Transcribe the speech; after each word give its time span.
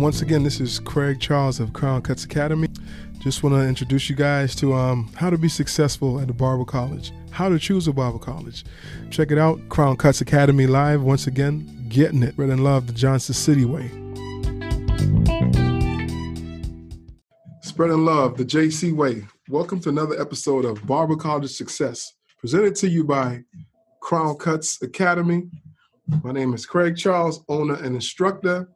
Once 0.00 0.22
again, 0.22 0.44
this 0.44 0.60
is 0.60 0.78
Craig 0.78 1.18
Charles 1.18 1.58
of 1.58 1.72
Crown 1.72 2.00
Cuts 2.02 2.24
Academy. 2.24 2.68
Just 3.18 3.42
want 3.42 3.56
to 3.56 3.66
introduce 3.66 4.08
you 4.08 4.14
guys 4.14 4.54
to 4.54 4.72
um, 4.72 5.10
how 5.16 5.28
to 5.28 5.36
be 5.36 5.48
successful 5.48 6.20
at 6.20 6.30
a 6.30 6.32
barber 6.32 6.64
college, 6.64 7.12
how 7.32 7.48
to 7.48 7.58
choose 7.58 7.88
a 7.88 7.92
barber 7.92 8.20
college. 8.20 8.64
Check 9.10 9.32
it 9.32 9.38
out, 9.38 9.58
Crown 9.68 9.96
Cuts 9.96 10.20
Academy 10.20 10.68
live. 10.68 11.02
Once 11.02 11.26
again, 11.26 11.86
getting 11.88 12.22
it. 12.22 12.34
Red 12.36 12.50
and 12.50 12.62
love 12.62 12.86
the 12.86 12.92
Johnson 12.92 13.34
City 13.34 13.64
way. 13.64 13.88
Spreading 17.62 18.04
love 18.04 18.36
the 18.36 18.44
JC 18.44 18.94
way. 18.94 19.26
Welcome 19.48 19.80
to 19.80 19.88
another 19.88 20.20
episode 20.20 20.64
of 20.64 20.86
Barber 20.86 21.16
College 21.16 21.50
Success, 21.50 22.14
presented 22.38 22.76
to 22.76 22.88
you 22.88 23.02
by 23.02 23.42
Crown 24.00 24.36
Cuts 24.36 24.80
Academy. 24.80 25.48
My 26.22 26.30
name 26.30 26.54
is 26.54 26.66
Craig 26.66 26.96
Charles, 26.96 27.44
owner 27.48 27.74
and 27.74 27.96
instructor. 27.96 28.68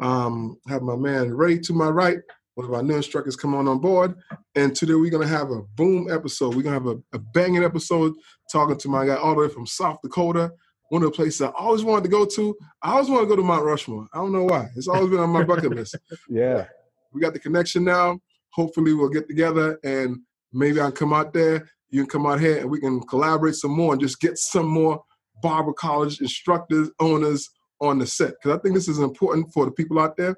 Um, 0.00 0.56
have 0.68 0.82
my 0.82 0.96
man 0.96 1.34
Ray 1.34 1.58
to 1.58 1.72
my 1.72 1.88
right, 1.88 2.18
one 2.54 2.66
of 2.66 2.74
our 2.74 2.82
new 2.82 2.96
instructors 2.96 3.36
come 3.36 3.54
on 3.54 3.68
on 3.68 3.78
board. 3.78 4.14
And 4.54 4.74
today 4.74 4.94
we're 4.94 5.10
gonna 5.10 5.26
have 5.26 5.50
a 5.50 5.62
boom 5.76 6.08
episode. 6.10 6.54
We're 6.54 6.62
gonna 6.62 6.74
have 6.74 6.86
a, 6.86 6.98
a 7.14 7.18
banging 7.18 7.64
episode 7.64 8.14
talking 8.50 8.76
to 8.76 8.88
my 8.88 9.06
guy 9.06 9.16
all 9.16 9.34
the 9.34 9.42
way 9.42 9.48
from 9.48 9.66
South 9.66 9.98
Dakota. 10.02 10.52
One 10.90 11.02
of 11.02 11.10
the 11.10 11.16
places 11.16 11.40
I 11.42 11.50
always 11.50 11.84
wanted 11.84 12.04
to 12.04 12.10
go 12.10 12.26
to. 12.26 12.56
I 12.82 12.92
always 12.92 13.08
want 13.08 13.22
to 13.22 13.28
go 13.28 13.36
to 13.36 13.42
Mount 13.42 13.64
Rushmore. 13.64 14.06
I 14.12 14.18
don't 14.18 14.32
know 14.32 14.44
why. 14.44 14.68
It's 14.76 14.88
always 14.88 15.08
been 15.08 15.20
on 15.20 15.30
my 15.30 15.44
bucket 15.44 15.70
list. 15.70 15.96
yeah. 16.28 16.66
We 17.12 17.20
got 17.20 17.32
the 17.32 17.38
connection 17.38 17.84
now. 17.84 18.18
Hopefully 18.52 18.92
we'll 18.92 19.08
get 19.08 19.28
together 19.28 19.78
and 19.84 20.18
maybe 20.52 20.80
I 20.80 20.84
can 20.86 20.92
come 20.92 21.12
out 21.12 21.32
there. 21.32 21.68
You 21.90 22.02
can 22.02 22.10
come 22.10 22.26
out 22.26 22.40
here 22.40 22.58
and 22.58 22.70
we 22.70 22.80
can 22.80 23.00
collaborate 23.00 23.54
some 23.54 23.70
more 23.70 23.92
and 23.92 24.02
just 24.02 24.20
get 24.20 24.36
some 24.36 24.66
more 24.66 25.02
barber 25.42 25.72
college 25.72 26.20
instructors, 26.20 26.90
owners, 27.00 27.48
on 27.80 27.98
the 27.98 28.06
set 28.06 28.30
because 28.30 28.56
I 28.56 28.60
think 28.60 28.74
this 28.74 28.88
is 28.88 28.98
important 28.98 29.52
for 29.52 29.64
the 29.64 29.70
people 29.70 29.98
out 29.98 30.16
there, 30.16 30.36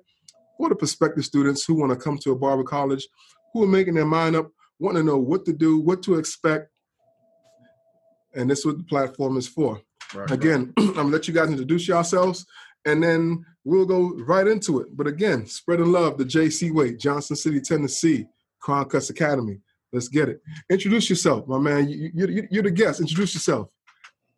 for 0.57 0.69
the 0.69 0.75
prospective 0.75 1.25
students 1.25 1.65
who 1.65 1.75
want 1.75 1.91
to 1.91 1.97
come 1.97 2.19
to 2.19 2.33
a 2.33 2.37
barber 2.37 2.65
college, 2.65 3.07
who 3.53 3.65
are 3.65 3.69
making 3.69 3.95
their 3.95 4.07
mind 4.07 4.37
up, 4.37 4.51
want 4.79 4.97
to 4.97 5.03
know 5.03 5.19
what 5.19 5.45
to 5.47 5.53
do, 5.53 5.79
what 5.79 6.03
to 6.05 6.15
expect, 6.15 6.71
and 8.35 8.51
this 8.51 8.61
is 8.61 8.67
what 8.67 8.79
the 8.79 8.85
platform 8.85 9.37
is 9.37 9.49
for. 9.49 9.81
Right, 10.15 10.31
again, 10.31 10.73
right. 10.79 10.89
I'm 10.89 10.95
gonna 10.95 11.09
let 11.09 11.29
you 11.29 11.35
guys 11.35 11.49
introduce 11.49 11.89
yourselves, 11.89 12.47
and 12.85 13.03
then 13.03 13.45
we'll 13.65 13.87
go 13.87 14.15
right 14.25 14.47
into 14.47 14.81
it. 14.81 14.97
But 14.97 15.07
again, 15.07 15.47
spreading 15.47 15.93
love, 15.93 16.19
the 16.19 16.25
JC 16.25 16.73
Way, 16.73 16.97
Johnson 16.97 17.37
City, 17.37 17.61
Tennessee, 17.61 18.27
Crown 18.61 18.89
Cuts 18.89 19.11
Academy. 19.11 19.61
Let's 19.93 20.09
get 20.09 20.31
it. 20.31 20.41
Introduce 20.71 21.11
yourself, 21.11 21.47
my 21.47 21.59
man. 21.59 21.89
You, 21.89 22.11
you, 22.15 22.49
you're 22.51 22.63
the 22.63 22.71
guest. 22.71 23.01
Introduce 23.01 23.35
yourself. 23.35 23.71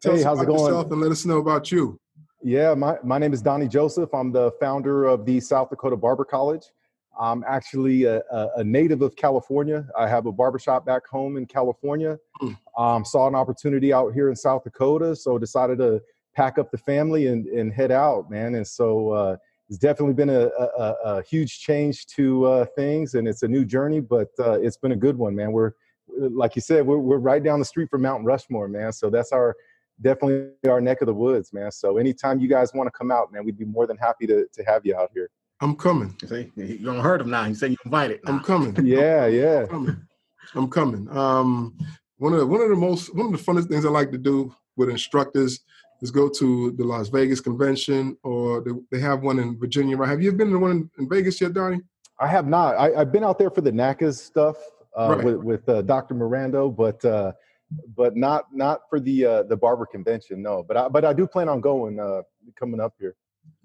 Tell 0.02 0.16
hey, 0.16 0.22
how's 0.22 0.40
it 0.42 0.46
going? 0.46 0.60
yourself 0.60 0.90
and 0.90 1.00
let 1.00 1.12
us 1.12 1.24
know 1.24 1.38
about 1.38 1.70
you. 1.70 1.98
Yeah, 2.46 2.74
my, 2.74 2.98
my 3.02 3.16
name 3.16 3.32
is 3.32 3.40
Donnie 3.40 3.68
Joseph. 3.68 4.12
I'm 4.12 4.30
the 4.30 4.50
founder 4.60 5.06
of 5.06 5.24
the 5.24 5.40
South 5.40 5.70
Dakota 5.70 5.96
Barber 5.96 6.26
College. 6.26 6.66
I'm 7.18 7.42
actually 7.48 8.04
a, 8.04 8.20
a, 8.56 8.62
native 8.62 9.00
of 9.00 9.16
California. 9.16 9.86
I 9.98 10.06
have 10.08 10.26
a 10.26 10.32
barbershop 10.32 10.84
back 10.84 11.06
home 11.06 11.38
in 11.38 11.46
California. 11.46 12.18
Hmm. 12.40 12.50
Um, 12.76 13.04
saw 13.06 13.28
an 13.28 13.34
opportunity 13.34 13.94
out 13.94 14.12
here 14.12 14.28
in 14.28 14.36
South 14.36 14.62
Dakota, 14.62 15.16
so 15.16 15.38
decided 15.38 15.78
to 15.78 16.02
pack 16.36 16.58
up 16.58 16.70
the 16.70 16.76
family 16.76 17.28
and, 17.28 17.46
and 17.46 17.72
head 17.72 17.90
out, 17.90 18.30
man. 18.30 18.56
And 18.56 18.66
so 18.66 19.08
uh, 19.10 19.36
it's 19.70 19.78
definitely 19.78 20.12
been 20.14 20.28
a, 20.28 20.48
a, 20.48 20.94
a 21.04 21.22
huge 21.22 21.60
change 21.60 22.06
to 22.08 22.44
uh, 22.44 22.66
things, 22.76 23.14
and 23.14 23.26
it's 23.26 23.42
a 23.42 23.48
new 23.48 23.64
journey, 23.64 24.00
but 24.00 24.28
uh, 24.38 24.60
it's 24.60 24.76
been 24.76 24.92
a 24.92 24.96
good 24.96 25.16
one, 25.16 25.34
man. 25.34 25.50
We're 25.50 25.72
like 26.08 26.54
you 26.56 26.62
said, 26.62 26.86
we're, 26.86 26.98
we're 26.98 27.16
right 27.16 27.42
down 27.42 27.58
the 27.58 27.64
street 27.64 27.88
from 27.88 28.02
Mount 28.02 28.22
Rushmore, 28.24 28.68
man. 28.68 28.92
So 28.92 29.08
that's 29.08 29.32
our 29.32 29.56
definitely 30.00 30.50
our 30.68 30.80
neck 30.80 31.00
of 31.00 31.06
the 31.06 31.14
woods, 31.14 31.52
man. 31.52 31.70
So 31.70 31.98
anytime 31.98 32.40
you 32.40 32.48
guys 32.48 32.72
want 32.74 32.86
to 32.86 32.90
come 32.90 33.10
out, 33.10 33.32
man, 33.32 33.44
we'd 33.44 33.58
be 33.58 33.64
more 33.64 33.86
than 33.86 33.96
happy 33.96 34.26
to 34.26 34.46
to 34.52 34.62
have 34.64 34.84
you 34.84 34.96
out 34.96 35.10
here. 35.14 35.30
I'm 35.60 35.76
coming. 35.76 36.16
See, 36.26 36.50
you 36.56 36.78
don't 36.78 37.00
hurt 37.00 37.20
him 37.20 37.30
now. 37.30 37.44
He 37.44 37.54
said 37.54 37.70
you 37.70 37.76
invited. 37.84 38.20
Now. 38.24 38.34
I'm 38.34 38.40
coming. 38.40 38.74
yeah, 38.86 39.26
yeah. 39.26 39.60
I'm 39.60 39.68
coming. 39.68 40.06
I'm 40.54 40.68
coming. 40.68 41.16
Um, 41.16 41.78
one 42.18 42.32
of 42.32 42.40
the, 42.40 42.46
one 42.46 42.60
of 42.60 42.68
the 42.68 42.76
most 42.76 43.14
one 43.14 43.26
of 43.26 43.32
the 43.32 43.38
funnest 43.38 43.68
things 43.68 43.84
I 43.84 43.88
like 43.88 44.10
to 44.12 44.18
do 44.18 44.54
with 44.76 44.90
instructors 44.90 45.60
is 46.02 46.10
go 46.10 46.28
to 46.28 46.72
the 46.72 46.84
Las 46.84 47.08
Vegas 47.08 47.40
convention, 47.40 48.16
or 48.22 48.60
they, 48.60 48.72
they 48.90 49.00
have 49.00 49.22
one 49.22 49.38
in 49.38 49.58
Virginia. 49.58 49.96
Right? 49.96 50.08
Have 50.08 50.22
you 50.22 50.32
been 50.32 50.50
to 50.50 50.58
one 50.58 50.70
in, 50.70 50.90
in 50.98 51.08
Vegas 51.08 51.40
yet, 51.40 51.54
Donnie? 51.54 51.80
I 52.20 52.28
have 52.28 52.46
not. 52.46 52.76
I, 52.76 52.90
have 52.90 53.12
been 53.12 53.24
out 53.24 53.38
there 53.38 53.50
for 53.50 53.60
the 53.60 53.72
NACCAS 53.72 54.18
stuff 54.18 54.56
uh, 54.96 55.16
right. 55.16 55.24
with, 55.24 55.36
with 55.36 55.68
uh, 55.68 55.82
Dr. 55.82 56.14
Mirando, 56.14 56.74
but 56.74 57.04
uh, 57.04 57.32
but 57.96 58.16
not 58.16 58.46
not 58.52 58.82
for 58.88 59.00
the 59.00 59.24
uh, 59.24 59.42
the 59.44 59.56
barber 59.56 59.86
convention. 59.86 60.42
No, 60.42 60.62
but 60.62 60.76
I 60.76 60.88
but 60.88 61.04
I 61.04 61.12
do 61.12 61.26
plan 61.26 61.48
on 61.48 61.60
going 61.60 62.00
uh, 62.00 62.22
coming 62.58 62.80
up 62.80 62.94
here. 62.98 63.16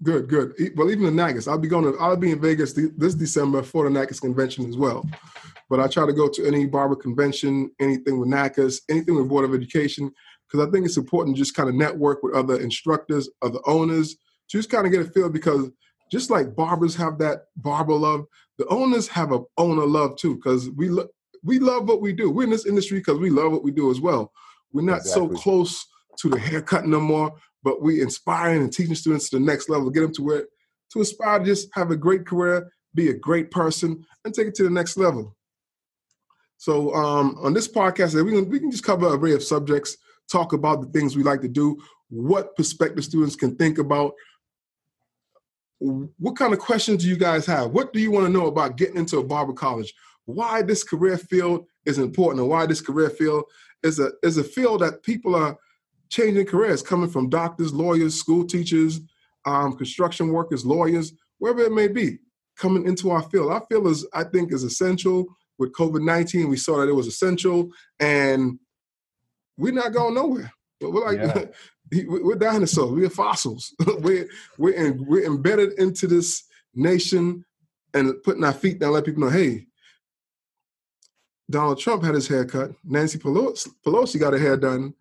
Good, 0.02 0.28
good. 0.28 0.54
Well, 0.76 0.90
even 0.90 1.04
the 1.04 1.22
NACCAS, 1.22 1.48
I'll 1.48 1.58
be 1.58 1.68
going 1.68 1.90
to 1.90 1.98
I'll 1.98 2.16
be 2.16 2.32
in 2.32 2.40
Vegas 2.40 2.72
this 2.72 3.14
December 3.14 3.62
for 3.62 3.88
the 3.88 3.98
NACCAS 3.98 4.20
convention 4.20 4.68
as 4.68 4.76
well. 4.76 5.04
But 5.68 5.80
I 5.80 5.88
try 5.88 6.06
to 6.06 6.12
go 6.12 6.28
to 6.28 6.46
any 6.46 6.66
barber 6.66 6.96
convention, 6.96 7.70
anything 7.80 8.18
with 8.18 8.28
NACCAS, 8.28 8.82
anything 8.88 9.14
with 9.14 9.28
Board 9.28 9.44
of 9.44 9.54
Education, 9.54 10.10
because 10.46 10.66
I 10.66 10.70
think 10.70 10.84
it's 10.84 10.96
important 10.96 11.36
to 11.36 11.40
just 11.40 11.54
kind 11.54 11.68
of 11.68 11.74
network 11.74 12.22
with 12.22 12.34
other 12.34 12.60
instructors, 12.60 13.28
other 13.42 13.60
owners, 13.66 14.14
to 14.14 14.58
just 14.58 14.70
kind 14.70 14.86
of 14.86 14.92
get 14.92 15.06
a 15.06 15.10
feel 15.10 15.28
because 15.28 15.70
just 16.10 16.30
like 16.30 16.56
barbers 16.56 16.96
have 16.96 17.18
that 17.18 17.44
barber 17.56 17.94
love, 17.94 18.26
the 18.58 18.66
owners 18.66 19.06
have 19.08 19.32
a 19.32 19.40
owner 19.58 19.86
love 19.86 20.16
too, 20.16 20.34
because 20.34 20.68
we 20.70 20.88
look 20.88 21.10
we 21.42 21.58
love 21.58 21.88
what 21.88 22.00
we 22.00 22.12
do. 22.12 22.30
We're 22.30 22.44
in 22.44 22.50
this 22.50 22.66
industry 22.66 22.98
because 22.98 23.18
we 23.18 23.30
love 23.30 23.52
what 23.52 23.64
we 23.64 23.70
do 23.70 23.90
as 23.90 24.00
well. 24.00 24.32
We're 24.72 24.82
not 24.82 24.98
exactly. 24.98 25.36
so 25.36 25.42
close 25.42 25.86
to 26.18 26.28
the 26.28 26.38
haircut 26.38 26.86
no 26.86 27.00
more, 27.00 27.34
but 27.62 27.82
we 27.82 28.02
inspiring 28.02 28.62
and 28.62 28.72
teaching 28.72 28.94
students 28.94 29.30
to 29.30 29.38
the 29.38 29.44
next 29.44 29.68
level, 29.68 29.90
get 29.90 30.00
them 30.00 30.14
to 30.14 30.22
where 30.22 30.46
to 30.92 31.00
aspire 31.00 31.38
to 31.38 31.44
just 31.44 31.68
have 31.74 31.90
a 31.90 31.96
great 31.96 32.26
career, 32.26 32.70
be 32.94 33.10
a 33.10 33.14
great 33.14 33.50
person, 33.50 34.04
and 34.24 34.34
take 34.34 34.48
it 34.48 34.54
to 34.56 34.64
the 34.64 34.70
next 34.70 34.96
level. 34.96 35.36
So 36.56 36.92
um, 36.94 37.38
on 37.42 37.54
this 37.54 37.68
podcast, 37.68 38.22
we 38.22 38.32
can 38.32 38.48
we 38.48 38.60
can 38.60 38.70
just 38.70 38.84
cover 38.84 39.06
an 39.06 39.14
array 39.14 39.32
of 39.32 39.42
subjects, 39.42 39.96
talk 40.30 40.52
about 40.52 40.82
the 40.82 40.88
things 40.88 41.16
we 41.16 41.22
like 41.22 41.40
to 41.42 41.48
do, 41.48 41.78
what 42.10 42.54
prospective 42.56 43.04
students 43.04 43.36
can 43.36 43.56
think 43.56 43.78
about. 43.78 44.12
What 45.78 46.36
kind 46.36 46.52
of 46.52 46.58
questions 46.58 47.02
do 47.02 47.08
you 47.08 47.16
guys 47.16 47.46
have? 47.46 47.70
What 47.70 47.94
do 47.94 48.00
you 48.00 48.10
want 48.10 48.26
to 48.26 48.32
know 48.32 48.48
about 48.48 48.76
getting 48.76 48.96
into 48.96 49.16
a 49.16 49.24
barber 49.24 49.54
college? 49.54 49.94
Why 50.26 50.62
this 50.62 50.84
career 50.84 51.18
field 51.18 51.66
is 51.86 51.98
important 51.98 52.40
and 52.40 52.48
why 52.50 52.66
this 52.66 52.80
career 52.80 53.10
field 53.10 53.44
is 53.82 53.98
a 53.98 54.10
is 54.22 54.38
a 54.38 54.44
field 54.44 54.80
that 54.80 55.02
people 55.02 55.34
are 55.34 55.56
changing 56.10 56.46
careers, 56.46 56.82
coming 56.82 57.08
from 57.08 57.30
doctors, 57.30 57.72
lawyers, 57.72 58.14
school 58.14 58.44
teachers, 58.44 59.00
um, 59.46 59.76
construction 59.76 60.28
workers, 60.28 60.66
lawyers, 60.66 61.12
wherever 61.38 61.60
it 61.62 61.72
may 61.72 61.88
be, 61.88 62.18
coming 62.58 62.86
into 62.86 63.10
our 63.10 63.22
field. 63.22 63.50
Our 63.52 63.64
field 63.70 63.86
is, 63.86 64.06
I 64.12 64.24
think, 64.24 64.52
is 64.52 64.64
essential. 64.64 65.26
With 65.58 65.72
COVID 65.72 66.02
nineteen, 66.02 66.48
we 66.48 66.56
saw 66.56 66.78
that 66.78 66.88
it 66.88 66.94
was 66.94 67.06
essential, 67.06 67.70
and 67.98 68.58
we're 69.58 69.72
not 69.72 69.92
going 69.92 70.14
nowhere. 70.14 70.50
But 70.80 70.92
we're 70.92 71.04
like 71.04 71.18
yeah. 71.92 72.04
we're 72.06 72.36
dinosaurs. 72.36 72.92
We're 72.92 73.10
fossils. 73.10 73.74
we're 73.98 74.26
we're 74.56 74.74
in, 74.74 75.04
we're 75.06 75.26
embedded 75.26 75.78
into 75.78 76.06
this 76.06 76.44
nation 76.74 77.44
and 77.92 78.22
putting 78.22 78.44
our 78.44 78.52
feet 78.52 78.78
down, 78.78 78.92
let 78.92 79.04
people 79.04 79.22
know, 79.22 79.30
hey, 79.30 79.66
Donald 81.50 81.78
Trump 81.78 82.02
had 82.02 82.14
his 82.14 82.28
hair 82.28 82.44
cut. 82.44 82.70
Nancy 82.84 83.18
Pelosi, 83.18 83.68
Pelosi 83.84 84.18
got 84.18 84.32
her 84.32 84.38
hair 84.38 84.56
done. 84.56 84.94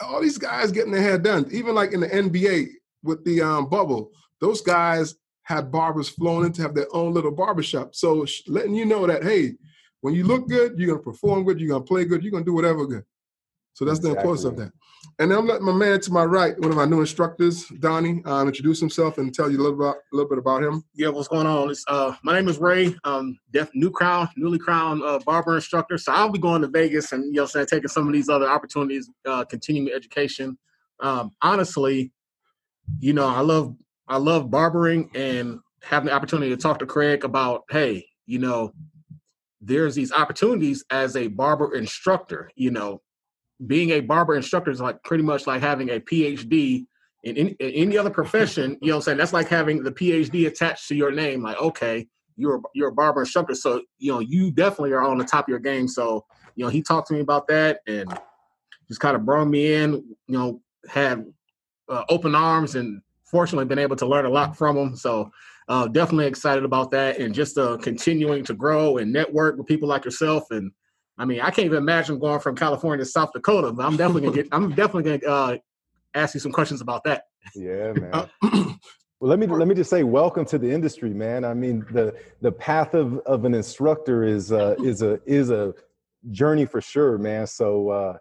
All 0.00 0.20
these 0.20 0.38
guys 0.38 0.72
getting 0.72 0.92
their 0.92 1.02
hair 1.02 1.18
done. 1.18 1.48
Even 1.50 1.74
like 1.74 1.92
in 1.92 2.00
the 2.00 2.08
NBA 2.08 2.68
with 3.02 3.24
the 3.24 3.40
um, 3.40 3.68
bubble, 3.68 4.10
those 4.40 4.60
guys 4.60 5.14
had 5.42 5.72
barbers 5.72 6.08
flown 6.08 6.44
in 6.44 6.52
to 6.52 6.62
have 6.62 6.74
their 6.74 6.86
own 6.92 7.14
little 7.14 7.30
barbershop. 7.30 7.94
So 7.94 8.26
letting 8.46 8.74
you 8.74 8.84
know 8.84 9.06
that, 9.06 9.22
hey, 9.22 9.54
when 10.00 10.14
you 10.14 10.24
look 10.24 10.48
good, 10.48 10.78
you're 10.78 10.88
going 10.88 11.00
to 11.00 11.04
perform 11.04 11.44
good, 11.44 11.58
you're 11.58 11.70
going 11.70 11.82
to 11.82 11.88
play 11.88 12.04
good, 12.04 12.22
you're 12.22 12.30
going 12.30 12.44
to 12.44 12.50
do 12.50 12.54
whatever 12.54 12.86
good. 12.86 13.04
So 13.72 13.84
that's 13.84 13.98
exactly. 13.98 14.14
the 14.14 14.20
importance 14.20 14.44
of 14.44 14.56
that. 14.56 14.72
And 15.20 15.32
I'm 15.32 15.46
letting 15.46 15.66
my 15.66 15.72
man 15.72 16.00
to 16.00 16.12
my 16.12 16.24
right, 16.24 16.58
one 16.60 16.70
of 16.70 16.76
my 16.76 16.84
new 16.84 17.00
instructors, 17.00 17.66
Donnie, 17.80 18.22
um, 18.24 18.46
introduce 18.46 18.78
himself 18.78 19.18
and 19.18 19.34
tell 19.34 19.50
you 19.50 19.58
a 19.58 19.62
little 19.62 19.76
bit, 19.76 19.86
a 19.86 20.16
little 20.16 20.28
bit 20.28 20.38
about 20.38 20.62
him. 20.62 20.84
Yeah, 20.94 21.08
what's 21.08 21.26
going 21.26 21.46
on? 21.46 21.74
Uh, 21.88 22.14
my 22.22 22.34
name 22.34 22.48
is 22.48 22.58
Ray. 22.58 22.94
Um, 23.02 23.36
def, 23.50 23.68
new 23.74 23.90
crown, 23.90 24.28
newly 24.36 24.60
crowned 24.60 25.02
uh, 25.02 25.18
barber 25.26 25.56
instructor. 25.56 25.98
So 25.98 26.12
I'll 26.12 26.30
be 26.30 26.38
going 26.38 26.62
to 26.62 26.68
Vegas 26.68 27.10
and 27.10 27.24
you 27.24 27.40
know, 27.40 27.46
saying 27.46 27.66
taking 27.66 27.88
some 27.88 28.06
of 28.06 28.12
these 28.12 28.28
other 28.28 28.48
opportunities, 28.48 29.10
uh, 29.26 29.44
continuing 29.44 29.92
education. 29.92 30.56
Um, 31.00 31.32
honestly, 31.42 32.12
you 33.00 33.12
know, 33.12 33.26
I 33.26 33.40
love 33.40 33.74
I 34.06 34.18
love 34.18 34.50
barbering 34.50 35.10
and 35.14 35.58
having 35.82 36.06
the 36.06 36.12
opportunity 36.12 36.50
to 36.50 36.56
talk 36.56 36.78
to 36.78 36.86
Craig 36.86 37.24
about, 37.24 37.64
hey, 37.70 38.06
you 38.26 38.38
know, 38.38 38.72
there's 39.60 39.94
these 39.94 40.12
opportunities 40.12 40.84
as 40.90 41.16
a 41.16 41.26
barber 41.26 41.74
instructor. 41.74 42.50
You 42.54 42.70
know, 42.70 43.02
being 43.66 43.90
a 43.90 44.00
barber 44.00 44.36
instructor 44.36 44.70
is 44.70 44.80
like 44.80 45.02
pretty 45.02 45.24
much 45.24 45.46
like 45.46 45.60
having 45.60 45.90
a 45.90 46.00
PhD 46.00 46.86
in, 47.24 47.36
in, 47.36 47.48
in, 47.58 47.70
any 47.70 47.98
other 47.98 48.10
profession. 48.10 48.78
You 48.80 48.88
know, 48.88 48.94
what 48.94 48.96
I'm 48.96 49.02
saying 49.02 49.18
that's 49.18 49.32
like 49.32 49.48
having 49.48 49.82
the 49.82 49.92
PhD 49.92 50.46
attached 50.46 50.88
to 50.88 50.94
your 50.94 51.10
name. 51.10 51.42
Like, 51.42 51.60
okay, 51.60 52.06
you're 52.36 52.62
you're 52.74 52.88
a 52.88 52.92
barber 52.92 53.22
instructor, 53.22 53.54
so 53.54 53.82
you 53.98 54.12
know 54.12 54.20
you 54.20 54.50
definitely 54.50 54.92
are 54.92 55.02
on 55.02 55.18
the 55.18 55.24
top 55.24 55.46
of 55.46 55.48
your 55.48 55.58
game. 55.58 55.88
So 55.88 56.24
you 56.54 56.64
know, 56.64 56.70
he 56.70 56.82
talked 56.82 57.08
to 57.08 57.14
me 57.14 57.20
about 57.20 57.48
that 57.48 57.80
and 57.86 58.12
just 58.86 59.00
kind 59.00 59.16
of 59.16 59.24
brought 59.24 59.46
me 59.46 59.74
in. 59.74 59.92
You 59.92 60.38
know, 60.38 60.62
had 60.88 61.26
uh, 61.88 62.04
open 62.08 62.34
arms 62.34 62.74
and 62.74 63.02
fortunately 63.24 63.64
been 63.66 63.78
able 63.78 63.96
to 63.96 64.06
learn 64.06 64.24
a 64.24 64.30
lot 64.30 64.56
from 64.56 64.76
him. 64.76 64.96
So 64.96 65.30
uh, 65.68 65.86
definitely 65.88 66.26
excited 66.26 66.64
about 66.64 66.90
that 66.92 67.18
and 67.18 67.34
just 67.34 67.58
uh, 67.58 67.76
continuing 67.76 68.44
to 68.44 68.54
grow 68.54 68.96
and 68.96 69.12
network 69.12 69.58
with 69.58 69.66
people 69.66 69.88
like 69.88 70.04
yourself. 70.04 70.44
And 70.50 70.72
I 71.18 71.24
mean, 71.24 71.40
I 71.40 71.50
can't 71.50 71.66
even 71.66 71.78
imagine 71.78 72.18
going 72.18 72.40
from 72.40 72.54
California 72.54 73.04
to 73.04 73.10
South 73.10 73.32
Dakota, 73.32 73.72
but 73.72 73.84
I'm 73.84 73.96
definitely 73.96 74.22
gonna 74.22 74.36
get. 74.36 74.48
I'm 74.52 74.70
definitely 74.74 75.18
gonna 75.18 75.34
uh, 75.34 75.56
ask 76.14 76.34
you 76.34 76.40
some 76.40 76.52
questions 76.52 76.80
about 76.80 77.04
that. 77.04 77.24
Yeah, 77.54 77.92
man. 77.92 78.10
Uh, 78.12 78.26
well, 79.20 79.28
let 79.28 79.38
me 79.38 79.46
let 79.46 79.66
me 79.66 79.74
just 79.74 79.90
say, 79.90 80.04
welcome 80.04 80.44
to 80.46 80.58
the 80.58 80.70
industry, 80.70 81.12
man. 81.12 81.44
I 81.44 81.54
mean, 81.54 81.84
the 81.90 82.14
the 82.40 82.52
path 82.52 82.94
of 82.94 83.18
of 83.20 83.44
an 83.44 83.54
instructor 83.54 84.22
is 84.22 84.52
uh, 84.52 84.76
is 84.84 85.02
a 85.02 85.20
is 85.26 85.50
a 85.50 85.74
journey 86.30 86.66
for 86.66 86.80
sure, 86.80 87.18
man. 87.18 87.46
So. 87.46 87.90
Uh, 87.90 88.18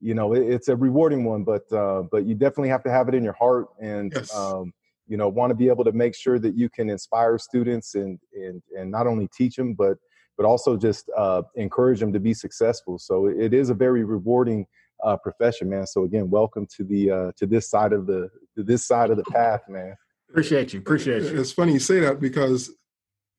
you 0.00 0.14
know, 0.14 0.32
it, 0.32 0.48
it's 0.48 0.68
a 0.68 0.76
rewarding 0.76 1.24
one, 1.24 1.42
but 1.42 1.72
uh, 1.72 2.02
but 2.12 2.24
you 2.24 2.36
definitely 2.36 2.68
have 2.68 2.84
to 2.84 2.90
have 2.92 3.08
it 3.08 3.16
in 3.16 3.24
your 3.24 3.32
heart, 3.32 3.66
and 3.80 4.12
yes. 4.14 4.32
um, 4.32 4.72
you 5.08 5.16
know 5.16 5.28
want 5.28 5.50
to 5.50 5.56
be 5.56 5.68
able 5.68 5.82
to 5.82 5.90
make 5.90 6.14
sure 6.14 6.38
that 6.38 6.54
you 6.54 6.68
can 6.68 6.88
inspire 6.88 7.36
students 7.38 7.96
and 7.96 8.20
and 8.32 8.62
and 8.78 8.90
not 8.90 9.06
only 9.06 9.26
teach 9.28 9.56
them 9.56 9.74
but 9.74 9.98
but 10.38 10.46
also 10.46 10.76
just 10.76 11.10
uh, 11.16 11.42
encourage 11.56 12.00
them 12.00 12.12
to 12.12 12.20
be 12.20 12.32
successful. 12.32 12.96
So 12.96 13.26
it 13.26 13.52
is 13.52 13.68
a 13.68 13.74
very 13.74 14.04
rewarding 14.04 14.66
uh, 15.04 15.16
profession 15.16 15.68
man. 15.68 15.86
So 15.86 16.04
again 16.04 16.30
welcome 16.30 16.66
to 16.76 16.84
the 16.84 17.10
uh, 17.10 17.32
to 17.36 17.46
this 17.46 17.68
side 17.68 17.92
of 17.92 18.06
the 18.06 18.30
to 18.56 18.62
this 18.62 18.86
side 18.86 19.10
of 19.10 19.16
the 19.16 19.24
path 19.24 19.62
man. 19.68 19.94
Appreciate 20.30 20.72
you. 20.72 20.78
Appreciate 20.78 21.24
you. 21.24 21.40
It's 21.40 21.52
funny 21.52 21.72
you 21.72 21.80
say 21.80 22.00
that 22.00 22.20
because 22.20 22.70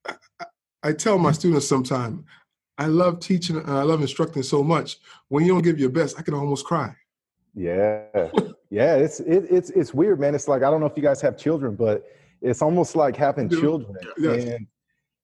I, 0.06 0.14
I 0.84 0.94
tell 0.94 1.18
my 1.18 1.32
students 1.32 1.68
sometimes 1.68 2.24
i 2.78 2.86
love 2.86 3.20
teaching 3.20 3.58
and 3.58 3.70
i 3.70 3.82
love 3.82 4.02
instructing 4.02 4.44
so 4.44 4.62
much. 4.62 5.00
When 5.30 5.46
you 5.46 5.54
don't 5.54 5.64
give 5.64 5.80
your 5.80 5.90
best 5.90 6.20
i 6.20 6.22
can 6.22 6.34
almost 6.34 6.66
cry. 6.66 6.94
Yeah. 7.56 8.30
Yeah, 8.72 8.98
it's 8.98 9.20
it, 9.20 9.48
it's 9.50 9.72
it's 9.72 9.96
weird, 9.96 10.20
man. 10.20 10.36
It's 10.36 10.48
like 10.48 10.62
I 10.62 10.70
don't 10.70 10.80
know 10.80 10.86
if 10.86 10.96
you 10.96 11.02
guys 11.02 11.20
have 11.22 11.40
children, 11.40 11.76
but 11.76 12.06
it's 12.40 12.62
almost 12.62 12.96
like 12.96 13.16
having 13.16 13.50
children, 13.50 13.98
yes. 14.16 14.44
and 14.46 14.68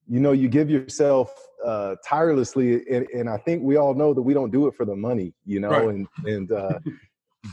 you 0.08 0.20
know, 0.20 0.32
you 0.32 0.48
give 0.48 0.70
yourself 0.70 1.34
uh, 1.66 1.96
tirelessly, 2.08 2.84
and, 2.90 3.08
and, 3.14 3.30
I 3.30 3.38
think 3.38 3.64
we 3.64 3.76
all 3.76 3.96
know 3.96 4.14
that 4.14 4.22
we 4.22 4.34
don't 4.34 4.52
do 4.52 4.68
it 4.68 4.76
for 4.76 4.86
the 4.86 4.96
money, 4.96 5.34
you 5.46 5.60
know, 5.60 5.70
right. 5.70 5.88
and 5.88 6.08
and 6.26 6.52
uh, 6.52 6.80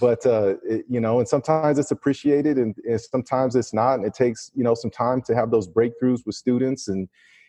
but 0.00 0.24
uh, 0.26 0.54
it, 0.64 0.84
you 0.88 1.00
know, 1.00 1.18
and 1.18 1.26
sometimes 1.26 1.78
it's 1.78 1.90
appreciated, 1.90 2.58
and, 2.58 2.74
and 2.86 3.00
sometimes 3.00 3.56
it's 3.56 3.72
not, 3.72 3.94
and 3.94 4.04
it 4.04 4.14
takes 4.14 4.50
you 4.54 4.64
know 4.64 4.74
some 4.74 4.90
time 4.90 5.22
to 5.22 5.34
have 5.34 5.50
those 5.50 5.66
breakthroughs 5.66 6.20
with 6.26 6.34
students 6.34 6.88
and 6.88 7.08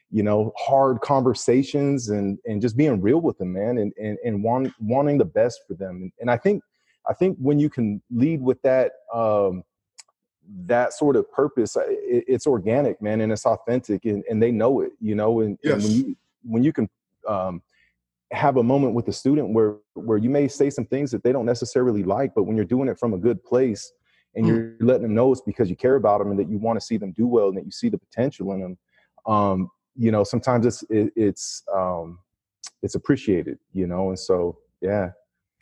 you 0.09 0.23
know 0.23 0.53
hard 0.57 1.01
conversations 1.01 2.09
and 2.09 2.39
and 2.45 2.61
just 2.61 2.77
being 2.77 3.01
real 3.01 3.19
with 3.19 3.37
them 3.39 3.53
man 3.53 3.77
and 3.77 3.91
and, 4.01 4.17
and 4.23 4.43
want, 4.43 4.71
wanting 4.79 5.17
the 5.17 5.25
best 5.25 5.61
for 5.67 5.73
them 5.73 5.95
and, 6.03 6.11
and 6.19 6.29
i 6.29 6.37
think 6.37 6.61
I 7.09 7.13
think 7.13 7.37
when 7.39 7.59
you 7.59 7.69
can 7.69 8.01
lead 8.11 8.41
with 8.41 8.61
that 8.61 8.93
um, 9.13 9.63
that 10.65 10.93
sort 10.93 11.15
of 11.15 11.31
purpose, 11.31 11.75
it, 11.75 12.25
it's 12.27 12.47
organic, 12.47 13.01
man, 13.01 13.21
and 13.21 13.31
it's 13.31 13.45
authentic, 13.45 14.05
and, 14.05 14.23
and 14.29 14.41
they 14.41 14.51
know 14.51 14.81
it, 14.81 14.91
you 14.99 15.15
know. 15.15 15.41
And, 15.41 15.57
yes. 15.63 15.73
and 15.73 15.83
when 15.83 15.91
you 15.91 16.15
when 16.43 16.63
you 16.63 16.73
can 16.73 16.89
um, 17.27 17.61
have 18.31 18.57
a 18.57 18.63
moment 18.63 18.93
with 18.93 19.07
a 19.07 19.13
student 19.13 19.53
where 19.53 19.75
where 19.93 20.17
you 20.17 20.29
may 20.29 20.47
say 20.47 20.69
some 20.69 20.85
things 20.85 21.11
that 21.11 21.23
they 21.23 21.31
don't 21.31 21.45
necessarily 21.45 22.03
like, 22.03 22.33
but 22.35 22.43
when 22.43 22.55
you're 22.55 22.65
doing 22.65 22.89
it 22.89 22.99
from 22.99 23.13
a 23.13 23.17
good 23.17 23.43
place 23.43 23.91
and 24.35 24.45
mm. 24.45 24.49
you're 24.49 24.75
letting 24.79 25.03
them 25.03 25.13
know 25.13 25.31
it's 25.31 25.41
because 25.41 25.69
you 25.69 25.75
care 25.75 25.95
about 25.95 26.19
them 26.19 26.31
and 26.31 26.39
that 26.39 26.49
you 26.49 26.57
want 26.57 26.79
to 26.79 26.85
see 26.85 26.97
them 26.97 27.11
do 27.11 27.27
well 27.27 27.49
and 27.49 27.57
that 27.57 27.65
you 27.65 27.71
see 27.71 27.89
the 27.89 27.97
potential 27.97 28.51
in 28.53 28.59
them, 28.61 28.77
um, 29.25 29.69
you 29.95 30.11
know, 30.11 30.23
sometimes 30.23 30.65
it's 30.65 30.83
it, 30.89 31.13
it's 31.15 31.63
um, 31.73 32.19
it's 32.81 32.95
appreciated, 32.95 33.59
you 33.71 33.87
know, 33.87 34.09
and 34.09 34.19
so 34.19 34.57
yeah. 34.81 35.11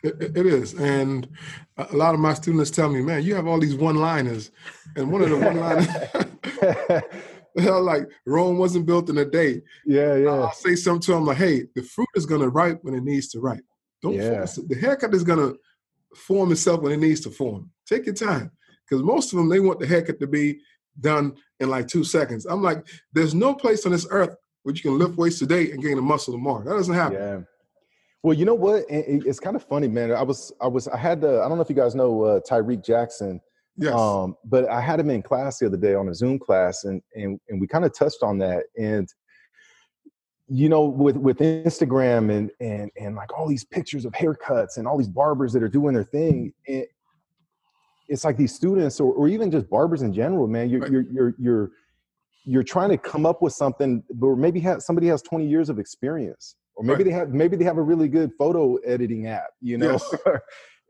It, 0.02 0.36
it 0.36 0.46
is, 0.46 0.74
and 0.74 1.28
a 1.76 1.94
lot 1.94 2.14
of 2.14 2.20
my 2.20 2.34
students 2.34 2.70
tell 2.70 2.88
me, 2.88 3.02
"Man, 3.02 3.22
you 3.22 3.34
have 3.36 3.46
all 3.46 3.60
these 3.60 3.76
one-liners," 3.76 4.50
and 4.96 5.12
one 5.12 5.22
of 5.22 5.30
the 5.30 5.38
one-liners, 5.38 5.86
like, 7.84 8.08
"Rome 8.26 8.58
wasn't 8.58 8.86
built 8.86 9.10
in 9.10 9.18
a 9.18 9.24
day." 9.24 9.62
Yeah, 9.86 10.16
yeah. 10.16 10.30
I'll 10.30 10.52
say 10.52 10.74
something 10.74 11.02
to 11.02 11.12
them 11.12 11.26
like, 11.26 11.36
"Hey, 11.36 11.66
the 11.76 11.82
fruit 11.82 12.08
is 12.16 12.26
gonna 12.26 12.48
ripe 12.48 12.80
when 12.82 12.94
it 12.94 13.04
needs 13.04 13.28
to 13.28 13.40
ripe. 13.40 13.64
Don't 14.02 14.14
yeah. 14.14 14.38
force 14.38 14.58
it. 14.58 14.68
The 14.68 14.74
haircut 14.74 15.14
is 15.14 15.22
gonna 15.22 15.52
form 16.16 16.50
itself 16.50 16.82
when 16.82 16.92
it 16.92 16.98
needs 16.98 17.20
to 17.20 17.30
form. 17.30 17.70
Take 17.86 18.06
your 18.06 18.14
time, 18.16 18.50
because 18.88 19.04
most 19.04 19.32
of 19.32 19.38
them 19.38 19.48
they 19.48 19.60
want 19.60 19.78
the 19.78 19.86
haircut 19.86 20.18
to 20.18 20.26
be 20.26 20.60
done 21.00 21.36
in 21.60 21.70
like 21.70 21.86
two 21.86 22.02
seconds. 22.02 22.44
I'm 22.44 22.62
like, 22.62 22.86
there's 23.12 23.34
no 23.34 23.54
place 23.54 23.86
on 23.86 23.92
this 23.92 24.06
earth 24.10 24.34
where 24.62 24.74
you 24.74 24.82
can 24.82 24.98
lift 24.98 25.16
weights 25.16 25.38
today 25.38 25.70
and 25.70 25.82
gain 25.82 25.98
a 25.98 26.02
muscle 26.02 26.34
tomorrow. 26.34 26.64
That 26.64 26.74
doesn't 26.74 26.94
happen. 26.94 27.46
Well, 28.22 28.36
you 28.36 28.44
know 28.44 28.54
what? 28.54 28.84
It's 28.88 29.40
kind 29.40 29.56
of 29.56 29.64
funny, 29.64 29.88
man. 29.88 30.12
I 30.12 30.22
was, 30.22 30.52
I 30.60 30.68
was, 30.68 30.86
I 30.86 30.96
had 30.96 31.20
the, 31.20 31.42
I 31.42 31.48
don't 31.48 31.58
know 31.58 31.62
if 31.62 31.68
you 31.68 31.74
guys 31.74 31.94
know 31.94 32.22
uh, 32.22 32.40
Tyreek 32.40 32.84
Jackson. 32.84 33.40
Yes. 33.76 33.94
Um, 33.94 34.36
but 34.44 34.68
I 34.68 34.80
had 34.80 35.00
him 35.00 35.10
in 35.10 35.22
class 35.22 35.58
the 35.58 35.66
other 35.66 35.76
day 35.76 35.94
on 35.94 36.08
a 36.08 36.14
Zoom 36.14 36.38
class, 36.38 36.84
and 36.84 37.00
and 37.14 37.40
and 37.48 37.60
we 37.60 37.66
kind 37.66 37.84
of 37.84 37.96
touched 37.96 38.22
on 38.22 38.38
that. 38.38 38.64
And 38.78 39.08
you 40.46 40.68
know, 40.68 40.84
with 40.84 41.16
with 41.16 41.38
Instagram 41.38 42.30
and 42.30 42.50
and 42.60 42.90
and 43.00 43.16
like 43.16 43.32
all 43.36 43.48
these 43.48 43.64
pictures 43.64 44.04
of 44.04 44.12
haircuts 44.12 44.76
and 44.76 44.86
all 44.86 44.98
these 44.98 45.08
barbers 45.08 45.52
that 45.54 45.62
are 45.62 45.68
doing 45.68 45.94
their 45.94 46.04
thing, 46.04 46.52
it, 46.66 46.90
it's 48.08 48.24
like 48.24 48.36
these 48.36 48.54
students 48.54 49.00
or, 49.00 49.14
or 49.14 49.26
even 49.26 49.50
just 49.50 49.70
barbers 49.70 50.02
in 50.02 50.12
general, 50.12 50.46
man. 50.46 50.68
You're 50.68 50.80
right. 50.80 50.90
you're 50.90 51.04
you're 51.10 51.34
you're 51.38 51.70
you're 52.44 52.62
trying 52.62 52.90
to 52.90 52.98
come 52.98 53.24
up 53.24 53.40
with 53.40 53.54
something, 53.54 54.02
but 54.12 54.36
maybe 54.36 54.62
somebody 54.80 55.06
has 55.06 55.22
20 55.22 55.46
years 55.46 55.70
of 55.70 55.78
experience 55.78 56.56
or 56.76 56.84
maybe 56.84 56.98
right. 56.98 57.04
they 57.04 57.10
have 57.10 57.28
maybe 57.30 57.56
they 57.56 57.64
have 57.64 57.78
a 57.78 57.82
really 57.82 58.08
good 58.08 58.32
photo 58.38 58.76
editing 58.76 59.26
app 59.26 59.50
you 59.60 59.78
know 59.78 59.92
yes. 59.92 60.14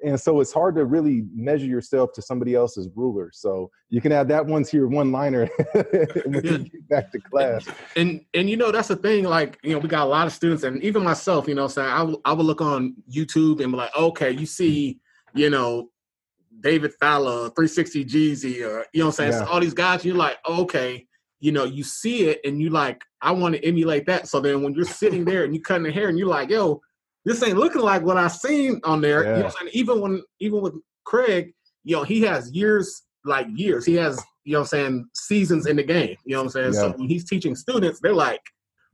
and 0.05 0.21
so 0.21 0.41
it's 0.41 0.53
hard 0.53 0.75
to 0.75 0.85
really 0.85 1.25
measure 1.35 1.67
yourself 1.67 2.13
to 2.13 2.23
somebody 2.23 2.55
else's 2.55 2.89
ruler 2.95 3.31
so 3.33 3.71
you 3.89 4.01
can 4.01 4.13
add 4.13 4.29
that 4.29 4.45
one 4.45 4.65
to 4.65 4.77
your 4.77 4.89
one 4.89 5.13
liner 5.13 5.47
when 5.73 6.45
yeah. 6.45 6.51
you 6.53 6.59
get 6.59 6.89
back 6.89 7.13
to 7.13 7.19
class 7.19 7.67
and 7.97 8.25
and 8.35 8.51
you 8.51 8.57
know 8.57 8.71
that's 8.71 8.89
the 8.89 8.97
thing 8.97 9.25
like 9.25 9.59
you 9.63 9.73
know 9.73 9.79
we 9.79 9.89
got 9.89 10.07
a 10.07 10.11
lot 10.11 10.27
of 10.27 10.33
students 10.33 10.65
and 10.65 10.83
even 10.83 11.03
myself 11.03 11.49
you 11.49 11.55
know 11.55 11.69
saying 11.69 11.89
I, 11.89 11.99
w- 11.99 12.21
I 12.25 12.33
would 12.33 12.47
look 12.47 12.61
on 12.61 12.95
youtube 13.11 13.61
and 13.61 13.73
be 13.73 13.79
like 13.79 13.97
okay 13.97 14.31
you 14.31 14.47
see 14.47 15.01
you 15.35 15.51
know 15.51 15.89
david 16.61 16.93
fowler 17.01 17.49
360 17.51 18.05
jeezy 18.05 18.67
or 18.67 18.85
you 18.93 19.01
know 19.01 19.07
i'm 19.07 19.13
saying 19.13 19.33
yeah. 19.33 19.45
so 19.45 19.51
all 19.51 19.61
these 19.61 19.75
guys 19.75 20.05
you're 20.05 20.15
like 20.15 20.37
okay 20.49 21.07
you 21.43 21.51
know, 21.51 21.65
you 21.65 21.83
see 21.83 22.29
it 22.29 22.41
and 22.45 22.63
you 22.63 22.71
like, 22.71 23.03
I 23.21 23.33
want 23.33 23.57
to 23.57 23.65
emulate 23.67 24.07
that. 24.07 24.29
So 24.29 24.39
then 24.39 24.63
when 24.63 24.75
you're 24.75 24.85
sitting 24.85 25.25
there 25.25 25.43
and 25.43 25.53
you 25.53 25.61
cutting 25.61 25.83
the 25.83 25.91
hair 25.91 26.09
and 26.09 26.17
you're 26.17 26.29
like, 26.29 26.51
yo, 26.51 26.81
this 27.25 27.43
ain't 27.43 27.59
looking 27.59 27.83
like 27.83 28.03
what 28.03 28.17
I 28.17 28.29
seen 28.29 28.81
on 28.85 29.01
there. 29.01 29.25
Yeah. 29.25 29.37
You 29.37 29.43
know 29.43 29.49
saying? 29.49 29.71
Even 29.73 30.01
when 30.01 30.23
even 30.39 30.61
with 30.61 30.75
Craig, 31.05 31.53
you 31.83 31.97
know, 31.97 32.05
he 32.05 32.21
has 32.23 32.53
years, 32.53 33.03
like 33.25 33.49
years. 33.57 33.85
He 33.85 33.95
has, 33.95 34.23
you 34.45 34.53
know 34.53 34.61
what 34.61 34.67
I'm 34.67 34.69
saying, 34.69 35.09
seasons 35.15 35.67
in 35.67 35.75
the 35.75 35.83
game. 35.83 36.17
You 36.25 36.37
know 36.37 36.43
what 36.43 36.45
I'm 36.45 36.51
saying? 36.51 36.75
Yeah. 36.75 36.81
So 36.81 36.91
when 36.93 37.09
he's 37.09 37.29
teaching 37.29 37.57
students, 37.57 37.99
they're 38.01 38.15
like, 38.15 38.43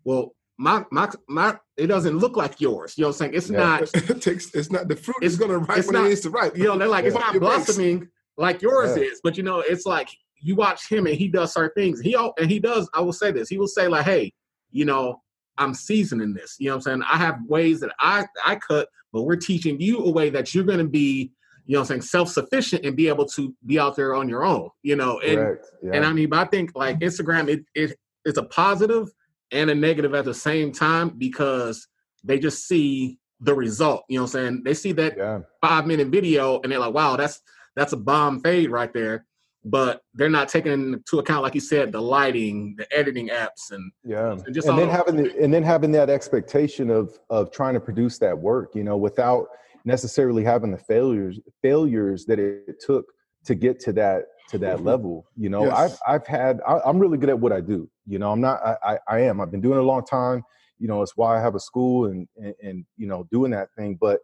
well, 0.05 0.35
my 0.57 0.87
my 0.91 1.11
my 1.29 1.55
it 1.77 1.89
doesn't 1.89 2.17
look 2.17 2.39
like 2.39 2.63
yours. 2.63 2.95
You 2.97 3.03
know 3.03 3.09
what 3.09 3.17
I'm 3.17 3.19
saying? 3.19 3.35
It's 3.35 3.51
yeah. 3.51 3.59
not 3.59 3.83
it 3.95 4.23
takes 4.23 4.55
it's 4.55 4.73
not 4.73 4.89
the 4.89 4.97
fruit 4.97 5.17
it's, 5.21 5.35
is 5.35 5.39
gonna 5.39 5.59
ripe 5.59 5.85
when 5.85 5.93
not, 5.93 6.07
it 6.07 6.09
needs 6.09 6.21
to 6.23 6.31
ripe. 6.31 6.57
You 6.57 6.65
know, 6.65 6.79
they're 6.79 6.89
like, 6.89 7.05
it's 7.05 7.15
not 7.27 7.39
blossoming 7.39 8.09
like 8.39 8.63
yours 8.63 8.97
is, 8.97 9.21
but 9.23 9.37
you 9.37 9.43
know, 9.43 9.61
it's 9.61 9.85
like 9.85 10.09
you 10.41 10.55
watch 10.55 10.89
him 10.89 11.07
and 11.07 11.17
he 11.17 11.29
does 11.29 11.53
certain 11.53 11.83
things. 11.83 12.01
He 12.01 12.15
and 12.15 12.51
he 12.51 12.59
does. 12.59 12.89
I 12.95 13.01
will 13.01 13.13
say 13.13 13.31
this. 13.31 13.49
He 13.49 13.59
will 13.59 13.69
say 13.69 13.89
like, 13.89 14.05
"Hey, 14.05 14.33
you 14.71 14.85
know, 14.85 15.23
I'm 15.59 15.75
seasoning 15.75 16.35
this. 16.35 16.57
You 16.59 16.69
know 16.69 16.77
what 16.77 16.87
I'm 16.87 17.01
saying? 17.01 17.03
I 17.11 17.19
have 17.19 17.39
ways 17.47 17.81
that 17.81 17.91
I 17.99 18.27
I 18.45 18.57
cut, 18.57 18.89
but 19.13 19.23
we're 19.23 19.37
teaching 19.37 19.81
you 19.81 19.99
a 19.99 20.11
way 20.11 20.31
that 20.31 20.55
you're 20.55 20.65
going 20.65 20.79
to 20.79 20.89
be, 20.89 21.33
you 21.67 21.75
know, 21.75 21.81
what 21.81 21.85
I'm 21.91 22.01
saying 22.01 22.03
self 22.03 22.29
sufficient 22.29 22.85
and 22.85 22.97
be 22.97 23.09
able 23.09 23.27
to 23.27 23.55
be 23.67 23.79
out 23.79 23.97
there 23.97 24.15
on 24.15 24.29
your 24.29 24.45
own. 24.45 24.71
You 24.83 24.97
know, 24.97 25.21
and 25.21 25.59
yeah. 25.83 25.91
and 25.93 26.05
I 26.05 26.13
mean, 26.13 26.31
but 26.31 26.39
I 26.39 26.45
think 26.47 26.73
like 26.75 27.01
Instagram, 27.01 27.49
it 27.49 27.65
it 27.75 27.99
it's 28.25 28.39
a 28.39 28.45
positive 28.45 29.09
and 29.51 29.71
a 29.71 29.75
negative 29.75 30.15
at 30.15 30.25
the 30.25 30.35
same 30.35 30.73
time 30.73 31.11
because 31.19 31.87
they 32.25 32.39
just 32.39 32.67
see 32.67 33.19
the 33.41 33.55
result. 33.55 34.05
You 34.09 34.19
know 34.19 34.25
what 34.25 34.35
I'm 34.35 34.45
saying? 34.45 34.63
They 34.65 34.75
see 34.75 34.93
that 34.93 35.17
yeah. 35.17 35.41
five 35.61 35.87
minute 35.87 36.09
video 36.09 36.61
and 36.61 36.73
they're 36.73 36.79
like, 36.79 36.95
wow, 36.95 37.17
that's 37.17 37.41
that's 37.77 37.93
a 37.93 37.97
bomb 37.97 38.41
fade 38.41 38.71
right 38.71 38.93
there 38.93 39.25
but 39.65 40.03
they're 40.15 40.31
not 40.31 40.49
taking 40.49 40.73
into 40.73 41.19
account, 41.19 41.43
like 41.43 41.55
you 41.55 41.61
said, 41.61 41.93
the 41.93 42.01
lighting, 42.01 42.75
the 42.79 42.87
editing 42.97 43.29
apps, 43.29 43.71
and 43.71 43.93
yeah, 44.05 44.33
and, 44.33 44.55
just 44.55 44.69
and 44.69 44.79
then 44.79 44.89
having 44.89 45.17
the, 45.17 45.43
and 45.43 45.53
then 45.53 45.63
having 45.63 45.93
that 45.93 46.11
expectation 46.11 46.91
of 46.91 47.19
of 47.31 47.51
trying 47.51 47.75
to 47.75 47.81
produce 47.81 48.19
that 48.19 48.39
work, 48.39 48.75
you 48.75 48.85
know, 48.85 48.97
without 48.97 49.49
necessarily 49.85 50.45
having 50.45 50.71
the 50.71 50.79
failures 50.79 51.41
failures 51.63 52.25
that 52.27 52.39
it 52.39 52.81
took 52.81 53.07
to 53.45 53.55
get 53.55 53.81
to 53.81 53.93
that 53.93 54.25
to 54.49 54.59
that 54.59 54.77
mm-hmm. 54.77 54.87
level. 54.87 55.27
You 55.37 55.51
know, 55.51 55.65
yes. 55.65 55.99
I've 56.07 56.21
I've 56.21 56.27
had 56.27 56.61
I, 56.67 56.89
am 56.89 56.99
really 56.99 57.19
good 57.19 57.31
at 57.31 57.39
what 57.39 57.53
I 57.53 57.61
do. 57.61 57.91
You 58.07 58.19
know, 58.19 58.31
I'm 58.31 58.41
not 58.41 58.61
I, 58.65 58.77
I 58.85 58.99
I 59.09 59.21
am. 59.21 59.41
I've 59.41 59.51
been 59.51 59.61
doing 59.61 59.79
it 59.79 59.83
a 59.83 59.87
long 59.87 60.05
time. 60.05 60.45
You 60.79 60.87
know, 60.87 61.03
it's 61.03 61.17
why 61.17 61.37
I 61.37 61.41
have 61.41 61.55
a 61.55 61.61
school 61.61 62.07
and 62.07 62.29
and, 62.37 62.55
and 62.63 62.87
you 62.97 63.07
know 63.07 63.27
doing 63.33 63.51
that 63.51 63.69
thing, 63.77 63.99
but 64.01 64.21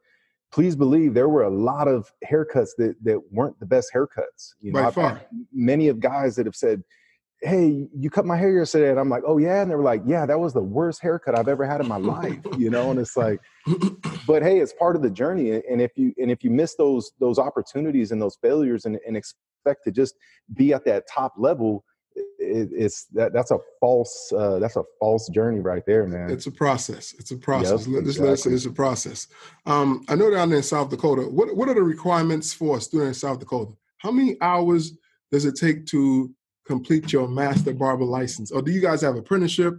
please 0.55 0.77
believe 0.77 1.15
there 1.15 1.29
were 1.29 1.43
a 1.43 1.51
lot 1.51 1.89
of 1.89 2.13
haircuts 2.25 2.71
that 2.79 2.95
that 3.03 3.21
weren't 3.33 3.59
the 3.59 3.67
best 3.67 3.91
haircuts. 3.93 4.55
You 4.61 4.73
know, 4.73 4.85
By 4.85 4.91
far. 4.93 5.21
many 5.53 5.89
of 5.89 5.99
guys 5.99 6.37
that 6.37 6.47
have 6.47 6.55
said, 6.55 6.85
"Hey, 7.43 7.89
you 7.93 8.09
cut 8.09 8.25
my 8.25 8.37
hair 8.37 8.53
yesterday," 8.57 8.91
and 8.91 9.01
I'm 9.01 9.09
like, 9.09 9.25
"Oh 9.27 9.39
yeah," 9.39 9.63
and 9.63 9.71
they 9.71 9.75
were 9.75 9.83
like, 9.83 10.03
"Yeah, 10.07 10.27
that 10.27 10.39
was 10.39 10.53
the 10.53 10.63
worst 10.63 11.03
haircut 11.03 11.37
I've 11.37 11.49
ever 11.49 11.67
had 11.67 11.81
in 11.81 11.89
my 11.89 11.97
life." 11.97 12.39
You 12.57 12.71
know, 12.71 12.93
and 12.93 13.01
it's 13.01 13.17
like, 13.17 13.41
but 14.29 14.45
hey, 14.45 14.61
it's 14.61 14.73
part 14.73 14.95
of 14.95 15.03
the 15.03 15.11
journey, 15.11 15.51
and 15.69 15.83
if 15.83 15.91
you 15.97 16.15
and 16.19 16.31
if 16.31 16.45
you 16.45 16.51
miss 16.51 16.77
those 16.77 17.11
those 17.19 17.41
opportunities 17.41 18.13
and 18.13 18.23
those 18.23 18.37
failures, 18.41 18.85
and, 18.85 18.97
and 19.07 19.17
expect 19.17 19.83
to 19.85 19.91
just 19.91 20.15
be 20.55 20.73
at 20.73 20.85
that 20.85 21.05
top 21.13 21.33
level, 21.37 21.85
it, 22.45 22.69
it's 22.73 23.05
that 23.07 23.33
that's 23.33 23.51
a 23.51 23.59
false 23.81 24.33
uh, 24.37 24.59
that's 24.59 24.77
a 24.77 24.85
false 25.01 25.29
journey 25.29 25.61
right 25.61 25.85
there, 25.87 26.07
man. 26.07 26.31
It's 26.31 26.47
a 26.47 26.51
process. 26.53 27.15
It's 27.19 27.31
a 27.31 27.37
process. 27.37 27.87
Yep, 27.87 28.05
let 28.05 28.31
us 28.31 28.43
say 28.43 28.69
a 28.69 28.73
process. 28.73 29.29
Um, 29.67 30.05
I 30.09 30.15
know 30.15 30.31
down 30.31 30.53
in 30.53 30.63
South 30.63 30.91
Dakota, 30.91 31.23
what 31.23 31.55
what 31.57 31.69
are 31.69 31.75
the 31.75 31.83
requirements 31.83 32.53
for 32.53 32.79
a 32.79 32.81
student 32.81 33.09
in 33.09 33.15
South 33.15 33.39
Dakota? 33.39 33.73
How 33.99 34.11
many 34.11 34.37
hours 34.41 34.93
does 35.33 35.45
it 35.45 35.57
take 35.57 35.87
to 35.87 36.31
complete 36.67 37.13
your 37.13 37.29
master 37.29 37.73
barber 37.73 38.05
license? 38.05 38.51
Or 38.51 38.63
do 38.63 38.73
you 38.73 38.81
guys 38.81 39.03
have 39.03 39.17
apprenticeship 39.17 39.75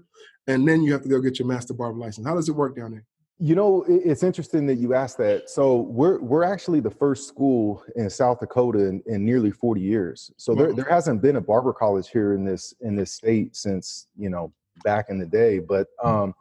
and 0.47 0.67
then 0.67 0.83
you 0.83 0.93
have 0.93 1.03
to 1.03 1.09
go 1.09 1.19
get 1.19 1.39
your 1.39 1.47
master 1.47 1.73
barber 1.73 1.97
license? 1.97 2.27
How 2.27 2.35
does 2.35 2.49
it 2.49 2.55
work 2.55 2.75
down 2.75 2.91
there? 2.91 3.05
You 3.37 3.53
know, 3.53 3.83
it's 3.87 4.23
interesting 4.23 4.65
that 4.67 4.75
you 4.75 4.93
asked 4.93 5.17
that. 5.17 5.49
So 5.49 5.81
we're 5.81 6.21
we're 6.21 6.43
actually 6.43 6.79
the 6.79 6.89
first 6.89 7.27
school 7.27 7.83
in 7.97 8.09
South 8.09 8.39
Dakota 8.39 8.85
in, 8.87 9.03
in 9.07 9.25
nearly 9.25 9.51
40 9.51 9.81
years. 9.81 10.31
So 10.37 10.55
there, 10.55 10.71
there 10.71 10.85
hasn't 10.85 11.21
been 11.21 11.35
a 11.35 11.41
barber 11.41 11.73
college 11.73 12.09
here 12.09 12.33
in 12.33 12.45
this 12.45 12.73
in 12.79 12.95
this 12.95 13.11
state 13.11 13.55
since 13.55 14.07
you 14.17 14.29
know 14.29 14.53
back 14.85 15.07
in 15.09 15.19
the 15.19 15.25
day. 15.25 15.59
But 15.59 15.87
um, 16.01 16.33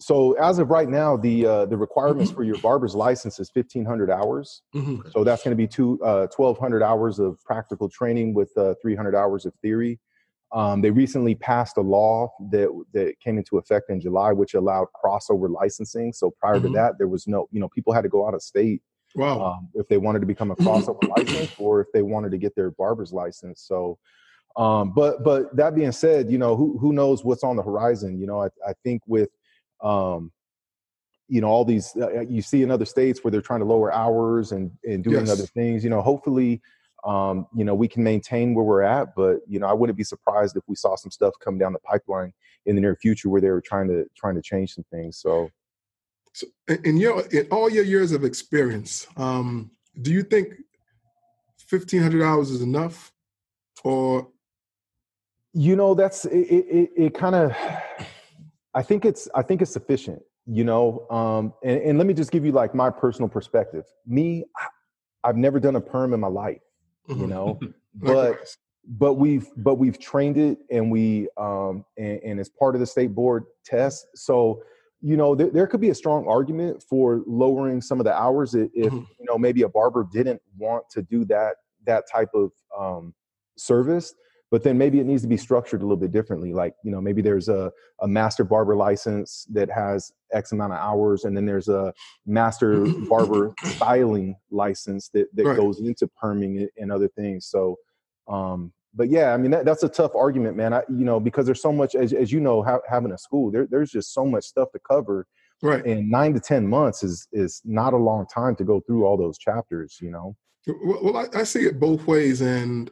so 0.00 0.32
as 0.34 0.58
of 0.58 0.70
right 0.70 0.88
now, 0.88 1.16
the 1.16 1.46
uh, 1.46 1.66
the 1.66 1.76
requirements 1.76 2.30
mm-hmm. 2.30 2.36
for 2.36 2.44
your 2.44 2.58
barber's 2.58 2.94
license 2.94 3.38
is 3.38 3.50
1,500 3.52 4.10
hours. 4.10 4.62
Mm-hmm. 4.74 5.08
So 5.10 5.24
that's 5.24 5.42
going 5.42 5.52
to 5.52 5.56
be 5.56 5.66
two 5.66 6.02
uh, 6.02 6.26
1,200 6.34 6.82
hours 6.82 7.18
of 7.18 7.38
practical 7.44 7.88
training 7.88 8.34
with 8.34 8.50
uh, 8.56 8.74
300 8.82 9.14
hours 9.14 9.46
of 9.46 9.54
theory. 9.56 9.98
Um, 10.54 10.80
they 10.80 10.90
recently 10.90 11.34
passed 11.34 11.76
a 11.76 11.82
law 11.82 12.32
that 12.50 12.68
that 12.92 13.18
came 13.20 13.38
into 13.38 13.58
effect 13.58 13.90
in 13.90 14.00
July, 14.00 14.32
which 14.32 14.54
allowed 14.54 14.86
crossover 14.94 15.50
licensing. 15.50 16.12
So 16.12 16.30
prior 16.30 16.56
mm-hmm. 16.56 16.68
to 16.68 16.72
that, 16.74 16.92
there 16.96 17.08
was 17.08 17.26
no, 17.26 17.48
you 17.50 17.60
know, 17.60 17.68
people 17.68 17.92
had 17.92 18.02
to 18.02 18.08
go 18.08 18.26
out 18.26 18.34
of 18.34 18.42
state 18.42 18.80
wow. 19.14 19.40
Um, 19.40 19.68
if 19.74 19.88
they 19.88 19.98
wanted 19.98 20.20
to 20.20 20.26
become 20.26 20.50
a 20.50 20.56
crossover 20.56 21.08
license 21.16 21.52
or 21.58 21.80
if 21.80 21.88
they 21.92 22.02
wanted 22.02 22.30
to 22.32 22.38
get 22.38 22.54
their 22.54 22.70
barber's 22.70 23.12
license. 23.12 23.62
So, 23.62 23.98
um, 24.56 24.92
but 24.92 25.24
but 25.24 25.54
that 25.56 25.74
being 25.74 25.92
said, 25.92 26.30
you 26.30 26.38
know, 26.38 26.56
who 26.56 26.78
who 26.78 26.92
knows 26.92 27.24
what's 27.24 27.44
on 27.44 27.56
the 27.56 27.62
horizon? 27.62 28.18
You 28.18 28.26
know, 28.26 28.42
I, 28.42 28.48
I 28.66 28.72
think 28.84 29.02
with 29.06 29.30
um, 29.82 30.32
you 31.28 31.40
know 31.40 31.48
all 31.48 31.64
these 31.64 31.94
uh, 31.96 32.20
you 32.20 32.42
see 32.42 32.62
in 32.62 32.70
other 32.70 32.84
states 32.84 33.22
where 33.22 33.30
they're 33.30 33.40
trying 33.40 33.60
to 33.60 33.66
lower 33.66 33.92
hours 33.92 34.52
and 34.52 34.70
and 34.84 35.02
doing 35.02 35.26
yes. 35.26 35.30
other 35.30 35.46
things. 35.46 35.82
You 35.84 35.90
know, 35.90 36.00
hopefully 36.00 36.60
um, 37.04 37.46
you 37.54 37.64
know, 37.64 37.74
we 37.74 37.86
can 37.86 38.02
maintain 38.02 38.54
where 38.54 38.64
we're 38.64 38.82
at, 38.82 39.14
but 39.14 39.40
you 39.46 39.58
know, 39.58 39.66
I 39.66 39.72
wouldn't 39.72 39.98
be 39.98 40.04
surprised 40.04 40.56
if 40.56 40.62
we 40.66 40.74
saw 40.74 40.96
some 40.96 41.10
stuff 41.10 41.34
come 41.40 41.58
down 41.58 41.72
the 41.72 41.78
pipeline 41.80 42.32
in 42.66 42.74
the 42.74 42.80
near 42.80 42.96
future 42.96 43.28
where 43.28 43.40
they 43.40 43.50
were 43.50 43.60
trying 43.60 43.88
to 43.88 44.06
trying 44.16 44.34
to 44.36 44.42
change 44.42 44.74
some 44.74 44.84
things. 44.90 45.18
So, 45.18 45.50
so 46.32 46.46
in 46.84 46.96
your 46.96 47.20
in 47.28 47.46
all 47.50 47.68
your 47.68 47.84
years 47.84 48.12
of 48.12 48.24
experience, 48.24 49.06
um, 49.16 49.70
do 50.00 50.12
you 50.12 50.22
think 50.22 50.54
fifteen 51.58 52.00
hundred 52.00 52.24
hours 52.24 52.50
is 52.50 52.62
enough, 52.62 53.12
or 53.82 54.28
you 55.52 55.76
know, 55.76 55.94
that's 55.94 56.24
it. 56.24 56.36
It, 56.36 56.90
it 56.96 57.14
kind 57.14 57.34
of, 57.34 57.54
I 58.74 58.82
think 58.82 59.04
it's 59.04 59.28
I 59.34 59.42
think 59.42 59.60
it's 59.60 59.72
sufficient. 59.72 60.22
You 60.46 60.64
know, 60.64 61.06
um, 61.10 61.54
and, 61.62 61.80
and 61.80 61.98
let 61.98 62.06
me 62.06 62.12
just 62.12 62.30
give 62.30 62.44
you 62.44 62.52
like 62.52 62.74
my 62.74 62.90
personal 62.90 63.28
perspective. 63.28 63.84
Me, 64.06 64.44
I've 65.22 65.36
never 65.36 65.60
done 65.60 65.76
a 65.76 65.80
perm 65.80 66.12
in 66.12 66.20
my 66.20 66.28
life 66.28 66.60
you 67.08 67.14
mm-hmm. 67.14 67.28
know 67.28 67.60
but 67.94 68.56
but 68.86 69.14
we've 69.14 69.48
but 69.56 69.76
we've 69.76 69.98
trained 69.98 70.36
it 70.36 70.58
and 70.70 70.90
we 70.90 71.28
um 71.36 71.84
and, 71.96 72.20
and 72.24 72.40
it's 72.40 72.48
part 72.48 72.74
of 72.74 72.80
the 72.80 72.86
state 72.86 73.14
board 73.14 73.44
test 73.64 74.06
so 74.14 74.62
you 75.00 75.16
know 75.16 75.34
there, 75.34 75.50
there 75.50 75.66
could 75.66 75.80
be 75.80 75.90
a 75.90 75.94
strong 75.94 76.26
argument 76.28 76.82
for 76.82 77.22
lowering 77.26 77.80
some 77.80 78.00
of 78.00 78.04
the 78.04 78.14
hours 78.14 78.54
if, 78.54 78.70
mm-hmm. 78.72 78.96
you 78.96 79.26
know 79.26 79.38
maybe 79.38 79.62
a 79.62 79.68
barber 79.68 80.06
didn't 80.12 80.40
want 80.58 80.84
to 80.90 81.02
do 81.02 81.24
that 81.24 81.56
that 81.86 82.04
type 82.10 82.30
of 82.34 82.50
um 82.78 83.14
service 83.56 84.14
but 84.50 84.62
then 84.62 84.78
maybe 84.78 85.00
it 85.00 85.06
needs 85.06 85.22
to 85.22 85.28
be 85.28 85.36
structured 85.36 85.80
a 85.80 85.84
little 85.84 85.96
bit 85.96 86.12
differently 86.12 86.52
like 86.52 86.74
you 86.84 86.90
know 86.90 87.00
maybe 87.00 87.22
there's 87.22 87.48
a, 87.48 87.72
a 88.00 88.08
master 88.08 88.44
barber 88.44 88.76
license 88.76 89.46
that 89.50 89.70
has 89.70 90.12
x 90.34 90.52
amount 90.52 90.72
of 90.72 90.78
hours 90.78 91.24
and 91.24 91.36
then 91.36 91.46
there's 91.46 91.68
a 91.68 91.92
master 92.26 92.84
barber 93.08 93.54
styling 93.64 94.36
license 94.50 95.08
that, 95.10 95.26
that 95.34 95.44
right. 95.44 95.56
goes 95.56 95.80
into 95.80 96.10
perming 96.22 96.66
and 96.76 96.92
other 96.92 97.08
things. 97.08 97.46
So 97.46 97.76
um 98.28 98.72
but 98.94 99.10
yeah 99.10 99.34
i 99.34 99.36
mean 99.36 99.50
that, 99.50 99.66
that's 99.66 99.82
a 99.82 99.88
tough 99.88 100.14
argument 100.14 100.56
man. 100.56 100.72
I 100.72 100.82
you 100.88 101.04
know 101.04 101.20
because 101.20 101.46
there's 101.46 101.60
so 101.62 101.72
much 101.72 101.94
as, 101.94 102.12
as 102.12 102.32
you 102.32 102.40
know 102.40 102.62
ha- 102.62 102.80
having 102.88 103.12
a 103.12 103.18
school 103.18 103.50
there, 103.50 103.66
there's 103.66 103.90
just 103.90 104.12
so 104.12 104.24
much 104.24 104.44
stuff 104.44 104.70
to 104.72 104.78
cover. 104.78 105.26
Right. 105.62 105.84
And 105.86 106.10
nine 106.10 106.34
to 106.34 106.40
ten 106.40 106.66
months 106.66 107.02
is 107.02 107.28
is 107.32 107.62
not 107.64 107.92
a 107.92 107.96
long 107.96 108.26
time 108.26 108.56
to 108.56 108.64
go 108.64 108.80
through 108.80 109.04
all 109.04 109.16
those 109.16 109.38
chapters 109.38 109.98
you 110.00 110.10
know? 110.10 110.36
Well, 110.66 111.16
I, 111.18 111.40
I 111.40 111.42
see 111.44 111.66
it 111.66 111.78
both 111.78 112.06
ways 112.06 112.40
and 112.40 112.90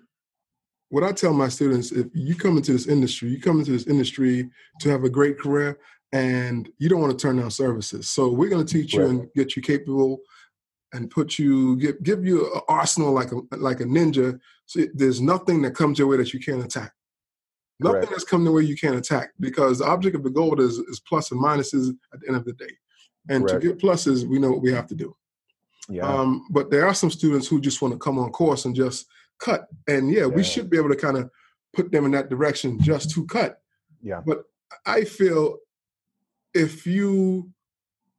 what 0.92 1.02
I 1.02 1.12
tell 1.12 1.32
my 1.32 1.48
students, 1.48 1.90
if 1.90 2.08
you 2.12 2.34
come 2.34 2.58
into 2.58 2.70
this 2.70 2.86
industry, 2.86 3.30
you 3.30 3.40
come 3.40 3.58
into 3.58 3.72
this 3.72 3.86
industry 3.86 4.50
to 4.80 4.90
have 4.90 5.04
a 5.04 5.08
great 5.08 5.38
career 5.38 5.78
and 6.12 6.68
you 6.78 6.88
don't 6.88 7.00
want 7.00 7.18
to 7.18 7.22
turn 7.22 7.38
down 7.38 7.50
services. 7.50 8.08
So 8.08 8.28
we're 8.28 8.50
going 8.50 8.64
to 8.64 8.72
teach 8.72 8.94
right. 8.94 9.04
you 9.04 9.10
and 9.10 9.28
get 9.34 9.56
you 9.56 9.62
capable 9.62 10.20
and 10.92 11.10
put 11.10 11.38
you 11.38 11.76
give 11.76 12.02
give 12.02 12.24
you 12.24 12.54
an 12.54 12.60
arsenal 12.68 13.12
like 13.12 13.32
a 13.32 13.56
like 13.56 13.80
a 13.80 13.84
ninja. 13.84 14.38
So 14.66 14.80
there's 14.94 15.20
nothing 15.20 15.62
that 15.62 15.74
comes 15.74 15.98
your 15.98 16.08
way 16.08 16.18
that 16.18 16.32
you 16.32 16.40
can't 16.40 16.64
attack. 16.64 16.92
Nothing 17.80 18.00
Correct. 18.00 18.10
that's 18.10 18.24
coming 18.24 18.44
the 18.44 18.52
way 18.52 18.62
you 18.62 18.76
can't 18.76 18.96
attack 18.96 19.30
because 19.40 19.78
the 19.78 19.86
object 19.86 20.14
of 20.14 20.22
the 20.22 20.30
goal 20.30 20.60
is 20.60 20.78
is 20.78 21.00
plus 21.00 21.32
and 21.32 21.42
minuses 21.42 21.94
at 22.12 22.20
the 22.20 22.28
end 22.28 22.36
of 22.36 22.44
the 22.44 22.52
day. 22.52 22.70
And 23.28 23.46
Correct. 23.46 23.62
to 23.62 23.68
get 23.68 23.78
pluses, 23.78 24.26
we 24.26 24.38
know 24.38 24.50
what 24.50 24.62
we 24.62 24.72
have 24.72 24.86
to 24.88 24.94
do. 24.94 25.16
Yeah. 25.88 26.06
Um, 26.06 26.46
but 26.50 26.70
there 26.70 26.86
are 26.86 26.94
some 26.94 27.10
students 27.10 27.46
who 27.46 27.60
just 27.60 27.82
want 27.82 27.92
to 27.92 27.98
come 27.98 28.18
on 28.18 28.30
course 28.30 28.66
and 28.66 28.74
just 28.74 29.06
cut. 29.38 29.66
And 29.88 30.10
yeah, 30.10 30.20
yeah, 30.20 30.26
we 30.26 30.44
should 30.44 30.70
be 30.70 30.76
able 30.76 30.90
to 30.90 30.96
kind 30.96 31.16
of 31.16 31.30
put 31.72 31.90
them 31.90 32.04
in 32.04 32.10
that 32.12 32.28
direction 32.28 32.80
just 32.80 33.10
to 33.12 33.26
cut. 33.26 33.60
Yeah. 34.02 34.20
But 34.24 34.44
I 34.86 35.04
feel 35.04 35.58
if 36.54 36.86
you 36.86 37.50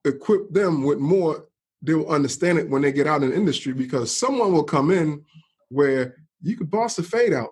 equip 0.05 0.51
them 0.51 0.83
with 0.83 0.99
more, 0.99 1.45
they 1.81 1.93
will 1.93 2.09
understand 2.09 2.57
it 2.57 2.69
when 2.69 2.81
they 2.81 2.91
get 2.91 3.07
out 3.07 3.23
in 3.23 3.29
the 3.29 3.35
industry 3.35 3.73
because 3.73 4.15
someone 4.15 4.53
will 4.53 4.63
come 4.63 4.91
in 4.91 5.23
where 5.69 6.15
you 6.41 6.55
could 6.57 6.71
boss 6.71 6.97
a 6.97 7.03
fade 7.03 7.33
out. 7.33 7.51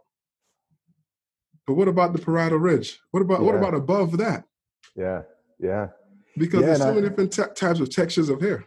But 1.67 1.75
what 1.75 1.87
about 1.87 2.13
the 2.13 2.19
parietal 2.19 2.57
ridge? 2.57 2.99
What 3.11 3.21
about 3.21 3.41
yeah. 3.41 3.45
what 3.45 3.55
about 3.55 3.73
above 3.73 4.17
that? 4.17 4.45
Yeah, 4.95 5.21
yeah. 5.59 5.87
Because 6.37 6.61
yeah, 6.61 6.67
there's 6.67 6.79
so 6.79 6.93
many 6.93 7.07
different 7.07 7.33
t- 7.33 7.43
types 7.55 7.79
of 7.79 7.89
textures 7.89 8.29
of 8.29 8.41
hair. 8.41 8.65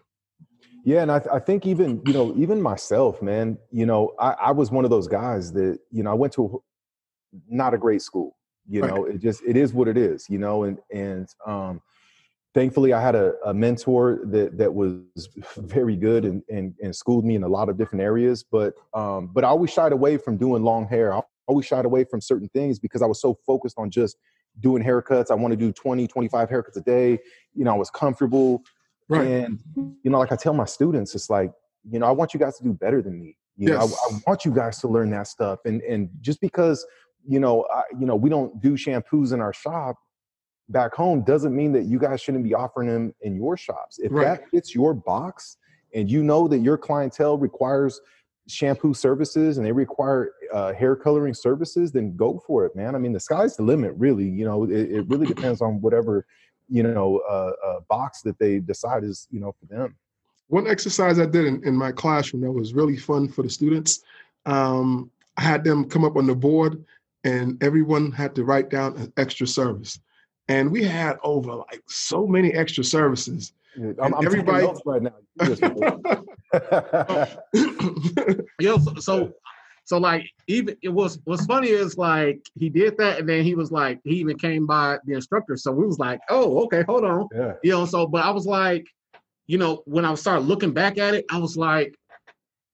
Yeah, 0.85 1.01
and 1.01 1.11
I, 1.11 1.19
th- 1.19 1.31
I 1.33 1.39
think 1.39 1.67
even 1.67 2.03
you 2.07 2.13
know 2.13 2.35
even 2.37 2.61
myself, 2.61 3.23
man, 3.23 3.59
you 3.73 3.87
know, 3.87 4.13
I, 4.19 4.33
I 4.33 4.51
was 4.53 4.71
one 4.71 4.85
of 4.85 4.91
those 4.91 5.09
guys 5.09 5.53
that 5.53 5.79
you 5.91 6.03
know 6.03 6.11
I 6.11 6.15
went 6.15 6.35
to 6.35 6.45
a, 6.45 7.39
not 7.49 7.75
a 7.75 7.79
great 7.79 8.03
school. 8.03 8.37
You 8.69 8.83
right. 8.83 8.95
know, 8.95 9.05
it 9.05 9.19
just 9.19 9.43
it 9.47 9.57
is 9.57 9.73
what 9.73 9.89
it 9.89 9.97
is. 9.97 10.29
You 10.29 10.39
know, 10.39 10.65
and 10.65 10.79
and 10.93 11.29
um, 11.47 11.81
thankfully 12.55 12.93
I 12.93 13.01
had 13.01 13.15
a, 13.15 13.35
a 13.45 13.53
mentor 13.53 14.21
that 14.27 14.57
that 14.59 14.73
was 14.73 15.01
very 15.57 15.97
good 15.97 16.25
and, 16.25 16.43
and 16.49 16.75
and 16.83 16.95
schooled 16.95 17.25
me 17.25 17.35
in 17.35 17.43
a 17.43 17.49
lot 17.49 17.69
of 17.69 17.77
different 17.77 18.03
areas. 18.03 18.43
But 18.43 18.75
um, 18.95 19.31
but 19.33 19.45
I 19.45 19.49
always 19.49 19.71
shied 19.71 19.93
away 19.93 20.17
from 20.17 20.37
doing 20.37 20.63
long 20.63 20.87
hair. 20.89 21.15
I 21.15 21.21
always 21.47 21.67
shied 21.67 21.85
away 21.85 22.05
from 22.05 22.21
certain 22.21 22.49
things 22.49 22.79
because 22.79 23.03
I 23.03 23.07
was 23.07 23.21
so 23.21 23.39
focused 23.47 23.79
on 23.79 23.91
just 23.91 24.17
doing 24.61 24.83
haircuts. 24.83 25.31
I 25.31 25.35
want 25.35 25.51
to 25.51 25.57
do 25.57 25.73
20, 25.73 26.07
25 26.07 26.49
haircuts 26.49 26.77
a 26.77 26.81
day. 26.81 27.19
You 27.55 27.65
know, 27.65 27.75
I 27.75 27.77
was 27.77 27.91
comfortable 27.91 28.63
Right. 29.09 29.27
And 29.27 29.61
you 30.03 30.11
know, 30.11 30.19
like 30.19 30.33
I 30.33 30.37
tell 30.37 30.55
my 30.55 30.65
students, 30.65 31.15
it's 31.15 31.29
like, 31.29 31.53
you 31.89 31.99
know, 31.99 32.07
I 32.07 32.11
want 32.11 32.33
you 32.33 32.41
guys 32.41 32.57
to 32.59 32.65
do 32.65 32.73
better 32.73 33.03
than 33.03 33.19
me. 33.19 33.37
You 33.57 33.73
yes. 33.73 33.91
know, 33.91 33.97
I, 33.97 34.15
I, 34.15 34.21
want 34.27 34.45
you 34.45 34.53
guys 34.53 34.81
to 34.81 34.89
learn 34.89 35.11
that 35.11 35.27
stuff. 35.27 35.61
And 35.65 35.83
and 35.83 36.09
just 36.21 36.41
because 36.41 36.87
you 37.27 37.41
know, 37.41 37.67
I, 37.73 37.83
you 37.99 38.07
know, 38.07 38.17
we 38.17 38.29
don't 38.29 38.61
do 38.61 38.73
shampoos 38.73 39.33
in 39.33 39.41
our 39.41 39.53
shop 39.55 39.97
back 40.69 40.95
home 40.95 41.23
doesn't 41.23 41.55
mean 41.55 41.73
that 41.73 41.85
you 41.85 41.99
guys 41.99 42.21
shouldn't 42.21 42.45
be 42.45 42.55
offering 42.55 42.89
them 42.89 43.15
in 43.21 43.37
your 43.37 43.57
shops. 43.57 43.99
If 43.99 44.13
right. 44.13 44.25
that 44.25 44.51
fits 44.51 44.75
your 44.75 44.95
box, 44.95 45.59
and 45.95 46.11
you 46.11 46.25
know 46.25 46.49
that 46.49 46.59
your 46.59 46.77
clientele 46.77 47.39
requires 47.39 48.01
shampoo 48.49 48.93
services 48.93 49.59
and 49.59 49.67
they 49.67 49.73
require 49.73 50.33
uh, 50.53 50.73
hair 50.73 50.97
coloring 50.97 51.33
services, 51.33 51.93
then 51.93 52.17
go 52.17 52.43
for 52.47 52.67
it, 52.67 52.75
man. 52.75 52.95
I 52.95 52.99
mean, 52.99 53.13
the 53.13 53.21
sky's 53.21 53.57
the 53.57 53.63
limit, 53.63 53.95
really. 53.97 54.29
You 54.29 54.45
know, 54.45 54.65
it, 54.65 54.91
it 54.91 55.09
really 55.09 55.27
depends 55.27 55.63
on 55.63 55.81
whatever 55.81 56.27
you 56.69 56.83
know 56.83 57.21
uh, 57.29 57.53
uh, 57.65 57.81
box 57.89 58.23
that 58.23 58.39
they 58.39 58.59
decide 58.59 59.05
is 59.05 59.29
you 59.31 59.41
know 59.41 59.53
for 59.53 59.67
them 59.67 59.95
one 60.49 60.67
exercise 60.67 61.19
i 61.19 61.27
did 61.27 61.45
in, 61.45 61.63
in 61.67 61.75
my 61.75 61.93
classroom 61.93 62.43
that 62.43 62.51
was 62.51 62.75
really 62.75 62.97
fun 62.97 63.29
for 63.29 63.43
the 63.43 63.51
students 63.51 64.03
um, 64.47 65.11
i 65.37 65.43
had 65.43 65.65
them 65.65 65.89
come 65.89 66.05
up 66.05 66.17
on 66.17 66.27
the 66.27 66.35
board 66.35 66.85
and 67.25 67.63
everyone 67.63 68.11
had 68.13 68.35
to 68.35 68.45
write 68.45 68.71
down 68.71 68.97
an 68.97 69.13
extra 69.17 69.47
service 69.47 69.99
and 70.49 70.71
we 70.71 70.85
had 70.85 71.17
over 71.23 71.55
like 71.55 71.83
so 71.87 72.27
many 72.27 72.53
extra 72.53 72.85
services 72.85 73.53
I'm, 73.77 74.15
I'm 74.15 74.27
everybody 74.27 74.67
right 74.85 75.03
now. 75.03 75.15
Yo, 78.61 78.79
so, 78.79 78.95
so 78.97 79.33
so 79.85 79.99
like 79.99 80.29
even 80.47 80.77
it 80.83 80.89
was 80.89 81.19
what's 81.25 81.45
funny 81.47 81.69
is 81.69 81.99
like 81.99 82.41
he 82.55 82.69
did 82.69 82.97
that 82.99 83.19
and 83.19 83.29
then 83.29 83.45
he 83.45 83.55
was 83.55 83.73
like 83.73 84.01
he 84.05 84.17
even 84.17 84.39
came 84.39 84.67
by 84.67 84.99
the 85.05 85.15
instructor. 85.15 85.57
So 85.57 85.73
we 85.73 85.87
was 85.87 85.99
like, 85.99 86.21
oh, 86.31 86.65
okay, 86.65 86.85
hold 86.87 87.05
on. 87.05 87.29
Yeah. 87.35 87.55
You 87.63 87.73
know, 87.73 87.85
so 87.85 88.07
but 88.07 88.25
I 88.25 88.31
was 88.31 88.47
like, 88.47 88.87
you 89.47 89.59
know, 89.59 89.83
when 89.87 90.05
I 90.05 90.15
started 90.15 90.47
looking 90.47 90.73
back 90.73 90.99
at 90.99 91.15
it, 91.15 91.25
I 91.31 91.39
was 91.39 91.57
like, 91.57 91.97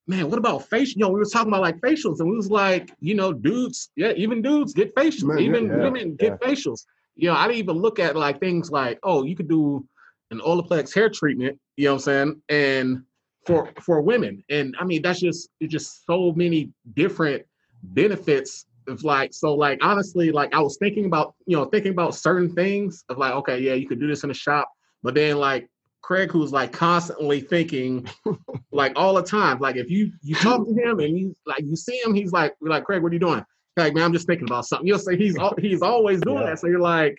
man, 0.06 0.28
what 0.28 0.38
about 0.38 0.68
facial? 0.68 0.98
You 0.98 1.06
know, 1.06 1.10
we 1.10 1.18
were 1.18 1.24
talking 1.24 1.48
about 1.48 1.62
like 1.62 1.80
facials, 1.80 2.20
and 2.20 2.28
we 2.28 2.36
was 2.36 2.50
like, 2.50 2.92
you 3.00 3.14
know, 3.14 3.32
dudes, 3.32 3.90
yeah, 3.96 4.12
even 4.12 4.42
dudes 4.42 4.74
get 4.74 4.94
facials, 4.94 5.24
man, 5.24 5.38
even 5.38 5.66
yeah, 5.66 5.76
women 5.76 6.16
yeah. 6.20 6.28
get 6.28 6.40
facials. 6.40 6.84
You 7.16 7.28
know, 7.28 7.34
I 7.34 7.46
didn't 7.46 7.58
even 7.58 7.76
look 7.76 7.98
at 7.98 8.16
like 8.16 8.40
things 8.40 8.70
like, 8.70 8.98
oh, 9.02 9.24
you 9.24 9.36
could 9.36 9.48
do 9.48 9.86
an 10.30 10.40
Olaplex 10.40 10.94
hair 10.94 11.10
treatment, 11.10 11.58
you 11.76 11.86
know 11.86 11.92
what 11.94 11.96
I'm 11.96 12.02
saying? 12.02 12.42
And 12.48 13.02
for 13.46 13.70
for 13.80 14.00
women. 14.00 14.44
And 14.48 14.74
I 14.78 14.84
mean, 14.84 15.02
that's 15.02 15.20
just 15.20 15.48
it's 15.60 15.72
just 15.72 16.06
so 16.06 16.32
many 16.32 16.72
different 16.94 17.44
benefits 17.82 18.66
of 18.86 19.04
like 19.04 19.32
so 19.32 19.54
like 19.54 19.78
honestly, 19.82 20.30
like 20.30 20.54
I 20.54 20.60
was 20.60 20.76
thinking 20.78 21.06
about, 21.06 21.34
you 21.46 21.56
know, 21.56 21.64
thinking 21.64 21.92
about 21.92 22.14
certain 22.14 22.54
things 22.54 23.04
of 23.08 23.18
like, 23.18 23.32
okay, 23.34 23.58
yeah, 23.58 23.74
you 23.74 23.88
could 23.88 24.00
do 24.00 24.06
this 24.06 24.24
in 24.24 24.30
a 24.30 24.34
shop, 24.34 24.70
but 25.02 25.14
then 25.14 25.38
like 25.38 25.68
Craig, 26.02 26.30
who's 26.30 26.52
like 26.52 26.72
constantly 26.72 27.40
thinking, 27.40 28.08
like 28.72 28.92
all 28.96 29.14
the 29.14 29.22
time. 29.22 29.58
Like 29.58 29.76
if 29.76 29.90
you 29.90 30.12
you 30.22 30.34
talk 30.34 30.66
to 30.66 30.72
him 30.72 31.00
and 31.00 31.16
you 31.18 31.36
like 31.46 31.62
you 31.62 31.76
see 31.76 32.00
him, 32.02 32.14
he's 32.14 32.32
like, 32.32 32.54
like 32.60 32.84
Craig, 32.84 33.02
what 33.02 33.10
are 33.10 33.14
you 33.14 33.20
doing? 33.20 33.44
Like 33.76 33.94
man, 33.94 34.04
I'm 34.04 34.12
just 34.12 34.26
thinking 34.26 34.48
about 34.48 34.66
something. 34.66 34.86
You'll 34.86 34.98
say 34.98 35.16
he's 35.16 35.36
he's 35.58 35.82
always 35.82 36.20
doing 36.20 36.38
yeah. 36.38 36.50
that. 36.50 36.58
So 36.58 36.66
you're 36.66 36.80
like, 36.80 37.16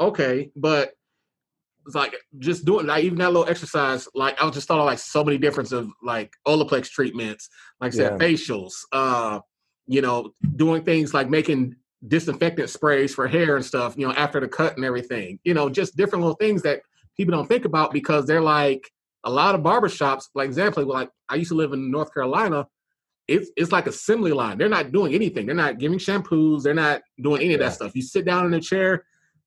okay, 0.00 0.50
but 0.54 0.92
it's 1.86 1.94
like 1.94 2.14
just 2.38 2.64
doing 2.64 2.86
like 2.86 3.04
even 3.04 3.18
that 3.18 3.32
little 3.32 3.48
exercise. 3.48 4.08
Like 4.14 4.40
I 4.40 4.44
was 4.44 4.54
just 4.54 4.68
thought 4.68 4.78
of 4.78 4.86
like 4.86 4.98
so 4.98 5.24
many 5.24 5.38
difference 5.38 5.72
of 5.72 5.88
like 6.02 6.32
Olaplex 6.46 6.88
treatments, 6.88 7.48
like 7.80 7.92
I 7.92 7.96
said, 7.96 8.20
yeah. 8.20 8.26
facials. 8.26 8.72
Uh, 8.92 9.40
you 9.86 10.00
know, 10.00 10.32
doing 10.56 10.82
things 10.82 11.12
like 11.12 11.28
making 11.28 11.74
disinfectant 12.06 12.70
sprays 12.70 13.14
for 13.14 13.26
hair 13.26 13.56
and 13.56 13.64
stuff. 13.64 13.94
You 13.96 14.06
know, 14.06 14.14
after 14.14 14.40
the 14.40 14.48
cut 14.48 14.76
and 14.76 14.84
everything. 14.84 15.38
You 15.44 15.54
know, 15.54 15.68
just 15.68 15.96
different 15.96 16.22
little 16.22 16.36
things 16.36 16.62
that 16.62 16.80
people 17.16 17.32
don't 17.32 17.46
think 17.46 17.64
about 17.64 17.92
because 17.92 18.26
they're 18.26 18.40
like 18.40 18.90
a 19.24 19.30
lot 19.30 19.54
of 19.54 19.62
barbershops, 19.62 20.24
like 20.34 20.46
example, 20.46 20.84
like 20.84 21.10
I 21.28 21.36
used 21.36 21.50
to 21.50 21.56
live 21.56 21.72
in 21.72 21.90
North 21.90 22.12
Carolina. 22.12 22.66
It's 23.26 23.50
it's 23.56 23.72
like 23.72 23.86
assembly 23.86 24.32
line. 24.32 24.58
They're 24.58 24.68
not 24.68 24.92
doing 24.92 25.14
anything. 25.14 25.46
They're 25.46 25.54
not 25.54 25.78
giving 25.78 25.98
shampoos. 25.98 26.62
They're 26.62 26.74
not 26.74 27.02
doing 27.20 27.42
any 27.42 27.54
of 27.54 27.60
that 27.60 27.72
stuff. 27.72 27.94
You 27.94 28.02
sit 28.02 28.24
down 28.24 28.46
in 28.46 28.54
a 28.54 28.60
chair, 28.60 29.04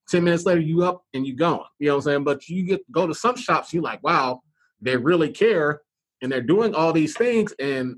10 0.10 0.24
minutes 0.24 0.46
later, 0.46 0.62
you 0.62 0.84
up 0.84 1.04
and 1.14 1.28
you 1.28 1.36
gone. 1.36 1.66
You 1.80 1.88
know 1.88 1.94
what 1.94 1.98
I'm 1.98 2.02
saying? 2.04 2.24
But 2.24 2.48
you 2.48 2.64
get 2.64 2.92
go 2.92 3.06
to 3.06 3.14
some 3.14 3.36
shops, 3.36 3.74
you 3.74 3.82
like, 3.82 4.02
wow, 4.04 4.42
they 4.82 4.98
really 4.98 5.30
care 5.30 5.82
and 6.22 6.32
they're 6.32 6.42
doing 6.42 6.74
all 6.74 6.94
these 6.94 7.16
things 7.16 7.54
and 7.60 7.96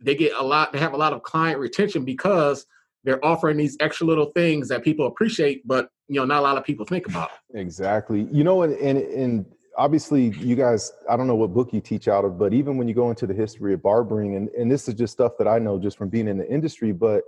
they 0.00 0.14
get 0.14 0.32
a 0.36 0.42
lot, 0.42 0.72
they 0.72 0.78
have 0.78 0.92
a 0.92 0.96
lot 0.96 1.12
of 1.12 1.22
client 1.22 1.58
retention 1.58 2.04
because 2.04 2.66
they're 3.04 3.24
offering 3.24 3.56
these 3.56 3.76
extra 3.80 4.06
little 4.06 4.26
things 4.32 4.68
that 4.68 4.82
people 4.82 5.06
appreciate, 5.06 5.66
but 5.66 5.88
you 6.08 6.20
know, 6.20 6.24
not 6.24 6.40
a 6.40 6.42
lot 6.42 6.58
of 6.58 6.64
people 6.64 6.84
think 6.84 7.06
about. 7.06 7.30
Exactly. 7.54 8.26
You 8.30 8.44
know, 8.44 8.62
and 8.62 8.74
and, 8.74 8.98
and 8.98 9.46
obviously 9.76 10.30
you 10.38 10.56
guys, 10.56 10.92
I 11.08 11.16
don't 11.16 11.26
know 11.26 11.34
what 11.34 11.52
book 11.52 11.72
you 11.72 11.80
teach 11.80 12.08
out 12.08 12.24
of, 12.24 12.38
but 12.38 12.52
even 12.52 12.76
when 12.76 12.88
you 12.88 12.94
go 12.94 13.10
into 13.10 13.26
the 13.26 13.34
history 13.34 13.74
of 13.74 13.82
barbering, 13.82 14.36
and, 14.36 14.48
and 14.50 14.70
this 14.70 14.88
is 14.88 14.94
just 14.94 15.12
stuff 15.12 15.32
that 15.38 15.48
I 15.48 15.58
know 15.58 15.78
just 15.78 15.96
from 15.98 16.08
being 16.08 16.28
in 16.28 16.38
the 16.38 16.48
industry, 16.50 16.92
but 16.92 17.22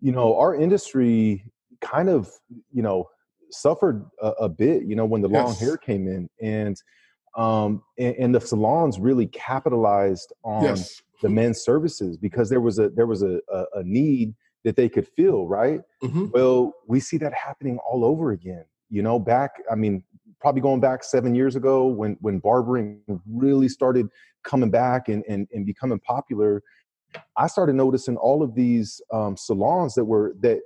you 0.00 0.12
know, 0.12 0.36
our 0.36 0.54
industry 0.54 1.44
kind 1.80 2.08
of, 2.08 2.30
you 2.72 2.82
know, 2.82 3.08
suffered 3.50 4.04
a, 4.20 4.28
a 4.40 4.48
bit, 4.48 4.84
you 4.84 4.94
know, 4.94 5.04
when 5.04 5.22
the 5.22 5.28
yes. 5.28 5.44
long 5.44 5.54
hair 5.56 5.76
came 5.76 6.06
in, 6.06 6.28
and 6.40 6.80
um, 7.36 7.82
and, 7.98 8.14
and, 8.16 8.34
the 8.34 8.40
salons 8.40 8.98
really 8.98 9.26
capitalized 9.26 10.32
on 10.42 10.64
yes. 10.64 11.02
the 11.22 11.28
men's 11.28 11.60
services 11.60 12.16
because 12.16 12.48
there 12.48 12.60
was 12.60 12.78
a 12.78 12.88
there 12.90 13.06
was 13.06 13.22
a, 13.22 13.38
a, 13.52 13.64
a 13.74 13.82
need 13.84 14.34
that 14.64 14.76
they 14.76 14.88
could 14.88 15.06
feel, 15.06 15.46
right? 15.46 15.80
Mm-hmm. 16.02 16.26
Well, 16.32 16.74
we 16.86 17.00
see 17.00 17.16
that 17.18 17.32
happening 17.32 17.78
all 17.88 18.04
over 18.04 18.32
again. 18.32 18.64
You 18.90 19.02
know, 19.02 19.18
back, 19.18 19.52
I 19.70 19.74
mean, 19.74 20.02
probably 20.40 20.60
going 20.60 20.80
back 20.80 21.02
seven 21.04 21.34
years 21.34 21.56
ago 21.56 21.86
when 21.86 22.16
when 22.20 22.38
barbering 22.38 23.00
really 23.26 23.68
started 23.68 24.08
coming 24.44 24.70
back 24.70 25.08
and 25.08 25.24
and, 25.28 25.48
and 25.52 25.66
becoming 25.66 26.00
popular, 26.00 26.62
I 27.36 27.46
started 27.46 27.74
noticing 27.74 28.16
all 28.16 28.42
of 28.42 28.54
these 28.54 29.00
um, 29.12 29.36
salons 29.36 29.94
that 29.94 30.04
were 30.04 30.34
that 30.40 30.60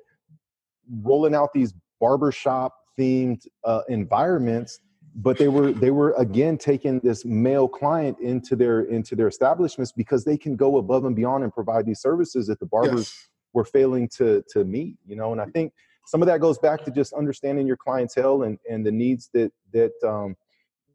rolling 1.02 1.34
out 1.34 1.52
these 1.52 1.74
barbershop 2.00 2.74
themed 2.98 3.46
uh, 3.64 3.82
environments 3.88 4.80
but 5.14 5.36
they 5.36 5.48
were 5.48 5.72
they 5.72 5.90
were 5.90 6.12
again 6.12 6.56
taking 6.56 6.98
this 7.00 7.24
male 7.24 7.68
client 7.68 8.16
into 8.20 8.56
their 8.56 8.82
into 8.82 9.14
their 9.14 9.28
establishments 9.28 9.92
because 9.92 10.24
they 10.24 10.38
can 10.38 10.56
go 10.56 10.78
above 10.78 11.04
and 11.04 11.14
beyond 11.14 11.44
and 11.44 11.52
provide 11.52 11.84
these 11.84 12.00
services 12.00 12.46
that 12.46 12.58
the 12.60 12.66
barbers 12.66 13.12
yes. 13.12 13.28
were 13.52 13.64
failing 13.64 14.08
to 14.08 14.42
to 14.48 14.64
meet 14.64 14.96
you 15.06 15.14
know 15.14 15.32
and 15.32 15.40
i 15.40 15.46
think 15.46 15.72
some 16.04 16.22
of 16.22 16.26
that 16.26 16.40
goes 16.40 16.58
back 16.58 16.84
to 16.84 16.90
just 16.90 17.12
understanding 17.12 17.66
your 17.66 17.76
clientele 17.76 18.42
and 18.42 18.58
and 18.68 18.84
the 18.84 18.92
needs 18.92 19.30
that 19.32 19.52
that 19.72 19.92
um 20.04 20.36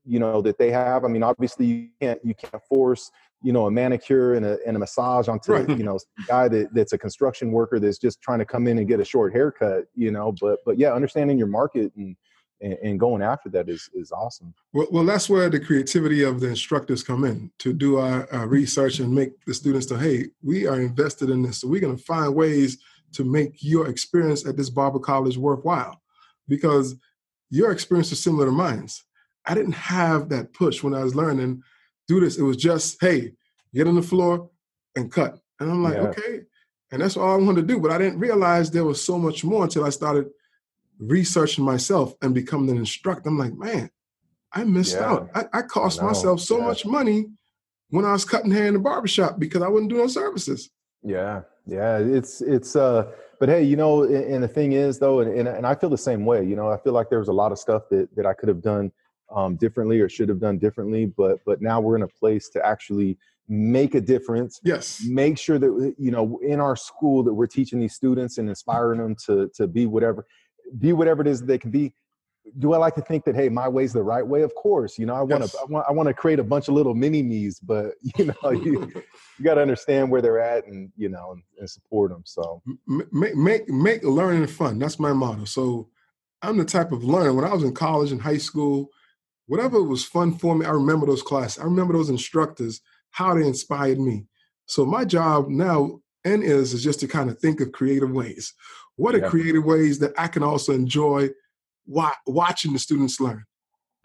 you 0.06 0.20
know 0.20 0.42
that 0.42 0.58
they 0.58 0.72
have 0.72 1.04
i 1.04 1.08
mean 1.08 1.24
obviously 1.24 1.66
you 1.66 1.90
can't 2.02 2.20
you 2.24 2.34
can't 2.34 2.64
force 2.64 3.12
you 3.44 3.54
know 3.54 3.68
a 3.68 3.72
manicure 3.72 4.34
and 4.34 4.46
a, 4.46 4.58
and 4.66 4.76
a 4.76 4.80
massage 4.80 5.28
onto 5.28 5.54
right. 5.54 5.70
you 5.70 5.84
know 5.84 6.00
guy 6.28 6.48
that, 6.48 6.74
that's 6.74 6.94
a 6.94 6.98
construction 6.98 7.52
worker 7.52 7.80
that's 7.80 7.98
just 7.98 8.22
trying 8.22 8.40
to 8.40 8.46
come 8.46 8.68
in 8.68 8.78
and 8.78 8.88
get 8.88 9.00
a 9.00 9.06
short 9.06 9.34
haircut 9.34 9.86
you 9.96 10.12
know 10.12 10.34
but 10.40 10.60
but 10.66 10.78
yeah 10.78 10.94
understanding 10.94 11.38
your 11.38 11.48
market 11.48 11.92
and 11.96 12.16
and, 12.60 13.00
going 13.00 13.22
after 13.22 13.50
that 13.50 13.70
is 13.70 13.88
is 13.94 14.12
awesome 14.12 14.52
well, 14.74 14.88
well 14.92 15.06
that's 15.06 15.30
where 15.30 15.48
the 15.48 15.60
creativity 15.60 16.24
of 16.24 16.40
the 16.40 16.48
instructors 16.48 17.04
come 17.04 17.24
in 17.24 17.52
to 17.60 17.72
do 17.72 17.98
our, 17.98 18.28
our 18.34 18.48
research 18.48 19.00
and 19.00 19.14
make 19.14 19.30
the 19.46 19.54
students 19.54 19.92
know 19.92 19.98
hey 19.98 20.26
we 20.42 20.66
are 20.66 20.82
invested 20.82 21.30
in 21.30 21.44
this 21.44 21.60
so 21.60 21.68
we're 21.68 21.82
going 21.82 21.96
to 21.96 22.04
find 22.04 22.34
ways 22.34 22.80
to 23.14 23.24
make 23.24 23.64
your 23.64 23.88
experience 23.88 24.46
at 24.46 24.58
this 24.58 24.70
barber 24.70 25.00
college 25.00 25.38
worthwhile 25.38 26.02
because 26.48 26.96
your 27.50 27.72
experience 27.72 28.12
is 28.12 28.22
similar 28.22 28.46
to 28.46 28.52
mine's 28.52 29.04
i 29.46 29.54
didn't 29.54 29.74
have 29.74 30.30
that 30.30 30.54
push 30.54 30.84
when 30.84 30.94
i 30.94 31.04
was 31.04 31.16
learning 31.16 31.62
do 32.08 32.20
this. 32.20 32.38
It 32.38 32.44
was 32.44 32.58
just, 32.58 32.98
hey, 33.02 33.34
get 33.74 33.88
on 33.88 33.96
the 33.96 34.02
floor 34.02 34.50
and 34.96 35.12
cut. 35.12 35.40
And 35.60 35.70
I'm 35.70 35.84
like, 35.84 35.96
yeah. 35.96 36.08
okay. 36.08 36.42
And 36.92 37.02
that's 37.02 37.18
all 37.18 37.34
I 37.34 37.44
wanted 37.44 37.62
to 37.62 37.68
do. 37.68 37.80
But 37.80 37.92
I 37.92 37.98
didn't 37.98 38.20
realize 38.20 38.72
there 38.72 38.86
was 38.86 39.04
so 39.04 39.18
much 39.20 39.44
more 39.44 39.64
until 39.64 39.84
I 39.84 39.90
started 39.90 40.30
researching 41.00 41.66
myself 41.66 42.14
and 42.22 42.34
becoming 42.34 42.70
an 42.70 42.78
instructor. 42.78 43.30
I'm 43.30 43.38
like, 43.38 43.54
man, 43.54 43.90
I 44.54 44.64
missed 44.64 44.96
yeah. 44.96 45.06
out. 45.06 45.30
I, 45.36 45.46
I 45.54 45.62
cost 45.64 46.02
I 46.02 46.06
myself 46.06 46.40
so 46.40 46.60
yeah. 46.60 46.66
much 46.66 46.86
money 46.86 47.26
when 47.90 48.06
I 48.06 48.14
was 48.14 48.26
cutting 48.26 48.52
hair 48.52 48.68
in 48.68 48.74
the 48.74 48.80
barbershop 48.80 49.38
because 49.38 49.62
I 49.62 49.68
wasn't 49.68 49.90
doing 49.90 50.10
services. 50.10 50.70
Yeah. 51.04 51.42
Yeah. 51.66 52.00
It's, 52.00 52.42
it's, 52.42 52.76
uh, 52.76 53.12
but 53.40 53.50
hey, 53.50 53.64
you 53.64 53.76
know, 53.76 54.04
and, 54.04 54.16
and 54.16 54.44
the 54.44 54.48
thing 54.48 54.74
is 54.74 55.00
though, 55.00 55.20
and, 55.20 55.32
and, 55.32 55.48
and 55.48 55.66
I 55.66 55.76
feel 55.76 55.90
the 55.90 55.98
same 55.98 56.26
way, 56.26 56.44
you 56.44 56.56
know, 56.56 56.70
I 56.70 56.78
feel 56.78 56.94
like 56.94 57.10
there 57.10 57.20
was 57.20 57.28
a 57.28 57.34
lot 57.34 57.52
of 57.52 57.60
stuff 57.60 57.84
that, 57.92 58.10
that 58.16 58.26
I 58.26 58.34
could 58.34 58.50
have 58.50 58.62
done 58.62 58.92
um, 59.36 59.56
differently 59.56 60.00
or 60.00 60.10
should 60.10 60.30
have 60.30 60.40
done 60.40 60.58
differently 60.58 61.06
but 61.06 61.40
but 61.46 61.62
now 61.62 61.80
we're 61.80 61.96
in 61.96 62.04
a 62.04 62.08
place 62.08 62.50
to 62.50 62.66
actually 62.66 63.18
make 63.50 63.96
a 63.96 64.02
difference 64.02 64.60
yes 64.64 65.04
make 65.08 65.38
sure 65.38 65.58
that 65.58 65.96
you 65.98 66.12
know 66.12 66.40
in 66.46 66.60
our 66.60 66.76
school 66.76 67.24
that 67.24 67.34
we're 67.34 67.48
teaching 67.48 67.80
these 67.80 67.94
students 67.94 68.38
and 68.38 68.50
inspiring 68.50 69.00
them 69.00 69.16
to 69.26 69.50
to 69.54 69.68
be 69.68 69.86
whatever 69.86 70.26
be 70.80 70.94
whatever 70.94 71.22
it 71.22 71.28
is 71.28 71.40
that 71.42 71.48
they 71.48 71.58
can 71.58 71.72
be 71.72 71.94
do 72.58 72.74
I 72.74 72.78
like 72.78 72.96
to 72.96 73.02
think 73.02 73.26
that 73.26 73.36
hey, 73.36 73.50
my 73.50 73.68
way's 73.68 73.94
the 73.94 74.04
right 74.04 74.26
way? 74.26 74.42
Of 74.42 74.54
course, 74.56 74.98
you 74.98 75.06
know 75.06 75.16
I 75.16 75.22
want 75.22 75.44
to 75.44 75.50
yes. 75.50 75.56
I 75.56 75.66
want 75.66 75.86
I 75.90 75.92
want 75.92 76.08
to 76.08 76.14
create 76.14 76.40
a 76.40 76.44
bunch 76.44 76.68
of 76.68 76.74
little 76.74 76.94
mini 76.94 77.22
me's, 77.24 77.60
but 77.60 77.94
you 78.18 78.26
know 78.26 78.52
you 78.52 78.92
you 79.38 79.44
got 79.44 79.56
to 79.56 79.62
understand 79.62 80.10
where 80.10 80.22
they're 80.22 80.40
at 80.40 80.66
and 80.68 80.92
you 80.98 81.10
know 81.10 81.34
and, 81.34 81.44
and 81.60 81.70
support 81.70 82.12
them. 82.12 82.24
So 82.26 82.62
make 82.88 83.36
make 83.36 83.70
make 83.70 84.04
learning 84.04 84.48
fun. 84.48 84.80
That's 84.80 85.00
my 85.00 85.14
motto. 85.14 85.46
So 85.46 85.90
I'm 86.42 86.58
the 86.58 86.66
type 86.66 86.92
of 86.92 87.04
learner. 87.04 87.34
When 87.34 87.46
I 87.46 87.54
was 87.54 87.64
in 87.64 87.74
college 87.74 88.12
and 88.12 88.22
high 88.22 88.38
school, 88.38 88.90
whatever 89.48 89.82
was 89.82 90.06
fun 90.06 90.38
for 90.38 90.56
me, 90.56 90.66
I 90.66 90.72
remember 90.72 91.06
those 91.06 91.24
classes. 91.24 91.60
I 91.60 91.66
remember 91.66 91.94
those 91.94 92.10
instructors, 92.10 92.82
how 93.12 93.34
they 93.34 93.46
inspired 93.46 94.00
me. 94.00 94.26
So 94.66 94.86
my 94.86 95.06
job 95.06 95.50
now 95.50 96.02
and 96.24 96.44
is 96.44 96.74
is 96.74 96.84
just 96.84 97.00
to 97.00 97.08
kind 97.08 97.30
of 97.30 97.40
think 97.40 97.62
of 97.62 97.72
creative 97.72 98.12
ways. 98.12 98.54
What 98.96 99.16
are 99.16 99.20
yeah. 99.20 99.30
creative 99.30 99.64
ways 99.64 100.00
that 100.00 100.14
I 100.18 100.28
can 100.28 100.44
also 100.44 100.74
enjoy 100.74 101.30
watching 101.88 102.74
the 102.74 102.80
students 102.80 103.20
learn 103.20 103.44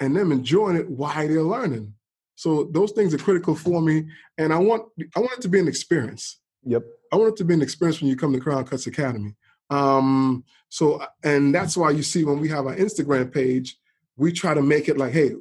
and 0.01 0.17
them 0.17 0.33
enjoying 0.33 0.77
it 0.77 0.89
while 0.89 1.27
they're 1.29 1.43
learning. 1.43 1.95
So 2.35 2.65
those 2.73 2.93
things 2.93 3.15
are 3.15 3.19
critical 3.19 3.55
for 3.55 3.81
me. 3.81 4.07
And 4.39 4.53
I 4.53 4.59
want 4.59 4.85
I 5.15 5.21
want 5.21 5.35
it 5.35 5.43
to 5.43 5.49
be 5.49 5.61
an 5.61 5.69
experience. 5.69 6.41
Yep. 6.65 6.83
I 7.13 7.17
want 7.17 7.35
it 7.35 7.37
to 7.37 7.45
be 7.45 7.55
an 7.55 7.63
experience 7.63 8.01
when 8.01 8.09
you 8.09 8.17
come 8.17 8.33
to 8.33 8.41
Crown 8.41 8.65
Cuts 8.65 8.87
Academy. 8.87 9.35
Um, 9.71 10.45
so 10.69 11.03
and 11.23 11.55
that's 11.55 11.77
why 11.77 11.91
you 11.91 12.03
see 12.03 12.25
when 12.25 12.41
we 12.41 12.49
have 12.49 12.67
our 12.67 12.77
Instagram 12.77 13.33
page, 13.33 13.77
we 14.17 14.33
try 14.33 14.55
to 14.55 14.63
make 14.63 14.89
it 14.89 14.99
like, 14.99 15.13
hey, 15.13 15.33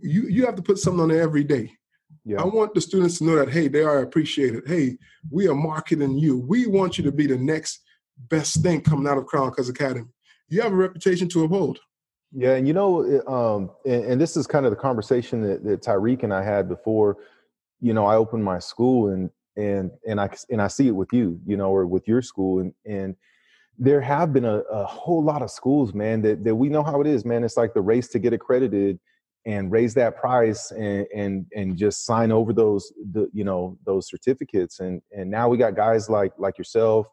you 0.00 0.28
you 0.28 0.46
have 0.46 0.56
to 0.56 0.62
put 0.62 0.78
something 0.78 1.00
on 1.00 1.08
there 1.08 1.22
every 1.22 1.44
day. 1.44 1.72
Yeah. 2.24 2.42
I 2.42 2.44
want 2.44 2.74
the 2.74 2.80
students 2.80 3.18
to 3.18 3.24
know 3.24 3.36
that 3.36 3.50
hey, 3.50 3.68
they 3.68 3.82
are 3.82 4.02
appreciated. 4.02 4.64
Hey, 4.66 4.98
we 5.30 5.48
are 5.48 5.54
marketing 5.54 6.18
you. 6.18 6.38
We 6.38 6.66
want 6.66 6.98
you 6.98 7.04
to 7.04 7.12
be 7.12 7.26
the 7.26 7.38
next 7.38 7.80
best 8.28 8.62
thing 8.62 8.80
coming 8.82 9.06
out 9.06 9.18
of 9.18 9.26
Crown 9.26 9.52
Cuts 9.52 9.68
Academy. 9.68 10.08
You 10.48 10.62
have 10.62 10.72
a 10.72 10.76
reputation 10.76 11.28
to 11.30 11.44
uphold. 11.44 11.78
Yeah, 12.32 12.54
and 12.54 12.66
you 12.66 12.74
know, 12.74 13.22
um, 13.26 13.70
and, 13.86 14.04
and, 14.04 14.20
this 14.20 14.36
is 14.36 14.46
kind 14.46 14.66
of 14.66 14.70
the 14.70 14.76
conversation 14.76 15.40
that, 15.42 15.64
that 15.64 15.82
Tyreek 15.82 16.24
and 16.24 16.32
I 16.32 16.42
had 16.42 16.68
before. 16.68 17.16
You 17.80 17.94
know, 17.94 18.04
I 18.04 18.16
opened 18.16 18.44
my 18.44 18.58
school, 18.58 19.08
and 19.08 19.30
and 19.56 19.90
and 20.06 20.20
I 20.20 20.28
and 20.50 20.60
I 20.60 20.68
see 20.68 20.88
it 20.88 20.92
with 20.92 21.08
you, 21.12 21.40
you 21.46 21.56
know, 21.56 21.70
or 21.70 21.86
with 21.86 22.06
your 22.06 22.20
school, 22.20 22.60
and 22.60 22.74
and 22.84 23.16
there 23.78 24.00
have 24.00 24.32
been 24.32 24.44
a, 24.44 24.58
a, 24.58 24.84
whole 24.84 25.22
lot 25.22 25.40
of 25.40 25.52
schools, 25.52 25.94
man, 25.94 26.20
that, 26.22 26.42
that 26.42 26.56
we 26.56 26.68
know 26.68 26.82
how 26.82 27.00
it 27.00 27.06
is, 27.06 27.24
man. 27.24 27.44
It's 27.44 27.56
like 27.56 27.74
the 27.74 27.80
race 27.80 28.08
to 28.08 28.18
get 28.18 28.32
accredited. 28.32 28.98
and 29.46 29.70
raise 29.70 29.94
that 29.94 30.16
price 30.16 30.72
and 30.72 31.06
and 31.14 31.46
and 31.54 31.76
just 31.76 32.04
sign 32.04 32.32
over 32.32 32.52
those 32.52 32.92
the 33.12 33.30
you 33.32 33.44
know 33.44 33.78
those 33.86 34.08
certificates 34.08 34.80
and 34.80 35.00
and 35.12 35.30
now 35.30 35.48
we 35.48 35.56
got 35.56 35.76
guys 35.76 36.10
like 36.10 36.32
like 36.38 36.58
yourself 36.58 37.06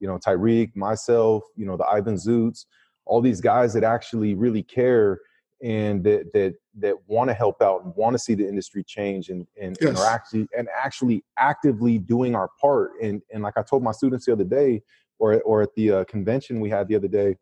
you 0.00 0.06
know 0.08 0.18
Tyreek 0.18 0.74
myself 0.76 1.42
you 1.56 1.66
know 1.66 1.76
the 1.76 1.84
Ivan 1.84 2.14
Zoots 2.14 2.64
all 3.04 3.20
these 3.20 3.40
guys 3.40 3.74
that 3.74 3.84
actually 3.84 4.34
really 4.34 4.62
care 4.62 5.20
and 5.62 6.02
that 6.02 6.32
that 6.32 6.54
that 6.74 6.94
want 7.06 7.30
to 7.30 7.34
help 7.34 7.62
out 7.62 7.84
and 7.84 7.94
want 7.94 8.14
to 8.14 8.18
see 8.18 8.34
the 8.34 8.46
industry 8.46 8.82
change 8.82 9.28
and 9.28 9.46
and, 9.60 9.76
yes. 9.80 9.90
and, 9.90 9.98
are 9.98 10.06
actually 10.06 10.48
and 10.56 10.68
actually 10.76 11.24
actively 11.38 11.98
doing 11.98 12.34
our 12.34 12.50
part 12.60 12.92
and 13.00 13.22
and 13.32 13.42
like 13.42 13.54
I 13.56 13.62
told 13.62 13.82
my 13.82 13.92
students 13.92 14.26
the 14.26 14.32
other 14.32 14.44
day 14.44 14.82
or 15.18 15.40
or 15.42 15.62
at 15.62 15.74
the 15.76 15.90
uh, 15.92 16.04
convention 16.04 16.60
we 16.60 16.68
had 16.68 16.88
the 16.88 16.96
other 16.96 17.08
day 17.08 17.36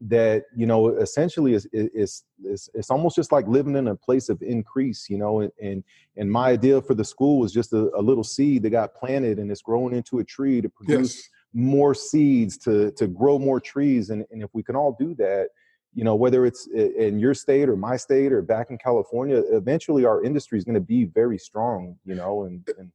that 0.00 0.44
you 0.56 0.64
know 0.64 0.88
essentially 0.96 1.54
is 1.54 1.66
is 1.72 2.24
is 2.44 2.70
it's 2.72 2.90
almost 2.90 3.16
just 3.16 3.32
like 3.32 3.46
living 3.48 3.76
in 3.76 3.88
a 3.88 3.96
place 3.96 4.28
of 4.28 4.40
increase 4.42 5.10
you 5.10 5.18
know 5.18 5.40
and 5.40 5.52
and, 5.60 5.82
and 6.16 6.30
my 6.30 6.50
idea 6.50 6.80
for 6.80 6.94
the 6.94 7.04
school 7.04 7.40
was 7.40 7.52
just 7.52 7.72
a, 7.72 7.90
a, 7.96 8.00
little 8.00 8.22
seed 8.22 8.62
that 8.62 8.70
got 8.70 8.94
planted 8.94 9.40
and 9.40 9.50
it's 9.50 9.60
growing 9.60 9.94
into 9.94 10.20
a 10.20 10.24
tree 10.24 10.60
to 10.60 10.68
produce 10.68 11.16
yes. 11.16 11.28
More 11.54 11.94
seeds 11.94 12.58
to 12.58 12.90
to 12.92 13.06
grow 13.06 13.38
more 13.38 13.60
trees 13.60 14.10
and, 14.10 14.24
and 14.30 14.42
if 14.42 14.50
we 14.52 14.62
can 14.62 14.76
all 14.76 14.96
do 14.98 15.14
that 15.14 15.48
you 15.94 16.04
know 16.04 16.14
whether 16.14 16.44
it's 16.44 16.66
in 16.66 17.18
your 17.18 17.34
state 17.34 17.68
or 17.68 17.76
my 17.76 17.96
state 17.96 18.32
or 18.32 18.42
back 18.42 18.70
in 18.70 18.76
california 18.76 19.42
eventually 19.50 20.04
our 20.04 20.22
industry 20.22 20.58
is 20.58 20.64
going 20.64 20.74
to 20.74 20.80
be 20.80 21.04
very 21.04 21.38
strong 21.38 21.96
you 22.04 22.14
know 22.14 22.44
and, 22.44 22.68
and 22.78 22.92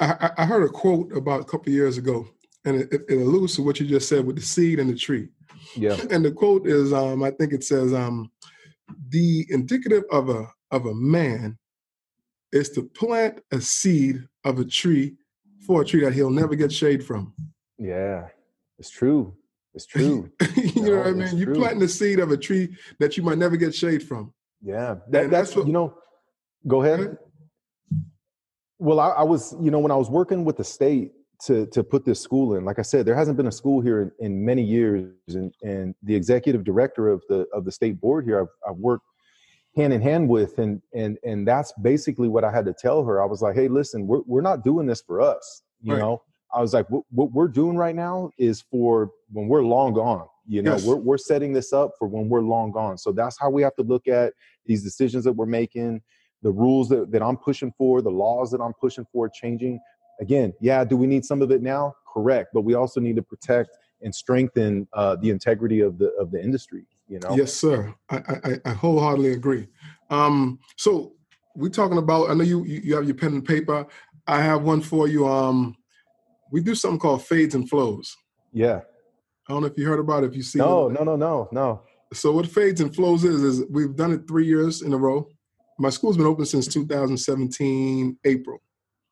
I, 0.00 0.30
I, 0.38 0.44
heard 0.44 0.64
a 0.64 0.68
quote 0.68 1.16
about 1.16 1.40
a 1.40 1.44
couple 1.44 1.68
of 1.68 1.74
years 1.74 1.96
ago 1.96 2.28
and 2.64 2.82
it, 2.82 2.92
it 3.08 3.14
alludes 3.14 3.54
to 3.56 3.62
what 3.62 3.80
you 3.80 3.86
just 3.86 4.08
said 4.08 4.26
with 4.26 4.36
the 4.36 4.42
seed 4.42 4.78
and 4.78 4.90
the 4.90 4.96
tree 4.96 5.28
yeah. 5.74 5.96
And 6.10 6.24
the 6.24 6.30
quote 6.30 6.66
is, 6.66 6.92
um, 6.92 7.22
I 7.22 7.30
think 7.30 7.52
it 7.52 7.64
says, 7.64 7.92
um, 7.92 8.30
the 9.08 9.46
indicative 9.50 10.04
of 10.10 10.28
a 10.28 10.46
of 10.70 10.86
a 10.86 10.94
man 10.94 11.58
is 12.52 12.70
to 12.70 12.82
plant 12.82 13.40
a 13.52 13.60
seed 13.60 14.24
of 14.44 14.58
a 14.58 14.64
tree 14.64 15.14
for 15.66 15.82
a 15.82 15.84
tree 15.84 16.04
that 16.04 16.12
he'll 16.12 16.30
never 16.30 16.54
get 16.54 16.72
shade 16.72 17.04
from. 17.04 17.34
Yeah, 17.78 18.28
it's 18.78 18.90
true. 18.90 19.34
It's 19.74 19.86
true. 19.86 20.30
you 20.56 20.82
no, 20.82 20.82
know 20.82 20.96
what 20.98 21.06
I 21.06 21.12
mean? 21.12 21.36
You're 21.36 21.54
planting 21.54 21.80
the 21.80 21.88
seed 21.88 22.18
of 22.18 22.30
a 22.30 22.36
tree 22.36 22.76
that 22.98 23.16
you 23.16 23.22
might 23.22 23.38
never 23.38 23.56
get 23.56 23.74
shade 23.74 24.02
from. 24.02 24.32
Yeah, 24.62 24.96
that, 25.10 25.30
that's, 25.30 25.30
that's 25.30 25.56
what 25.56 25.66
you 25.66 25.72
know. 25.72 25.94
Go 26.66 26.82
ahead. 26.82 27.18
Well, 28.78 29.00
I, 29.00 29.08
I, 29.08 29.22
was, 29.22 29.54
you 29.60 29.70
know, 29.70 29.78
when 29.78 29.92
I 29.92 29.96
was 29.96 30.10
working 30.10 30.44
with 30.44 30.56
the 30.56 30.64
state, 30.64 31.12
to 31.38 31.66
to 31.66 31.82
put 31.82 32.04
this 32.04 32.20
school 32.20 32.54
in. 32.54 32.64
Like 32.64 32.78
I 32.78 32.82
said, 32.82 33.06
there 33.06 33.14
hasn't 33.14 33.36
been 33.36 33.46
a 33.46 33.52
school 33.52 33.80
here 33.80 34.02
in, 34.02 34.12
in 34.20 34.44
many 34.44 34.62
years, 34.62 35.12
and 35.28 35.52
and 35.62 35.94
the 36.02 36.14
executive 36.14 36.64
director 36.64 37.08
of 37.08 37.22
the 37.28 37.46
of 37.52 37.64
the 37.64 37.72
state 37.72 38.00
board 38.00 38.24
here, 38.24 38.40
I've, 38.40 38.70
I've 38.70 38.76
worked 38.76 39.04
hand 39.76 39.92
in 39.92 40.00
hand 40.00 40.28
with, 40.28 40.58
and 40.58 40.80
and 40.94 41.18
and 41.24 41.46
that's 41.46 41.72
basically 41.82 42.28
what 42.28 42.44
I 42.44 42.50
had 42.50 42.64
to 42.66 42.72
tell 42.72 43.04
her. 43.04 43.22
I 43.22 43.26
was 43.26 43.42
like, 43.42 43.54
hey, 43.54 43.68
listen, 43.68 44.06
we're 44.06 44.22
we're 44.26 44.40
not 44.40 44.64
doing 44.64 44.86
this 44.86 45.02
for 45.02 45.20
us, 45.20 45.62
you 45.82 45.92
right. 45.92 45.98
know. 45.98 46.22
I 46.56 46.60
was 46.60 46.72
like, 46.72 46.88
what, 46.88 47.04
what, 47.10 47.32
we're 47.32 47.48
doing 47.48 47.76
right 47.76 47.94
now 47.94 48.30
is 48.38 48.62
for 48.62 49.10
when 49.30 49.46
we're 49.46 49.62
long 49.62 49.92
gone. 49.92 50.26
You 50.48 50.62
know, 50.62 50.72
yes. 50.72 50.84
we're 50.84 50.96
we're 50.96 51.18
setting 51.18 51.52
this 51.52 51.72
up 51.72 51.92
for 51.98 52.08
when 52.08 52.28
we're 52.28 52.40
long 52.40 52.70
gone. 52.70 52.98
So 52.98 53.12
that's 53.12 53.38
how 53.38 53.50
we 53.50 53.62
have 53.62 53.74
to 53.76 53.82
look 53.82 54.08
at 54.08 54.32
these 54.64 54.82
decisions 54.82 55.24
that 55.24 55.32
we're 55.32 55.44
making, 55.46 56.02
the 56.42 56.50
rules 56.50 56.88
that, 56.88 57.10
that 57.10 57.22
I'm 57.22 57.36
pushing 57.36 57.72
for, 57.76 58.00
the 58.00 58.10
laws 58.10 58.50
that 58.52 58.60
I'm 58.60 58.72
pushing 58.72 59.04
for 59.12 59.28
changing 59.28 59.80
again, 60.20 60.52
yeah, 60.60 60.84
do 60.84 60.96
we 60.96 61.06
need 61.06 61.24
some 61.24 61.42
of 61.42 61.50
it 61.50 61.62
now? 61.62 61.94
Correct, 62.12 62.50
but 62.52 62.62
we 62.62 62.74
also 62.74 63.00
need 63.00 63.16
to 63.16 63.22
protect 63.22 63.70
and 64.02 64.14
strengthen 64.14 64.86
uh, 64.92 65.16
the 65.16 65.30
integrity 65.30 65.80
of 65.80 65.98
the 65.98 66.10
of 66.12 66.30
the 66.30 66.42
industry. 66.42 66.86
You 67.08 67.20
know. 67.20 67.36
Yes, 67.36 67.52
sir. 67.52 67.94
I 68.10 68.16
I, 68.16 68.60
I 68.64 68.70
wholeheartedly 68.70 69.32
agree. 69.32 69.68
Um, 70.10 70.58
so 70.76 71.12
we're 71.54 71.70
talking 71.70 71.98
about. 71.98 72.30
I 72.30 72.34
know 72.34 72.44
you 72.44 72.64
you 72.64 72.94
have 72.96 73.04
your 73.04 73.14
pen 73.14 73.34
and 73.34 73.44
paper. 73.44 73.86
I 74.26 74.40
have 74.42 74.62
one 74.62 74.80
for 74.80 75.08
you. 75.08 75.26
Um, 75.26 75.76
we 76.50 76.60
do 76.60 76.74
something 76.74 76.98
called 76.98 77.24
fades 77.24 77.54
and 77.54 77.68
flows. 77.68 78.16
Yeah. 78.52 78.80
I 79.48 79.52
don't 79.52 79.62
know 79.62 79.68
if 79.68 79.78
you 79.78 79.86
heard 79.86 80.00
about 80.00 80.24
it. 80.24 80.30
If 80.30 80.36
you 80.36 80.42
see. 80.42 80.58
No, 80.58 80.88
it. 80.88 80.94
no, 80.94 81.04
no, 81.04 81.16
no, 81.16 81.48
no. 81.52 81.82
So 82.12 82.32
what 82.32 82.46
fades 82.46 82.80
and 82.80 82.94
flows 82.94 83.24
is 83.24 83.42
is 83.42 83.64
we've 83.70 83.96
done 83.96 84.12
it 84.12 84.26
three 84.26 84.46
years 84.46 84.82
in 84.82 84.92
a 84.92 84.96
row. 84.96 85.28
My 85.78 85.90
school's 85.90 86.16
been 86.16 86.26
open 86.26 86.46
since 86.46 86.66
2017 86.68 88.18
April. 88.24 88.58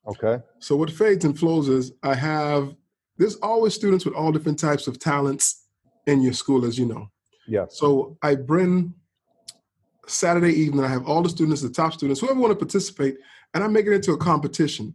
Okay. 0.07 0.43
So 0.59 0.77
what 0.77 0.91
fades 0.91 1.25
and 1.25 1.39
flows 1.39 1.69
is 1.69 1.93
I 2.03 2.15
have 2.15 2.75
there's 3.17 3.37
always 3.37 3.75
students 3.75 4.05
with 4.05 4.15
all 4.15 4.33
different 4.33 4.59
types 4.59 4.87
of 4.87 4.99
talents 4.99 5.67
in 6.07 6.21
your 6.21 6.33
school, 6.33 6.65
as 6.65 6.79
you 6.79 6.87
know. 6.87 7.09
Yeah. 7.47 7.67
So 7.69 8.17
I 8.23 8.35
bring 8.35 8.95
Saturday 10.07 10.53
evening, 10.53 10.85
I 10.85 10.89
have 10.89 11.07
all 11.07 11.23
the 11.23 11.29
students, 11.29 11.63
the 11.63 11.71
top 11.71 11.93
students, 11.93 12.21
whoever 12.21 12.41
want 12.41 12.51
to 12.51 12.57
participate, 12.57 13.17
and 13.55 13.63
I 13.63 13.69
make 13.69 13.87
it 13.87 13.93
into 13.93 14.13
a 14.13 14.19
competition. 14.19 14.95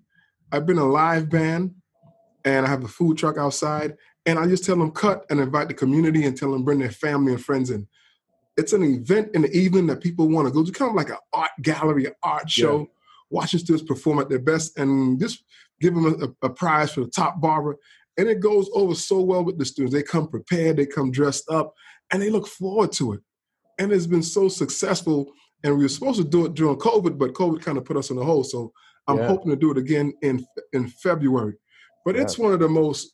I 0.51 0.59
bring 0.59 0.77
a 0.77 0.85
live 0.85 1.29
band 1.29 1.75
and 2.45 2.65
I 2.65 2.69
have 2.69 2.83
a 2.83 2.87
food 2.87 3.17
truck 3.17 3.37
outside, 3.37 3.95
and 4.25 4.39
I 4.39 4.47
just 4.47 4.65
tell 4.65 4.77
them 4.77 4.91
cut 4.91 5.25
and 5.29 5.39
invite 5.39 5.67
the 5.67 5.73
community 5.73 6.25
and 6.25 6.35
tell 6.37 6.51
them 6.51 6.63
bring 6.63 6.79
their 6.79 6.91
family 6.91 7.33
and 7.33 7.43
friends 7.43 7.69
in. 7.69 7.87
It's 8.57 8.73
an 8.73 8.83
event 8.83 9.31
in 9.33 9.43
the 9.43 9.51
evening 9.51 9.87
that 9.87 10.01
people 10.01 10.27
want 10.27 10.47
to 10.47 10.53
go 10.53 10.63
to, 10.63 10.71
kind 10.71 10.89
of 10.89 10.95
like 10.95 11.09
an 11.09 11.17
art 11.33 11.51
gallery, 11.61 12.05
an 12.05 12.13
art 12.23 12.49
show. 12.49 12.79
Yeah 12.79 12.85
watching 13.29 13.59
students 13.59 13.87
perform 13.87 14.19
at 14.19 14.29
their 14.29 14.39
best 14.39 14.77
and 14.77 15.19
just 15.19 15.43
give 15.79 15.93
them 15.93 16.05
a, 16.05 16.45
a, 16.45 16.49
prize 16.49 16.91
for 16.91 17.01
the 17.01 17.09
top 17.09 17.39
barber. 17.39 17.77
And 18.17 18.27
it 18.27 18.39
goes 18.39 18.69
over 18.73 18.95
so 18.95 19.21
well 19.21 19.43
with 19.43 19.57
the 19.57 19.65
students. 19.65 19.93
They 19.93 20.03
come 20.03 20.27
prepared, 20.27 20.77
they 20.77 20.85
come 20.85 21.11
dressed 21.11 21.49
up, 21.49 21.73
and 22.11 22.21
they 22.21 22.29
look 22.29 22.47
forward 22.47 22.91
to 22.93 23.13
it. 23.13 23.21
And 23.77 23.91
it's 23.91 24.07
been 24.07 24.23
so 24.23 24.49
successful. 24.49 25.31
And 25.63 25.77
we 25.77 25.83
were 25.83 25.89
supposed 25.89 26.17
to 26.17 26.27
do 26.27 26.45
it 26.45 26.53
during 26.53 26.77
COVID, 26.77 27.17
but 27.17 27.33
COVID 27.33 27.61
kind 27.61 27.77
of 27.77 27.85
put 27.85 27.97
us 27.97 28.11
on 28.11 28.17
the 28.17 28.25
hold. 28.25 28.47
So 28.47 28.73
I'm 29.07 29.17
yeah. 29.17 29.27
hoping 29.27 29.51
to 29.51 29.55
do 29.55 29.71
it 29.71 29.77
again 29.77 30.13
in 30.21 30.45
in 30.73 30.87
February. 30.87 31.55
But 32.05 32.15
yeah. 32.15 32.21
it's 32.21 32.37
one 32.37 32.53
of 32.53 32.59
the 32.59 32.69
most 32.69 33.13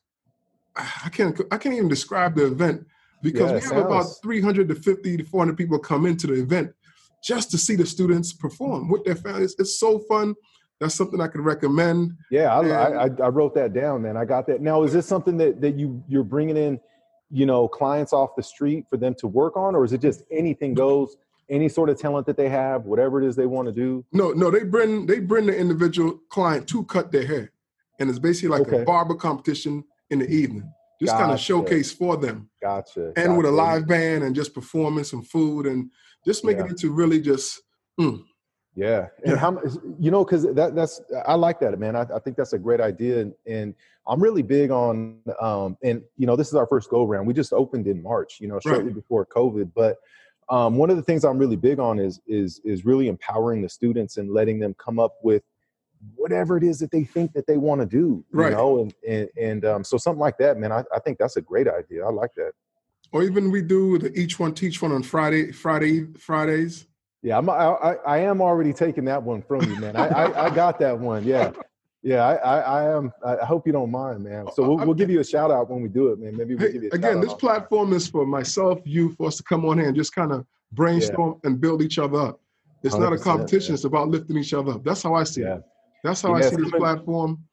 I 0.76 1.10
can't 1.10 1.40
I 1.52 1.58
can't 1.58 1.76
even 1.76 1.88
describe 1.88 2.36
the 2.36 2.46
event 2.48 2.86
because 3.22 3.42
yeah, 3.42 3.48
we 3.48 3.54
have 3.54 3.64
sounds... 3.64 3.86
about 3.86 4.06
300 4.22 4.68
to 4.70 4.76
50 4.76 5.18
to 5.18 5.24
400 5.24 5.58
people 5.58 5.80
come 5.80 6.06
into 6.06 6.28
the 6.28 6.34
event 6.34 6.74
just 7.24 7.50
to 7.52 7.58
see 7.58 7.76
the 7.76 7.86
students 7.86 8.34
perform 8.34 8.90
with 8.90 9.04
their 9.04 9.16
families. 9.16 9.56
It's 9.58 9.80
so 9.80 10.00
fun. 10.00 10.36
That's 10.80 10.94
something 10.94 11.22
I 11.22 11.28
could 11.28 11.42
recommend. 11.42 12.12
Yeah, 12.30 12.54
I, 12.54 12.68
I, 12.68 13.04
I, 13.06 13.30
wrote 13.30 13.56
that 13.56 13.74
down, 13.74 14.02
man. 14.02 14.18
I 14.18 14.26
got 14.26 14.46
that. 14.48 14.62
Now, 14.62 14.84
is 14.84 14.92
this 14.92 15.06
something 15.06 15.38
that, 15.38 15.62
that 15.62 15.76
you 15.76 16.04
you're 16.08 16.24
bringing 16.24 16.58
in, 16.58 16.80
you 17.32 17.46
know, 17.46 17.68
clients 17.68 18.12
off 18.12 18.36
the 18.36 18.44
street 18.44 18.86
for 18.90 18.98
them 18.98 19.16
to 19.20 19.28
work 19.28 19.56
on, 19.56 19.74
or 19.74 19.86
is 19.86 19.94
it 19.94 20.02
just 20.02 20.24
anything 20.30 20.74
goes? 20.74 21.16
Any 21.50 21.70
sort 21.70 21.90
of 21.90 22.00
talent 22.00 22.26
that 22.28 22.38
they 22.38 22.50
have, 22.50 22.86
whatever 22.86 23.22
it 23.22 23.28
is 23.28 23.36
they 23.36 23.46
want 23.46 23.68
to 23.68 23.72
do. 23.72 24.04
No, 24.12 24.32
no, 24.32 24.52
they 24.52 24.64
bring 24.64 25.06
they 25.06 25.20
bring 25.20 25.46
the 25.46 25.58
individual 25.58 26.20
client 26.30 26.68
to 26.70 26.84
cut 26.84 27.12
their 27.12 27.26
hair, 27.26 27.52
and 28.00 28.10
it's 28.10 28.20
basically 28.20 28.50
like 28.50 28.68
okay. 28.68 28.82
a 28.82 28.86
barber 28.86 29.16
competition 29.16 29.84
in 30.10 30.20
the 30.20 30.28
evening 30.30 30.72
just 31.00 31.12
gotcha. 31.12 31.24
kind 31.24 31.34
of 31.34 31.40
showcase 31.40 31.92
for 31.92 32.18
them. 32.18 32.50
Gotcha. 32.62 33.08
And 33.08 33.16
gotcha. 33.16 33.34
with 33.34 33.46
a 33.46 33.52
live 33.52 33.88
band 33.88 34.24
and 34.24 34.36
just 34.36 34.54
performing 34.54 35.04
some 35.04 35.24
food 35.24 35.66
and 35.66 35.90
just 36.26 36.46
making 36.46 36.66
yeah. 36.66 36.72
it 36.72 36.78
to 36.80 36.92
really 36.92 37.22
just. 37.22 37.62
Mm. 38.00 38.24
Yeah, 38.78 39.08
and 39.24 39.38
how 39.38 39.58
you 39.98 40.12
know 40.12 40.26
because 40.26 40.44
that 40.54 40.76
that's 40.76 41.00
I 41.26 41.36
like 41.36 41.62
that 41.62 41.80
man. 41.80 41.96
I, 41.96 42.02
I 42.14 42.20
think 42.20 42.36
that's 42.36 42.52
a 42.52 42.60
great 42.60 42.82
idea, 42.82 43.22
and, 43.22 43.34
and 43.48 43.74
I'm 44.06 44.22
really 44.22 44.42
big 44.42 44.70
on 44.70 45.22
um 45.40 45.78
and 45.82 46.02
you 46.18 46.28
know 46.28 46.36
this 46.36 46.50
is 46.50 46.56
our 46.56 46.68
first 46.68 46.90
go 46.90 47.06
around. 47.08 47.26
We 47.26 47.34
just 47.34 47.54
opened 47.54 47.88
in 47.88 48.04
March, 48.04 48.40
you 48.42 48.50
know, 48.50 48.60
shortly 48.60 48.88
right. 48.88 48.96
before 48.96 49.26
COVID, 49.28 49.72
but 49.74 49.96
um, 50.50 50.76
one 50.76 50.90
of 50.90 50.98
the 50.98 51.04
things 51.04 51.24
I'm 51.24 51.38
really 51.38 51.56
big 51.56 51.80
on 51.80 52.00
is 52.00 52.20
is 52.28 52.60
is 52.66 52.84
really 52.84 53.08
empowering 53.08 53.62
the 53.62 53.70
students 53.70 54.18
and 54.18 54.30
letting 54.30 54.60
them 54.60 54.76
come 54.78 55.00
up 55.00 55.16
with 55.24 55.44
whatever 56.16 56.58
it 56.58 56.64
is 56.64 56.80
that 56.80 56.92
they 56.92 57.04
think 57.04 57.34
that 57.34 57.48
they 57.48 57.58
want 57.58 57.82
to 57.82 57.88
do, 57.88 57.98
you 57.98 58.26
right. 58.32 58.52
know, 58.52 58.80
and 58.82 58.94
and, 59.08 59.30
and 59.40 59.66
um, 59.66 59.84
so 59.84 59.98
something 59.98 60.20
like 60.20 60.38
that, 60.38 60.58
man. 60.58 60.72
I, 60.72 60.84
I 60.94 61.00
think 61.00 61.18
that's 61.18 61.38
a 61.38 61.42
great 61.42 61.68
idea. 61.68 62.06
I 62.06 62.12
like 62.12 62.34
that 62.36 62.52
or 63.16 63.24
even 63.24 63.50
we 63.50 63.62
do 63.62 63.98
the 63.98 64.12
each 64.20 64.40
one 64.40 64.54
teach 64.54 64.82
one 64.82 64.92
on 64.92 65.02
Friday, 65.02 65.52
Friday, 65.54 66.06
Fridays. 66.18 66.86
Yeah, 67.22 67.38
I'm, 67.38 67.50
I, 67.50 67.96
I 68.06 68.18
am 68.20 68.42
already 68.42 68.74
taking 68.74 69.06
that 69.06 69.24
one 69.24 69.42
from 69.42 69.62
you, 69.62 69.80
man. 69.80 69.96
I, 69.96 70.08
I, 70.08 70.46
I 70.46 70.50
got 70.50 70.80
that 70.80 71.00
one. 71.00 71.24
Yeah, 71.24 71.52
yeah. 72.04 72.24
I, 72.24 72.36
I, 72.36 72.60
I, 72.60 72.96
am. 72.96 73.12
I 73.26 73.46
hope 73.46 73.66
you 73.66 73.72
don't 73.72 73.90
mind, 73.90 74.24
man. 74.24 74.48
So 74.54 74.68
we'll, 74.68 74.86
we'll 74.86 74.96
give 74.96 75.10
you 75.10 75.22
a 75.22 75.24
shout 75.24 75.50
out 75.50 75.70
when 75.70 75.82
we 75.82 75.88
do 75.88 76.10
it, 76.10 76.20
man. 76.20 76.36
Maybe 76.36 76.56
we'll 76.56 76.72
give 76.72 76.84
you 76.84 76.90
again. 76.92 77.22
This 77.22 77.34
platform 77.34 77.94
is 77.94 78.08
for 78.08 78.26
myself, 78.26 78.80
you, 78.84 79.14
for 79.14 79.28
us 79.28 79.38
to 79.38 79.44
come 79.44 79.66
on 79.66 79.78
here 79.78 79.88
and 79.88 79.96
just 79.96 80.14
kind 80.14 80.34
of 80.34 80.46
brainstorm 80.74 81.40
yeah. 81.42 81.50
and 81.50 81.62
build 81.62 81.82
each 81.82 81.98
other 81.98 82.20
up. 82.20 82.42
It's 82.84 82.96
not 82.96 83.14
a 83.14 83.18
competition. 83.18 83.72
Yeah. 83.72 83.76
It's 83.76 83.86
about 83.86 84.10
lifting 84.10 84.38
each 84.38 84.54
other 84.54 84.74
up. 84.74 84.84
That's 84.84 85.02
how 85.02 85.16
I 85.16 85.24
see 85.24 85.42
yeah. 85.42 85.56
it. 85.56 85.64
That's 86.06 86.22
how 86.22 86.36
I 86.36 86.42
see 86.42 86.56
this 86.56 86.70
platform. 86.70 87.44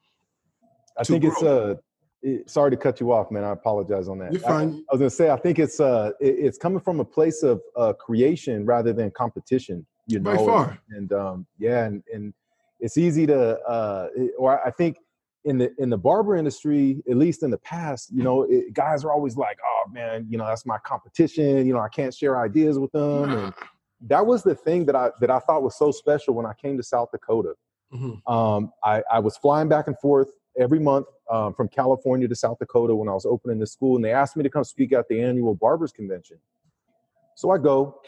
I 0.98 1.04
think 1.04 1.22
grow. 1.22 1.32
it's 1.32 1.42
a 1.42 1.80
it, 2.22 2.50
sorry 2.50 2.70
to 2.70 2.76
cut 2.76 3.00
you 3.00 3.10
off, 3.10 3.30
man. 3.30 3.44
I 3.44 3.50
apologize 3.52 4.08
on 4.08 4.18
that. 4.18 4.30
You're 4.30 4.42
fine. 4.42 4.68
I, 4.68 4.92
I 4.92 4.92
was 4.92 4.98
gonna 4.98 5.10
say 5.10 5.30
I 5.30 5.36
think 5.36 5.58
it's 5.58 5.80
uh 5.80 6.12
it, 6.20 6.36
it's 6.38 6.58
coming 6.58 6.80
from 6.80 7.00
a 7.00 7.04
place 7.04 7.42
of 7.42 7.62
uh, 7.76 7.94
creation 7.94 8.66
rather 8.66 8.92
than 8.92 9.10
competition. 9.10 9.86
You 10.06 10.20
know, 10.20 10.36
by 10.36 10.44
far. 10.44 10.78
And, 10.90 10.98
and 10.98 11.12
um 11.12 11.46
yeah, 11.58 11.86
and 11.86 12.02
and 12.12 12.34
it's 12.78 12.98
easy 12.98 13.26
to 13.26 13.58
uh 13.60 14.08
or 14.38 14.64
I 14.66 14.70
think 14.70 14.98
in 15.44 15.56
the 15.56 15.72
in 15.78 15.88
the 15.88 15.96
barber 15.96 16.36
industry, 16.36 17.02
at 17.10 17.16
least 17.16 17.42
in 17.42 17.50
the 17.50 17.58
past, 17.58 18.10
you 18.12 18.22
know, 18.22 18.42
it, 18.42 18.74
guys 18.74 19.02
are 19.02 19.10
always 19.10 19.36
like, 19.36 19.58
"Oh 19.64 19.90
man, 19.90 20.26
you 20.28 20.36
know, 20.36 20.46
that's 20.46 20.66
my 20.66 20.78
competition. 20.84 21.66
You 21.66 21.72
know, 21.72 21.80
I 21.80 21.88
can't 21.88 22.14
share 22.14 22.38
ideas 22.38 22.78
with 22.78 22.92
them." 22.92 23.32
And 23.32 23.54
that 24.02 24.26
was 24.26 24.42
the 24.42 24.54
thing 24.54 24.84
that 24.86 24.94
I 24.94 25.10
that 25.20 25.30
I 25.30 25.38
thought 25.38 25.62
was 25.62 25.76
so 25.76 25.90
special 25.90 26.34
when 26.34 26.44
I 26.44 26.52
came 26.52 26.76
to 26.76 26.82
South 26.82 27.10
Dakota. 27.12 27.54
Mm-hmm. 27.92 28.33
Um, 28.33 28.72
I, 28.83 29.02
I 29.11 29.18
was 29.18 29.37
flying 29.37 29.68
back 29.68 29.87
and 29.87 29.98
forth 29.98 30.28
every 30.59 30.78
month 30.78 31.07
um, 31.31 31.55
from 31.55 31.68
California 31.68 32.28
to 32.28 32.35
South 32.35 32.59
Dakota 32.59 32.94
when 32.94 33.09
I 33.09 33.12
was 33.12 33.26
opening 33.26 33.59
the 33.59 33.66
school, 33.66 33.96
and 33.96 34.05
they 34.05 34.12
asked 34.12 34.37
me 34.37 34.42
to 34.42 34.50
come 34.50 34.64
speak 34.64 34.92
at 34.92 35.09
the 35.09 35.20
annual 35.20 35.55
Barbers 35.55 35.92
Convention. 35.92 36.38
So 37.35 37.50
I 37.50 37.59
go, 37.59 38.00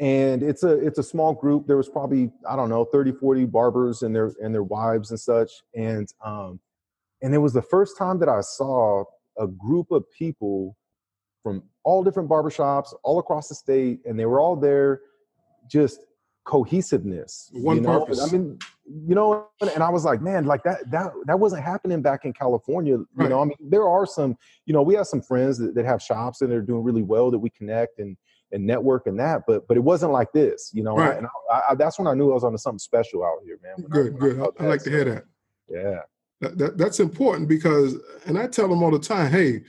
and 0.00 0.42
it's 0.42 0.64
a 0.64 0.72
it's 0.84 0.98
a 0.98 1.02
small 1.02 1.32
group. 1.32 1.66
There 1.66 1.76
was 1.76 1.88
probably 1.88 2.30
I 2.48 2.56
don't 2.56 2.68
know 2.68 2.84
30, 2.84 3.12
40 3.12 3.46
barbers 3.46 4.02
and 4.02 4.14
their 4.14 4.32
and 4.42 4.54
their 4.54 4.64
wives 4.64 5.10
and 5.10 5.20
such, 5.20 5.50
and 5.74 6.08
um, 6.24 6.60
and 7.22 7.34
it 7.34 7.38
was 7.38 7.52
the 7.52 7.62
first 7.62 7.96
time 7.96 8.18
that 8.18 8.28
I 8.28 8.40
saw 8.40 9.04
a 9.38 9.46
group 9.46 9.90
of 9.90 10.04
people 10.10 10.76
from 11.42 11.62
all 11.84 12.02
different 12.02 12.28
barbershops 12.28 12.94
all 13.02 13.18
across 13.18 13.48
the 13.48 13.54
state, 13.54 14.00
and 14.04 14.18
they 14.18 14.26
were 14.26 14.40
all 14.40 14.56
there 14.56 15.00
just 15.68 16.00
cohesiveness. 16.44 17.50
One 17.52 17.76
you 17.76 17.82
know? 17.82 18.00
purpose. 18.00 18.20
I 18.20 18.30
mean, 18.30 18.58
you 18.86 19.14
know, 19.14 19.46
and 19.60 19.82
I 19.82 19.88
was 19.88 20.04
like, 20.04 20.20
man, 20.20 20.44
like 20.44 20.62
that 20.64 20.90
that 20.90 21.12
that 21.26 21.38
wasn't 21.40 21.62
happening 21.62 22.02
back 22.02 22.24
in 22.24 22.32
California. 22.32 22.94
You 22.94 23.08
Right. 23.14 23.30
know, 23.30 23.40
I 23.40 23.44
mean, 23.44 23.56
there 23.60 23.88
are 23.88 24.04
some, 24.06 24.36
you 24.66 24.74
know, 24.74 24.82
we 24.82 24.94
have 24.94 25.06
some 25.06 25.22
friends 25.22 25.58
that, 25.58 25.74
that 25.74 25.84
have 25.86 26.02
shops 26.02 26.42
and 26.42 26.50
they're 26.50 26.60
doing 26.60 26.82
really 26.84 27.02
well 27.02 27.30
that 27.30 27.38
we 27.38 27.50
connect 27.50 27.98
and 27.98 28.16
and 28.52 28.64
network 28.66 29.06
and 29.06 29.18
that, 29.18 29.42
but 29.46 29.66
but 29.66 29.76
it 29.76 29.80
wasn't 29.80 30.12
like 30.12 30.32
this, 30.32 30.70
you 30.74 30.82
know. 30.82 30.94
Right. 30.96 31.16
And 31.16 31.26
I, 31.50 31.62
I, 31.70 31.74
that's 31.74 31.98
when 31.98 32.06
I 32.06 32.14
knew 32.14 32.30
I 32.30 32.34
was 32.34 32.44
onto 32.44 32.58
something 32.58 32.78
special 32.78 33.24
out 33.24 33.38
here, 33.44 33.58
man. 33.62 33.74
I- 33.78 33.88
Good, 33.88 34.18
good. 34.18 34.40
I, 34.40 34.64
I 34.64 34.66
like 34.66 34.82
to 34.84 34.90
hear 34.90 35.04
that. 35.04 35.24
Yeah. 35.68 36.00
That, 36.40 36.58
that. 36.58 36.78
That's 36.78 37.00
important 37.00 37.48
because, 37.48 37.96
and 38.26 38.38
I 38.38 38.46
tell 38.46 38.68
them 38.68 38.82
all 38.82 38.90
the 38.90 38.98
time, 38.98 39.30
hey, 39.32 39.62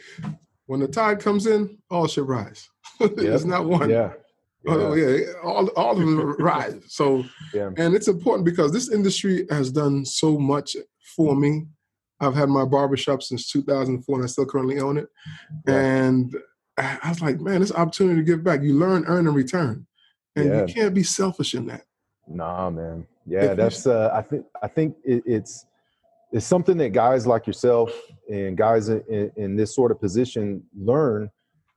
when 0.65 0.79
the 0.81 0.87
tide 0.87 1.19
comes 1.19 1.45
in, 1.47 1.77
all 1.89 2.07
should 2.07 2.27
rise. 2.27 2.69
it's 2.99 3.45
not 3.45 3.65
one. 3.65 3.89
Yeah. 3.89 4.13
Oh 4.67 4.93
yeah, 4.93 5.33
all 5.43 5.67
all 5.69 5.91
of 5.91 5.97
them 5.99 6.33
rise. 6.37 6.75
So, 6.87 7.23
Yeah. 7.53 7.71
and 7.77 7.95
it's 7.95 8.07
important 8.07 8.45
because 8.45 8.71
this 8.71 8.91
industry 8.91 9.45
has 9.49 9.71
done 9.71 10.05
so 10.05 10.37
much 10.37 10.75
for 11.15 11.35
me. 11.35 11.65
I've 12.19 12.33
had 12.35 12.49
my 12.49 12.65
barbershop 12.65 13.21
since 13.23 13.49
2004, 13.51 14.15
and 14.15 14.23
I 14.23 14.27
still 14.27 14.45
currently 14.45 14.79
own 14.79 14.97
it. 14.97 15.07
Yeah. 15.67 15.75
And 15.79 16.35
I 16.77 17.09
was 17.09 17.21
like, 17.21 17.39
man, 17.41 17.59
this 17.61 17.71
opportunity 17.73 18.17
to 18.19 18.23
give 18.23 18.43
back. 18.43 18.61
You 18.61 18.73
learn, 18.73 19.03
earn, 19.07 19.27
and 19.27 19.35
return, 19.35 19.85
and 20.35 20.45
Yeah. 20.45 20.65
you 20.65 20.73
can't 20.73 20.93
be 20.93 21.03
selfish 21.03 21.53
in 21.53 21.65
that. 21.67 21.83
Nah, 22.27 22.69
man. 22.69 23.05
If 23.25 23.31
Yeah, 23.31 23.49
you- 23.51 23.55
that's. 23.55 23.85
Uh, 23.85 24.09
I 24.13 24.21
think. 24.21 24.45
I 24.63 24.67
think 24.67 24.95
it, 25.03 25.23
it's 25.25 25.65
it's 26.31 26.45
something 26.45 26.77
that 26.77 26.89
guys 26.89 27.25
like 27.27 27.45
yourself 27.47 27.91
and 28.29 28.57
guys 28.57 28.89
in, 28.89 29.01
in, 29.09 29.31
in 29.37 29.55
this 29.55 29.73
sort 29.75 29.91
of 29.91 29.99
position 30.01 30.63
learn. 30.77 31.29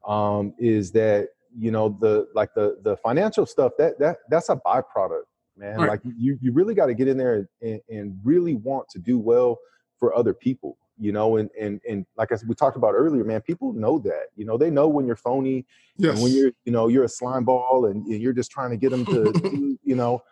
Um, 0.07 0.55
is 0.59 0.90
that 0.92 1.29
you 1.57 1.71
know 1.71 1.97
the 2.01 2.29
like 2.35 2.55
the 2.55 2.79
the 2.83 2.97
financial 2.99 3.47
stuff 3.47 3.73
that 3.79 3.99
that 3.99 4.19
that's 4.31 4.49
a 4.49 4.57
byproduct, 4.57 5.23
man. 5.57 5.79
Right. 5.81 5.91
Like 5.91 6.01
you 6.05 6.39
you 6.41 6.53
really 6.53 6.75
got 6.75 6.87
to 6.87 6.95
get 6.95 7.09
in 7.09 7.17
there 7.17 7.49
and, 7.63 7.81
and 7.89 8.19
really 8.25 8.55
want 8.57 8.89
to 8.91 8.99
do 8.99 9.19
well 9.19 9.59
for 9.99 10.15
other 10.17 10.35
people. 10.35 10.77
You 11.01 11.13
know, 11.13 11.37
and 11.37 11.49
and 11.61 11.81
and 11.89 12.05
like 12.17 12.33
I 12.33 12.37
said, 12.37 12.49
we 12.49 12.55
talked 12.57 12.77
about 12.77 12.95
earlier, 12.95 13.23
man. 13.23 13.41
People 13.43 13.73
know 13.73 13.99
that. 14.01 14.27
You 14.35 14.45
know, 14.45 14.57
they 14.59 14.71
know 14.71 14.89
when 14.89 15.07
you're 15.07 15.17
phony 15.17 15.65
Yes. 15.97 16.15
and 16.15 16.23
when 16.23 16.33
you're 16.33 16.53
you 16.65 16.73
know 16.73 16.89
you're 16.89 17.05
a 17.05 17.09
slime 17.09 17.45
ball 17.45 17.87
and, 17.87 18.05
and 18.07 18.21
you're 18.21 18.33
just 18.33 18.51
trying 18.51 18.71
to 18.71 18.77
get 18.77 18.91
them 18.91 19.05
to 19.07 19.33
do, 19.33 19.79
you 19.85 19.95
know 19.97 20.23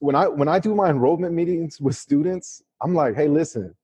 when 0.00 0.14
i 0.14 0.28
when 0.28 0.46
i 0.46 0.60
do 0.60 0.76
my 0.76 0.90
enrollment 0.90 1.34
meetings 1.34 1.80
with 1.80 1.96
students 1.96 2.62
i'm 2.80 2.94
like 2.94 3.16
hey 3.16 3.26
listen 3.26 3.74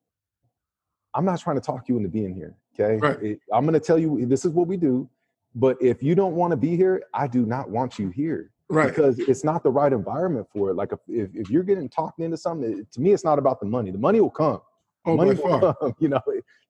i'm 1.15 1.25
not 1.25 1.41
trying 1.41 1.57
to 1.57 1.61
talk 1.63 1.89
you 1.89 1.97
into 1.97 2.09
being 2.09 2.33
here 2.35 2.55
okay 2.73 2.99
Right. 2.99 3.21
It- 3.23 3.41
i'm 3.53 3.65
going 3.65 3.75
to 3.75 3.81
tell 3.81 3.99
you 3.99 4.25
this 4.27 4.45
is 4.45 4.53
what 4.53 4.69
we 4.69 4.77
do 4.77 5.09
but 5.55 5.77
if 5.81 6.03
you 6.03 6.15
don't 6.15 6.35
want 6.35 6.51
to 6.51 6.57
be 6.57 6.77
here 6.77 7.03
i 7.15 7.27
do 7.27 7.47
not 7.47 7.71
want 7.71 7.99
you 7.99 8.09
here 8.11 8.51
right. 8.69 8.89
because 8.89 9.19
it's 9.19 9.45
not 9.45 9.63
the 9.63 9.71
right 9.71 9.93
environment 9.93 10.47
for 10.53 10.71
it 10.71 10.75
like 10.75 10.91
if, 10.93 10.99
if, 11.09 11.31
if 11.35 11.51
you're 11.51 11.63
getting 11.63 11.89
talked 11.89 12.21
into 12.21 12.37
something 12.37 12.81
it- 12.81 12.93
to 12.93 13.01
me 13.01 13.13
it's 13.13 13.25
not 13.25 13.39
about 13.39 13.61
the 13.61 13.67
money 13.67 13.91
the 13.91 13.99
money 13.99 14.21
will 14.21 14.31
come 14.31 14.61
Oh, 15.07 15.17
money 15.19 15.35
by 15.35 15.43
will 15.43 15.61
far. 15.61 15.75
come 15.81 15.95
you 15.99 16.09
know 16.09 16.21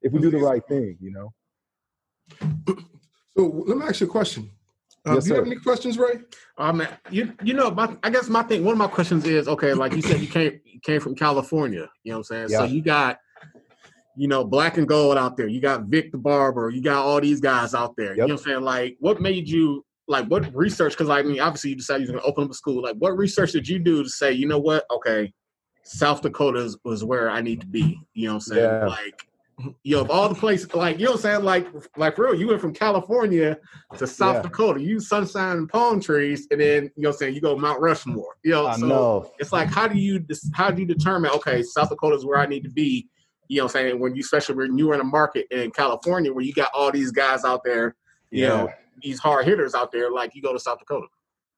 if 0.02 0.12
we 0.12 0.20
do 0.20 0.30
the 0.30 0.38
right 0.38 0.66
thing 0.66 0.96
you 1.00 1.10
know 1.12 1.32
So 3.36 3.46
let 3.66 3.76
me 3.78 3.84
ask 3.84 4.00
you 4.00 4.06
a 4.06 4.10
question. 4.10 4.48
Uh, 5.04 5.14
Yes, 5.14 5.24
do 5.24 5.30
you 5.30 5.34
have 5.36 5.46
any 5.46 5.56
questions, 5.56 5.98
Ray? 5.98 6.20
Um, 6.56 6.86
you 7.10 7.34
you 7.42 7.52
know, 7.52 7.68
my, 7.72 7.96
I 8.04 8.10
guess 8.10 8.28
my 8.28 8.44
thing. 8.44 8.64
One 8.64 8.72
of 8.72 8.78
my 8.78 8.86
questions 8.86 9.24
is 9.26 9.48
okay. 9.48 9.74
Like 9.74 9.92
you 9.92 10.02
said, 10.02 10.20
you 10.20 10.28
came 10.28 10.60
you 10.64 10.78
came 10.80 11.00
from 11.00 11.16
California. 11.16 11.90
You 12.04 12.12
know 12.12 12.18
what 12.18 12.30
I'm 12.30 12.48
saying? 12.48 12.60
So 12.60 12.64
you 12.64 12.80
got, 12.80 13.18
you 14.16 14.28
know, 14.28 14.44
black 14.44 14.76
and 14.76 14.86
gold 14.86 15.18
out 15.18 15.36
there. 15.36 15.48
You 15.48 15.60
got 15.60 15.84
Vic 15.84 16.12
the 16.12 16.18
barber. 16.18 16.70
You 16.70 16.82
got 16.82 17.04
all 17.04 17.20
these 17.20 17.40
guys 17.40 17.74
out 17.74 17.96
there. 17.96 18.12
You 18.12 18.18
know 18.18 18.26
what 18.26 18.32
I'm 18.32 18.38
saying? 18.38 18.60
Like, 18.62 18.96
what 19.00 19.20
made 19.20 19.48
you 19.48 19.84
like 20.06 20.26
what 20.26 20.54
research? 20.54 20.92
Because 20.92 21.10
I 21.10 21.22
mean, 21.22 21.40
obviously 21.40 21.70
you 21.70 21.76
decided 21.76 22.06
you're 22.06 22.12
going 22.12 22.22
to 22.22 22.28
open 22.28 22.44
up 22.44 22.50
a 22.50 22.54
school. 22.54 22.82
Like, 22.82 22.96
what 22.96 23.16
research 23.16 23.52
did 23.52 23.68
you 23.68 23.78
do 23.78 24.02
to 24.02 24.08
say, 24.08 24.32
you 24.32 24.46
know 24.46 24.58
what? 24.58 24.84
Okay, 24.90 25.32
South 25.82 26.22
Dakota 26.22 26.60
is, 26.60 26.76
was 26.84 27.04
where 27.04 27.30
I 27.30 27.40
need 27.40 27.60
to 27.60 27.66
be. 27.66 28.00
You 28.14 28.28
know 28.28 28.34
what 28.34 28.34
I'm 28.34 28.40
saying? 28.40 28.64
Yeah. 28.64 28.86
Like. 28.86 29.28
You 29.84 29.94
know, 29.94 30.02
of 30.02 30.10
all 30.10 30.28
the 30.28 30.34
places, 30.34 30.74
like 30.74 30.98
you 30.98 31.04
know, 31.04 31.12
what 31.12 31.18
I'm 31.18 31.22
saying, 31.22 31.44
like, 31.44 31.68
like 31.96 32.16
for 32.16 32.24
real, 32.24 32.34
you 32.34 32.48
went 32.48 32.60
from 32.60 32.74
California 32.74 33.56
to 33.96 34.04
South 34.04 34.34
Yeah. 34.34 34.42
Dakota. 34.42 34.80
You 34.80 34.98
sunshine 34.98 35.58
and 35.58 35.68
palm 35.68 36.00
trees, 36.00 36.48
and 36.50 36.60
then 36.60 36.82
you 36.82 36.90
know, 36.96 37.10
what 37.10 37.14
I'm 37.14 37.18
saying 37.18 37.34
you 37.36 37.40
go 37.40 37.56
Mount 37.56 37.80
Rushmore. 37.80 38.34
You 38.42 38.50
know, 38.50 38.66
i 38.66 38.76
so 38.76 38.86
know 38.86 39.30
it's 39.38 39.52
like 39.52 39.68
how 39.68 39.86
do 39.86 39.96
you 39.96 40.26
how 40.54 40.72
do 40.72 40.82
you 40.82 40.88
determine? 40.88 41.30
Okay, 41.30 41.62
South 41.62 41.88
Dakota 41.88 42.16
is 42.16 42.26
where 42.26 42.40
I 42.40 42.46
need 42.46 42.64
to 42.64 42.68
be. 42.68 43.08
You 43.48 43.58
know, 43.58 43.64
what 43.64 43.76
I'm 43.76 43.82
saying? 43.82 44.00
When 44.00 44.14
you 44.14 44.20
especially 44.22 44.54
when 44.56 44.78
you 44.78 44.88
were 44.88 44.94
in 44.94 45.00
a 45.00 45.04
market 45.04 45.46
in 45.50 45.70
California 45.70 46.32
where 46.32 46.44
you 46.44 46.52
got 46.52 46.70
all 46.74 46.90
these 46.90 47.10
guys 47.10 47.44
out 47.44 47.62
there, 47.64 47.94
you 48.30 48.46
know, 48.46 48.70
these 49.02 49.18
hard 49.18 49.44
hitters 49.44 49.74
out 49.74 49.92
there, 49.92 50.10
like 50.10 50.34
you 50.34 50.42
go 50.42 50.52
to 50.52 50.58
South 50.58 50.78
Dakota. 50.78 51.06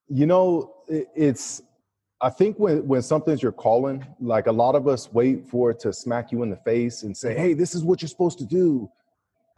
you 0.09 0.27
know 0.27 0.75
it's 0.89 1.63
i 2.21 2.31
think 2.31 2.57
when 2.59 2.87
when 2.87 3.03
something's 3.03 3.43
your 3.43 3.53
calling 3.53 4.07
like 4.21 4.47
a 4.47 4.53
lot 4.53 4.75
of 4.77 4.87
us 4.87 5.13
wait 5.13 5.49
for 5.49 5.71
it 5.73 5.81
to 5.81 5.93
smack 5.93 6.31
you 6.31 6.43
in 6.45 6.51
the 6.51 6.57
face 6.59 7.03
and 7.03 7.17
say 7.17 7.37
hey 7.37 7.53
this 7.55 7.75
is 7.75 7.83
what 7.83 8.01
you're 8.01 8.09
supposed 8.09 8.39
to 8.39 8.45
do. 8.47 8.89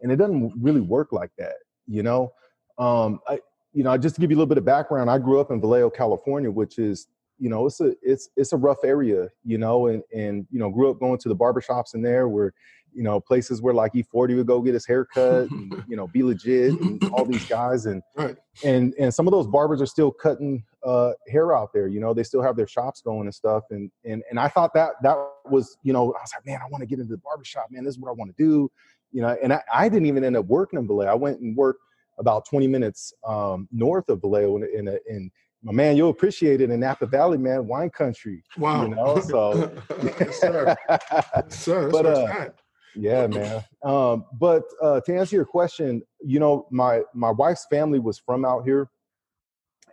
And 0.00 0.10
it 0.12 0.16
doesn't 0.16 0.52
really 0.58 0.80
work 0.80 1.12
like 1.12 1.30
that 1.38 1.56
you 1.86 2.02
know? 2.02 2.32
Um 2.78 3.20
i 3.28 3.38
you 3.74 3.84
know 3.84 3.96
just 3.98 4.14
to 4.14 4.20
give 4.20 4.30
you 4.30 4.36
a 4.36 4.38
little 4.38 4.48
bit 4.48 4.58
of 4.58 4.64
background 4.64 5.10
i 5.10 5.18
grew 5.18 5.38
up 5.40 5.50
in 5.50 5.60
vallejo 5.60 5.90
california 5.90 6.50
which 6.50 6.78
is 6.78 7.08
you 7.38 7.48
know 7.48 7.66
it's 7.66 7.80
a 7.80 7.94
it's 8.02 8.28
it's 8.36 8.52
a 8.52 8.56
rough 8.56 8.84
area 8.84 9.28
you 9.44 9.58
know 9.58 9.86
and 9.86 10.02
and 10.14 10.46
you 10.50 10.58
know 10.58 10.70
grew 10.70 10.90
up 10.90 10.98
going 10.98 11.18
to 11.18 11.28
the 11.28 11.36
barbershops 11.36 11.94
in 11.94 12.02
there 12.02 12.28
where 12.28 12.52
you 12.92 13.02
know 13.02 13.20
places 13.20 13.62
where 13.62 13.74
like 13.74 13.92
e40 13.92 14.36
would 14.36 14.46
go 14.46 14.60
get 14.60 14.74
his 14.74 14.86
haircut, 14.86 15.50
and 15.50 15.84
you 15.88 15.96
know 15.96 16.06
B-Legit 16.08 16.80
and 16.80 17.02
all 17.12 17.24
these 17.24 17.44
guys 17.50 17.86
and 17.86 18.02
Right. 18.16 18.36
and 18.64 18.94
and 18.98 19.12
some 19.14 19.26
of 19.26 19.32
those 19.32 19.46
barbers 19.46 19.80
are 19.80 19.86
still 19.86 20.10
cutting 20.10 20.64
uh 20.84 21.12
hair 21.28 21.54
out 21.56 21.72
there 21.72 21.86
you 21.86 22.00
know 22.00 22.12
they 22.14 22.22
still 22.22 22.42
have 22.42 22.56
their 22.56 22.66
shops 22.66 23.00
going 23.00 23.26
and 23.26 23.34
stuff 23.34 23.64
and 23.70 23.90
and 24.04 24.22
and 24.30 24.38
i 24.40 24.48
thought 24.48 24.72
that 24.74 24.92
that 25.02 25.16
was 25.44 25.76
you 25.82 25.92
know 25.92 26.12
i 26.14 26.20
was 26.20 26.30
like 26.34 26.46
man 26.46 26.60
i 26.62 26.68
want 26.70 26.80
to 26.80 26.86
get 26.86 26.98
into 26.98 27.12
the 27.12 27.18
barbershop 27.18 27.66
man 27.70 27.84
this 27.84 27.94
is 27.94 28.00
what 28.00 28.08
i 28.08 28.12
want 28.12 28.34
to 28.36 28.42
do 28.42 28.70
you 29.12 29.20
know 29.22 29.36
and 29.42 29.52
I, 29.52 29.62
I 29.72 29.88
didn't 29.88 30.06
even 30.06 30.24
end 30.24 30.36
up 30.36 30.46
working 30.46 30.78
in 30.78 30.86
vallejo 30.86 31.10
i 31.10 31.14
went 31.14 31.40
and 31.40 31.56
worked 31.56 31.80
about 32.18 32.46
20 32.46 32.66
minutes 32.66 33.12
um 33.26 33.68
north 33.72 34.08
of 34.08 34.20
vallejo 34.20 34.56
in, 34.56 34.68
in, 34.74 34.88
a, 34.88 34.98
in 35.08 35.30
my 35.62 35.72
man 35.72 35.96
you'll 35.96 36.10
appreciate 36.10 36.60
it 36.60 36.70
in 36.70 36.80
napa 36.80 37.06
valley 37.06 37.38
man 37.38 37.66
wine 37.66 37.90
country 37.90 38.42
Wow. 38.56 38.82
you 38.84 38.94
know 38.94 39.20
so 39.20 39.70
yes, 40.02 40.40
sir. 40.40 40.76
Yes, 40.88 41.58
sir. 41.58 41.90
That's 41.90 41.92
But, 41.92 42.06
uh, 42.06 42.50
yeah 42.94 43.26
man. 43.26 43.64
Um 43.84 44.24
but 44.40 44.64
uh 44.82 45.00
to 45.02 45.16
answer 45.16 45.36
your 45.36 45.44
question 45.44 46.02
you 46.20 46.38
know 46.40 46.66
my 46.70 47.02
my 47.14 47.30
wife's 47.30 47.66
family 47.70 47.98
was 47.98 48.18
from 48.18 48.44
out 48.44 48.64
here. 48.64 48.88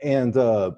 And 0.04 0.36
uh 0.38 0.71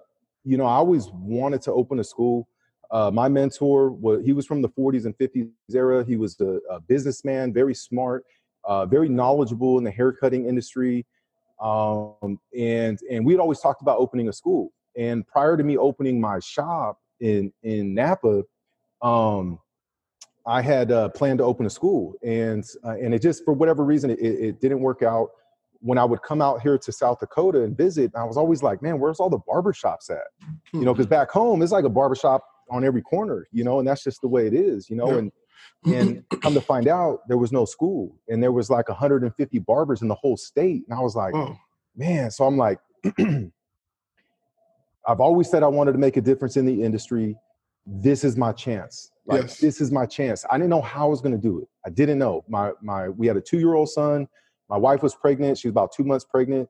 you 0.43 0.57
know 0.57 0.65
i 0.65 0.75
always 0.75 1.07
wanted 1.13 1.61
to 1.63 1.71
open 1.73 1.99
a 1.99 2.03
school. 2.03 2.47
Uh 2.91 3.11
my 3.11 3.27
mentor 3.27 3.91
was 3.91 4.23
he 4.25 4.33
was 4.33 4.45
from 4.45 4.61
the 4.61 4.69
40s 4.69 5.05
and 5.05 5.17
50s 5.17 5.49
era. 5.73 6.03
He 6.05 6.15
was 6.15 6.39
a, 6.39 6.59
a 6.69 6.79
businessman 6.79 7.53
very 7.53 7.73
smart 7.75 8.23
uh 8.63 8.85
very 8.85 9.09
knowledgeable 9.09 9.77
in 9.77 9.83
the 9.83 9.91
haircutting 9.91 10.45
industry. 10.47 11.05
Um 11.61 12.39
and 12.57 12.97
and 13.11 13.25
we'd 13.25 13.39
always 13.39 13.59
talked 13.59 13.81
about 13.81 13.97
opening 13.99 14.27
a 14.29 14.33
school 14.33 14.71
and 14.97 15.25
prior 15.27 15.55
to 15.55 15.63
me 15.63 15.77
opening 15.77 16.19
my 16.19 16.39
shop 16.39 16.99
in 17.19 17.51
in 17.63 17.93
napa 17.93 18.43
um 19.01 19.59
I 20.47 20.61
had 20.61 20.93
uh, 20.93 21.09
planned 21.09 21.39
to 21.39 21.43
open 21.43 21.65
a 21.65 21.69
school, 21.69 22.13
and 22.23 22.63
uh, 22.85 22.91
and 22.91 23.13
it 23.13 23.21
just 23.21 23.43
for 23.43 23.53
whatever 23.53 23.83
reason 23.83 24.09
it, 24.09 24.21
it 24.21 24.61
didn't 24.61 24.79
work 24.79 25.03
out. 25.03 25.31
When 25.81 25.97
I 25.97 26.05
would 26.05 26.21
come 26.21 26.41
out 26.41 26.61
here 26.61 26.77
to 26.77 26.91
South 26.91 27.19
Dakota 27.19 27.63
and 27.63 27.75
visit, 27.75 28.11
I 28.15 28.23
was 28.23 28.37
always 28.37 28.63
like, 28.63 28.81
man, 28.81 28.97
where's 28.97 29.19
all 29.19 29.29
the 29.29 29.39
barbershops 29.39 30.09
at? 30.09 30.23
You 30.71 30.85
know, 30.85 30.93
because 30.93 31.05
back 31.05 31.29
home 31.29 31.61
it's 31.61 31.73
like 31.73 31.83
a 31.83 31.89
barbershop 31.89 32.45
on 32.71 32.85
every 32.85 33.01
corner, 33.01 33.45
you 33.51 33.65
know, 33.65 33.79
and 33.79 33.87
that's 33.87 34.05
just 34.05 34.21
the 34.21 34.29
way 34.29 34.47
it 34.47 34.53
is, 34.53 34.89
you 34.89 34.95
know. 34.95 35.11
Yeah. 35.11 35.17
And 35.17 35.31
and 35.85 36.23
come 36.41 36.53
to 36.53 36.61
find 36.61 36.87
out, 36.87 37.27
there 37.27 37.37
was 37.37 37.51
no 37.51 37.65
school, 37.65 38.15
and 38.29 38.41
there 38.41 38.53
was 38.53 38.69
like 38.69 38.87
150 38.87 39.59
barbers 39.59 40.01
in 40.01 40.07
the 40.07 40.15
whole 40.15 40.37
state, 40.37 40.83
and 40.87 40.97
I 40.97 41.01
was 41.01 41.13
like, 41.13 41.35
oh, 41.35 41.57
man 41.97 42.31
so 42.31 42.45
i'm 42.45 42.57
like 42.57 42.79
i've 45.07 45.19
always 45.19 45.49
said 45.49 45.63
i 45.63 45.67
wanted 45.67 45.93
to 45.93 45.97
make 45.97 46.17
a 46.17 46.21
difference 46.21 46.57
in 46.57 46.65
the 46.65 46.83
industry 46.83 47.35
this 47.85 48.23
is 48.23 48.37
my 48.37 48.51
chance 48.51 49.11
like 49.25 49.43
Yes. 49.43 49.59
this 49.59 49.81
is 49.81 49.91
my 49.91 50.05
chance 50.05 50.45
i 50.51 50.57
didn't 50.57 50.69
know 50.69 50.81
how 50.81 51.05
i 51.05 51.09
was 51.09 51.21
going 51.21 51.35
to 51.35 51.41
do 51.41 51.59
it 51.59 51.67
i 51.85 51.89
didn't 51.89 52.19
know 52.19 52.43
my 52.47 52.71
my 52.81 53.09
we 53.09 53.27
had 53.27 53.37
a 53.37 53.41
two 53.41 53.59
year 53.59 53.73
old 53.73 53.89
son 53.89 54.27
my 54.69 54.77
wife 54.77 55.01
was 55.01 55.15
pregnant 55.15 55.57
she 55.57 55.67
was 55.67 55.73
about 55.73 55.91
two 55.91 56.03
months 56.03 56.25
pregnant 56.25 56.69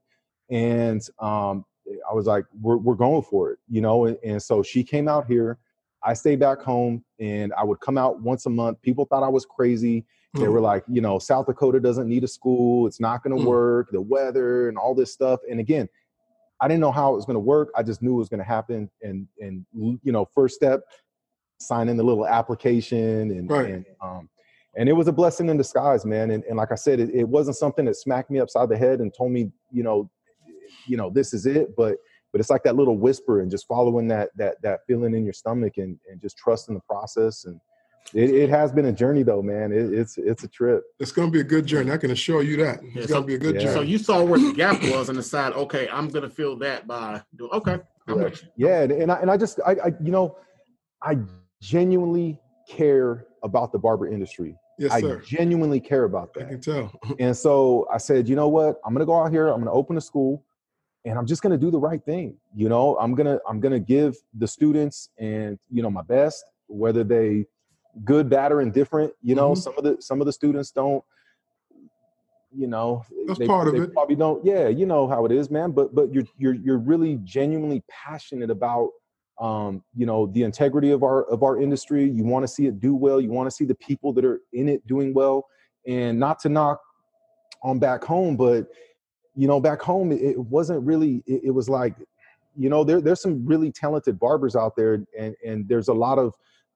and 0.49 1.01
um 1.19 1.65
I 2.09 2.13
was 2.13 2.25
like, 2.25 2.45
we're 2.61 2.77
we're 2.77 2.95
going 2.95 3.23
for 3.23 3.51
it, 3.51 3.59
you 3.69 3.81
know. 3.81 4.05
And, 4.05 4.17
and 4.23 4.41
so 4.41 4.63
she 4.63 4.83
came 4.83 5.07
out 5.07 5.27
here. 5.27 5.57
I 6.03 6.13
stayed 6.13 6.39
back 6.39 6.61
home, 6.61 7.03
and 7.19 7.53
I 7.57 7.63
would 7.63 7.79
come 7.79 7.97
out 7.97 8.21
once 8.21 8.45
a 8.45 8.49
month. 8.49 8.81
People 8.81 9.05
thought 9.05 9.23
I 9.23 9.29
was 9.29 9.45
crazy. 9.45 10.05
Mm. 10.35 10.41
They 10.41 10.47
were 10.47 10.61
like, 10.61 10.83
you 10.87 11.01
know, 11.01 11.19
South 11.19 11.47
Dakota 11.47 11.79
doesn't 11.79 12.07
need 12.07 12.23
a 12.23 12.27
school. 12.27 12.87
It's 12.87 12.99
not 12.99 13.23
going 13.23 13.35
to 13.35 13.43
mm. 13.43 13.47
work. 13.47 13.89
The 13.91 14.01
weather 14.01 14.69
and 14.69 14.77
all 14.77 14.93
this 14.93 15.11
stuff. 15.11 15.39
And 15.49 15.59
again, 15.59 15.89
I 16.61 16.67
didn't 16.67 16.81
know 16.81 16.91
how 16.91 17.13
it 17.13 17.15
was 17.15 17.25
going 17.25 17.35
to 17.35 17.39
work. 17.39 17.69
I 17.75 17.83
just 17.83 18.01
knew 18.01 18.13
it 18.13 18.17
was 18.17 18.29
going 18.29 18.39
to 18.39 18.45
happen. 18.45 18.89
And 19.01 19.27
and 19.39 19.65
you 19.73 20.11
know, 20.11 20.25
first 20.33 20.55
step, 20.55 20.81
sign 21.59 21.89
in 21.89 21.97
the 21.97 22.03
little 22.03 22.27
application 22.27 23.31
and, 23.31 23.49
right. 23.49 23.69
and 23.69 23.85
um, 24.01 24.29
and 24.75 24.87
it 24.87 24.93
was 24.93 25.07
a 25.07 25.11
blessing 25.11 25.49
in 25.49 25.57
disguise, 25.57 26.05
man. 26.05 26.31
And, 26.31 26.43
and 26.43 26.55
like 26.55 26.71
I 26.71 26.75
said, 26.75 26.99
it, 26.99 27.09
it 27.13 27.27
wasn't 27.27 27.57
something 27.57 27.85
that 27.85 27.95
smacked 27.95 28.29
me 28.29 28.39
upside 28.39 28.69
the 28.69 28.77
head 28.77 28.99
and 28.99 29.11
told 29.11 29.31
me, 29.31 29.51
you 29.71 29.81
know, 29.83 30.09
you 30.85 30.97
know, 30.97 31.09
this 31.09 31.33
is 31.33 31.45
it. 31.45 31.75
But 31.75 31.97
but 32.31 32.41
it's 32.41 32.49
like 32.49 32.63
that 32.63 32.75
little 32.75 32.97
whisper 32.97 33.41
and 33.41 33.49
just 33.49 33.67
following 33.67 34.07
that 34.09 34.29
that 34.37 34.61
that 34.61 34.81
feeling 34.85 35.15
in 35.15 35.23
your 35.23 35.33
stomach 35.33 35.73
and 35.77 35.99
and 36.09 36.21
just 36.21 36.37
trusting 36.37 36.75
the 36.75 36.81
process. 36.81 37.45
And 37.45 37.59
it, 38.13 38.29
it 38.29 38.49
has 38.49 38.71
been 38.71 38.85
a 38.85 38.91
journey 38.91 39.23
though, 39.23 39.41
man. 39.41 39.71
It, 39.71 39.93
it's 39.93 40.17
it's 40.17 40.43
a 40.43 40.47
trip. 40.47 40.83
It's 40.99 41.11
gonna 41.11 41.31
be 41.31 41.41
a 41.41 41.43
good 41.43 41.65
journey. 41.65 41.91
I 41.91 41.97
can 41.97 42.11
assure 42.11 42.41
you 42.43 42.57
that. 42.57 42.79
It's 42.83 42.95
yeah, 42.95 43.15
gonna 43.15 43.25
be 43.25 43.35
a 43.35 43.37
good 43.37 43.55
yeah. 43.55 43.61
journey. 43.61 43.73
So 43.73 43.81
you 43.81 43.97
saw 43.97 44.23
where 44.23 44.39
the 44.39 44.53
gap 44.53 44.81
was 44.83 45.09
and 45.09 45.17
decide, 45.17 45.53
okay, 45.53 45.89
I'm 45.91 46.07
gonna 46.09 46.29
fill 46.29 46.55
that 46.57 46.87
by 46.87 47.21
doing 47.35 47.51
okay. 47.51 47.79
Yeah, 48.55 48.83
and 48.83 49.11
I 49.11 49.15
and 49.15 49.29
I 49.29 49.37
just 49.37 49.59
I, 49.65 49.71
I 49.71 49.87
you 50.01 50.11
know 50.11 50.37
I 51.01 51.17
genuinely 51.61 52.39
care 52.69 53.25
about 53.43 53.71
the 53.71 53.79
barber 53.79 54.07
industry. 54.07 54.55
Yes, 54.79 54.91
I 54.91 55.01
sir. 55.01 55.21
genuinely 55.21 55.79
care 55.79 56.03
about 56.03 56.33
that. 56.35 56.45
I 56.45 56.49
can 56.49 56.61
tell. 56.61 56.91
and 57.19 57.35
so 57.35 57.87
I 57.91 57.97
said, 57.97 58.29
you 58.29 58.35
know 58.35 58.47
what? 58.47 58.79
I'm 58.85 58.93
gonna 58.93 59.05
go 59.05 59.21
out 59.21 59.31
here. 59.31 59.47
I'm 59.49 59.59
gonna 59.59 59.71
open 59.71 59.97
a 59.97 60.01
school, 60.01 60.45
and 61.03 61.17
I'm 61.17 61.25
just 61.25 61.41
gonna 61.41 61.57
do 61.57 61.71
the 61.71 61.79
right 61.79 62.03
thing. 62.03 62.37
You 62.55 62.69
know, 62.69 62.97
I'm 62.99 63.15
gonna 63.15 63.39
I'm 63.47 63.59
gonna 63.59 63.79
give 63.79 64.15
the 64.33 64.47
students 64.47 65.09
and 65.17 65.59
you 65.69 65.81
know 65.81 65.89
my 65.89 66.03
best, 66.03 66.45
whether 66.67 67.03
they 67.03 67.45
good, 68.03 68.29
bad, 68.29 68.51
or 68.51 68.61
indifferent. 68.61 69.13
You 69.21 69.35
know, 69.35 69.51
mm-hmm. 69.51 69.59
some 69.59 69.77
of 69.77 69.83
the 69.83 69.97
some 69.99 70.21
of 70.21 70.25
the 70.25 70.33
students 70.33 70.71
don't. 70.71 71.03
You 72.55 72.67
know, 72.67 73.03
that's 73.27 73.39
they, 73.39 73.45
part 73.45 73.71
they 73.71 73.77
of 73.77 73.83
it. 73.83 73.93
Probably 73.93 74.15
don't. 74.15 74.43
Yeah, 74.45 74.67
you 74.67 74.85
know 74.85 75.07
how 75.07 75.25
it 75.25 75.31
is, 75.31 75.51
man. 75.51 75.71
But 75.71 75.93
but 75.93 76.13
you're 76.13 76.25
you're 76.37 76.55
you're 76.55 76.77
really 76.77 77.19
genuinely 77.23 77.83
passionate 77.89 78.49
about 78.49 78.89
um, 79.39 79.83
you 79.95 80.05
know 80.05 80.27
the 80.27 80.43
integrity 80.43 80.91
of 80.91 81.03
our 81.03 81.23
of 81.25 81.43
our 81.43 81.61
industry 81.61 82.09
you 82.09 82.23
want 82.23 82.43
to 82.43 82.47
see 82.47 82.65
it 82.65 82.79
do 82.79 82.95
well 82.95 83.21
you 83.21 83.29
want 83.29 83.47
to 83.47 83.55
see 83.55 83.65
the 83.65 83.75
people 83.75 84.11
that 84.13 84.25
are 84.25 84.41
in 84.53 84.67
it 84.67 84.85
doing 84.87 85.13
well 85.13 85.45
and 85.85 86.19
not 86.19 86.39
to 86.39 86.49
knock 86.49 86.81
on 87.63 87.77
back 87.77 88.03
home 88.03 88.35
but 88.35 88.67
you 89.35 89.47
know 89.47 89.59
back 89.59 89.81
home 89.81 90.11
it, 90.11 90.37
wasn't 90.37 90.83
really 90.83 91.23
it, 91.27 91.41
it, 91.45 91.51
was 91.51 91.69
like 91.69 91.95
you 92.55 92.69
know 92.69 92.83
there, 92.83 92.99
there's 92.99 93.21
some 93.21 93.45
really 93.45 93.71
talented 93.71 94.19
barbers 94.19 94.55
out 94.55 94.75
there 94.75 95.05
and 95.17 95.35
and 95.45 95.67
there's 95.67 95.87
a 95.87 95.93
lot 95.93 96.17
of 96.17 96.33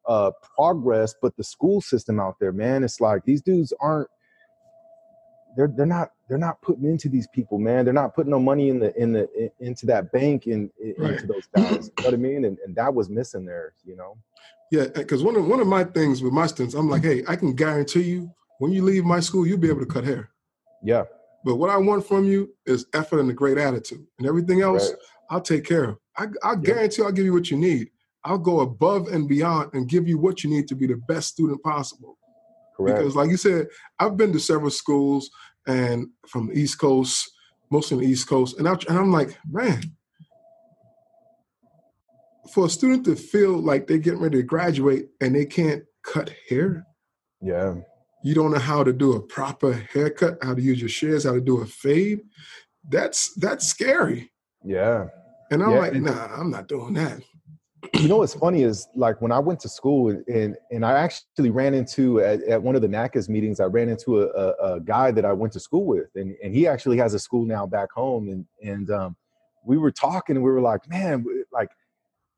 uh 0.07 0.31
progress 0.55 1.13
but 1.21 1.35
the 1.37 1.43
school 1.43 1.81
system 1.81 2.19
out 2.19 2.35
there 2.39 2.51
man 2.51 2.83
it's 2.83 2.99
like 2.99 3.23
these 3.25 3.41
dudes 3.41 3.73
aren't 3.79 4.09
they're 5.55 5.71
they're 5.75 5.85
not 5.85 6.11
they're 6.29 6.37
not 6.37 6.61
putting 6.61 6.85
into 6.85 7.09
these 7.09 7.27
people, 7.27 7.59
man. 7.59 7.83
They're 7.83 7.93
not 7.93 8.15
putting 8.15 8.31
no 8.31 8.39
money 8.39 8.69
in 8.69 8.79
the 8.79 8.95
in 8.99 9.11
the 9.11 9.29
in, 9.37 9.49
into 9.59 9.85
that 9.87 10.11
bank 10.11 10.45
and 10.45 10.69
right. 10.97 11.11
into 11.11 11.27
those 11.27 11.47
guys. 11.53 11.91
you 11.97 12.03
know 12.03 12.05
what 12.05 12.13
I 12.13 12.17
mean? 12.17 12.45
And, 12.45 12.57
and 12.65 12.75
that 12.75 12.93
was 12.93 13.09
missing 13.09 13.45
there, 13.45 13.73
you 13.83 13.95
know. 13.95 14.17
Yeah, 14.71 14.85
because 14.93 15.23
one 15.23 15.35
of 15.35 15.45
one 15.45 15.59
of 15.59 15.67
my 15.67 15.83
things 15.83 16.21
with 16.21 16.33
my 16.33 16.47
students, 16.47 16.75
I'm 16.75 16.89
like, 16.89 17.03
hey, 17.03 17.23
I 17.27 17.35
can 17.35 17.53
guarantee 17.53 18.03
you 18.03 18.31
when 18.59 18.71
you 18.71 18.83
leave 18.83 19.03
my 19.03 19.19
school, 19.19 19.45
you'll 19.45 19.57
be 19.57 19.69
able 19.69 19.81
to 19.81 19.85
cut 19.85 20.05
hair. 20.05 20.29
Yeah. 20.83 21.03
But 21.43 21.55
what 21.55 21.69
I 21.69 21.77
want 21.77 22.07
from 22.07 22.25
you 22.25 22.53
is 22.65 22.85
effort 22.93 23.19
and 23.19 23.29
a 23.29 23.33
great 23.33 23.57
attitude, 23.57 24.05
and 24.19 24.27
everything 24.27 24.61
else 24.61 24.91
right. 24.91 24.99
I'll 25.31 25.41
take 25.41 25.65
care 25.65 25.83
of. 25.83 25.97
I, 26.15 26.27
I 26.43 26.55
guarantee 26.55 27.01
I'll 27.01 27.11
give 27.11 27.25
you 27.25 27.33
what 27.33 27.49
you 27.49 27.57
need. 27.57 27.89
I'll 28.23 28.37
go 28.37 28.59
above 28.59 29.07
and 29.07 29.27
beyond 29.27 29.73
and 29.73 29.89
give 29.89 30.07
you 30.07 30.17
what 30.17 30.43
you 30.43 30.49
need 30.49 30.67
to 30.67 30.75
be 30.75 30.87
the 30.87 30.97
best 30.97 31.29
student 31.29 31.63
possible. 31.63 32.17
Correct. 32.77 32.97
Because, 32.97 33.15
like 33.15 33.29
you 33.29 33.37
said, 33.37 33.67
I've 33.99 34.17
been 34.17 34.31
to 34.33 34.39
several 34.39 34.69
schools 34.69 35.29
and 35.67 36.07
from 36.27 36.47
the 36.47 36.53
East 36.53 36.79
Coast, 36.79 37.31
mostly 37.71 37.95
on 37.95 38.03
the 38.03 38.09
East 38.09 38.27
Coast, 38.27 38.57
and, 38.57 38.67
I, 38.67 38.73
and 38.89 38.97
I'm 38.97 39.11
like, 39.11 39.37
man, 39.49 39.81
for 42.53 42.65
a 42.65 42.69
student 42.69 43.05
to 43.05 43.15
feel 43.15 43.57
like 43.57 43.87
they're 43.87 43.97
getting 43.97 44.19
ready 44.19 44.37
to 44.37 44.43
graduate 44.43 45.09
and 45.21 45.35
they 45.35 45.45
can't 45.45 45.83
cut 46.03 46.31
hair, 46.49 46.85
yeah, 47.41 47.75
you 48.23 48.35
don't 48.35 48.51
know 48.51 48.59
how 48.59 48.83
to 48.83 48.93
do 48.93 49.13
a 49.13 49.21
proper 49.21 49.73
haircut, 49.73 50.37
how 50.43 50.53
to 50.53 50.61
use 50.61 50.79
your 50.79 50.89
shears, 50.89 51.23
how 51.23 51.33
to 51.33 51.41
do 51.41 51.61
a 51.61 51.65
fade. 51.65 52.21
That's 52.87 53.33
that's 53.35 53.67
scary. 53.67 54.31
Yeah. 54.63 55.07
And 55.49 55.63
I'm 55.63 55.71
yeah. 55.71 55.79
like, 55.79 55.93
nah, 55.95 56.27
I'm 56.35 56.49
not 56.49 56.67
doing 56.67 56.93
that 56.93 57.21
you 57.93 58.07
know 58.07 58.17
what's 58.17 58.33
funny 58.33 58.63
is 58.63 58.87
like 58.95 59.21
when 59.21 59.31
I 59.31 59.39
went 59.39 59.59
to 59.61 59.69
school 59.69 60.09
and 60.09 60.55
and 60.69 60.85
I 60.85 60.93
actually 60.93 61.49
ran 61.49 61.73
into 61.73 62.19
at, 62.19 62.41
at 62.43 62.61
one 62.61 62.75
of 62.75 62.81
the 62.81 62.87
NACCAS 62.87 63.27
meetings, 63.27 63.59
I 63.59 63.65
ran 63.65 63.89
into 63.89 64.21
a, 64.21 64.27
a, 64.27 64.75
a, 64.75 64.79
guy 64.79 65.11
that 65.11 65.25
I 65.25 65.33
went 65.33 65.53
to 65.53 65.59
school 65.59 65.85
with, 65.85 66.09
and 66.15 66.35
and 66.43 66.53
he 66.53 66.67
actually 66.67 66.97
has 66.97 67.13
a 67.13 67.19
school 67.19 67.45
now 67.45 67.65
back 67.65 67.91
home, 67.91 68.29
and 68.29 68.45
and 68.61 68.91
um, 68.91 69.15
we 69.65 69.77
were 69.77 69.91
talking, 69.91 70.35
and 70.35 70.45
we 70.45 70.51
were 70.51 70.61
like, 70.61 70.87
man, 70.89 71.25
like 71.51 71.69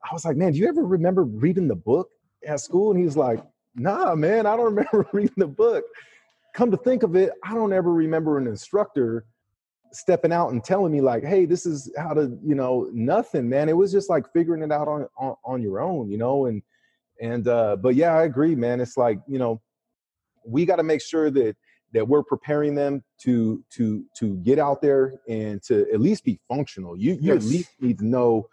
I 0.10 0.14
was 0.14 0.26
like, 0.26 0.38
man, 0.38 0.54
do 0.54 0.60
you 0.60 0.68
ever 0.68 0.86
remember 0.86 1.24
reading 1.24 1.68
the 1.68 1.76
book 1.76 2.10
at 2.46 2.60
school? 2.60 2.92
And 2.92 3.00
he 3.00 3.06
was 3.06 3.18
like, 3.18 3.44
nah, 3.76 4.16
man, 4.16 4.46
I 4.46 4.56
don't 4.56 4.66
remember 4.76 5.08
reading 5.12 5.36
the 5.38 5.48
book. 5.48 5.84
Come 6.54 6.72
to 6.72 6.78
think 6.78 7.04
of 7.04 7.16
it, 7.16 7.32
I 7.44 7.54
don't 7.54 7.74
ever 7.74 7.92
remember 7.92 8.38
an 8.38 8.48
instructor 8.48 9.26
stepping 9.94 10.34
out 10.34 10.52
and 10.52 10.64
telling 10.64 10.92
me 10.92 11.02
like 11.02 11.24
hey 11.24 11.46
this 11.46 11.66
is 11.66 11.94
how 11.98 12.14
to 12.14 12.38
you 12.44 12.56
know 12.56 12.90
nothing 12.92 13.48
man. 13.48 13.70
It 13.70 13.78
was 13.78 13.92
just 13.92 14.10
like 14.10 14.32
figuring 14.34 14.64
it 14.64 14.72
out 14.72 14.88
on 14.88 15.08
on, 15.18 15.36
on 15.46 15.62
your 15.62 15.80
own 15.80 16.10
you 16.10 16.18
know 16.18 16.48
and 16.48 16.62
and 17.22 17.48
uh 17.48 17.76
but 17.76 17.96
yeah 17.96 18.14
i 18.14 18.24
agree 18.24 18.56
man. 18.56 18.82
It's 18.82 18.98
like 18.98 19.20
you 19.28 19.40
know 19.40 19.62
we 20.46 20.66
got 20.66 20.78
to 20.78 20.84
make 20.84 21.02
sure 21.02 21.30
that 21.32 21.56
that 21.94 22.08
we're 22.08 22.24
preparing 22.24 22.74
them 22.74 23.04
to 23.20 23.64
to 23.70 24.04
to 24.18 24.36
get 24.38 24.58
out 24.58 24.82
there 24.82 25.14
and 25.30 25.62
to 25.64 25.86
at 25.94 26.02
least 26.02 26.26
be 26.26 26.40
functional. 26.48 26.98
You 26.98 27.14
you 27.14 27.34
yes. 27.34 27.44
at 27.44 27.50
least 27.50 27.70
need 27.80 28.00
to 28.00 28.06
know 28.06 28.50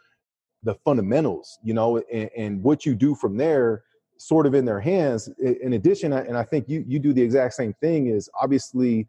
the 0.63 0.75
fundamentals 0.85 1.59
you 1.65 1.73
know 1.73 2.03
and, 2.13 2.31
and 2.37 2.63
what 2.63 2.85
you 2.85 2.95
do 2.95 3.15
from 3.15 3.39
there 3.39 3.85
sort 4.19 4.47
of 4.47 4.55
in 4.55 4.67
their 4.67 4.81
hands. 4.81 5.31
In 5.39 5.73
addition 5.73 6.13
and 6.13 6.37
i 6.37 6.43
think 6.43 6.69
you 6.69 6.85
you 6.87 6.99
do 6.99 7.15
the 7.15 7.23
exact 7.23 7.55
same 7.55 7.73
thing 7.81 8.09
is 8.09 8.29
obviously 8.39 9.09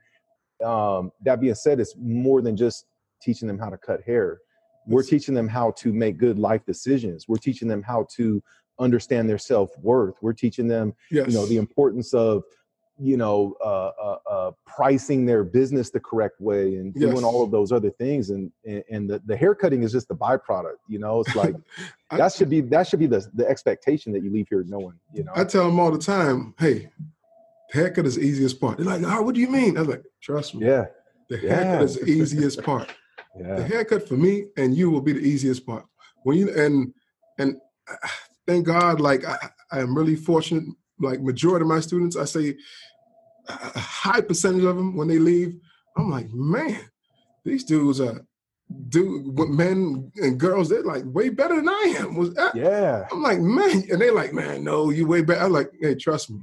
um, 0.63 1.11
that 1.23 1.39
being 1.39 1.55
said, 1.55 1.79
it's 1.79 1.95
more 1.97 2.41
than 2.41 2.55
just 2.55 2.85
teaching 3.21 3.47
them 3.47 3.59
how 3.59 3.69
to 3.69 3.77
cut 3.77 4.01
hair. 4.01 4.39
We're 4.87 5.03
teaching 5.03 5.35
them 5.35 5.47
how 5.47 5.71
to 5.77 5.93
make 5.93 6.17
good 6.17 6.39
life 6.39 6.65
decisions. 6.65 7.27
We're 7.27 7.37
teaching 7.37 7.67
them 7.67 7.83
how 7.83 8.07
to 8.15 8.41
understand 8.79 9.29
their 9.29 9.37
self 9.37 9.77
worth. 9.79 10.15
We're 10.21 10.33
teaching 10.33 10.67
them, 10.67 10.93
yes. 11.11 11.27
you 11.27 11.33
know, 11.33 11.45
the 11.45 11.57
importance 11.57 12.13
of, 12.13 12.43
you 12.97 13.17
know, 13.17 13.55
uh, 13.63 13.91
uh, 14.01 14.17
uh, 14.29 14.51
pricing 14.65 15.25
their 15.25 15.43
business 15.43 15.89
the 15.91 15.99
correct 15.99 16.41
way 16.41 16.75
and 16.75 16.93
yes. 16.95 17.11
doing 17.11 17.23
all 17.23 17.43
of 17.43 17.51
those 17.51 17.71
other 17.71 17.89
things. 17.91 18.31
And 18.31 18.51
and, 18.65 18.83
and 18.89 19.09
the, 19.09 19.21
the 19.25 19.37
haircutting 19.37 19.83
is 19.83 19.91
just 19.91 20.07
the 20.07 20.15
byproduct. 20.15 20.77
You 20.87 20.99
know, 20.99 21.21
it's 21.21 21.35
like 21.35 21.55
I, 22.11 22.17
that 22.17 22.33
should 22.33 22.49
be 22.49 22.61
that 22.61 22.87
should 22.87 22.99
be 22.99 23.07
the 23.07 23.27
the 23.33 23.47
expectation 23.47 24.11
that 24.13 24.23
you 24.23 24.31
leave 24.31 24.47
here 24.49 24.63
knowing. 24.67 24.99
You 25.13 25.23
know, 25.23 25.31
I 25.35 25.43
tell 25.43 25.65
them 25.65 25.79
all 25.79 25.91
the 25.91 25.99
time, 25.99 26.53
hey, 26.59 26.89
haircut 27.71 28.05
is 28.05 28.15
the 28.15 28.21
easiest 28.21 28.59
part. 28.59 28.77
They're 28.77 28.85
like, 28.85 29.01
oh, 29.05 29.21
what 29.21 29.35
do 29.35 29.41
you 29.41 29.49
mean? 29.49 29.77
I 29.77 29.81
was 29.81 29.89
like, 29.89 30.03
trust 30.21 30.55
me. 30.55 30.67
Yeah. 30.67 30.85
The 31.29 31.37
haircut 31.37 31.65
yeah. 31.65 31.81
is 31.81 31.95
the 31.95 32.05
easiest 32.05 32.63
part. 32.69 32.93
yeah. 33.39 33.55
The 33.55 33.63
haircut 33.63 34.07
for 34.07 34.15
me 34.15 34.45
and 34.57 34.75
you 34.75 34.89
will 34.91 35.01
be 35.01 35.13
the 35.13 35.21
easiest 35.21 35.65
part. 35.65 35.85
When 36.23 36.37
you 36.37 36.49
and 36.49 36.93
and 37.39 37.57
uh, 37.89 38.07
thank 38.45 38.65
God, 38.67 38.99
like 38.99 39.25
I, 39.25 39.37
I 39.71 39.79
am 39.79 39.95
really 39.95 40.15
fortunate. 40.15 40.63
Like 40.99 41.21
majority 41.21 41.63
of 41.63 41.67
my 41.69 41.79
students, 41.79 42.15
I 42.15 42.25
say 42.25 42.55
a 43.47 43.79
high 43.79 44.21
percentage 44.21 44.63
of 44.63 44.75
them 44.75 44.95
when 44.95 45.07
they 45.07 45.17
leave, 45.17 45.55
I'm 45.97 46.11
like, 46.11 46.31
man, 46.31 46.79
these 47.43 47.63
dudes 47.63 47.99
are 47.99 48.21
do 48.89 49.33
men 49.49 50.11
and 50.17 50.39
girls 50.39 50.69
they're 50.69 50.83
like 50.83 51.03
way 51.05 51.29
better 51.29 51.55
than 51.55 51.67
I 51.67 51.95
am. 51.99 52.15
Was 52.15 52.33
that? 52.35 52.55
Yeah. 52.55 53.05
I'm 53.11 53.21
like, 53.21 53.39
man, 53.39 53.83
and 53.89 53.99
they're 53.99 54.13
like, 54.13 54.33
man, 54.33 54.63
no, 54.63 54.89
you 54.91 55.07
way 55.07 55.21
better. 55.21 55.41
I'm 55.41 55.51
like, 55.51 55.71
hey, 55.81 55.95
trust 55.95 56.29
me. 56.29 56.41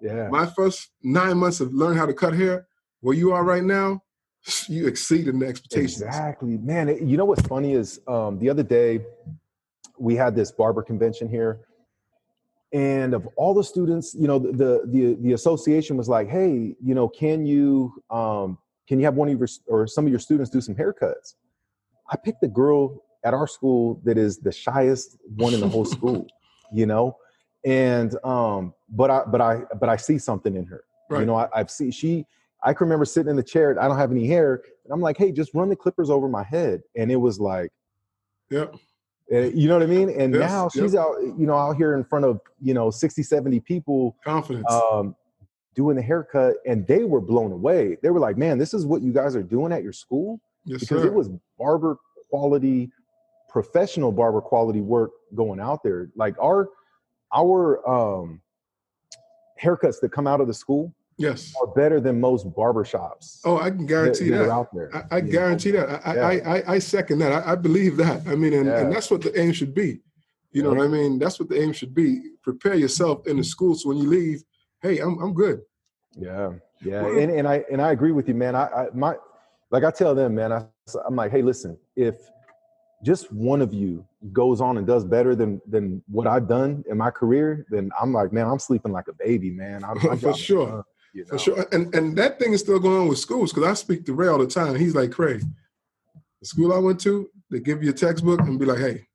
Yeah. 0.00 0.28
My 0.28 0.46
first 0.46 0.90
nine 1.02 1.38
months 1.38 1.60
of 1.60 1.72
learning 1.72 1.98
how 1.98 2.06
to 2.06 2.14
cut 2.14 2.34
hair, 2.34 2.66
where 3.00 3.14
you 3.14 3.32
are 3.32 3.44
right 3.44 3.64
now, 3.64 4.02
you 4.68 4.86
exceeded 4.86 5.38
the 5.38 5.46
expectations. 5.46 6.02
Exactly, 6.02 6.58
man. 6.58 6.88
It, 6.88 7.02
you 7.02 7.16
know 7.16 7.24
what's 7.24 7.46
funny 7.46 7.72
is 7.72 8.00
um, 8.06 8.38
the 8.38 8.48
other 8.48 8.62
day 8.62 9.00
we 9.98 10.14
had 10.14 10.34
this 10.34 10.52
barber 10.52 10.82
convention 10.82 11.28
here, 11.28 11.60
and 12.72 13.14
of 13.14 13.26
all 13.36 13.54
the 13.54 13.64
students, 13.64 14.14
you 14.14 14.28
know, 14.28 14.38
the 14.38 14.82
the 14.86 15.16
the 15.20 15.32
association 15.32 15.96
was 15.96 16.08
like, 16.08 16.28
hey, 16.28 16.74
you 16.82 16.94
know, 16.94 17.08
can 17.08 17.46
you 17.46 17.92
um, 18.10 18.58
can 18.88 18.98
you 18.98 19.04
have 19.04 19.14
one 19.14 19.28
of 19.28 19.38
your 19.38 19.48
or 19.66 19.86
some 19.86 20.04
of 20.04 20.10
your 20.10 20.20
students 20.20 20.50
do 20.50 20.60
some 20.60 20.74
haircuts? 20.74 21.34
I 22.10 22.16
picked 22.16 22.40
the 22.40 22.48
girl 22.48 23.02
at 23.24 23.34
our 23.34 23.46
school 23.46 24.00
that 24.04 24.16
is 24.16 24.38
the 24.38 24.52
shyest 24.52 25.18
one 25.36 25.52
in 25.52 25.60
the 25.60 25.68
whole 25.68 25.84
school, 25.96 26.26
you 26.72 26.86
know, 26.86 27.16
and 27.68 28.16
um, 28.24 28.72
but 28.88 29.10
I 29.10 29.22
but 29.26 29.40
I 29.40 29.62
but 29.80 29.88
I 29.88 29.96
see 29.96 30.18
something 30.18 30.56
in 30.56 30.64
her. 30.66 30.84
Right. 31.10 31.20
You 31.20 31.26
know, 31.26 31.36
I, 31.36 31.48
I've 31.54 31.70
seen 31.70 31.90
she. 31.90 32.24
I 32.64 32.72
can 32.72 32.86
remember 32.86 33.04
sitting 33.04 33.30
in 33.30 33.36
the 33.36 33.42
chair. 33.42 33.80
I 33.80 33.86
don't 33.86 33.98
have 33.98 34.10
any 34.10 34.26
hair, 34.26 34.62
and 34.84 34.92
I'm 34.92 35.00
like, 35.00 35.16
"Hey, 35.16 35.30
just 35.32 35.54
run 35.54 35.68
the 35.68 35.76
clippers 35.76 36.10
over 36.10 36.28
my 36.28 36.42
head." 36.42 36.82
And 36.96 37.10
it 37.12 37.16
was 37.16 37.38
like, 37.38 37.70
Yep. 38.50 38.76
And, 39.30 39.54
you 39.60 39.68
know 39.68 39.74
what 39.74 39.82
I 39.82 39.86
mean? 39.86 40.08
And 40.08 40.32
Yes, 40.32 40.50
now 40.50 40.70
yep. 40.74 40.84
she's 40.84 40.94
out, 40.94 41.14
you 41.20 41.46
know, 41.46 41.54
out 41.54 41.76
here 41.76 41.94
in 41.94 42.02
front 42.02 42.24
of, 42.24 42.40
you 42.62 42.72
know, 42.72 42.90
60, 42.90 43.22
70 43.22 43.60
people 43.60 44.16
Confidence. 44.24 44.64
um, 44.72 45.14
doing 45.74 45.96
the 45.96 46.02
haircut 46.02 46.54
and 46.66 46.86
they 46.86 47.04
were 47.04 47.20
blown 47.20 47.52
away. 47.52 47.98
They 48.02 48.08
were 48.08 48.20
like, 48.20 48.38
man, 48.38 48.56
this 48.56 48.72
is 48.72 48.86
what 48.86 49.02
you 49.02 49.12
guys 49.12 49.36
are 49.36 49.42
doing 49.42 49.70
at 49.70 49.82
your 49.82 49.92
school? 49.92 50.40
yes, 50.64 50.80
Because 50.80 51.02
sir. 51.02 51.08
it 51.08 51.12
was 51.12 51.28
barber 51.58 51.98
quality, 52.30 52.90
professional 53.50 54.12
barber 54.12 54.40
quality 54.40 54.80
work 54.80 55.10
going 55.34 55.60
out 55.60 55.82
there. 55.82 56.08
Like 56.16 56.34
our, 56.42 56.70
our 57.34 57.86
um, 57.88 58.40
haircuts 59.60 60.00
that 60.00 60.10
come 60.12 60.26
out 60.26 60.40
of 60.40 60.46
the 60.46 60.54
school 60.54 60.94
yes. 61.18 61.54
are 61.60 61.66
better 61.68 62.00
than 62.00 62.20
most 62.20 62.52
barber 62.54 62.84
shops. 62.84 63.40
Oh, 63.44 63.58
I 63.58 63.70
can 63.70 63.86
guarantee 63.86 64.30
that, 64.30 64.38
that. 64.44 64.50
out 64.50 64.68
there. 64.74 64.90
I, 64.94 65.16
I 65.16 65.20
know? 65.20 65.30
guarantee 65.30 65.70
that. 65.72 66.06
I, 66.06 66.14
Yeah. 66.14 66.26
I, 66.26 66.56
I, 66.58 66.72
I 66.74 66.78
second 66.78 67.18
that. 67.20 67.32
I, 67.32 67.52
I 67.52 67.54
believe 67.56 67.96
that. 67.98 68.26
I 68.26 68.34
mean, 68.34 68.52
and, 68.54 68.66
Yeah. 68.66 68.80
and 68.80 68.92
that's 68.92 69.10
what 69.10 69.22
the 69.22 69.38
aim 69.38 69.52
should 69.52 69.74
be. 69.74 70.00
You 70.52 70.62
know 70.62 70.72
Yeah. 70.72 70.78
what 70.78 70.84
I 70.86 70.88
mean? 70.88 71.18
That's 71.18 71.38
what 71.38 71.48
the 71.48 71.60
aim 71.60 71.72
should 71.72 71.94
be. 71.94 72.22
Prepare 72.42 72.74
yourself 72.76 73.26
in 73.26 73.36
the 73.36 73.44
school 73.44 73.74
so 73.74 73.90
when 73.90 73.98
you 73.98 74.08
leave, 74.08 74.42
hey, 74.80 74.98
I'm 74.98 75.18
I'm 75.20 75.34
good. 75.34 75.60
Yeah, 76.16 76.52
yeah, 76.82 77.02
Well- 77.02 77.18
and, 77.18 77.30
and 77.30 77.46
I 77.46 77.64
and 77.70 77.82
I 77.82 77.92
agree 77.92 78.12
with 78.12 78.28
you, 78.28 78.34
man. 78.34 78.54
I, 78.56 78.66
I 78.66 78.86
my 78.94 79.16
like 79.70 79.84
I 79.84 79.90
tell 79.90 80.14
them, 80.14 80.34
man. 80.34 80.52
I, 80.52 80.64
I'm 81.06 81.14
like, 81.14 81.30
hey, 81.30 81.42
listen, 81.42 81.76
if 81.96 82.16
just 83.04 83.32
one 83.32 83.62
of 83.62 83.72
you 83.72 84.04
goes 84.32 84.60
on 84.60 84.78
and 84.78 84.86
does 84.86 85.04
better 85.04 85.34
than 85.34 85.60
than 85.68 86.02
what 86.08 86.26
I've 86.26 86.48
done 86.48 86.84
in 86.90 86.98
my 86.98 87.10
career, 87.10 87.66
then 87.70 87.90
I'm 88.00 88.12
like, 88.12 88.32
man, 88.32 88.46
I'm 88.46 88.58
sleeping 88.58 88.92
like 88.92 89.08
a 89.08 89.12
baby, 89.12 89.50
man. 89.50 89.84
I'm, 89.84 89.98
my 90.02 90.16
For 90.20 90.34
sure. 90.34 90.68
done, 90.68 90.82
you 91.14 91.24
For 91.26 91.38
sure. 91.38 91.66
And 91.72 91.94
and 91.94 92.16
that 92.18 92.38
thing 92.38 92.52
is 92.52 92.60
still 92.60 92.80
going 92.80 93.02
on 93.02 93.08
with 93.08 93.18
schools 93.18 93.52
because 93.52 93.68
I 93.68 93.74
speak 93.74 94.04
to 94.06 94.14
Ray 94.14 94.28
all 94.28 94.38
the 94.38 94.46
time. 94.46 94.74
He's 94.74 94.94
like, 94.94 95.12
Craig, 95.12 95.42
the 96.40 96.46
school 96.46 96.72
I 96.72 96.78
went 96.78 97.00
to, 97.00 97.28
they 97.50 97.60
give 97.60 97.82
you 97.82 97.90
a 97.90 97.94
textbook 97.94 98.40
and 98.40 98.58
be 98.58 98.66
like, 98.66 98.78
hey, 98.78 99.06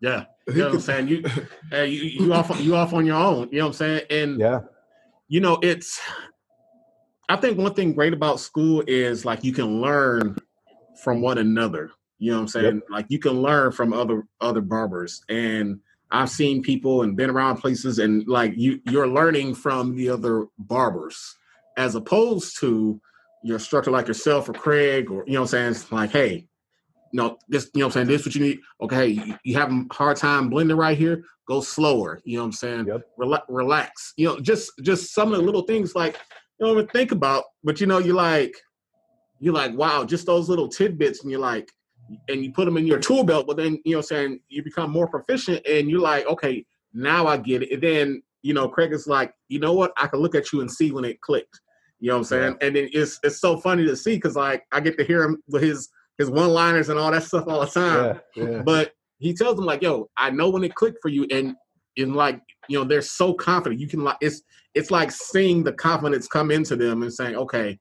Yeah. 0.00 0.24
You 0.48 0.54
know 0.56 0.66
what 0.66 0.74
I'm 0.74 0.80
saying? 0.80 1.08
You 1.08 1.24
hey, 1.70 1.88
you, 1.88 2.02
you 2.02 2.32
off 2.34 2.60
you 2.60 2.76
off 2.76 2.92
on 2.92 3.06
your 3.06 3.16
own. 3.16 3.48
You 3.50 3.58
know 3.58 3.66
what 3.66 3.68
I'm 3.68 3.72
saying? 3.74 4.02
And 4.10 4.40
Yeah, 4.40 4.60
you 5.28 5.40
know, 5.40 5.58
it's 5.62 6.00
I 7.28 7.36
think 7.36 7.56
one 7.56 7.72
thing 7.74 7.94
great 7.94 8.12
about 8.12 8.40
school 8.40 8.82
is 8.86 9.24
like 9.24 9.42
you 9.44 9.52
can 9.52 9.80
learn 9.80 10.36
from 11.02 11.22
one 11.22 11.38
another. 11.38 11.90
You 12.18 12.30
know 12.30 12.38
what 12.38 12.42
I'm 12.42 12.48
saying? 12.48 12.82
Like 12.90 13.06
you 13.08 13.18
can 13.18 13.42
learn 13.42 13.72
from 13.72 13.92
other 13.92 14.24
other 14.40 14.60
barbers. 14.60 15.22
And 15.28 15.80
I've 16.10 16.30
seen 16.30 16.62
people 16.62 17.02
and 17.02 17.16
been 17.16 17.30
around 17.30 17.56
places 17.56 17.98
and 17.98 18.26
like 18.28 18.54
you 18.56 18.80
you're 18.86 19.08
learning 19.08 19.54
from 19.54 19.96
the 19.96 20.08
other 20.10 20.46
barbers 20.58 21.36
as 21.76 21.94
opposed 21.94 22.58
to 22.60 23.00
your 23.42 23.56
instructor 23.56 23.90
like 23.90 24.08
yourself 24.08 24.48
or 24.48 24.52
Craig 24.52 25.10
or 25.10 25.24
you 25.26 25.34
know 25.34 25.40
what 25.40 25.46
I'm 25.46 25.48
saying? 25.48 25.70
It's 25.72 25.92
like, 25.92 26.10
hey, 26.10 26.46
no, 27.12 27.38
this 27.48 27.70
you 27.74 27.80
know 27.80 27.86
what 27.86 27.96
I'm 27.96 28.06
saying, 28.06 28.06
this 28.08 28.26
what 28.26 28.34
you 28.34 28.40
need. 28.40 28.58
Okay, 28.80 29.08
you, 29.08 29.38
you 29.44 29.56
have 29.56 29.70
a 29.70 29.84
hard 29.92 30.16
time 30.16 30.48
blending 30.50 30.76
right 30.76 30.96
here, 30.96 31.24
go 31.46 31.60
slower. 31.60 32.20
You 32.24 32.36
know 32.36 32.42
what 32.42 32.46
I'm 32.46 32.52
saying? 32.52 32.86
Yep. 32.86 33.02
Rela- 33.18 33.44
relax. 33.48 34.14
You 34.16 34.28
know, 34.28 34.40
just 34.40 34.72
just 34.82 35.14
some 35.14 35.32
of 35.32 35.38
the 35.38 35.44
little 35.44 35.62
things 35.62 35.94
like 35.94 36.18
you 36.58 36.66
don't 36.66 36.76
even 36.76 36.88
think 36.88 37.12
about, 37.12 37.44
but 37.62 37.80
you 37.80 37.86
know, 37.86 37.98
you're 37.98 38.14
like, 38.14 38.54
you're 39.40 39.54
like, 39.54 39.74
wow, 39.76 40.04
just 40.04 40.26
those 40.26 40.48
little 40.48 40.68
tidbits, 40.68 41.22
and 41.22 41.30
you're 41.30 41.40
like, 41.40 41.70
and 42.28 42.44
you 42.44 42.52
put 42.52 42.64
them 42.66 42.76
in 42.76 42.86
your 42.86 42.98
tool 42.98 43.24
belt, 43.24 43.46
but 43.46 43.56
then 43.56 43.80
you 43.84 43.92
know, 43.92 43.98
what 43.98 44.04
I'm 44.12 44.16
saying 44.16 44.40
you 44.48 44.62
become 44.62 44.90
more 44.90 45.08
proficient, 45.08 45.66
and 45.66 45.90
you're 45.90 46.00
like, 46.00 46.26
okay, 46.26 46.64
now 46.92 47.26
I 47.26 47.36
get 47.36 47.62
it. 47.62 47.72
And 47.72 47.82
then 47.82 48.22
you 48.42 48.52
know, 48.52 48.68
Craig 48.68 48.92
is 48.92 49.06
like, 49.06 49.32
you 49.48 49.58
know 49.58 49.72
what, 49.72 49.92
I 49.96 50.06
can 50.06 50.20
look 50.20 50.34
at 50.34 50.52
you 50.52 50.60
and 50.60 50.70
see 50.70 50.92
when 50.92 51.04
it 51.04 51.20
clicked. 51.22 51.60
You 51.98 52.08
know 52.08 52.16
what 52.16 52.18
I'm 52.18 52.24
saying? 52.24 52.56
And 52.60 52.76
then 52.76 52.90
it's 52.92 53.18
it's 53.22 53.40
so 53.40 53.56
funny 53.56 53.86
to 53.86 53.96
see 53.96 54.16
because 54.16 54.36
like 54.36 54.64
I 54.72 54.80
get 54.80 54.98
to 54.98 55.04
hear 55.04 55.22
him 55.22 55.42
with 55.48 55.62
his 55.62 55.88
his 56.18 56.30
one 56.30 56.50
liners 56.50 56.90
and 56.90 56.98
all 56.98 57.10
that 57.10 57.22
stuff 57.22 57.48
all 57.48 57.60
the 57.60 57.66
time 57.66 58.20
yeah, 58.36 58.44
yeah. 58.44 58.62
but 58.62 58.92
he 59.18 59.32
tells 59.32 59.56
them 59.56 59.64
like, 59.64 59.82
"Yo, 59.82 60.10
I 60.16 60.30
know 60.30 60.50
when 60.50 60.64
it 60.64 60.74
clicked 60.74 60.98
for 61.00 61.08
you," 61.08 61.26
and 61.30 61.54
in 61.96 62.14
like, 62.14 62.40
you 62.68 62.78
know, 62.78 62.84
they're 62.84 63.00
so 63.00 63.32
confident. 63.32 63.80
You 63.80 63.88
can 63.88 64.04
like, 64.04 64.18
it's 64.20 64.42
it's 64.74 64.90
like 64.90 65.10
seeing 65.10 65.64
the 65.64 65.72
confidence 65.72 66.26
come 66.26 66.50
into 66.50 66.76
them 66.76 67.02
and 67.02 67.12
saying, 67.12 67.36
"Okay, 67.36 67.78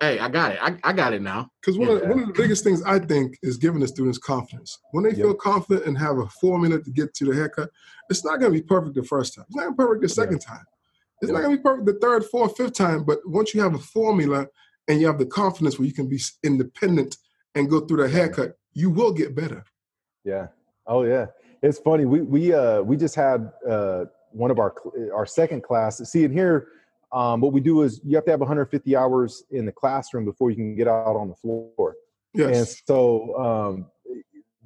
hey, 0.00 0.18
I 0.18 0.28
got 0.28 0.52
it. 0.52 0.58
I, 0.62 0.76
I 0.84 0.92
got 0.92 1.12
it 1.14 1.22
now." 1.22 1.48
Because 1.60 1.78
one, 1.78 1.88
of, 1.88 2.02
Yeah. 2.02 2.08
one 2.10 2.20
of 2.20 2.26
the 2.28 2.32
biggest 2.32 2.64
things 2.64 2.82
I 2.82 2.98
think 2.98 3.38
is 3.42 3.56
giving 3.56 3.80
the 3.80 3.88
students 3.88 4.18
confidence. 4.18 4.78
When 4.92 5.04
they 5.04 5.14
feel 5.14 5.34
confident 5.34 5.86
and 5.86 5.96
have 5.98 6.18
a 6.18 6.26
formula 6.40 6.80
to 6.82 6.90
get 6.90 7.14
to 7.14 7.24
the 7.26 7.34
haircut, 7.34 7.70
it's 8.10 8.24
not 8.24 8.40
going 8.40 8.52
to 8.52 8.58
be 8.60 8.66
perfect 8.66 8.94
the 8.94 9.02
first 9.02 9.34
time. 9.34 9.44
It's 9.48 9.56
not 9.56 9.62
going 9.62 9.72
to 9.72 9.76
be 9.76 9.84
perfect 9.84 10.02
the 10.02 10.08
second 10.08 10.38
time. 10.40 10.64
It's 11.22 11.32
not 11.32 11.42
going 11.42 11.52
to 11.52 11.56
be 11.56 11.62
perfect 11.62 11.86
the 11.86 11.98
third, 12.06 12.24
fourth, 12.26 12.56
fifth 12.56 12.74
time. 12.74 13.04
But 13.04 13.18
once 13.24 13.54
you 13.54 13.62
have 13.62 13.74
a 13.74 13.78
formula 13.78 14.46
and 14.88 15.00
you 15.00 15.06
have 15.06 15.18
the 15.18 15.26
confidence 15.26 15.78
where 15.78 15.86
you 15.86 15.94
can 15.94 16.08
be 16.08 16.20
independent 16.44 17.16
and 17.54 17.70
go 17.70 17.80
through 17.80 18.02
the 18.02 18.08
haircut, 18.08 18.58
you 18.74 18.90
will 18.90 19.12
get 19.12 19.34
better. 19.34 19.64
Yeah. 20.24 20.48
Oh 20.86 21.04
yeah. 21.04 21.26
It's 21.62 21.78
funny. 21.78 22.04
We 22.04 22.20
we 22.20 22.52
uh 22.52 22.82
we 22.82 22.96
just 22.96 23.14
had 23.14 23.50
uh 23.68 24.04
one 24.30 24.50
of 24.50 24.58
our 24.58 24.74
our 25.14 25.24
second 25.24 25.62
class. 25.62 25.98
See, 26.10 26.24
and 26.24 26.34
here, 26.34 26.68
um, 27.12 27.40
what 27.40 27.52
we 27.52 27.60
do 27.60 27.82
is 27.82 28.00
you 28.04 28.16
have 28.16 28.24
to 28.24 28.30
have 28.30 28.40
150 28.40 28.96
hours 28.96 29.44
in 29.50 29.64
the 29.64 29.72
classroom 29.72 30.24
before 30.24 30.50
you 30.50 30.56
can 30.56 30.74
get 30.74 30.88
out 30.88 31.16
on 31.16 31.28
the 31.28 31.34
floor. 31.34 31.94
And 32.34 32.44
Yes. 32.50 32.82
so 32.84 33.34
um, 33.38 33.86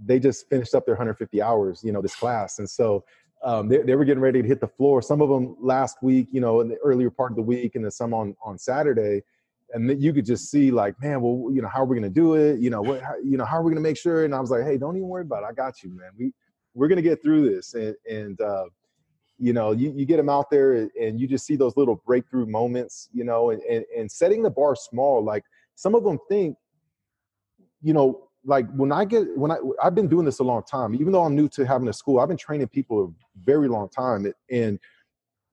they 0.04 0.18
just 0.18 0.48
finished 0.48 0.74
up 0.74 0.86
their 0.86 0.94
150 0.94 1.42
hours, 1.42 1.82
you 1.84 1.92
know, 1.92 2.02
this 2.02 2.16
class. 2.16 2.58
And 2.58 2.68
so 2.68 3.04
um, 3.44 3.68
they, 3.68 3.78
they 3.78 3.94
were 3.94 4.04
getting 4.04 4.22
ready 4.22 4.42
to 4.42 4.48
hit 4.48 4.60
the 4.60 4.68
floor. 4.68 5.02
Some 5.02 5.20
of 5.20 5.28
them 5.28 5.56
last 5.60 5.98
week, 6.02 6.28
you 6.30 6.40
know, 6.40 6.60
in 6.60 6.68
the 6.68 6.76
earlier 6.78 7.10
part 7.10 7.32
of 7.32 7.36
the 7.36 7.42
week, 7.42 7.74
and 7.74 7.84
then 7.84 7.90
some 7.90 8.12
on 8.12 8.36
on 8.44 8.58
Saturday. 8.58 9.22
And 9.72 9.88
then 9.88 10.00
you 10.00 10.12
could 10.12 10.26
just 10.26 10.50
see, 10.50 10.72
like, 10.72 11.00
man, 11.00 11.20
well, 11.20 11.52
you 11.54 11.62
know, 11.62 11.68
how 11.68 11.82
are 11.82 11.84
we 11.84 11.96
going 11.96 12.12
to 12.12 12.14
do 12.14 12.34
it? 12.34 12.58
You 12.58 12.70
know, 12.70 12.82
what, 12.82 13.00
how, 13.02 13.14
you 13.22 13.36
know, 13.36 13.44
how 13.44 13.58
are 13.58 13.62
we 13.62 13.70
going 13.70 13.82
to 13.82 13.88
make 13.88 13.96
sure? 13.96 14.24
And 14.24 14.34
I 14.34 14.40
was 14.40 14.50
like, 14.50 14.64
hey, 14.64 14.76
don't 14.76 14.96
even 14.96 15.08
worry 15.08 15.22
about 15.22 15.44
it. 15.44 15.46
I 15.46 15.52
got 15.52 15.82
you, 15.84 15.90
man. 15.90 16.10
We 16.18 16.32
we're 16.74 16.88
going 16.88 16.96
to 16.96 17.02
get 17.02 17.22
through 17.22 17.48
this. 17.50 17.74
And 17.74 17.94
and 18.10 18.40
uh, 18.40 18.64
you 19.40 19.52
know, 19.54 19.72
you, 19.72 19.90
you 19.96 20.04
get 20.04 20.18
them 20.18 20.28
out 20.28 20.50
there, 20.50 20.88
and 21.00 21.18
you 21.18 21.26
just 21.26 21.46
see 21.46 21.56
those 21.56 21.76
little 21.76 21.96
breakthrough 22.06 22.46
moments, 22.46 23.08
you 23.12 23.24
know, 23.24 23.50
and 23.50 23.62
and, 23.62 23.84
and 23.96 24.10
setting 24.10 24.42
the 24.42 24.50
bar 24.50 24.76
small. 24.76 25.24
Like 25.24 25.44
some 25.74 25.94
of 25.94 26.04
them 26.04 26.18
think 26.28 26.56
you 27.82 27.94
know, 27.94 28.28
like 28.44 28.70
when 28.74 28.92
I 28.92 29.04
get 29.06 29.36
when 29.36 29.50
I 29.50 29.56
I've 29.82 29.94
been 29.94 30.08
doing 30.08 30.26
this 30.26 30.38
a 30.40 30.44
long 30.44 30.62
time. 30.62 30.94
Even 30.94 31.12
though 31.12 31.24
I'm 31.24 31.34
new 31.34 31.48
to 31.50 31.64
having 31.66 31.88
a 31.88 31.92
school, 31.92 32.20
I've 32.20 32.28
been 32.28 32.36
training 32.36 32.68
people 32.68 33.04
a 33.06 33.42
very 33.42 33.68
long 33.68 33.88
time. 33.88 34.30
And 34.50 34.78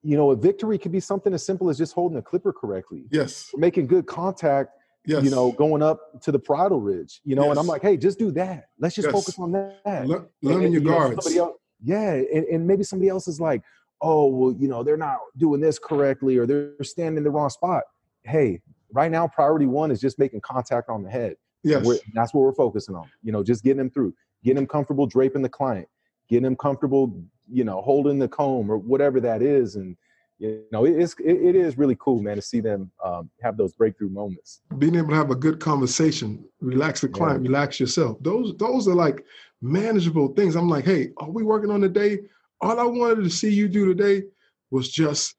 you 0.02 0.16
know, 0.16 0.30
a 0.30 0.36
victory 0.36 0.78
could 0.78 0.92
be 0.92 1.00
something 1.00 1.32
as 1.34 1.44
simple 1.44 1.68
as 1.70 1.78
just 1.78 1.92
holding 1.94 2.18
a 2.18 2.22
clipper 2.22 2.52
correctly, 2.52 3.06
Yes. 3.10 3.50
making 3.56 3.86
good 3.88 4.06
contact. 4.06 4.70
Yes. 5.06 5.24
You 5.24 5.30
know, 5.30 5.52
going 5.52 5.82
up 5.82 6.20
to 6.22 6.30
the 6.32 6.38
parietal 6.38 6.80
ridge. 6.80 7.20
You 7.24 7.34
know, 7.34 7.50
and 7.50 7.58
I'm 7.58 7.66
like, 7.66 7.80
hey, 7.82 7.96
just 7.96 8.18
do 8.18 8.30
that. 8.32 8.66
Let's 8.78 8.94
just 8.94 9.06
Yes. 9.06 9.12
focus 9.14 9.38
on 9.38 9.52
that. 9.52 10.06
Le- 10.06 10.26
learning 10.42 10.72
your 10.72 10.82
you 10.82 10.88
know, 10.88 10.98
guards. 10.98 11.24
somebody 11.24 11.38
else- 11.38 11.56
yeah, 11.82 12.12
and, 12.12 12.44
and 12.44 12.66
maybe 12.66 12.82
somebody 12.82 13.08
else 13.08 13.28
is 13.28 13.40
like, 13.40 13.62
oh, 14.00 14.26
well, 14.26 14.54
you 14.58 14.68
know, 14.68 14.82
they're 14.82 14.96
not 14.96 15.18
doing 15.36 15.60
this 15.60 15.78
correctly 15.78 16.36
or 16.36 16.46
they're 16.46 16.72
standing 16.82 17.18
in 17.18 17.24
the 17.24 17.30
wrong 17.30 17.50
spot. 17.50 17.84
Hey, 18.22 18.60
right 18.92 19.10
now, 19.10 19.26
priority 19.26 19.66
one 19.66 19.90
is 19.90 20.00
just 20.00 20.18
making 20.18 20.40
contact 20.40 20.88
on 20.88 21.02
the 21.02 21.10
head. 21.10 21.36
yes. 21.62 21.86
That's 22.14 22.32
what 22.34 22.42
we're 22.42 22.54
focusing 22.54 22.94
on. 22.94 23.10
You 23.22 23.32
know, 23.32 23.42
just 23.42 23.64
getting 23.64 23.78
them 23.78 23.90
through, 23.90 24.14
getting 24.44 24.56
them 24.56 24.66
comfortable 24.66 25.06
draping 25.06 25.42
the 25.42 25.48
client, 25.48 25.88
getting 26.28 26.44
them 26.44 26.56
comfortable, 26.56 27.20
you 27.50 27.64
know, 27.64 27.80
holding 27.80 28.18
the 28.18 28.28
comb 28.28 28.70
or 28.70 28.78
whatever 28.78 29.20
that 29.20 29.42
is. 29.42 29.76
And, 29.76 29.96
you 30.38 30.62
know, 30.70 30.84
it 30.84 30.96
is, 30.96 31.16
it, 31.24 31.34
it 31.34 31.56
is 31.56 31.76
really 31.76 31.96
cool, 31.98 32.22
man, 32.22 32.36
to 32.36 32.42
see 32.42 32.60
them 32.60 32.92
um, 33.04 33.28
have 33.42 33.56
those 33.56 33.72
breakthrough 33.72 34.10
moments. 34.10 34.60
being 34.78 34.94
able 34.94 35.08
to 35.08 35.16
have 35.16 35.30
a 35.30 35.34
good 35.34 35.58
conversation, 35.58 36.44
relax 36.60 37.00
the 37.00 37.08
client, 37.08 37.42
relax 37.42 37.80
yourself. 37.80 38.18
Those 38.20 38.56
those 38.56 38.86
are 38.86 38.94
like 38.94 39.24
manageable 39.60 40.28
things. 40.28 40.54
I'm 40.56 40.68
like, 40.68 40.84
hey, 40.84 41.10
are 41.18 41.30
we 41.30 41.42
working 41.42 41.70
on 41.70 41.80
the 41.80 41.88
day? 41.88 42.18
All 42.60 42.78
I 42.78 42.84
wanted 42.84 43.22
to 43.24 43.30
see 43.30 43.52
you 43.52 43.68
do 43.68 43.86
today 43.92 44.24
was 44.70 44.88
just 44.90 45.34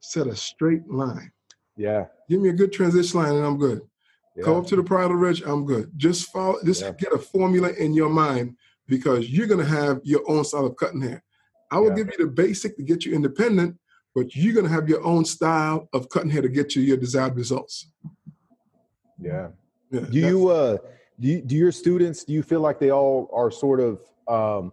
set 0.00 0.26
a 0.26 0.36
straight 0.36 0.88
line. 0.88 1.30
Yeah. 1.76 2.06
Give 2.28 2.40
me 2.40 2.48
a 2.50 2.52
good 2.54 2.72
transition 2.72 3.20
line 3.20 3.34
and 3.34 3.44
I'm 3.44 3.58
good. 3.58 3.80
yeah. 4.36 4.44
Go 4.44 4.58
up 4.58 4.66
to 4.68 4.76
the 4.76 4.82
parietal 4.82 5.16
ridge, 5.16 5.42
I'm 5.42 5.64
good. 5.66 5.90
Just 5.96 6.30
follow 6.32 6.58
just 6.64 6.80
Yeah. 6.82 6.92
get 6.92 7.12
a 7.12 7.18
formula 7.18 7.70
in 7.78 7.92
your 7.92 8.08
mind 8.08 8.56
because 8.88 9.28
you're 9.30 9.46
gonna 9.46 9.64
have 9.64 10.00
your 10.04 10.22
own 10.28 10.44
style 10.44 10.66
of 10.66 10.76
cutting 10.76 11.02
hair. 11.02 11.22
I 11.70 11.78
will 11.78 11.88
Yeah. 11.90 11.96
give 11.96 12.06
you 12.18 12.24
the 12.26 12.30
basic 12.32 12.76
to 12.76 12.82
get 12.82 13.04
you 13.04 13.14
independent, 13.14 13.78
but 14.14 14.34
you're 14.34 14.54
gonna 14.54 14.68
have 14.70 14.88
your 14.88 15.02
own 15.04 15.24
style 15.26 15.88
of 15.92 16.08
cutting 16.08 16.30
hair 16.30 16.42
to 16.42 16.48
get 16.48 16.74
you 16.74 16.82
your 16.82 16.96
desired 16.96 17.36
results. 17.36 17.90
Yeah. 19.20 19.48
Yeah, 19.90 20.00
do 20.10 20.18
you 20.18 20.48
uh 20.48 20.78
do, 21.22 21.28
you, 21.28 21.40
do 21.40 21.54
your 21.56 21.72
students 21.72 22.24
do 22.24 22.32
you 22.32 22.42
feel 22.42 22.60
like 22.60 22.78
they 22.80 22.90
all 22.90 23.30
are 23.32 23.50
sort 23.50 23.80
of 23.80 24.00
um 24.28 24.72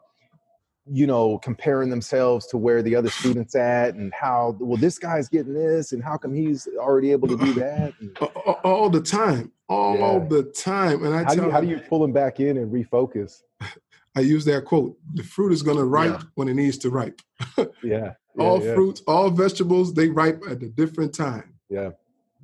you 0.92 1.06
know 1.06 1.38
comparing 1.38 1.90
themselves 1.90 2.48
to 2.48 2.58
where 2.58 2.82
the 2.82 2.96
other 2.96 3.10
students 3.10 3.56
at 3.56 3.94
and 3.94 4.12
how 4.14 4.58
well 4.60 4.78
this 4.78 4.98
guy's 4.98 5.30
getting 5.30 5.54
this 5.54 5.92
and 5.92 6.04
how 6.04 6.18
come 6.18 6.34
he's 6.34 6.68
already 6.80 7.12
able 7.12 7.28
to 7.28 7.38
do 7.38 7.54
that 7.54 7.94
and 8.00 8.18
all 8.64 8.90
the 8.90 9.02
time, 9.02 9.52
all 9.70 10.20
Yeah. 10.22 10.28
the 10.28 10.44
time. 10.44 11.06
And 11.06 11.14
I 11.14 11.24
how 11.24 11.30
do 11.30 11.36
tell 11.36 11.46
you 11.46 11.52
how 11.52 11.62
do 11.62 11.68
you 11.68 11.80
pull 11.88 12.00
them 12.00 12.12
back 12.12 12.40
in 12.40 12.58
and 12.58 12.72
refocus 12.74 13.44
I 14.16 14.22
use 14.22 14.44
that 14.46 14.66
quote: 14.66 14.98
"The 15.14 15.24
fruit 15.24 15.52
is 15.54 15.62
going 15.62 15.78
to 15.78 15.86
ripe 15.86 16.20
Yeah. 16.20 16.28
when 16.34 16.48
it 16.50 16.56
needs 16.56 16.80
to 16.80 16.90
ripe." 16.90 17.22
yeah, 17.58 17.66
yeah 17.84 18.14
all 18.40 18.60
fruits, 18.60 19.04
all 19.08 19.30
vegetables, 19.30 19.94
they 19.94 20.10
ripe 20.10 20.42
at 20.50 20.64
a 20.64 20.70
different 20.70 21.14
time. 21.14 21.54
yeah 21.70 21.92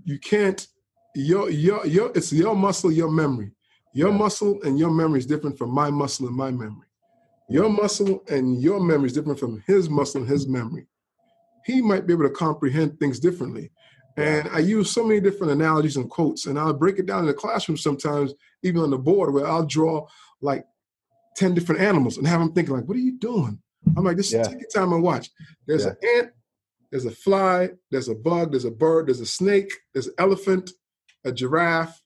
You 0.03 0.19
can't. 0.19 0.67
Your 1.15 1.49
your 1.49 1.83
your 1.87 2.11
it's 2.13 2.31
your 2.31 2.55
muscle, 2.55 2.91
your 2.91 3.09
memory. 3.09 3.51
Your 3.95 4.11
muscle 4.11 4.61
and 4.63 4.77
your 4.77 4.91
memory 4.91 5.19
is 5.19 5.25
different 5.25 5.57
from 5.57 5.69
my 5.69 5.89
muscle 5.89 6.27
and 6.27 6.35
my 6.35 6.51
memory. 6.51 6.87
Your 7.47 7.69
muscle 7.69 8.25
and 8.27 8.61
your 8.61 8.81
memory 8.81 9.07
is 9.07 9.13
different 9.13 9.39
from 9.39 9.63
his 9.65 9.89
muscle 9.89 10.19
and 10.19 10.29
his 10.29 10.49
memory. 10.49 10.87
He 11.65 11.81
might 11.81 12.05
be 12.05 12.11
able 12.11 12.23
to 12.27 12.29
comprehend 12.29 12.99
things 12.99 13.21
differently. 13.21 13.71
And 14.17 14.49
I 14.49 14.59
use 14.59 14.91
so 14.91 15.01
many 15.01 15.21
different 15.21 15.53
analogies 15.53 15.95
and 15.95 16.09
quotes, 16.09 16.45
and 16.45 16.59
I'll 16.59 16.73
break 16.73 16.99
it 16.99 17.05
down 17.05 17.21
in 17.21 17.27
the 17.27 17.33
classroom 17.33 17.77
sometimes, 17.77 18.33
even 18.63 18.81
on 18.81 18.89
the 18.89 18.97
board, 18.97 19.33
where 19.33 19.47
I'll 19.47 19.65
draw 19.65 20.05
like 20.41 20.65
10 21.37 21.53
different 21.53 21.79
animals 21.79 22.17
and 22.17 22.27
have 22.27 22.41
them 22.41 22.51
thinking, 22.51 22.75
like, 22.75 22.85
what 22.85 22.97
are 22.97 23.01
you 23.01 23.17
doing? 23.17 23.61
I'm 23.95 24.03
like, 24.03 24.17
just 24.17 24.33
Yeah. 24.33 24.43
take 24.43 24.59
your 24.59 24.69
time 24.69 24.91
and 24.91 25.03
watch. 25.03 25.31
There's 25.67 25.85
Yeah. 25.85 25.91
an 25.91 25.97
ant, 26.17 26.31
there's 26.91 27.05
a 27.05 27.11
fly, 27.11 27.69
there's 27.91 28.09
a 28.09 28.15
bug, 28.15 28.51
there's 28.51 28.65
a 28.65 28.71
bird, 28.71 29.07
there's 29.07 29.21
a 29.21 29.25
snake, 29.25 29.71
there's 29.93 30.07
an 30.07 30.15
elephant, 30.17 30.71
a 31.23 31.31
giraffe, 31.31 32.01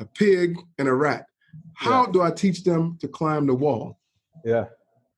a 0.00 0.04
pig, 0.04 0.58
and 0.78 0.88
a 0.88 0.94
rat. 0.94 1.26
How 1.74 2.06
do 2.06 2.22
I 2.22 2.30
teach 2.30 2.64
them 2.64 2.98
to 3.00 3.08
climb 3.08 3.46
the 3.46 3.54
wall? 3.54 3.98
Yeah. 4.44 4.66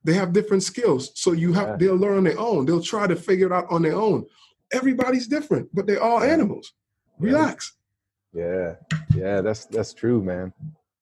They 0.05 0.15
have 0.15 0.33
different 0.33 0.63
skills. 0.63 1.13
So 1.15 1.33
you 1.33 1.53
have 1.53 1.69
Yeah. 1.69 1.77
they'll 1.77 1.97
learn 1.97 2.19
on 2.19 2.25
their 2.25 2.39
own. 2.39 2.67
They'll 2.67 2.83
try 2.83 3.07
to 3.07 3.17
figure 3.17 3.47
it 3.47 3.53
out 3.53 3.67
on 3.71 3.83
their 3.83 3.95
own. 3.95 4.27
Everybody's 4.73 5.27
different, 5.27 5.69
but 5.73 5.87
they're 5.87 6.03
all 6.03 6.23
animals. 6.23 6.73
Relax. 7.19 7.75
Yeah, 8.33 8.77
yeah, 9.15 9.43
that's 9.43 9.67
that's 9.67 9.93
true, 9.93 10.23
man. 10.23 10.53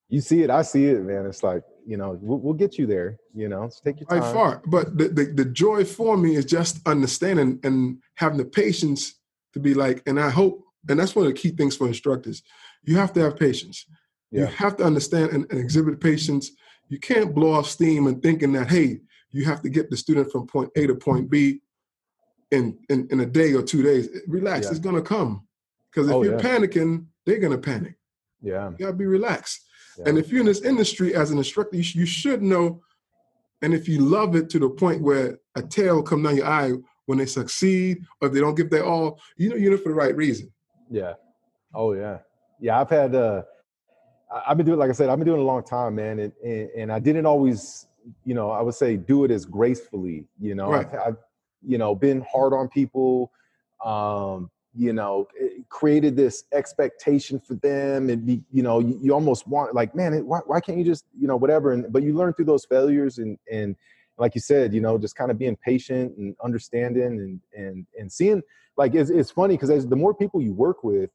You 0.08 0.20
see 0.20 0.42
it, 0.42 0.50
I 0.50 0.62
see 0.62 0.86
it, 0.86 1.00
man. 1.02 1.24
It's 1.26 1.42
like 1.42 1.62
you 1.86 1.96
know, 1.96 2.18
we'll, 2.20 2.38
we'll 2.38 2.54
get 2.54 2.76
you 2.78 2.86
there. 2.86 3.18
You 3.34 3.48
know, 3.48 3.66
just 3.66 3.84
take 3.84 4.00
your 4.00 4.08
by 4.08 4.18
time. 4.20 4.34
far. 4.34 4.62
But 4.66 4.98
the, 4.98 5.08
the 5.08 5.24
the 5.26 5.44
joy 5.44 5.84
for 5.84 6.16
me 6.16 6.34
is 6.34 6.44
just 6.44 6.80
understanding 6.86 7.60
and 7.62 7.98
having 8.16 8.38
the 8.38 8.44
patience 8.44 9.14
to 9.54 9.60
be 9.60 9.74
like, 9.74 10.02
and 10.06 10.18
I 10.20 10.30
hope, 10.30 10.62
and 10.88 10.98
that's 10.98 11.14
one 11.14 11.26
of 11.26 11.32
the 11.32 11.38
key 11.38 11.50
things 11.50 11.76
for 11.76 11.86
instructors. 11.86 12.42
You 12.84 12.96
have 12.96 13.12
to 13.14 13.20
have 13.20 13.36
patience. 13.36 13.86
You 14.30 14.46
have 14.46 14.76
to 14.76 14.84
understand 14.84 15.30
and, 15.32 15.44
and 15.50 15.58
exhibit 15.60 16.00
patience. 16.00 16.52
You 16.88 16.98
can't 16.98 17.34
blow 17.34 17.52
off 17.52 17.66
steam 17.66 18.06
and 18.06 18.22
thinking 18.22 18.52
that, 18.52 18.70
hey, 18.70 19.00
you 19.32 19.44
have 19.44 19.60
to 19.62 19.68
get 19.68 19.90
the 19.90 19.96
student 19.96 20.30
from 20.30 20.46
point 20.46 20.70
A 20.76 20.86
to 20.86 20.94
point 20.94 21.28
B 21.30 21.60
in 22.52 22.78
in, 22.88 23.08
in 23.10 23.20
a 23.20 23.26
day 23.26 23.52
or 23.54 23.62
two 23.62 23.82
days. 23.82 24.08
Relax, 24.26 24.66
Yeah. 24.66 24.70
it's 24.70 24.78
gonna 24.80 25.02
come. 25.02 25.46
Because 25.90 26.08
if 26.08 26.14
Oh, 26.14 26.22
you're 26.22 26.36
yeah. 26.40 26.42
panicking, 26.42 27.06
they're 27.26 27.38
gonna 27.38 27.58
panic. 27.58 27.94
Yeah, 28.40 28.70
You 28.70 28.76
gotta 28.78 28.92
be 28.96 29.06
relaxed. 29.06 29.66
yeah. 29.98 30.04
And 30.08 30.16
if 30.18 30.30
you're 30.30 30.40
in 30.40 30.46
this 30.46 30.62
industry 30.62 31.14
as 31.14 31.30
an 31.32 31.38
instructor, 31.38 31.76
you, 31.76 31.82
sh- 31.82 31.96
you 31.96 32.06
should 32.06 32.42
know. 32.42 32.80
And 33.62 33.74
if 33.74 33.88
you 33.88 33.98
love 34.00 34.36
it 34.36 34.48
to 34.50 34.58
the 34.58 34.70
point 34.70 35.02
where 35.02 35.38
a 35.56 35.62
tear 35.62 35.94
will 35.94 36.02
come 36.02 36.22
down 36.22 36.36
your 36.36 36.46
eye 36.46 36.72
when 37.06 37.18
they 37.18 37.26
succeed 37.26 38.04
or 38.20 38.28
if 38.28 38.34
they 38.34 38.40
don't 38.40 38.54
give 38.54 38.70
their 38.70 38.84
all, 38.86 39.20
you 39.36 39.48
know 39.50 39.56
you're 39.56 39.72
in 39.72 39.78
it 39.78 39.82
for 39.82 39.90
the 39.90 39.94
right 39.94 40.16
reason. 40.16 40.50
Yeah. 40.90 41.14
Oh 41.74 41.92
yeah. 41.94 42.18
Yeah. 42.60 42.80
I've 42.80 42.90
had 42.90 43.14
uh 43.14 43.42
I've 44.46 44.56
been 44.56 44.66
doing 44.66 44.78
like 44.78 44.90
I 44.90 44.92
said, 44.92 45.08
I've 45.08 45.18
been 45.18 45.26
doing 45.26 45.40
it 45.40 45.44
a 45.44 45.46
long 45.46 45.62
time, 45.62 45.94
man. 45.94 46.18
And 46.18 46.32
and, 46.44 46.70
and 46.76 46.92
I 46.92 46.98
didn't 46.98 47.26
always, 47.26 47.86
you 48.24 48.34
know, 48.34 48.50
I 48.50 48.60
would 48.60 48.74
say 48.74 48.96
do 48.96 49.24
it 49.24 49.30
as 49.30 49.46
gracefully, 49.46 50.26
you 50.38 50.54
know. 50.54 50.70
Right. 50.70 50.86
I've, 50.86 51.00
I've 51.00 51.16
you 51.62 51.78
know, 51.78 51.94
been 51.94 52.24
hard 52.30 52.52
on 52.52 52.68
people, 52.68 53.30
um, 53.84 54.50
you 54.74 54.92
know, 54.92 55.26
created 55.68 56.16
this 56.16 56.44
expectation 56.52 57.40
for 57.40 57.54
them 57.56 58.08
and 58.08 58.24
be, 58.24 58.42
you 58.50 58.62
know, 58.62 58.78
you, 58.80 58.98
you 59.02 59.12
almost 59.12 59.46
want 59.46 59.74
like, 59.74 59.94
man, 59.94 60.12
why, 60.26 60.38
why 60.46 60.60
can't 60.60 60.78
you 60.78 60.84
just, 60.84 61.04
you 61.18 61.26
know, 61.26 61.36
whatever. 61.36 61.72
And 61.72 61.92
but 61.92 62.02
you 62.02 62.14
learn 62.14 62.32
through 62.34 62.46
those 62.46 62.64
failures 62.64 63.18
and 63.18 63.38
and 63.50 63.76
like 64.20 64.34
you 64.34 64.40
said, 64.40 64.74
you 64.74 64.80
know, 64.80 64.98
just 64.98 65.16
kind 65.16 65.30
of 65.30 65.38
being 65.38 65.56
patient 65.56 66.16
and 66.18 66.36
understanding 66.44 67.02
and 67.02 67.40
and 67.54 67.86
and 67.98 68.12
seeing 68.12 68.42
like 68.76 68.94
it's, 68.94 69.10
it's 69.10 69.30
funny 69.30 69.54
because 69.54 69.70
as 69.70 69.88
the 69.88 69.96
more 69.96 70.14
people 70.14 70.40
you 70.40 70.52
work 70.52 70.84
with 70.84 71.10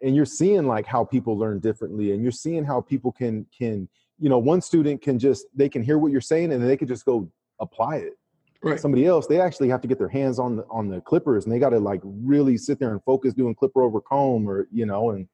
and 0.00 0.14
you're 0.14 0.24
seeing 0.24 0.66
like 0.66 0.86
how 0.86 1.04
people 1.04 1.36
learn 1.36 1.58
differently 1.58 2.12
and 2.12 2.22
you're 2.22 2.32
seeing 2.32 2.64
how 2.64 2.80
people 2.80 3.12
can 3.12 3.44
can 3.56 3.88
you 4.18 4.28
know 4.28 4.38
one 4.38 4.60
student 4.60 5.02
can 5.02 5.18
just 5.18 5.46
they 5.54 5.68
can 5.68 5.82
hear 5.82 5.98
what 5.98 6.12
you're 6.12 6.20
saying 6.20 6.52
and 6.52 6.62
then 6.62 6.68
they 6.68 6.76
can 6.76 6.88
just 6.88 7.04
go 7.04 7.28
apply 7.60 7.96
it 7.96 8.14
Right. 8.60 8.80
somebody 8.80 9.06
else 9.06 9.28
they 9.28 9.40
actually 9.40 9.68
have 9.68 9.80
to 9.82 9.88
get 9.88 9.98
their 9.98 10.08
hands 10.08 10.40
on 10.40 10.56
the 10.56 10.64
on 10.68 10.88
the 10.88 11.00
clippers 11.00 11.44
and 11.44 11.52
they 11.52 11.60
got 11.60 11.70
to 11.70 11.78
like 11.78 12.00
really 12.04 12.56
sit 12.56 12.80
there 12.80 12.90
and 12.90 13.02
focus 13.04 13.32
doing 13.32 13.54
clipper 13.54 13.82
over 13.82 14.00
comb 14.00 14.48
or 14.48 14.66
you 14.72 14.86
know 14.86 15.10
and 15.10 15.28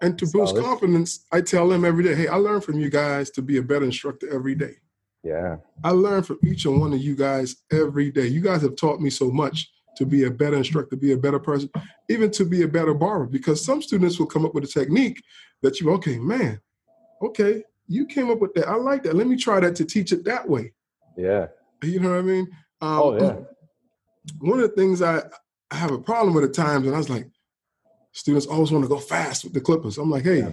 And 0.00 0.18
to 0.18 0.26
boost 0.26 0.56
confidence, 0.56 1.26
I 1.30 1.40
tell 1.40 1.68
them 1.68 1.84
every 1.84 2.02
day, 2.02 2.14
hey, 2.14 2.28
I 2.28 2.36
learn 2.36 2.60
from 2.60 2.78
you 2.78 2.90
guys 2.90 3.30
to 3.30 3.42
be 3.42 3.56
a 3.58 3.62
better 3.62 3.84
instructor 3.84 4.28
every 4.32 4.56
day. 4.56 4.74
Yeah 5.22 5.56
I 5.84 5.90
learn 5.90 6.22
from 6.22 6.38
each 6.44 6.64
and 6.64 6.80
one 6.80 6.92
of 6.92 7.00
you 7.00 7.14
guys 7.16 7.56
every 7.72 8.10
day. 8.10 8.26
You 8.26 8.40
guys 8.40 8.62
have 8.62 8.76
taught 8.76 9.00
me 9.00 9.10
so 9.10 9.30
much 9.30 9.70
to 9.96 10.06
be 10.06 10.24
a 10.24 10.30
better 10.30 10.56
instructor, 10.56 10.96
be 10.96 11.12
a 11.12 11.16
better 11.16 11.38
person, 11.38 11.68
even 12.08 12.30
to 12.32 12.44
be 12.44 12.62
a 12.62 12.68
better 12.68 12.94
barber. 12.94 13.26
Because 13.26 13.64
some 13.64 13.82
students 13.82 14.18
will 14.18 14.26
come 14.26 14.44
up 14.46 14.54
with 14.54 14.64
a 14.64 14.68
technique 14.68 15.22
that 15.62 15.80
you, 15.80 15.90
okay, 15.92 16.18
man, 16.18 16.60
okay, 17.22 17.62
you 17.88 18.06
came 18.06 18.30
up 18.30 18.38
with 18.40 18.54
that. 18.54 18.68
I 18.68 18.74
like 18.76 19.02
that. 19.04 19.14
Let 19.16 19.26
me 19.26 19.36
try 19.36 19.60
that 19.60 19.76
to 19.76 19.84
teach 19.84 20.12
it 20.12 20.24
that 20.24 20.48
way. 20.48 20.72
yeah 21.16 21.48
You 21.82 22.00
know 22.00 22.10
what 22.10 22.18
I 22.18 22.22
mean? 22.22 22.48
Um, 22.80 23.00
oh 23.00 23.14
yeah 23.16 23.36
One 24.40 24.60
of 24.60 24.70
the 24.70 24.76
things 24.76 25.02
I, 25.02 25.22
I 25.70 25.76
have 25.76 25.90
a 25.92 25.98
problem 25.98 26.34
with 26.34 26.44
at 26.44 26.54
times, 26.54 26.86
and 26.86 26.94
I 26.94 26.98
was 26.98 27.10
like, 27.10 27.28
students 28.12 28.46
always 28.46 28.70
want 28.72 28.84
to 28.84 28.88
go 28.88 28.98
fast 28.98 29.44
with 29.44 29.52
the 29.52 29.60
clippers. 29.60 29.98
I'm 29.98 30.10
like, 30.10 30.24
hey, 30.24 30.38
Yeah. 30.38 30.52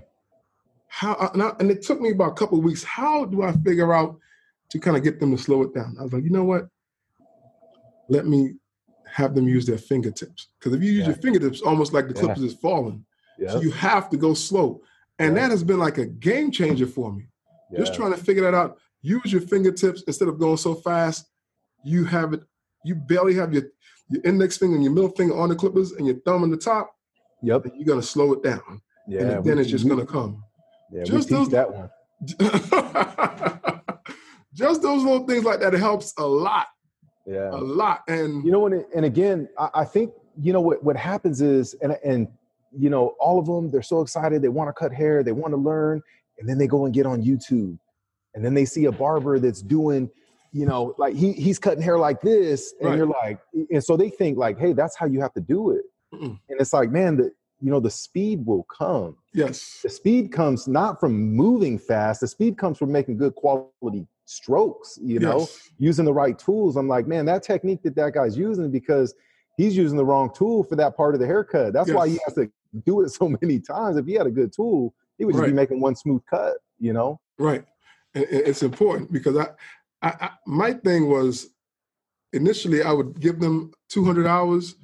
how? 0.88 1.32
And, 1.34 1.44
I, 1.44 1.54
and 1.60 1.70
it 1.72 1.82
took 1.84 2.02
me 2.02 2.12
about 2.12 2.32
a 2.32 2.36
couple 2.36 2.58
of 2.58 2.64
weeks. 2.64 2.84
How 2.84 3.26
do 3.26 3.44
I 3.44 3.52
figure 3.54 3.94
out 3.94 4.18
to 4.70 4.80
kind 4.80 4.96
of 4.98 5.04
get 5.04 5.20
them 5.20 5.32
to 5.36 5.38
slow 5.42 5.64
it 5.64 5.74
down? 5.74 5.96
I 6.00 6.04
was 6.04 6.14
like, 6.14 6.24
you 6.24 6.30
know 6.30 6.44
what? 6.44 6.68
Let 8.08 8.26
me 8.28 8.56
have 9.12 9.34
them 9.36 9.48
use 9.48 9.66
their 9.66 9.78
fingertips 9.78 10.50
because 10.60 10.74
if 10.74 10.84
you 10.84 10.92
use 10.92 11.02
Yeah. 11.02 11.08
your 11.14 11.16
fingertips, 11.18 11.62
almost 11.62 11.94
like 11.94 12.08
the 12.08 12.14
Yeah. 12.16 12.22
clippers 12.22 12.44
is 12.44 12.54
falling. 12.54 13.06
yeah 13.40 13.52
So 13.52 13.62
you 13.62 13.72
have 13.72 14.10
to 14.10 14.18
go 14.18 14.34
slow, 14.34 14.82
and 15.18 15.36
that 15.38 15.50
has 15.52 15.64
been 15.64 15.80
like 15.80 15.98
a 15.98 16.06
game 16.06 16.52
changer 16.52 16.86
for 16.88 17.12
me 17.14 17.30
just 17.78 17.94
trying 17.94 18.12
to 18.12 18.18
figure 18.18 18.42
that 18.44 18.54
out. 18.54 18.78
Use 19.02 19.32
your 19.32 19.42
fingertips 19.42 20.04
instead 20.08 20.28
of 20.28 20.38
going 20.40 20.58
so 20.58 20.76
fast. 20.76 21.28
You 21.86 22.04
have 22.06 22.34
it. 22.34 22.42
You 22.84 22.96
barely 22.96 23.34
have 23.36 23.54
your 23.54 23.64
your 24.10 24.22
index 24.26 24.58
finger 24.58 24.76
and 24.76 24.84
your 24.84 24.92
middle 24.94 25.10
finger 25.12 25.36
on 25.38 25.50
the 25.50 25.56
clippers 25.56 25.92
and 25.94 26.06
your 26.08 26.16
thumb 26.26 26.42
on 26.44 26.50
the 26.50 26.58
top. 26.58 26.94
yep 27.44 27.64
You're 27.76 27.86
gonna 27.86 28.02
slow 28.02 28.34
it 28.34 28.44
down, 28.44 28.82
yeah 29.08 29.22
and 29.22 29.30
then 29.46 29.56
we- 29.56 29.62
it's 29.62 29.70
just 29.72 29.84
we- 29.86 29.90
gonna 29.92 30.06
come. 30.06 30.44
yeah 30.92 31.04
we 31.04 31.10
just 31.10 31.30
teach 31.30 31.38
those- 31.38 31.50
that 31.50 31.72
one 31.74 31.90
just 34.54 34.82
those 34.82 35.04
little 35.04 35.26
things 35.28 35.44
like 35.44 35.60
that 35.60 35.74
it 35.74 35.80
helps 35.80 36.14
a 36.18 36.26
lot, 36.26 36.68
yeah 37.26 37.50
a 37.52 37.58
lot. 37.58 38.02
And 38.08 38.44
you 38.44 38.52
know 38.52 38.66
and, 38.68 38.84
and 38.96 39.06
again 39.06 39.48
I, 39.58 39.70
I 39.76 39.86
think 39.86 40.12
you 40.42 40.54
know 40.54 40.62
what 40.62 40.84
what 40.84 40.96
happens 40.96 41.42
is 41.42 41.74
and 41.82 41.98
and 42.04 42.28
you 42.72 42.90
know 42.90 43.16
all 43.20 43.40
of 43.40 43.46
them 43.46 43.70
they're 43.72 43.82
so 43.82 44.02
excited 44.02 44.42
they 44.42 44.50
want 44.50 44.68
to 44.70 44.74
cut 44.74 44.94
hair 44.94 45.24
they 45.24 45.32
want 45.32 45.52
to 45.54 45.58
learn 45.58 46.02
and 46.38 46.48
then 46.48 46.58
they 46.58 46.68
go 46.68 46.86
and 46.86 46.94
get 46.94 47.06
on 47.08 47.22
youtube 47.24 47.78
and 48.36 48.46
then 48.46 48.54
they 48.54 48.64
see 48.64 48.86
a 48.86 48.92
barber 48.92 49.40
that's 49.40 49.62
doing 49.64 50.08
you 50.54 50.66
know 50.68 50.94
like 51.00 51.16
he 51.16 51.34
he's 51.34 51.58
cutting 51.60 51.82
hair 51.82 51.98
like 51.98 52.22
this 52.22 52.74
and 52.80 52.90
Right. 52.90 52.98
you're 52.98 53.08
like 53.08 53.40
and 53.72 53.84
so 53.84 53.98
they 53.98 54.10
think 54.10 54.38
like 54.38 54.60
hey 54.60 54.74
that's 54.74 54.96
how 54.96 55.08
you 55.08 55.20
have 55.20 55.34
to 55.34 55.42
do 55.42 55.72
it 55.72 55.82
Mm-mm. 56.14 56.40
and 56.50 56.62
it's 56.62 56.72
like 56.74 56.92
man 56.92 57.18
the 57.18 57.32
you 57.62 57.70
know 57.70 57.80
the 57.80 57.90
speed 57.90 58.46
will 58.46 58.64
come 58.64 59.18
yes, 59.34 59.80
the 59.84 59.90
speed 59.90 60.32
comes 60.32 60.68
not 60.68 61.00
from 61.00 61.14
moving 61.36 61.78
fast 61.78 62.22
the 62.22 62.28
speed 62.28 62.58
comes 62.58 62.78
from 62.78 62.92
making 62.92 63.18
good 63.18 63.36
quality 63.36 64.08
strokes 64.26 64.98
you 65.02 65.20
know 65.20 65.48
using 65.80 66.06
the 66.06 66.14
right 66.14 66.38
tools. 66.38 66.76
I'm 66.76 66.88
like, 66.88 67.08
man, 67.08 67.26
that 67.26 67.42
technique 67.42 67.82
that 67.84 67.96
that 67.96 68.14
guy's 68.14 68.38
using 68.38 68.70
because 68.70 69.16
he's 69.58 69.76
using 69.76 69.98
the 69.98 70.06
wrong 70.06 70.32
tool 70.32 70.64
for 70.64 70.76
that 70.76 70.96
part 70.96 71.16
of 71.16 71.22
the 71.22 71.26
haircut. 71.26 71.74
That's 71.74 71.90
why 71.90 72.08
he 72.08 72.20
has 72.26 72.36
to 72.36 72.52
do 72.86 73.02
it 73.02 73.10
so 73.10 73.30
many 73.42 73.60
times. 73.60 73.98
If 73.98 74.06
he 74.06 74.14
had 74.14 74.28
a 74.28 74.32
good 74.32 74.54
tool, 74.54 74.94
he 75.18 75.26
would 75.26 75.34
just 75.34 75.46
be 75.46 75.54
making 75.54 75.82
one 75.82 75.96
smooth 75.96 76.22
cut, 76.30 76.58
you 76.78 76.94
know? 76.94 77.20
right. 77.40 77.64
It's 78.14 78.64
important 78.64 79.12
because 79.14 79.38
I, 79.38 79.50
I, 80.02 80.10
I 80.10 80.30
my 80.48 80.74
thing 80.74 81.10
was 81.10 81.50
initially 82.34 82.82
I 82.82 82.92
would 82.92 83.20
give 83.20 83.40
them 83.40 83.72
200 83.90 84.26
hours, 84.26 84.76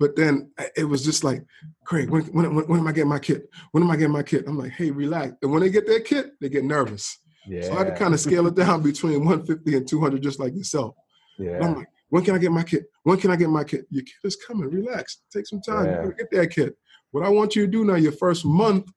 but 0.00 0.16
then 0.16 0.50
it 0.76 0.84
was 0.84 1.04
just 1.04 1.22
like, 1.22 1.44
Craig, 1.84 2.08
when, 2.08 2.22
when, 2.32 2.54
when, 2.54 2.66
when 2.66 2.80
am 2.80 2.88
I 2.88 2.92
getting 2.92 3.10
my 3.10 3.18
kit? 3.18 3.48
When 3.72 3.84
am 3.84 3.90
I 3.90 3.96
getting 3.96 4.12
my 4.12 4.22
kit? 4.22 4.44
I'm 4.48 4.58
like, 4.58 4.72
hey, 4.72 4.90
relax. 4.90 5.34
And 5.42 5.52
when 5.52 5.60
they 5.60 5.68
get 5.68 5.86
their 5.86 6.00
kit, 6.00 6.32
they 6.40 6.48
get 6.48 6.64
nervous. 6.64 7.18
Yeah. 7.46 7.62
So 7.62 7.74
I 7.74 7.78
had 7.78 7.88
to 7.88 7.96
kind 7.96 8.14
of 8.14 8.20
scale 8.20 8.46
it 8.46 8.54
down 8.54 8.82
between 8.82 9.18
150 9.24 9.76
and 9.76 9.86
200, 9.86 10.22
just 10.22 10.40
like 10.40 10.56
yourself. 10.56 10.94
And 11.38 11.64
I'm 11.64 11.74
like, 11.76 11.88
when 12.08 12.24
can 12.24 12.34
I 12.34 12.38
get 12.38 12.50
my 12.50 12.62
kit? 12.62 12.86
When 13.02 13.18
can 13.18 13.30
I 13.30 13.36
get 13.36 13.50
my 13.50 13.62
kit? 13.62 13.86
Your 13.90 14.02
kit 14.02 14.14
is 14.24 14.36
coming. 14.36 14.70
Relax. 14.70 15.18
Take 15.32 15.46
some 15.46 15.60
time. 15.60 15.86
Yeah. 15.86 16.06
Get 16.16 16.30
that 16.32 16.50
kit. 16.50 16.76
What 17.10 17.24
I 17.24 17.28
want 17.28 17.54
you 17.54 17.66
to 17.66 17.70
do 17.70 17.84
now, 17.84 17.96
your 17.96 18.12
first 18.12 18.46
month 18.46 18.90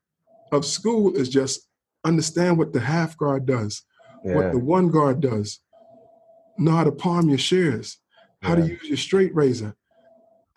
of 0.54 0.66
school, 0.66 1.16
is 1.16 1.28
just 1.28 1.68
understand 2.06 2.58
what 2.58 2.72
the 2.72 2.80
half 2.80 3.18
guard 3.18 3.46
does, 3.46 3.84
Yeah. 4.24 4.36
what 4.36 4.52
the 4.54 4.60
one 4.60 4.90
guard 4.90 5.20
does, 5.20 5.60
know 6.58 6.72
how 6.72 6.86
to 6.86 6.92
palm 6.92 7.28
your 7.28 7.38
shears, 7.38 7.98
how 8.42 8.56
to 8.56 8.66
use 8.66 8.84
your 8.84 8.98
straight 8.98 9.36
razor. 9.36 9.76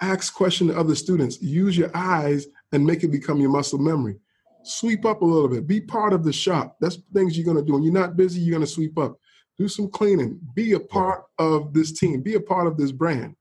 Ask 0.01 0.35
question 0.35 0.69
to 0.69 0.79
other 0.79 0.95
students. 0.95 1.41
Use 1.41 1.77
your 1.77 1.91
eyes 1.95 2.47
and 2.73 2.85
make 2.85 3.03
it 3.03 3.09
become 3.09 3.41
your 3.41 3.51
muscle 3.51 3.79
memory. 3.79 4.17
Sweep 4.63 5.05
up 5.05 5.23
a 5.23 5.25
little 5.25 5.49
bit. 5.49 5.67
Be 5.67 5.81
part 5.81 6.13
of 6.13 6.25
the 6.25 6.33
shop. 6.33 6.77
That's 6.81 6.99
things 7.15 7.37
you're 7.37 7.47
gonna 7.47 7.65
do. 7.65 7.75
When 7.75 7.83
you're 7.83 7.93
not 7.93 8.17
busy, 8.17 8.41
you're 8.41 8.57
gonna 8.57 8.67
sweep 8.67 8.99
up. 8.99 9.19
Do 9.59 9.69
some 9.69 9.89
cleaning. 9.89 10.39
Be 10.55 10.73
a 10.73 10.81
part 10.81 11.25
of 11.39 11.73
this 11.73 11.93
team. 11.99 12.21
Be 12.21 12.35
a 12.35 12.41
part 12.41 12.67
of 12.67 12.77
this 12.77 12.93
brand. 12.93 13.37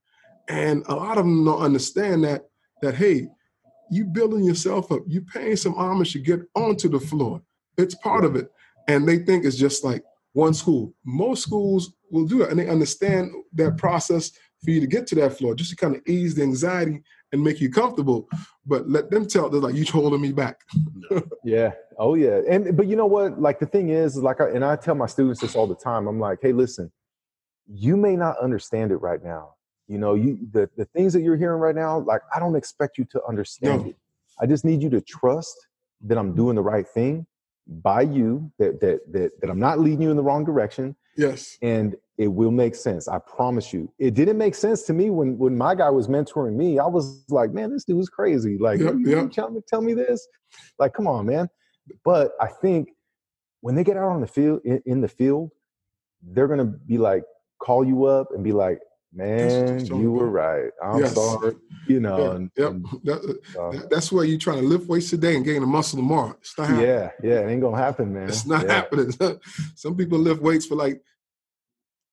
And 0.47 0.84
a 0.88 0.95
lot 0.95 1.18
of 1.18 1.26
them 1.26 1.43
don't 1.43 1.62
understand 1.62 2.24
that. 2.24 2.45
That 2.82 2.95
hey, 2.95 3.28
you 3.91 4.06
building 4.06 4.43
yourself 4.43 4.91
up. 4.91 5.01
You 5.08 5.22
paying 5.22 5.56
some 5.56 5.74
homage 5.74 6.14
to 6.14 6.20
get 6.20 6.41
onto 6.56 6.88
the 6.88 6.99
floor. 6.99 7.41
It's 7.78 7.95
part 7.95 8.24
of 8.24 8.36
it. 8.36 8.49
And 8.88 9.08
they 9.08 9.20
think 9.20 9.43
it's 9.43 9.58
just 9.58 9.84
like 9.84 10.03
one 10.34 10.53
school. 10.53 10.93
Most 11.03 11.43
schools 11.43 11.93
will 12.12 12.26
do 12.26 12.39
that 12.39 12.49
and 12.49 12.60
they 12.60 12.68
understand 12.68 13.32
that 13.53 13.78
process 13.78 14.32
for 14.66 14.72
you 14.72 14.82
to 14.82 14.88
get 14.88 15.07
to 15.07 15.16
that 15.16 15.38
floor, 15.38 15.55
just 15.55 15.70
to 15.70 15.76
kind 15.76 15.95
of 15.95 16.01
ease 16.07 16.36
the 16.36 16.43
anxiety 16.43 17.01
and 17.32 17.43
make 17.43 17.61
you 17.61 17.70
comfortable. 17.70 18.28
But 18.66 18.89
let 18.89 19.11
them 19.11 19.28
tell 19.28 19.49
they're 19.49 19.61
like, 19.61 19.76
you 19.76 19.86
holding 19.86 20.22
me 20.22 20.34
back. 20.34 20.61
yeah. 21.43 21.72
Oh 21.97 22.16
yeah. 22.16 22.41
And 22.49 22.76
but 22.76 22.88
you 22.88 22.95
know 22.95 23.05
what? 23.05 23.39
Like 23.39 23.59
the 23.59 23.66
thing 23.66 23.89
is, 23.89 24.18
is 24.18 24.24
like 24.24 24.41
I, 24.41 24.49
and 24.49 24.66
I 24.66 24.76
tell 24.76 24.95
my 24.95 25.05
students 25.05 25.39
this 25.39 25.55
all 25.55 25.68
the 25.68 25.76
time. 25.76 26.07
I'm 26.07 26.20
like, 26.20 26.39
hey, 26.41 26.51
listen, 26.51 26.91
you 27.68 27.95
may 27.95 28.16
not 28.16 28.38
understand 28.39 28.91
it 28.91 28.97
right 28.97 29.24
now. 29.24 29.53
You 29.88 29.99
know, 29.99 30.16
you 30.16 30.39
the, 30.51 30.70
the 30.76 30.86
things 30.86 31.13
that 31.13 31.22
you're 31.22 31.38
hearing 31.38 31.59
right 31.59 31.76
now, 31.76 31.99
like 31.99 32.22
I 32.36 32.39
don't 32.39 32.55
expect 32.55 32.97
you 32.97 33.05
to 33.11 33.22
understand 33.28 33.84
no. 33.84 33.89
it. 33.89 33.95
I 34.41 34.47
just 34.47 34.66
need 34.66 34.82
you 34.82 34.89
to 34.89 35.01
trust 35.01 35.55
that 36.01 36.18
I'm 36.18 36.36
doing 36.36 36.55
the 36.55 36.61
right 36.61 36.88
thing 36.88 37.26
by 37.68 38.01
you, 38.01 38.51
that 38.59 38.80
that 38.82 38.99
that 39.11 39.41
that 39.41 39.49
I'm 39.49 39.59
not 39.59 39.80
leading 39.80 40.01
you 40.01 40.11
in 40.11 40.18
the 40.18 40.24
wrong 40.24 40.43
direction. 40.43 40.95
Yes. 41.18 41.57
And 41.61 41.95
it 42.18 42.28
will 42.28 42.51
make 42.51 42.76
sense. 42.76 43.07
I 43.07 43.20
promise 43.20 43.74
you. 43.74 43.91
It 43.99 44.13
didn't 44.13 44.38
make 44.38 44.55
sense 44.55 44.84
to 44.84 44.93
me 44.93 45.09
when 45.09 45.38
when 45.38 45.57
my 45.57 45.76
guy 45.76 45.89
was 45.89 46.07
mentoring 46.07 46.55
me. 46.55 46.80
I 46.80 46.86
was 46.86 47.26
like, 47.30 47.51
man, 47.51 47.72
this 47.72 47.84
dude 47.84 47.99
is 47.99 48.09
crazy. 48.09 48.57
Like, 48.57 48.80
yep, 48.80 48.95
you 48.97 49.09
yep. 49.09 49.32
Tell, 49.32 49.49
me, 49.49 49.61
tell 49.68 49.82
me 49.82 49.93
this. 49.93 50.28
Like, 50.80 50.93
come 50.93 51.07
on, 51.07 51.26
man. 51.26 51.49
But 52.03 52.32
I 52.41 52.47
think 52.47 52.89
when 53.61 53.76
they 53.76 53.84
get 53.84 53.97
out 53.97 54.11
on 54.11 54.22
the 54.22 54.28
field 54.28 54.61
in, 54.63 54.82
in 54.86 55.01
the 55.01 55.07
field, 55.07 55.51
they're 56.22 56.47
gonna 56.47 56.66
be 56.66 56.97
like, 56.97 57.24
call 57.59 57.86
you 57.86 58.05
up 58.05 58.30
and 58.34 58.43
be 58.43 58.51
like, 58.51 58.80
man, 59.16 59.86
you 59.86 60.11
were 60.11 60.30
right. 60.30 60.72
I'm 60.84 60.99
yes. 60.99 61.16
sorry. 61.16 61.55
You 61.88 61.99
know, 61.99 62.18
yeah, 62.18 62.36
and, 62.36 62.51
yep. 62.57 62.72
And, 62.72 62.86
that, 63.03 63.39
uh, 63.59 63.88
that's 63.89 64.11
where 64.11 64.26
you're 64.26 64.39
trying 64.39 64.61
to 64.61 64.68
lift 64.68 64.88
weights 64.88 65.09
today 65.09 65.36
and 65.36 65.45
gain 65.45 65.63
a 65.63 65.66
muscle 65.66 65.97
tomorrow. 65.97 66.36
It's 66.39 66.57
not 66.57 66.68
happening. 66.68 66.88
Yeah, 66.88 67.11
yeah, 67.24 67.39
it 67.39 67.51
ain't 67.51 67.61
gonna 67.61 67.78
happen, 67.78 68.13
man. 68.13 68.28
It's 68.28 68.45
not 68.45 68.66
yeah. 68.66 68.74
happening. 68.74 69.11
Some 69.76 69.95
people 69.95 70.20
lift 70.20 70.41
weights 70.41 70.66
for 70.66 70.76
like 70.76 71.01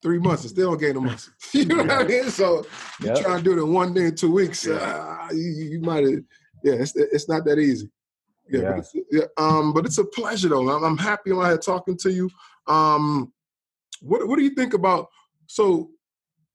three 0.03 0.19
months 0.19 0.43
and 0.43 0.51
still 0.51 0.71
don't 0.71 0.81
gain 0.81 0.97
a 0.97 1.01
muscle. 1.01 1.33
you 1.53 1.65
know 1.65 1.79
what 1.79 1.91
I 1.91 2.05
mean? 2.05 2.31
So 2.31 2.67
you 3.01 3.07
yep. 3.07 3.19
try 3.19 3.37
to 3.37 3.43
do 3.43 3.53
it 3.53 3.63
in 3.63 3.73
one 3.73 3.95
day 3.95 4.07
in 4.07 4.15
two 4.15 4.33
weeks. 4.33 4.67
Yeah. 4.67 4.75
Uh, 4.75 5.33
you, 5.33 5.41
you 5.41 5.81
might 5.81 6.05
have. 6.05 6.23
Yeah, 6.65 6.75
it's 6.75 6.95
it's 6.95 7.29
not 7.29 7.45
that 7.47 7.59
easy. 7.59 7.91
Yeah, 8.49 8.61
yeah. 8.61 8.71
But, 8.71 8.79
it's, 8.79 8.95
yeah 9.11 9.25
um, 9.37 9.73
but 9.73 9.87
it's 9.87 9.99
a 9.99 10.05
pleasure 10.05 10.49
though. 10.49 10.69
I'm, 10.69 10.85
I'm 10.85 10.99
happy 10.99 11.31
I'm 11.31 11.45
here 11.45 11.59
talking 11.59 11.97
to 11.99 12.13
you. 12.13 12.31
Um, 12.67 13.33
what 14.01 14.27
what 14.29 14.37
do 14.37 14.45
you 14.45 14.51
think 14.51 14.75
about 14.75 15.09
so 15.47 15.91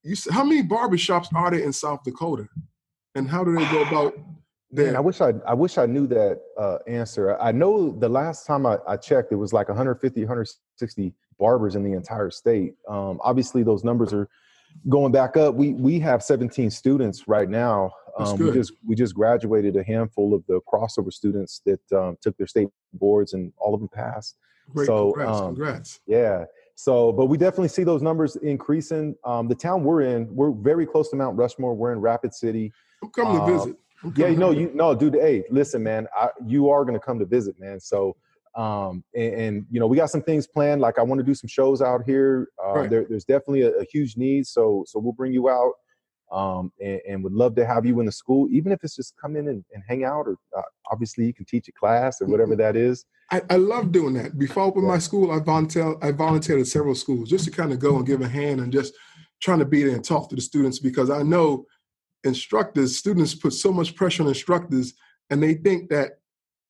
you 0.08 0.16
how 0.32 0.44
many 0.44 0.64
barbershops 0.64 1.28
are 1.34 1.52
there 1.52 1.60
in 1.60 1.74
South 1.74 2.04
Dakota, 2.04 2.48
and 3.16 3.30
how 3.30 3.44
do 3.44 3.56
they 3.56 3.66
go 3.72 3.84
about? 3.84 4.18
Man, 4.72 4.96
I 4.96 5.00
wish 5.00 5.22
I 5.22 5.34
I 5.46 5.54
wish 5.54 5.78
I 5.78 5.86
knew 5.86 6.08
that 6.08 6.42
uh, 6.58 6.78
answer. 6.88 7.38
I 7.40 7.52
know 7.52 7.92
the 7.92 8.10
last 8.10 8.46
time 8.46 8.66
I, 8.66 8.78
I, 8.88 8.98
checked, 8.98 9.32
it 9.32 9.36
was 9.36 9.54
like 9.54 9.70
150, 9.70 10.22
160 10.22 11.14
barbers 11.40 11.76
in 11.76 11.84
the 11.84 11.94
entire 11.94 12.30
state. 12.30 12.76
Um, 12.90 13.20
obviously, 13.24 13.64
those 13.64 13.84
numbers 13.84 14.14
are 14.14 14.28
going 14.90 15.12
back 15.12 15.38
up. 15.38 15.56
We 15.56 15.74
we 15.74 16.00
have 16.00 16.22
17 16.22 16.70
students 16.70 17.28
right 17.28 17.50
now. 17.50 17.92
Um, 18.18 18.38
we 18.38 18.52
just 18.52 18.74
we 18.86 18.96
just 18.96 19.14
graduated 19.14 19.78
a 19.78 19.84
handful 19.84 20.34
of 20.34 20.44
the 20.48 20.60
crossover 20.62 21.14
students 21.14 21.62
that 21.66 21.92
um, 21.98 22.18
took 22.22 22.36
their 22.38 22.48
state 22.48 22.68
boards, 22.94 23.34
and 23.34 23.54
all 23.58 23.74
of 23.74 23.80
them 23.80 23.90
passed. 23.90 24.36
Great, 24.70 24.88
so, 24.88 25.14
congrats, 25.14 25.40
um, 25.40 25.56
congrats. 25.56 26.00
Yeah, 26.08 26.46
so, 26.80 27.12
but 27.12 27.26
we 27.26 27.40
definitely 27.40 27.70
see 27.70 27.84
those 27.84 28.04
numbers 28.04 28.36
increasing. 28.36 29.16
Um, 29.26 29.48
the 29.48 29.56
town 29.56 29.84
we're 29.84 30.02
in, 30.02 30.34
we're 30.34 30.52
very 30.52 30.86
close 30.86 31.10
to 31.10 31.16
Mount 31.16 31.36
Rushmore. 31.36 31.74
We're 31.74 31.92
in 31.92 32.00
Rapid 32.00 32.36
City. 32.36 32.72
I'm 33.02 33.10
coming 33.10 33.40
to 33.40 33.52
visit. 33.52 33.78
Yeah, 34.16 34.28
you 34.28 34.38
know, 34.38 34.52
you 34.52 34.70
no, 34.76 34.94
dude. 34.94 35.16
Hey, 35.16 35.44
listen, 35.50 35.82
man, 35.82 36.08
I, 36.16 36.30
you 36.46 36.70
are 36.70 36.86
going 36.86 36.94
to 36.94 37.04
come 37.04 37.18
to 37.18 37.26
visit, 37.26 37.60
man. 37.60 37.80
So, 37.80 38.16
um, 38.56 39.04
and, 39.16 39.34
and, 39.34 39.66
you 39.72 39.80
know, 39.80 39.88
we 39.88 39.98
got 39.98 40.12
some 40.12 40.22
things 40.22 40.46
planned. 40.46 40.80
Like 40.80 41.00
I 41.00 41.02
want 41.02 41.18
to 41.18 41.26
do 41.26 41.34
some 41.34 41.48
shows 41.48 41.82
out 41.82 42.04
here. 42.06 42.50
Uh, 42.64 42.74
right. 42.74 42.90
there, 42.92 43.08
there's 43.10 43.26
definitely 43.26 43.64
a, 43.64 43.72
a, 43.72 43.86
huge 43.92 44.16
need. 44.16 44.46
So, 44.46 44.84
so 44.86 45.00
we'll 45.00 45.14
bring 45.14 45.34
you 45.34 45.50
out, 45.50 45.74
um, 46.32 46.72
and, 46.82 47.00
and, 47.08 47.24
would 47.24 47.34
love 47.34 47.56
to 47.56 47.66
have 47.66 47.86
you 47.86 48.00
in 48.00 48.06
the 48.06 48.12
school, 48.12 48.48
even 48.52 48.72
if 48.72 48.84
it's 48.84 48.96
just 48.96 49.16
come 49.16 49.36
in 49.36 49.48
and, 49.48 49.64
and 49.74 49.84
hang 49.88 50.04
out, 50.04 50.28
or 50.28 50.38
uh, 50.58 50.62
obviously 50.92 51.26
you 51.26 51.34
can 51.34 51.46
teach 51.46 51.68
a 51.68 51.72
class 51.72 52.22
or 52.22 52.28
whatever 52.28 52.52
mm-hmm. 52.52 52.62
that 52.62 52.76
is. 52.76 53.06
I, 53.32 53.42
I 53.50 53.56
love 53.56 53.92
doing 53.92 54.14
that. 54.16 54.38
Before 54.38 54.64
I 54.64 54.66
opened 54.68 54.88
my 54.88 55.00
school, 55.00 55.32
I 55.32 55.40
volunteered, 55.40 55.98
I 56.02 56.12
volunteered 56.12 56.60
at 56.60 56.68
several 56.68 56.96
schools 56.96 57.30
just 57.30 57.46
to 57.46 57.52
kind 57.52 57.72
of 57.72 57.80
go 57.80 57.96
and 57.96 58.06
give 58.06 58.22
a 58.22 58.28
hand 58.28 58.60
and 58.62 58.72
just 58.72 58.94
trying 59.42 59.60
to 59.60 59.66
be 59.66 59.84
there 59.84 59.96
and 59.96 60.04
talk 60.04 60.30
to 60.30 60.36
the 60.36 60.42
students 60.42 60.80
because 60.80 61.10
I 61.10 61.24
know 61.24 61.66
instructors, 62.24 62.98
students 62.98 63.36
put 63.36 63.54
so 63.54 63.72
much 63.72 63.96
pressure 63.96 64.24
on 64.24 64.30
instructors 64.30 64.94
and 65.30 65.42
they 65.42 65.54
think 65.54 65.90
that 65.90 66.20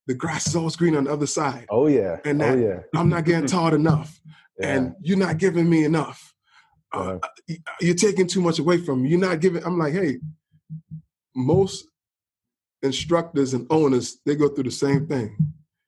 the 0.07 0.13
grass 0.13 0.47
is 0.47 0.55
always 0.55 0.75
green 0.75 0.95
on 0.95 1.05
the 1.05 1.11
other 1.11 1.27
side. 1.27 1.65
Oh 1.69 1.87
yeah. 1.87 2.17
And 2.25 2.41
oh, 2.41 2.45
that 2.45 2.57
oh, 2.57 2.61
yeah. 2.61 2.99
I'm 2.99 3.09
not 3.09 3.25
getting 3.25 3.47
taught 3.47 3.73
enough. 3.73 4.19
Yeah. 4.59 4.73
And 4.73 4.95
you're 5.01 5.17
not 5.17 5.37
giving 5.37 5.69
me 5.69 5.83
enough. 5.83 6.33
Uh, 6.93 7.17
uh, 7.21 7.27
you're 7.81 7.95
taking 7.95 8.27
too 8.27 8.41
much 8.41 8.59
away 8.59 8.77
from 8.77 9.01
me. 9.01 9.09
You're 9.09 9.19
not 9.19 9.39
giving. 9.39 9.63
I'm 9.63 9.77
like, 9.77 9.93
hey, 9.93 10.17
most 11.35 11.87
instructors 12.81 13.53
and 13.53 13.67
owners, 13.69 14.19
they 14.25 14.35
go 14.35 14.49
through 14.49 14.65
the 14.65 14.71
same 14.71 15.07
thing. 15.07 15.35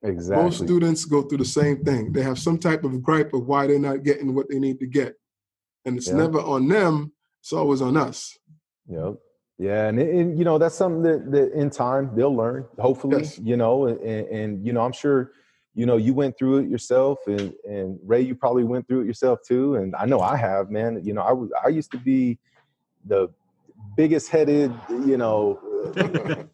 Exactly. 0.03 0.43
Most 0.43 0.63
students 0.63 1.05
go 1.05 1.23
through 1.23 1.39
the 1.39 1.45
same 1.45 1.83
thing. 1.83 2.13
They 2.13 2.21
have 2.21 2.39
some 2.39 2.57
type 2.57 2.83
of 2.83 3.01
gripe 3.01 3.33
of 3.33 3.45
why 3.47 3.67
they're 3.67 3.79
not 3.79 4.03
getting 4.03 4.33
what 4.33 4.49
they 4.49 4.59
need 4.59 4.79
to 4.79 4.87
get. 4.87 5.15
And 5.85 5.97
it's 5.97 6.07
yep. 6.07 6.17
never 6.17 6.39
on 6.39 6.67
them, 6.67 7.11
it's 7.41 7.53
always 7.53 7.81
on 7.81 7.97
us. 7.97 8.37
Yep. 8.87 9.15
Yeah, 9.57 9.87
and, 9.87 9.99
and 9.99 10.39
you 10.39 10.45
know 10.45 10.57
that's 10.57 10.75
something 10.75 11.01
that, 11.03 11.31
that 11.31 11.51
in 11.51 11.69
time 11.69 12.11
they'll 12.15 12.35
learn. 12.35 12.65
Hopefully, 12.79 13.23
yes. 13.23 13.37
you 13.39 13.57
know, 13.57 13.87
and, 13.87 13.99
and 13.99 14.65
you 14.65 14.71
know 14.71 14.79
I'm 14.79 14.93
sure 14.93 15.33
you 15.75 15.85
know 15.85 15.97
you 15.97 16.13
went 16.13 16.37
through 16.37 16.57
it 16.57 16.69
yourself, 16.69 17.19
and 17.27 17.53
and 17.63 17.99
Ray, 18.03 18.21
you 18.21 18.35
probably 18.35 18.63
went 18.63 18.87
through 18.87 19.01
it 19.01 19.07
yourself 19.07 19.39
too. 19.47 19.75
And 19.75 19.95
I 19.95 20.05
know 20.05 20.19
I 20.19 20.35
have, 20.35 20.69
man. 20.69 21.01
You 21.03 21.13
know, 21.13 21.21
I 21.21 21.31
was 21.31 21.51
I 21.63 21.69
used 21.69 21.91
to 21.91 21.97
be 21.97 22.37
the 23.05 23.29
biggest 23.95 24.29
headed, 24.29 24.73
you 24.89 25.17
know, 25.17 25.59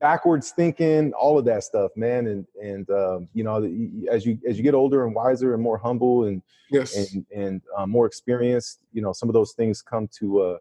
backwards 0.00 0.50
thinking, 0.50 1.12
all 1.12 1.38
of 1.38 1.44
that 1.44 1.62
stuff, 1.64 1.90
man. 1.96 2.26
And 2.26 2.46
and 2.62 2.90
um, 2.90 3.28
you 3.34 3.44
know, 3.44 3.62
as 4.10 4.26
you 4.26 4.38
as 4.48 4.56
you 4.56 4.62
get 4.62 4.74
older 4.74 5.04
and 5.04 5.14
wiser 5.14 5.54
and 5.54 5.62
more 5.62 5.78
humble 5.78 6.24
and 6.24 6.42
yes. 6.70 6.96
and 6.96 7.26
and 7.34 7.62
uh, 7.76 7.86
more 7.86 8.06
experienced, 8.06 8.82
you 8.92 9.02
know, 9.02 9.12
some 9.12 9.28
of 9.28 9.34
those 9.34 9.52
things 9.52 9.82
come 9.82 10.08
to 10.18 10.40
uh, 10.40 10.58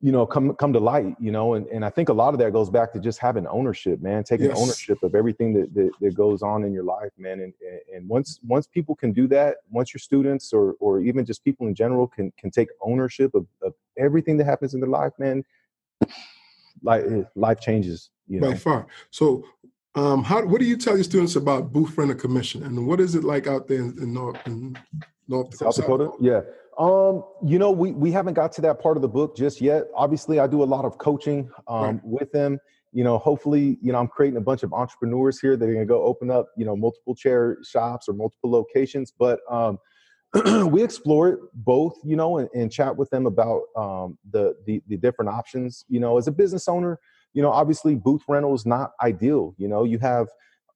you 0.00 0.12
know 0.12 0.26
come 0.26 0.54
come 0.54 0.72
to 0.72 0.80
light. 0.80 1.16
You 1.20 1.30
know, 1.30 1.54
and 1.54 1.66
and 1.68 1.84
I 1.84 1.90
think 1.90 2.08
a 2.08 2.12
lot 2.12 2.34
of 2.34 2.40
that 2.40 2.52
goes 2.52 2.70
back 2.70 2.92
to 2.92 3.00
just 3.00 3.18
having 3.18 3.46
ownership, 3.46 4.00
man, 4.00 4.24
taking 4.24 4.46
yes. 4.46 4.58
ownership 4.58 5.02
of 5.02 5.14
everything 5.14 5.52
that, 5.54 5.74
that, 5.74 5.90
that 6.00 6.14
goes 6.14 6.42
on 6.42 6.64
in 6.64 6.72
your 6.72 6.84
life, 6.84 7.10
man. 7.18 7.40
And 7.40 7.52
and 7.94 8.08
once 8.08 8.40
once 8.42 8.66
people 8.66 8.94
can 8.94 9.12
do 9.12 9.26
that, 9.28 9.56
once 9.70 9.92
your 9.92 10.00
students 10.00 10.52
or 10.52 10.74
or 10.80 11.00
even 11.00 11.24
just 11.24 11.44
people 11.44 11.66
in 11.66 11.74
general 11.74 12.06
can 12.06 12.32
can 12.38 12.50
take 12.50 12.68
ownership 12.82 13.34
of, 13.34 13.46
of 13.62 13.74
everything 13.98 14.36
that 14.38 14.44
happens 14.44 14.74
in 14.74 14.80
their 14.80 14.88
life, 14.88 15.12
man. 15.18 15.44
Life, 16.82 17.04
life 17.34 17.60
changes 17.60 18.08
you 18.30 18.40
know? 18.40 18.52
By 18.52 18.56
far. 18.56 18.86
So, 19.10 19.44
um, 19.96 20.22
how 20.22 20.46
what 20.46 20.60
do 20.60 20.66
you 20.66 20.76
tell 20.76 20.94
your 20.94 21.04
students 21.04 21.36
about 21.36 21.72
booth 21.72 21.98
renter 21.98 22.14
commission, 22.14 22.62
and 22.62 22.86
what 22.86 23.00
is 23.00 23.14
it 23.16 23.24
like 23.24 23.46
out 23.48 23.66
there 23.66 23.80
in, 23.80 23.98
in 24.00 24.14
North 24.14 24.38
in 24.46 24.78
North 25.28 25.50
Dakota? 25.50 25.72
South 25.72 25.76
Dakota? 25.76 26.10
Yeah. 26.20 26.42
Um, 26.80 27.24
you 27.44 27.58
know, 27.58 27.70
we 27.70 27.92
we 27.92 28.10
haven't 28.10 28.32
got 28.32 28.52
to 28.52 28.62
that 28.62 28.80
part 28.80 28.96
of 28.96 29.02
the 29.02 29.08
book 29.08 29.36
just 29.36 29.60
yet. 29.60 29.84
Obviously, 29.94 30.40
I 30.40 30.46
do 30.46 30.62
a 30.62 30.64
lot 30.64 30.86
of 30.86 30.96
coaching 30.96 31.50
um, 31.68 31.82
right. 31.82 32.00
with 32.02 32.32
them. 32.32 32.58
You 32.92 33.04
know, 33.04 33.18
hopefully, 33.18 33.76
you 33.82 33.92
know, 33.92 33.98
I'm 33.98 34.08
creating 34.08 34.38
a 34.38 34.40
bunch 34.40 34.62
of 34.62 34.72
entrepreneurs 34.72 35.38
here 35.38 35.58
that 35.58 35.64
are 35.64 35.72
going 35.72 35.86
to 35.86 35.88
go 35.88 36.02
open 36.02 36.30
up, 36.30 36.48
you 36.56 36.64
know, 36.64 36.74
multiple 36.74 37.14
chair 37.14 37.58
shops 37.62 38.08
or 38.08 38.14
multiple 38.14 38.50
locations. 38.50 39.12
But 39.16 39.40
um, 39.50 39.78
we 40.72 40.82
explore 40.82 41.28
it 41.28 41.40
both, 41.52 41.98
you 42.02 42.16
know, 42.16 42.38
and, 42.38 42.48
and 42.54 42.72
chat 42.72 42.96
with 42.96 43.10
them 43.10 43.26
about 43.26 43.60
um, 43.76 44.16
the, 44.30 44.56
the 44.64 44.82
the 44.88 44.96
different 44.96 45.30
options. 45.30 45.84
You 45.90 46.00
know, 46.00 46.16
as 46.16 46.28
a 46.28 46.32
business 46.32 46.66
owner, 46.66 46.98
you 47.34 47.42
know, 47.42 47.50
obviously 47.50 47.94
booth 47.94 48.22
rental 48.26 48.54
is 48.54 48.64
not 48.64 48.92
ideal. 49.02 49.54
You 49.58 49.68
know, 49.68 49.84
you 49.84 49.98
have 49.98 50.28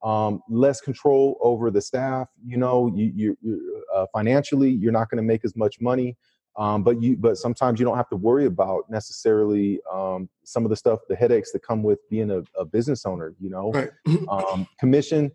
um, 0.05 0.41
less 0.47 0.79
control 0.79 1.37
over 1.41 1.71
the 1.71 1.81
staff. 1.81 2.29
You 2.45 2.57
know, 2.57 2.91
you, 2.95 3.11
you, 3.13 3.37
you 3.41 3.83
uh, 3.93 4.05
financially 4.13 4.69
you're 4.69 4.91
not 4.91 5.09
going 5.09 5.17
to 5.17 5.23
make 5.23 5.43
as 5.43 5.55
much 5.55 5.81
money, 5.81 6.15
um, 6.57 6.83
but 6.83 7.01
you 7.01 7.17
but 7.17 7.37
sometimes 7.37 7.79
you 7.79 7.85
don't 7.85 7.97
have 7.97 8.09
to 8.09 8.15
worry 8.15 8.45
about 8.45 8.83
necessarily 8.89 9.79
um, 9.91 10.29
some 10.43 10.63
of 10.63 10.69
the 10.69 10.75
stuff, 10.75 10.99
the 11.09 11.15
headaches 11.15 11.51
that 11.51 11.63
come 11.63 11.81
with 11.81 11.99
being 12.09 12.29
a, 12.29 12.43
a 12.57 12.63
business 12.63 13.05
owner. 13.05 13.33
You 13.39 13.49
know, 13.49 13.71
right. 13.71 13.89
Um, 14.29 14.67
commission. 14.79 15.31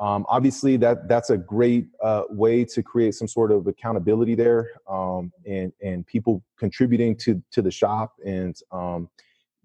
Um, 0.00 0.24
obviously, 0.28 0.76
that 0.78 1.08
that's 1.08 1.30
a 1.30 1.36
great 1.36 1.86
uh, 2.02 2.22
way 2.30 2.64
to 2.64 2.82
create 2.82 3.14
some 3.14 3.28
sort 3.28 3.52
of 3.52 3.66
accountability 3.66 4.36
there, 4.36 4.70
um, 4.88 5.32
and 5.46 5.72
and 5.82 6.06
people 6.06 6.44
contributing 6.58 7.16
to 7.18 7.42
to 7.50 7.60
the 7.60 7.70
shop 7.72 8.14
and 8.24 8.56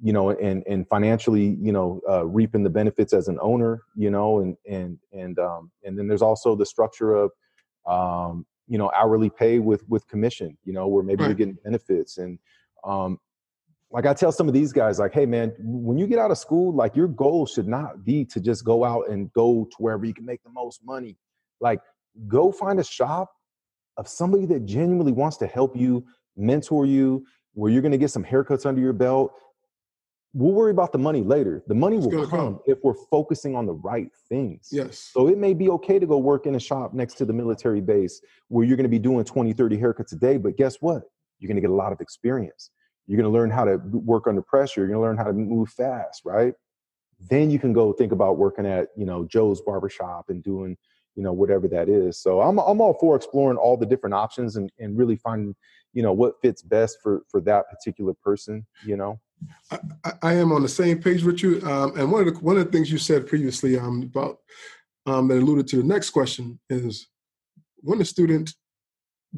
you 0.01 0.13
know, 0.13 0.29
and 0.29 0.63
and 0.67 0.87
financially, 0.87 1.57
you 1.59 1.71
know, 1.71 2.01
uh, 2.09 2.25
reaping 2.25 2.63
the 2.63 2.69
benefits 2.69 3.13
as 3.13 3.27
an 3.27 3.37
owner, 3.41 3.81
you 3.95 4.11
know, 4.11 4.39
and 4.39 4.55
and 4.69 4.97
and 5.11 5.39
um, 5.39 5.71
and 5.83 5.97
then 5.97 6.07
there's 6.07 6.21
also 6.21 6.55
the 6.55 6.65
structure 6.65 7.15
of, 7.15 7.31
um, 7.87 8.45
you 8.67 8.77
know, 8.77 8.91
hourly 8.95 9.29
pay 9.29 9.59
with 9.59 9.87
with 9.89 10.07
commission, 10.07 10.57
you 10.63 10.73
know, 10.73 10.87
where 10.87 11.03
maybe 11.03 11.23
you're 11.23 11.33
getting 11.33 11.57
benefits, 11.63 12.17
and 12.19 12.37
um, 12.83 13.19
like 13.89 14.05
I 14.05 14.13
tell 14.13 14.31
some 14.31 14.47
of 14.47 14.53
these 14.53 14.73
guys, 14.73 14.99
like, 14.99 15.13
hey 15.13 15.25
man, 15.25 15.53
when 15.59 15.97
you 15.97 16.07
get 16.07 16.19
out 16.19 16.29
of 16.29 16.37
school, 16.37 16.73
like 16.73 16.95
your 16.95 17.07
goal 17.07 17.45
should 17.45 17.67
not 17.67 18.03
be 18.03 18.25
to 18.25 18.39
just 18.39 18.65
go 18.65 18.83
out 18.83 19.09
and 19.09 19.31
go 19.33 19.67
to 19.71 19.77
wherever 19.77 20.05
you 20.05 20.13
can 20.13 20.25
make 20.25 20.43
the 20.43 20.49
most 20.51 20.81
money. 20.83 21.17
Like, 21.59 21.79
go 22.27 22.51
find 22.51 22.79
a 22.79 22.83
shop 22.83 23.31
of 23.95 24.07
somebody 24.07 24.45
that 24.47 24.65
genuinely 24.65 25.11
wants 25.11 25.37
to 25.37 25.47
help 25.47 25.75
you, 25.75 26.05
mentor 26.35 26.85
you, 26.85 27.25
where 27.53 27.71
you're 27.71 27.81
gonna 27.81 27.97
get 27.97 28.11
some 28.11 28.23
haircuts 28.23 28.65
under 28.65 28.81
your 28.81 28.93
belt. 28.93 29.33
We'll 30.33 30.53
worry 30.53 30.71
about 30.71 30.91
the 30.91 30.97
money 30.97 31.21
later. 31.21 31.63
The 31.67 31.73
money 31.73 31.97
It's 31.97 32.05
will 32.05 32.27
come, 32.27 32.29
come. 32.29 32.59
if 32.65 32.77
we're 32.83 32.93
focusing 33.09 33.55
on 33.55 33.65
the 33.65 33.73
right 33.73 34.09
things. 34.29 34.69
Yes. 34.71 34.99
So 35.13 35.27
it 35.27 35.37
may 35.37 35.53
be 35.53 35.69
okay 35.69 35.99
to 35.99 36.05
go 36.05 36.17
work 36.17 36.45
in 36.45 36.55
a 36.55 36.59
shop 36.59 36.93
next 36.93 37.15
to 37.15 37.25
the 37.25 37.33
military 37.33 37.81
base 37.81 38.21
where 38.49 38.65
you're 38.65 38.77
going 38.77 38.83
to 38.83 38.89
be 38.89 38.99
doing 38.99 39.23
20, 39.23 39.53
30 39.53 39.77
haircuts 39.77 40.11
a 40.11 40.15
day. 40.15 40.37
But 40.37 40.57
guess 40.57 40.75
what? 40.81 41.03
You're 41.39 41.47
going 41.47 41.55
to 41.55 41.61
get 41.61 41.71
a 41.71 41.75
lot 41.75 41.91
of 41.91 42.01
experience. 42.01 42.71
You're 43.07 43.17
going 43.17 43.31
to 43.31 43.35
learn 43.35 43.49
how 43.49 43.63
to 43.65 43.77
work 43.77 44.27
under 44.27 44.41
pressure. 44.41 44.81
You're 44.81 44.89
going 44.89 44.99
to 44.99 45.01
learn 45.01 45.17
how 45.17 45.23
to 45.23 45.33
move 45.33 45.69
fast, 45.69 46.23
right? 46.25 46.53
Then 47.29 47.49
you 47.49 47.57
can 47.57 47.73
go 47.73 47.93
think 47.93 48.11
about 48.11 48.37
working 48.37 48.65
at, 48.65 48.89
you 48.95 49.05
know, 49.05 49.25
Joe's 49.25 49.61
barbershop 49.61 50.29
and 50.29 50.43
doing, 50.43 50.77
you 51.15 51.23
know, 51.23 51.33
whatever 51.33 51.67
that 51.69 51.89
is. 51.89 52.19
So 52.21 52.41
I'm, 52.41 52.59
I'm 52.59 52.81
all 52.81 52.95
for 52.99 53.15
exploring 53.15 53.57
all 53.57 53.77
the 53.77 53.85
different 53.85 54.13
options 54.13 54.55
and, 54.57 54.71
and 54.77 54.97
really 54.97 55.15
finding, 55.15 55.55
you 55.93 56.03
know, 56.03 56.13
what 56.13 56.33
fits 56.41 56.61
best 56.61 56.97
for, 57.01 57.23
for 57.29 57.41
that 57.41 57.69
particular 57.69 58.13
person, 58.13 58.67
you 58.85 58.97
know? 58.97 59.19
I, 59.71 60.13
I- 60.21 60.33
am 60.35 60.51
on 60.51 60.61
the 60.61 60.69
same 60.69 61.01
page 61.01 61.23
with 61.23 61.43
you. 61.43 61.61
Um, 61.63 61.97
and 61.97 62.11
one 62.11 62.27
of 62.27 62.33
the 62.33 62.39
one 62.39 62.57
of 62.57 62.65
the 62.65 62.71
things 62.71 62.91
you 62.91 62.97
said 62.97 63.27
previously 63.27 63.77
um, 63.77 64.03
about 64.03 64.39
um, 65.05 65.27
that 65.27 65.37
alluded 65.37 65.67
to 65.69 65.77
the 65.77 65.83
next 65.83 66.09
question 66.11 66.59
is 66.69 67.07
when 67.77 68.01
a 68.01 68.05
student 68.05 68.53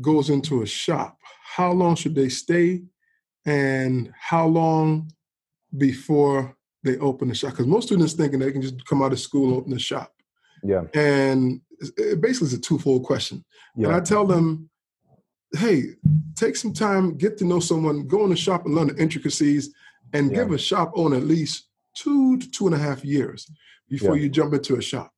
goes 0.02 0.30
into 0.30 0.62
a 0.62 0.66
shop, 0.66 1.18
how 1.56 1.72
long 1.72 1.96
should 1.96 2.16
they 2.16 2.30
stay, 2.30 2.84
and 3.46 4.12
how 4.18 4.46
long 4.48 5.12
before 5.78 6.56
they 6.84 6.98
open 6.98 7.28
the 7.28 7.36
shop? 7.36 7.52
Because 7.52 7.68
most 7.68 7.88
students 7.88 8.14
thinking 8.14 8.40
they 8.40 8.52
can 8.52 8.62
just 8.62 8.86
come 8.86 9.02
out 9.02 9.12
of 9.14 9.20
school 9.20 9.50
and 9.50 9.58
open 9.58 9.72
the 9.72 9.80
shop, 9.80 10.14
Yeah. 10.64 10.84
and 10.94 11.62
it 11.98 12.22
basically 12.22 12.48
is 12.48 12.54
a 12.54 12.60
twofold 12.62 13.04
question. 13.04 13.44
And 13.76 13.88
I 13.88 14.00
tell 14.02 14.26
them, 14.26 14.70
hey, 15.58 15.84
take 16.36 16.56
some 16.56 16.74
time, 16.74 17.18
get 17.18 17.38
to 17.38 17.46
know 17.46 17.60
someone, 17.60 18.08
go 18.08 18.24
in 18.26 18.30
the 18.30 18.36
shop 18.36 18.66
and 18.66 18.76
learn 18.76 18.88
the 18.88 18.98
intricacies, 19.02 19.74
and 20.14 20.32
Yeah. 20.32 20.38
give 20.38 20.52
a 20.52 20.58
shop 20.58 20.92
owner 20.96 21.18
at 21.18 21.24
least 21.24 21.68
two 21.96 22.38
to 22.38 22.50
two 22.50 22.66
and 22.68 22.76
a 22.76 22.80
half 22.80 23.04
years 23.04 23.50
before 23.90 24.16
Yeah. 24.16 24.24
you 24.24 24.30
jump 24.30 24.54
into 24.54 24.76
a 24.76 24.82
shop. 24.82 25.12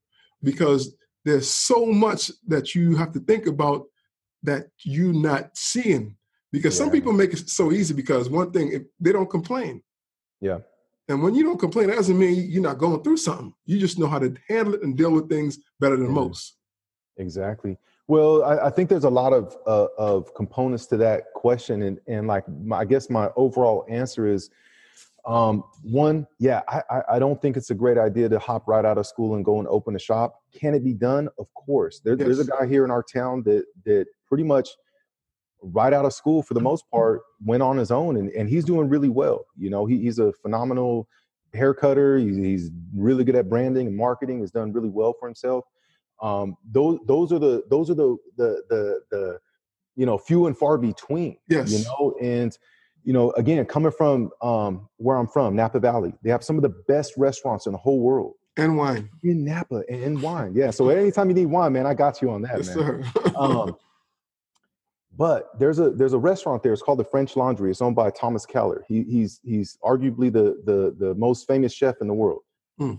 Because 0.43 0.95
there's 1.25 1.47
so 1.49 1.85
much 1.85 2.31
that 2.47 2.73
you 2.73 2.95
have 2.95 3.11
to 3.13 3.19
think 3.19 3.45
about 3.45 3.87
that 4.43 4.67
you're 4.83 5.13
not 5.13 5.55
seeing. 5.55 6.17
Because 6.51 6.75
some 6.75 6.89
people 6.91 7.13
make 7.13 7.31
it 7.31 7.47
so 7.49 7.71
easy 7.71 7.93
because 7.93 8.29
one 8.29 8.51
thing, 8.51 8.71
if 8.73 8.83
they 8.99 9.11
don't 9.11 9.29
complain. 9.29 9.83
Yeah. 10.41 10.59
And 11.07 11.21
when 11.21 11.35
you 11.35 11.43
don't 11.43 11.59
complain, 11.59 11.87
that 11.87 11.95
doesn't 11.95 12.17
mean 12.17 12.49
you're 12.49 12.63
not 12.63 12.77
going 12.77 13.03
through 13.03 13.17
something. 13.17 13.53
You 13.65 13.79
just 13.79 13.99
know 13.99 14.07
how 14.07 14.19
to 14.19 14.33
handle 14.47 14.73
it 14.73 14.81
and 14.83 14.97
deal 14.97 15.11
with 15.11 15.29
things 15.29 15.59
better 15.79 15.95
than 15.95 16.07
Yeah. 16.07 16.13
most. 16.13 16.57
Exactly. 17.17 17.77
Well, 18.07 18.43
I, 18.43 18.67
I 18.67 18.69
think 18.69 18.89
there's 18.89 19.03
a 19.05 19.09
lot 19.09 19.31
of 19.31 19.55
uh, 19.67 19.87
of 19.97 20.33
components 20.33 20.85
to 20.87 20.97
that 20.97 21.31
question, 21.33 21.83
and 21.83 21.99
and 22.07 22.27
like 22.27 22.45
my, 22.49 22.79
I 22.79 22.85
guess 22.85 23.09
my 23.09 23.29
overall 23.35 23.85
answer 23.89 24.27
is, 24.27 24.49
um, 25.25 25.63
one, 25.83 26.27
yeah, 26.39 26.61
I, 26.67 26.81
I 26.89 27.01
I 27.15 27.19
don't 27.19 27.41
think 27.41 27.57
it's 27.57 27.69
a 27.69 27.75
great 27.75 27.97
idea 27.97 28.27
to 28.29 28.39
hop 28.39 28.67
right 28.67 28.85
out 28.85 28.97
of 28.97 29.05
school 29.05 29.35
and 29.35 29.45
go 29.45 29.59
and 29.59 29.67
open 29.67 29.95
a 29.95 29.99
shop. 29.99 30.41
Can 30.53 30.73
it 30.73 30.83
be 30.83 30.93
done? 30.93 31.29
Of 31.37 31.53
course. 31.53 32.01
There, 32.03 32.15
There's 32.15 32.39
a 32.39 32.45
guy 32.45 32.65
here 32.67 32.85
in 32.85 32.91
our 32.91 33.03
town 33.03 33.43
that 33.43 33.65
that 33.85 34.07
pretty 34.27 34.43
much 34.43 34.69
right 35.61 35.93
out 35.93 36.05
of 36.05 36.13
school 36.13 36.41
for 36.41 36.53
the 36.53 36.59
most 36.59 36.89
part 36.89 37.21
went 37.45 37.61
on 37.61 37.77
his 37.77 37.91
own 37.91 38.17
and, 38.17 38.29
and 38.31 38.49
he's 38.49 38.65
doing 38.65 38.89
really 38.89 39.09
well 39.09 39.45
you 39.55 39.69
know 39.69 39.85
he, 39.85 39.99
he's 39.99 40.17
a 40.17 40.33
phenomenal 40.33 41.07
hair 41.53 41.73
cutter 41.73 42.17
he's, 42.17 42.35
he's 42.35 42.71
really 42.95 43.23
good 43.23 43.35
at 43.35 43.47
branding 43.47 43.85
and 43.87 43.95
marketing 43.95 44.39
has 44.39 44.49
done 44.49 44.73
really 44.73 44.89
well 44.89 45.13
for 45.19 45.27
himself 45.27 45.63
um, 46.21 46.55
those 46.71 46.97
those 47.05 47.31
are 47.31 47.37
the 47.37 47.63
those 47.69 47.89
are 47.89 47.93
the 47.93 48.17
the 48.37 48.63
the, 48.69 48.99
the 49.11 49.39
you 49.95 50.05
know 50.05 50.17
few 50.17 50.47
and 50.47 50.57
far 50.57 50.79
between 50.79 51.37
Yes. 51.47 51.71
you 51.71 51.85
know 51.85 52.15
and 52.19 52.57
you 53.03 53.13
know 53.13 53.31
again 53.31 53.65
coming 53.65 53.91
from 53.91 54.29
um, 54.41 54.87
where 54.97 55.17
i'm 55.17 55.27
from 55.27 55.55
napa 55.55 55.79
valley 55.79 56.13
they 56.23 56.29
have 56.29 56.43
some 56.43 56.55
of 56.55 56.61
the 56.61 56.73
best 56.87 57.13
restaurants 57.17 57.65
in 57.65 57.71
the 57.71 57.77
whole 57.77 57.99
world 57.99 58.33
And 58.57 58.77
wine. 58.77 59.09
in 59.23 59.43
napa 59.45 59.83
and 59.89 60.21
wine 60.21 60.53
yeah 60.55 60.71
so 60.71 60.89
anytime 60.89 61.29
you 61.29 61.35
need 61.35 61.47
wine 61.47 61.73
man 61.73 61.85
i 61.85 61.93
got 61.93 62.21
you 62.21 62.29
on 62.31 62.41
that 62.43 62.57
Yes, 62.57 62.75
man 62.75 63.03
sir. 63.03 63.03
um, 63.35 63.75
but 65.17 65.49
there's 65.59 65.77
a 65.79 65.89
there's 65.91 66.13
a 66.13 66.17
restaurant 66.17 66.63
there. 66.63 66.71
It's 66.71 66.81
called 66.81 66.97
the 66.99 67.03
French 67.03 67.35
Laundry. 67.35 67.69
It's 67.69 67.81
owned 67.81 67.97
by 67.97 68.11
Thomas 68.11 68.45
Keller. 68.45 68.85
He, 68.87 69.03
he's 69.03 69.41
he's 69.43 69.77
arguably 69.83 70.31
the 70.31 70.61
the 70.65 70.95
the 70.97 71.13
most 71.15 71.45
famous 71.47 71.73
chef 71.73 71.95
in 71.99 72.07
the 72.07 72.13
world. 72.13 72.41
Hmm. 72.79 72.93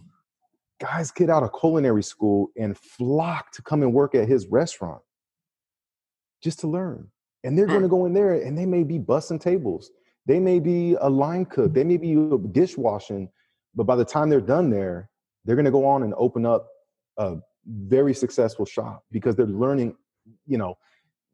Guys 0.78 1.10
get 1.10 1.30
out 1.30 1.42
of 1.42 1.50
culinary 1.58 2.02
school 2.02 2.50
and 2.58 2.76
flock 2.76 3.50
to 3.52 3.62
come 3.62 3.82
and 3.82 3.94
work 3.94 4.14
at 4.14 4.28
his 4.28 4.46
restaurant 4.48 5.00
just 6.42 6.60
to 6.60 6.66
learn. 6.68 7.08
And 7.44 7.58
they're 7.58 7.66
going 7.66 7.82
to 7.82 7.88
go 7.88 8.06
in 8.06 8.12
there 8.12 8.34
and 8.34 8.56
they 8.56 8.66
may 8.66 8.84
be 8.84 8.98
bussing 8.98 9.40
tables. 9.40 9.90
They 10.26 10.38
may 10.38 10.60
be 10.60 10.96
a 11.00 11.10
line 11.10 11.44
cook. 11.44 11.74
They 11.74 11.84
may 11.84 11.96
be 11.96 12.14
dishwashing. 12.52 13.28
But 13.74 13.84
by 13.84 13.96
the 13.96 14.04
time 14.04 14.28
they're 14.28 14.40
done 14.40 14.70
there, 14.70 15.08
they're 15.44 15.56
going 15.56 15.64
to 15.64 15.72
go 15.72 15.84
on 15.86 16.02
and 16.04 16.14
open 16.16 16.46
up 16.46 16.68
a 17.18 17.36
very 17.66 18.14
successful 18.14 18.64
shop 18.64 19.04
because 19.10 19.34
they're 19.34 19.46
learning, 19.46 19.96
you 20.46 20.58
know, 20.58 20.76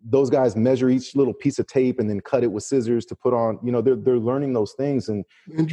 those 0.03 0.31
guys 0.31 0.55
measure 0.55 0.89
each 0.89 1.17
little 1.17 1.35
piece 1.35 1.59
of 1.59 1.67
tape 1.67 1.99
and 1.99 2.09
then 2.09 2.21
cut 2.21 2.45
it 2.45 2.53
with 2.53 2.63
scissors 2.63 3.05
to 3.05 3.17
put 3.17 3.35
on, 3.35 3.59
you 3.65 3.73
know, 3.73 3.83
they're, 3.83 3.97
they're 3.97 4.19
learning 4.19 4.53
those 4.53 4.73
things. 4.75 5.09
And, 5.09 5.25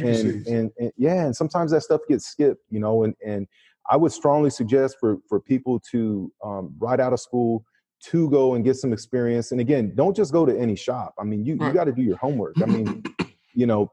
and, 0.08 0.46
and, 0.48 0.70
and 0.78 0.92
yeah, 0.96 1.24
and 1.24 1.34
sometimes 1.34 1.70
that 1.70 1.82
stuff 1.82 2.00
gets 2.08 2.26
skipped, 2.26 2.62
you 2.68 2.80
know, 2.80 3.04
and, 3.04 3.14
and 3.24 3.46
I 3.88 3.96
would 3.96 4.12
strongly 4.12 4.50
suggest 4.50 4.96
for, 4.98 5.18
for 5.28 5.40
people 5.40 5.80
to 5.92 6.32
um, 6.44 6.74
right 6.78 6.98
out 6.98 7.12
of 7.12 7.20
school 7.20 7.64
to 8.10 8.28
go 8.30 8.54
and 8.54 8.64
get 8.64 8.76
some 8.76 8.92
experience. 8.92 9.52
And 9.52 9.60
again, 9.60 9.92
don't 9.94 10.14
just 10.14 10.32
go 10.32 10.46
to 10.46 10.56
any 10.58 10.76
shop. 10.76 11.14
I 11.18 11.24
mean, 11.24 11.44
you, 11.44 11.54
you 11.54 11.72
got 11.72 11.84
to 11.84 11.92
do 11.92 12.02
your 12.02 12.16
homework. 12.16 12.56
I 12.62 12.66
mean, 12.66 13.02
you 13.54 13.66
know, 13.66 13.92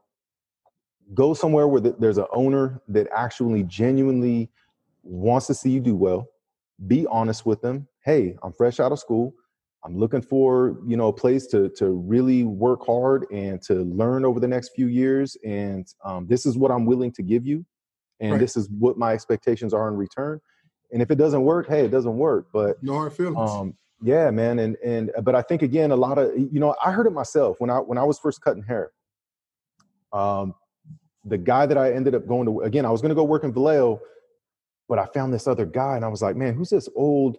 go 1.14 1.34
somewhere 1.34 1.68
where 1.68 1.80
the, 1.80 1.94
there's 1.98 2.18
an 2.18 2.26
owner 2.32 2.80
that 2.88 3.08
actually 3.14 3.62
genuinely 3.64 4.50
wants 5.02 5.46
to 5.48 5.54
see 5.54 5.70
you 5.70 5.80
do 5.80 5.94
well. 5.94 6.28
Be 6.86 7.06
honest 7.10 7.46
with 7.46 7.60
them. 7.60 7.88
Hey, 8.04 8.36
I'm 8.42 8.52
fresh 8.52 8.80
out 8.80 8.92
of 8.92 8.98
school. 8.98 9.34
I'm 9.84 9.98
looking 9.98 10.22
for 10.22 10.78
you 10.86 10.96
know 10.96 11.08
a 11.08 11.12
place 11.12 11.46
to 11.48 11.68
to 11.76 11.90
really 11.90 12.44
work 12.44 12.86
hard 12.86 13.26
and 13.30 13.60
to 13.62 13.74
learn 13.84 14.24
over 14.24 14.40
the 14.40 14.48
next 14.48 14.70
few 14.74 14.86
years. 14.86 15.36
And 15.44 15.86
um, 16.04 16.26
this 16.26 16.46
is 16.46 16.56
what 16.56 16.70
I'm 16.70 16.86
willing 16.86 17.12
to 17.12 17.22
give 17.22 17.44
you, 17.46 17.66
and 18.18 18.32
Right. 18.32 18.40
this 18.40 18.56
is 18.56 18.68
what 18.78 18.96
my 18.96 19.12
expectations 19.12 19.74
are 19.74 19.88
in 19.88 19.96
return. 19.96 20.40
And 20.90 21.02
if 21.02 21.10
it 21.10 21.16
doesn't 21.16 21.42
work, 21.42 21.68
hey, 21.68 21.84
it 21.84 21.90
doesn't 21.90 22.16
work. 22.16 22.46
But 22.52 22.82
no 22.82 22.94
hard 22.94 23.12
feelings. 23.12 23.38
um, 23.38 23.74
yeah, 24.02 24.30
man, 24.30 24.58
and 24.58 24.76
and 24.84 25.10
but 25.22 25.34
I 25.34 25.42
think 25.42 25.62
again, 25.62 25.90
a 25.90 25.96
lot 25.96 26.18
of 26.18 26.36
you 26.36 26.60
know, 26.60 26.74
I 26.84 26.92
heard 26.92 27.06
it 27.06 27.12
myself 27.12 27.56
when 27.60 27.70
I 27.70 27.78
when 27.78 27.98
I 27.98 28.04
was 28.04 28.18
first 28.18 28.40
cutting 28.40 28.62
hair. 28.62 28.90
Um, 30.12 30.54
the 31.24 31.38
guy 31.38 31.66
that 31.66 31.78
I 31.78 31.92
ended 31.92 32.14
up 32.14 32.26
going 32.26 32.46
to 32.46 32.60
again, 32.60 32.84
I 32.84 32.90
was 32.90 33.00
going 33.00 33.10
to 33.10 33.14
go 33.14 33.24
work 33.24 33.44
in 33.44 33.52
Vallejo, 33.52 34.00
but 34.88 34.98
I 34.98 35.06
found 35.06 35.32
this 35.32 35.46
other 35.46 35.64
guy, 35.64 35.96
and 35.96 36.04
I 36.04 36.08
was 36.08 36.22
like, 36.22 36.36
man, 36.36 36.54
who's 36.54 36.70
this 36.70 36.88
old 36.94 37.38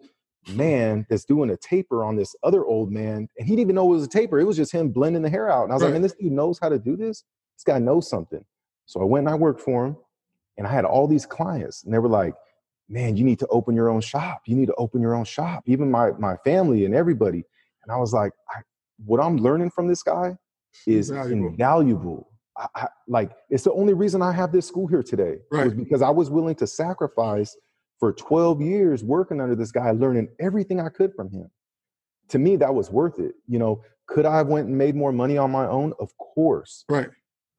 man 0.53 1.06
that's 1.10 1.26
doing 1.26 1.49
a 1.49 1.58
taper 1.58 2.03
on 2.03 2.16
this 2.16 2.36
other 2.43 2.66
old 2.66 2.91
man? 2.91 3.28
And 3.38 3.47
he 3.47 3.56
didn't 3.56 3.60
even 3.60 3.76
know 3.76 3.86
it 3.86 3.95
was 3.97 4.06
a 4.06 4.10
taper; 4.10 4.39
it 4.39 4.45
was 4.45 4.58
just 4.58 4.72
him 4.72 4.89
blending 4.89 5.22
the 5.22 5.30
hair 5.30 5.51
out. 5.51 5.64
And 5.64 5.72
I 5.72 5.76
was 5.76 5.84
like, 5.84 5.93
man, 5.93 6.01
this 6.01 6.16
dude 6.16 6.32
knows 6.32 6.58
how 6.60 6.70
to 6.70 6.80
do 6.80 6.95
this. 6.95 7.24
This 7.56 7.64
guy 7.64 7.80
knows 7.80 8.10
something. 8.10 8.43
So 8.86 9.01
I 9.01 9.06
went 9.06 9.28
and 9.28 9.34
I 9.34 9.38
worked 9.38 9.62
for 9.62 9.86
him, 9.86 9.97
and 10.58 10.66
I 10.66 10.72
had 10.72 10.86
all 10.86 11.08
these 11.08 11.26
clients, 11.26 11.84
and 11.84 11.93
they 11.93 11.99
were 11.99 12.10
like 12.10 12.34
man, 12.90 13.18
you 13.18 13.24
need 13.24 13.40
to 13.40 13.48
open 13.48 13.76
your 13.76 13.90
own 13.90 14.02
shop. 14.02 14.42
You 14.46 14.56
need 14.56 14.68
to 14.68 14.76
open 14.76 15.02
your 15.02 15.16
own 15.16 15.26
shop. 15.26 15.64
Even 15.68 15.90
my 15.92 16.12
my 16.20 16.36
family 16.44 16.86
and 16.86 16.94
everybody. 16.96 17.44
And 17.84 17.92
I 17.92 17.98
was 17.98 18.14
like, 18.14 18.32
I, 18.50 18.62
what 19.06 19.20
I'm 19.20 19.38
learning 19.38 19.72
from 19.72 19.88
this 19.88 20.04
guy 20.04 20.36
is 20.88 21.10
Valuable. 21.10 21.48
invaluable. 21.50 22.30
I, 22.58 22.68
I, 22.76 22.88
like 23.08 23.32
it's 23.50 23.64
the 23.64 23.74
only 23.74 23.94
reason 23.94 24.22
I 24.22 24.32
have 24.32 24.52
this 24.52 24.68
school 24.68 24.88
here 24.88 25.04
today 25.04 25.38
was 25.52 25.68
Right. 25.68 25.78
because 25.78 26.02
I 26.02 26.10
was 26.10 26.30
willing 26.30 26.56
to 26.56 26.68
sacrifice 26.68 27.56
for 28.00 28.12
12 28.14 28.62
years 28.62 29.04
working 29.04 29.40
under 29.42 29.56
this 29.56 29.72
guy, 29.72 29.92
learning 29.92 30.30
everything 30.40 30.80
I 30.80 30.90
could 30.90 31.14
from 31.16 31.30
him. 31.32 31.50
To 32.30 32.40
me, 32.40 32.56
that 32.58 32.74
was 32.74 32.90
worth 32.92 33.20
it. 33.20 33.36
You 33.48 33.60
know, 33.60 33.84
could 34.08 34.26
I 34.26 34.38
have 34.38 34.48
went 34.48 34.68
and 34.68 34.78
made 34.78 34.96
more 34.96 35.12
money 35.12 35.38
on 35.38 35.52
my 35.52 35.66
own? 35.68 35.94
Of 36.00 36.16
course. 36.18 36.86
right. 36.90 37.10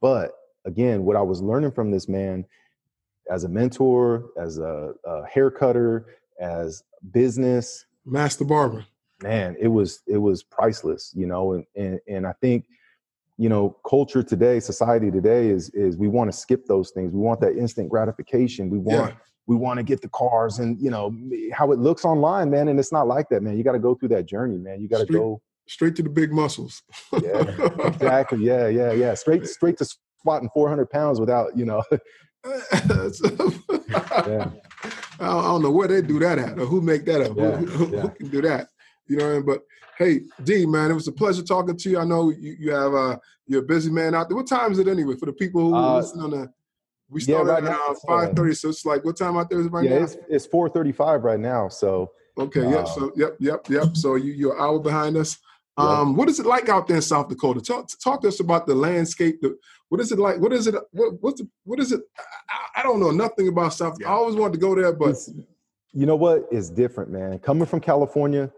But 0.01 0.33
again, 0.67 1.05
what 1.05 1.17
I 1.17 1.23
was 1.23 1.41
learning 1.43 1.73
from 1.73 1.91
this 1.91 2.09
man 2.09 2.45
as 3.31 3.45
a 3.45 3.49
mentor, 3.49 4.31
as 4.41 4.59
a, 4.59 4.93
a 5.05 5.27
hair 5.27 5.51
cutter, 5.51 6.07
as 6.41 6.83
business, 7.13 7.87
Master 8.05 8.45
barber. 8.45 8.85
man, 9.23 9.57
it 9.59 9.69
was 9.69 10.03
it 10.07 10.19
was 10.19 10.43
priceless, 10.43 11.13
you 11.17 11.27
know. 11.27 11.53
And 11.55 11.65
and 11.77 12.01
and 12.09 12.27
I 12.27 12.33
think, 12.41 12.67
you 13.37 13.49
know, 13.49 13.77
culture 13.89 14.23
today, 14.23 14.61
society 14.61 15.11
today 15.11 15.49
is 15.49 15.71
is 15.71 15.97
we 15.97 16.09
want 16.09 16.31
to 16.31 16.37
skip 16.37 16.67
those 16.67 16.91
things. 16.91 17.13
We 17.13 17.21
want 17.21 17.41
that 17.41 17.57
instant 17.57 17.89
gratification. 17.89 18.71
We 18.71 18.79
want 18.79 19.13
Yeah. 19.13 19.17
we 19.47 19.57
want 19.57 19.79
to 19.79 19.83
get 19.83 20.03
the 20.03 20.09
cars 20.11 20.59
and 20.61 20.79
you 20.81 20.91
know 20.91 21.13
how 21.53 21.73
it 21.73 21.79
looks 21.81 22.05
online, 22.05 22.51
man. 22.51 22.69
And 22.69 22.79
it's 22.79 22.93
not 22.93 23.07
like 23.09 23.29
that, 23.31 23.43
man. 23.43 23.57
You 23.59 23.65
got 23.65 23.73
to 23.73 23.79
go 23.81 23.95
through 23.95 24.11
that 24.11 24.27
journey, 24.27 24.59
man. 24.59 24.81
You 24.81 24.89
got 24.89 24.99
to 25.07 25.13
go 25.13 25.43
Straight 25.69 25.97
to 25.97 26.03
the 26.05 26.09
big 26.09 26.33
muscles. 26.33 26.81
yeah, 27.21 27.43
exactly. 27.89 28.39
Yeah, 28.45 28.69
yeah, 28.69 28.93
yeah. 28.93 29.15
Straight, 29.15 29.49
straight 29.49 29.77
to 29.79 29.85
squatting 30.21 30.49
400 30.55 30.89
pounds 30.89 31.19
without, 31.19 31.59
you 31.59 31.65
know. 31.65 31.83
yeah. 34.27 34.51
I 35.21 35.43
don't 35.43 35.63
know 35.63 35.71
where 35.71 35.89
they 35.89 36.03
do 36.03 36.19
that 36.21 36.39
at 36.39 36.59
or 36.59 36.67
who 36.67 36.81
make 36.81 37.05
that 37.07 37.23
up. 37.23 37.37
Yeah, 37.37 37.57
who, 37.57 37.67
who, 37.67 37.97
yeah. 37.97 38.01
who, 38.03 38.09
can 38.11 38.29
do 38.29 38.43
that? 38.43 38.69
You 39.07 39.17
know 39.17 39.25
what 39.27 39.31
I 39.31 39.37
mean? 39.37 39.47
But 39.47 39.63
hey, 39.99 40.21
D 40.45 40.67
man, 40.67 40.91
it 40.91 40.95
was 40.95 41.09
a 41.09 41.13
pleasure 41.13 41.43
talking 41.43 41.77
to 41.77 41.91
you. 41.91 41.99
I 41.99 42.05
know 42.05 42.31
you, 42.31 42.57
you 42.59 42.73
have 42.73 42.95
uh 42.95 43.17
you're 43.47 43.63
a 43.63 43.67
busy 43.67 43.91
man 43.91 44.15
out 44.15 44.29
there. 44.29 44.37
What 44.37 44.47
time 44.47 44.73
is 44.73 44.79
it 44.79 44.89
anyway 44.89 45.17
for 45.17 45.27
the 45.27 45.33
people 45.33 45.63
who 45.63 45.75
uh, 45.75 45.97
listen 45.97 46.21
on 46.21 46.31
the 46.31 46.53
we 47.09 47.21
started 47.21 47.49
yeah, 47.49 47.55
right 47.55 47.65
at 47.65 47.71
uh, 47.71 47.95
five 48.07 48.35
thirty, 48.35 48.55
so 48.55 48.69
it's 48.69 48.85
like 48.85 49.05
what 49.05 49.17
time 49.17 49.37
out 49.37 49.49
there 49.49 49.61
is 49.61 49.69
right 49.69 49.85
yeah, 49.85 49.99
now? 49.99 50.05
It's 50.05 50.17
it's 50.29 50.47
four 50.47 50.69
thirty 50.69 50.93
five 50.93 51.23
right 51.23 51.39
now. 51.39 51.69
So 51.69 52.11
okay, 52.37 52.69
yep, 52.69 52.81
uh, 52.81 52.87
so 52.87 53.13
yep, 53.15 53.37
yep, 53.39 53.69
yep. 53.69 53.97
So 53.97 54.17
you 54.17 54.33
you're 54.33 54.55
an 54.55 54.61
hour 54.61 54.81
behind 54.81 55.17
us. 55.17 55.39
Um, 55.79 56.17
what 56.17 56.29
is 56.29 56.41
it 56.41 56.47
like 56.47 56.69
out 56.71 56.89
there 56.89 56.97
in 56.97 57.03
South 57.03 57.29
Dakota? 57.29 57.61
Talk 57.61 57.89
talk 58.03 58.23
to 58.23 58.29
us 58.29 58.41
about 58.41 58.67
the 58.67 58.75
landscape. 58.75 59.41
The, 59.41 59.57
what 59.89 60.01
is 60.01 60.13
it 60.13 60.19
like? 60.19 60.41
What 60.41 60.53
is 60.53 60.67
it? 60.67 60.75
What 60.93 61.15
what's 61.21 61.41
the, 61.41 61.49
what 61.65 61.81
is 61.81 61.93
it? 61.93 62.01
I, 62.49 62.81
I 62.81 62.83
don't 62.83 63.01
know 63.01 63.11
nothing 63.11 63.49
about 63.49 63.75
South. 63.75 63.97
Yeah. 64.01 64.09
I 64.09 64.13
always 64.13 64.35
wanted 64.35 64.55
to 64.55 64.59
go 64.59 64.75
there, 64.75 64.93
but 64.93 65.11
it's, 65.11 65.31
you 65.93 66.07
know 66.07 66.17
what 66.17 66.47
is 66.51 66.71
different, 66.71 67.11
man. 67.11 67.39
Coming 67.39 67.67
from 67.67 67.81
California 67.81 68.51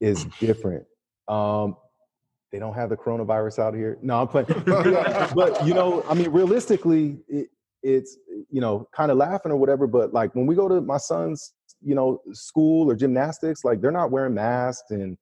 is 0.00 0.24
different. 0.38 0.84
Um, 1.28 1.76
they 2.52 2.58
don't 2.58 2.74
have 2.74 2.90
the 2.90 2.96
coronavirus 2.96 3.58
out 3.58 3.74
here. 3.74 3.98
No, 4.02 4.20
I'm 4.20 4.28
playing. 4.28 4.46
but 5.34 5.66
you 5.66 5.74
know, 5.74 6.04
I 6.08 6.14
mean, 6.14 6.30
realistically, 6.30 7.18
it, 7.28 7.48
it's 7.82 8.16
you 8.50 8.60
know, 8.60 8.88
kind 8.94 9.10
of 9.10 9.16
laughing 9.16 9.50
or 9.50 9.56
whatever. 9.56 9.86
But 9.86 10.12
like 10.12 10.34
when 10.34 10.46
we 10.46 10.54
go 10.54 10.68
to 10.68 10.80
my 10.80 10.98
son's, 10.98 11.52
you 11.82 11.94
know, 11.94 12.20
school 12.32 12.90
or 12.90 12.94
gymnastics, 12.94 13.64
like 13.64 13.80
they're 13.80 13.90
not 13.90 14.10
wearing 14.10 14.34
masks 14.34 14.90
and 14.90 15.16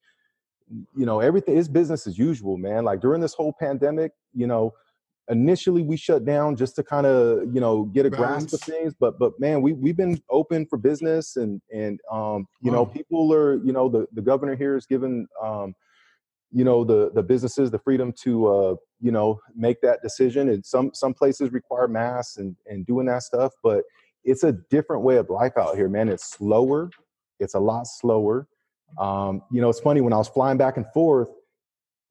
you 0.96 1.04
know 1.04 1.20
everything 1.20 1.56
is 1.56 1.68
business 1.68 2.06
as 2.06 2.18
usual, 2.18 2.56
man. 2.56 2.84
Like 2.84 3.00
during 3.00 3.20
this 3.20 3.34
whole 3.34 3.54
pandemic, 3.58 4.12
you 4.34 4.46
know, 4.46 4.72
initially 5.28 5.82
we 5.82 5.96
shut 5.96 6.24
down 6.24 6.56
just 6.56 6.74
to 6.76 6.82
kind 6.82 7.06
of 7.06 7.42
you 7.54 7.60
know 7.60 7.84
get 7.84 8.06
a 8.06 8.10
Balance. 8.10 8.50
grasp 8.50 8.54
of 8.54 8.60
things 8.60 8.94
but 8.98 9.18
but 9.18 9.38
man 9.38 9.62
we 9.62 9.72
we've 9.72 9.96
been 9.96 10.20
open 10.30 10.66
for 10.66 10.76
business 10.76 11.36
and 11.36 11.60
and 11.72 12.00
um 12.10 12.46
you 12.60 12.70
wow. 12.72 12.78
know 12.78 12.86
people 12.86 13.32
are 13.32 13.54
you 13.64 13.72
know 13.72 13.88
the 13.88 14.06
the 14.12 14.22
governor 14.22 14.56
here 14.56 14.76
is 14.76 14.84
given 14.84 15.26
um 15.40 15.74
you 16.50 16.64
know 16.64 16.84
the 16.84 17.10
the 17.14 17.22
businesses 17.22 17.70
the 17.70 17.78
freedom 17.78 18.12
to 18.12 18.46
uh 18.48 18.74
you 19.00 19.12
know 19.12 19.38
make 19.54 19.80
that 19.80 20.02
decision 20.02 20.48
and 20.48 20.64
some 20.64 20.90
some 20.92 21.14
places 21.14 21.52
require 21.52 21.86
masks 21.86 22.36
and 22.38 22.56
and 22.66 22.84
doing 22.86 23.06
that 23.06 23.22
stuff 23.22 23.52
but 23.62 23.84
it's 24.24 24.42
a 24.44 24.52
different 24.70 25.02
way 25.02 25.16
of 25.16 25.30
life 25.30 25.56
out 25.56 25.76
here 25.76 25.88
man 25.88 26.08
it's 26.08 26.32
slower 26.32 26.90
it's 27.38 27.54
a 27.54 27.60
lot 27.60 27.86
slower 27.86 28.48
um 28.98 29.40
you 29.52 29.60
know 29.60 29.68
it's 29.68 29.80
funny 29.80 30.00
when 30.00 30.12
i 30.12 30.16
was 30.18 30.28
flying 30.28 30.58
back 30.58 30.76
and 30.76 30.86
forth 30.92 31.28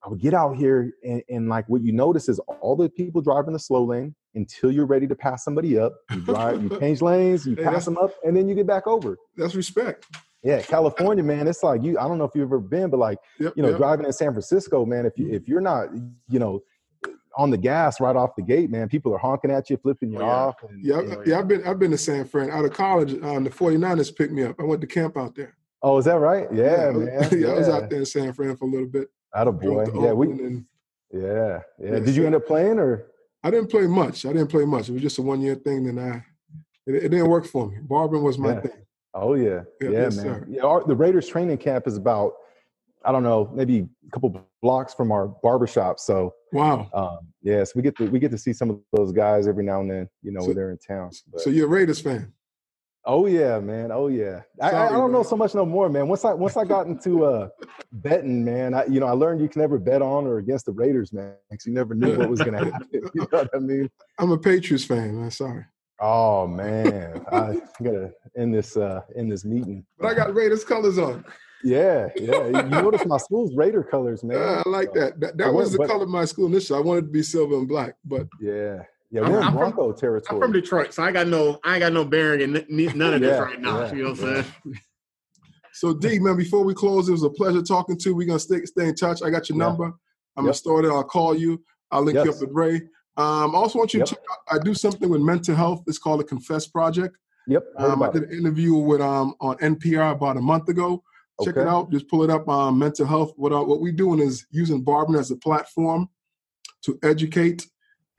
I 0.04 0.10
would 0.10 0.20
get 0.20 0.34
out 0.34 0.58
here 0.58 0.93
and, 1.04 1.22
and, 1.30 1.49
like 1.49 1.70
what 1.70 1.84
you 1.84 1.91
notice 1.91 2.28
is 2.28 2.39
all 2.60 2.76
the 2.76 2.89
people 2.89 3.22
driving 3.22 3.54
the 3.54 3.60
slow 3.60 3.84
lane 3.84 4.16
until 4.34 4.72
you're 4.72 4.88
ready 4.88 5.08
to 5.08 5.16
pass 5.16 5.43
somebody 5.43 5.78
up. 5.78 5.93
You 6.12 6.22
drive, 6.22 6.64
you 6.64 6.70
change 6.80 7.02
lanes, 7.02 7.45
you 7.45 7.56
hey, 7.56 7.64
pass 7.64 7.86
them 7.86 7.97
up, 7.97 8.12
and 8.24 8.36
then 8.36 8.49
you 8.49 8.56
get 8.56 8.66
back 8.66 8.88
over. 8.88 9.18
That's 9.38 9.54
respect. 9.54 10.08
Yeah, 10.43 10.62
California, 10.64 11.24
man. 11.24 11.47
It's 11.47 11.62
like 11.62 11.84
you. 11.84 11.99
I 11.99 12.08
don't 12.08 12.18
know 12.18 12.24
if 12.24 12.32
you've 12.34 12.47
ever 12.47 12.60
been, 12.60 12.89
but 12.89 12.97
like 12.97 13.20
yep, 13.39 13.54
you 13.56 13.62
know, 13.62 13.70
yep. 13.70 13.78
driving 13.78 14.06
in 14.08 14.14
San 14.14 14.32
Francisco, 14.32 14.86
man. 14.86 15.06
If 15.06 15.18
you 15.18 15.32
if 15.32 15.47
you're 15.47 15.62
not, 15.62 15.89
you 16.30 16.39
know, 16.39 16.64
on 17.38 17.52
the 17.52 17.58
gas 17.58 18.02
right 18.02 18.16
off 18.16 18.36
the 18.36 18.41
gate, 18.41 18.72
man, 18.72 18.89
people 18.89 19.14
are 19.14 19.20
honking 19.20 19.52
at 19.52 19.70
you, 19.70 19.78
flipping 19.78 20.12
you 20.12 20.18
oh, 20.18 20.26
yeah. 20.26 20.32
off. 20.32 20.56
And, 20.68 20.84
yeah, 20.84 21.02
you 21.02 21.08
know, 21.08 21.24
yeah. 21.28 21.39
I've 21.39 21.47
been 21.47 21.64
I've 21.64 21.78
been 21.78 21.91
to 21.91 21.97
San 21.97 22.26
Fran 22.26 22.49
out 22.49 22.66
of 22.66 22.74
college. 22.74 23.14
Um, 23.22 23.43
the 23.43 23.52
49ers 23.52 24.16
picked 24.16 24.34
me 24.34 24.43
up. 24.43 24.56
I 24.60 24.64
went 24.64 24.82
to 24.82 24.88
camp 24.88 25.16
out 25.16 25.36
there. 25.36 25.56
Oh, 25.84 25.99
is 25.99 26.06
that 26.06 26.18
right? 26.18 26.47
Yeah, 26.52 26.88
yeah 26.88 26.91
man. 26.91 27.08
yeah, 27.08 27.30
yeah, 27.38 27.47
I 27.49 27.54
was 27.54 27.70
out 27.70 27.89
there 27.89 27.99
in 27.99 28.06
San 28.06 28.34
Fran 28.34 28.56
for 28.56 28.66
a 28.66 28.68
little 28.68 28.88
bit. 28.88 29.10
Out 29.36 29.48
of 29.48 29.60
boy. 29.60 29.86
Yeah, 29.94 30.14
we. 30.14 30.28
And, 30.28 30.66
yeah, 31.12 31.62
yeah. 31.80 32.00
Did 32.00 32.16
you 32.16 32.26
end 32.26 32.36
up 32.36 32.46
playing 32.46 32.80
or? 32.80 33.08
I 33.44 33.50
didn't 33.50 33.72
play 33.72 33.88
much. 33.88 34.26
I 34.26 34.34
didn't 34.34 34.50
play 34.50 34.66
much. 34.66 34.90
It 34.90 34.94
was 34.94 35.02
just 35.02 35.18
a 35.18 35.22
one 35.22 35.42
year 35.42 35.56
thing. 35.56 35.86
Then 35.86 36.00
I, 36.00 36.18
it, 36.86 36.96
it, 36.96 37.10
didn't 37.10 37.30
work 37.30 37.46
for 37.46 37.70
me. 37.70 37.78
Barbering 37.82 38.24
was 38.24 38.38
my 38.38 38.54
yeah. 38.54 38.62
thing. 38.62 38.86
Oh 39.14 39.34
yeah, 39.34 39.62
yeah, 39.82 39.90
yeah 39.90 39.90
yes, 39.90 40.18
man. 40.18 40.26
Sir. 40.26 40.48
Yeah, 40.50 40.62
our, 40.62 40.84
the 40.86 40.96
Raiders 40.96 41.28
training 41.28 41.58
camp 41.58 41.88
is 41.88 41.98
about, 41.98 42.34
I 43.04 43.12
don't 43.12 43.24
know, 43.24 43.52
maybe 43.54 43.88
a 44.08 44.12
couple 44.12 44.48
blocks 44.62 44.94
from 44.94 45.12
our 45.12 45.28
barbershop. 45.28 46.00
So 46.00 46.34
wow, 46.54 46.90
um, 46.94 47.28
yes, 47.42 47.58
yeah, 47.58 47.64
so 47.64 47.72
we 47.76 47.82
get 47.82 47.98
to 47.98 48.10
we 48.10 48.20
get 48.20 48.32
to 48.32 48.38
see 48.38 48.54
some 48.54 48.70
of 48.70 48.80
those 48.94 49.12
guys 49.12 49.48
every 49.48 49.66
now 49.66 49.82
and 49.82 49.90
then. 49.90 50.10
You 50.22 50.32
know, 50.32 50.42
so, 50.42 50.48
when 50.48 50.56
they're 50.56 50.72
in 50.72 50.78
town. 50.78 51.12
But. 51.32 51.42
So 51.42 51.50
you're 51.50 51.66
a 51.66 51.70
Raiders 51.70 52.00
fan? 52.00 52.32
Oh 53.06 53.26
yeah, 53.26 53.60
man. 53.60 53.91
Oh 53.91 54.08
yeah. 54.08 54.41
Sorry, 54.60 54.76
I, 54.76 54.88
I, 54.88 54.89
don't 54.91 55.12
man. 55.12 55.12
know 55.14 55.24
so 55.24 55.36
much 55.36 55.56
no 55.56 55.66
more, 55.66 55.89
man. 55.89 56.08
Once 56.08 56.24
I 56.24 56.34
once 56.34 56.56
I 56.56 56.66
got 56.66 56.86
into 56.86 57.26
uh 57.26 57.49
betting, 57.91 58.45
man, 58.45 58.74
I 58.76 58.86
you 58.86 58.99
know 58.99 59.08
I 59.08 59.12
learned 59.12 59.41
you 59.41 59.49
can 59.49 59.62
never 59.62 59.80
bet 59.80 60.02
on 60.02 60.28
or 60.28 60.38
against 60.38 60.68
the 60.68 60.72
Raiders, 60.72 61.12
man, 61.12 61.34
because 61.49 61.66
you 61.66 61.74
never 61.74 61.95
knew 61.95 62.16
what 62.18 62.30
was 62.30 62.41
gonna 62.41 62.64
happen. 62.64 62.88
You 62.93 63.12
know 63.16 63.28
what 63.32 63.49
I 63.56 63.60
mean? 63.60 63.89
I'm 64.20 64.32
a 64.32 64.38
Patriots 64.38 64.86
fan, 64.86 65.20
man. 65.20 65.32
Sorry. 65.32 65.66
Oh 65.99 66.47
man, 66.47 67.26
I 67.32 67.60
gotta 67.84 68.12
end 68.38 68.54
this 68.54 68.78
uh 68.78 69.02
end 69.16 69.32
this 69.32 69.45
meeting. 69.45 69.86
But 69.97 70.08
I 70.08 70.14
got 70.14 70.36
Raiders 70.36 70.64
colors 70.64 70.99
on. 70.99 71.26
Yeah, 71.64 72.10
yeah. 72.16 72.45
You 72.47 72.70
notice 72.70 73.06
my 73.06 73.18
school's 73.18 73.56
Raider 73.56 73.84
colors, 73.84 74.24
man. 74.24 74.38
Yeah, 74.38 74.64
I 74.66 74.70
like 74.70 74.93
that. 74.93 75.20
That, 75.20 75.38
that 75.38 75.54
was 75.54 75.72
the 75.72 75.80
but, 75.80 75.89
color 75.89 76.04
of 76.04 76.10
my 76.10 76.26
school 76.26 76.47
initially. 76.47 76.78
I 76.78 76.82
wanted 76.82 77.02
to 77.02 77.12
be 77.12 77.24
silver 77.24 77.56
and 77.56 77.68
black, 77.68 77.95
but 78.06 78.28
yeah, 78.39 78.84
yeah, 79.12 79.22
we're 79.22 79.41
I'm, 79.41 79.49
in 79.49 79.53
Bronco 79.53 79.91
from, 79.91 79.99
territory. 79.99 80.36
I'm 80.36 80.41
from 80.41 80.51
Detroit, 80.53 80.93
so 80.93 81.03
I 81.03 81.12
got 81.12 81.28
no, 81.28 81.59
I 81.64 81.74
ain't 81.74 81.82
got 81.82 81.93
no 81.93 82.05
bearing 82.05 82.41
in 82.41 82.97
none 82.97 83.14
of 83.14 83.22
this 83.22 83.32
yeah, 83.32 83.39
right 83.39 83.59
now. 83.59 83.82
Yeah. 83.82 83.93
You 83.93 84.03
know 84.03 84.09
what 84.12 84.20
I'm 84.24 84.43
saying? 84.43 84.80
So 85.74 85.93
D, 85.93 86.20
man, 86.20 86.38
before 86.38 86.64
we 86.64 86.74
close, 86.74 87.09
it 87.09 87.14
was 87.14 87.24
a 87.24 87.30
pleasure 87.30 87.62
talking 87.62 87.97
to 87.97 88.09
you. 88.09 88.16
We're 88.16 88.28
gonna 88.28 88.39
stay 88.39 88.64
stay 88.66 88.89
in 88.89 88.93
touch. 88.93 89.24
I 89.24 89.30
got 89.30 89.49
your 89.49 89.57
yeah. 89.57 89.66
number. 89.66 89.86
I'm 89.86 90.43
yep. 90.43 90.45
gonna 90.45 90.53
start 90.53 90.86
it. 90.86 90.89
I'll 90.89 91.03
call 91.03 91.36
you. 91.36 91.64
I'll 91.89 92.03
link 92.03 92.18
yes. 92.18 92.26
you 92.26 92.32
up 92.34 92.41
with 92.41 92.51
Ray. 92.51 92.82
Um, 93.18 93.55
also 93.55 93.80
want 93.80 93.93
you 93.93 93.99
yep. 93.99 94.07
to 94.09 94.16
check 94.16 94.24
out, 94.32 94.59
I 94.59 94.64
do 94.64 94.74
something 94.74 95.09
with 95.09 95.22
mental 95.22 95.55
health. 95.55 95.84
It's 95.88 95.97
called 95.97 96.20
the 96.20 96.24
Confess 96.24 96.68
Project. 96.68 97.18
Yep. 97.47 97.64
Um, 97.78 98.03
I 98.03 98.12
did 98.12 98.24
an 98.24 98.38
interview 98.38 98.76
with 98.76 99.01
um 99.01 99.34
on 99.39 99.57
NPR 99.57 100.12
about 100.12 100.38
a 100.38 100.41
month 100.41 100.70
ago. 100.70 101.01
Check 101.41 101.57
okay. 101.57 101.62
it 101.62 101.68
out. 101.68 101.91
Just 101.91 102.07
pull 102.09 102.24
it 102.24 102.30
up. 102.30 102.47
Um, 102.47 102.78
mental 102.78 103.07
health. 103.07 103.34
What 103.36 103.51
uh, 103.51 103.64
what 103.64 103.82
we're 103.82 103.91
doing 103.91 104.20
is 104.20 104.45
using 104.51 104.84
Barbering 104.84 105.20
as 105.20 105.32
a 105.32 105.38
platform 105.38 106.09
to 106.84 106.99
educate 107.01 107.66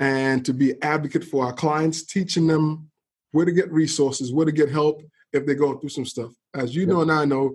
and 0.03 0.44
to 0.44 0.53
be 0.53 0.82
advocate 0.82 1.22
for 1.22 1.44
our 1.44 1.53
clients, 1.53 2.03
teaching 2.03 2.48
them 2.48 2.90
where 3.30 3.46
to 3.46 3.53
get 3.53 3.70
resources, 3.70 4.32
where 4.32 4.44
to 4.44 4.50
get 4.50 4.68
help 4.68 5.00
if 5.32 5.46
they're 5.46 5.55
going 5.55 5.78
through 5.78 5.90
some 5.90 6.05
stuff. 6.05 6.32
As 6.55 6.74
you 6.74 6.82
yep. 6.82 6.88
know 6.90 7.00
and 7.03 7.12
I 7.12 7.24
know, 7.24 7.55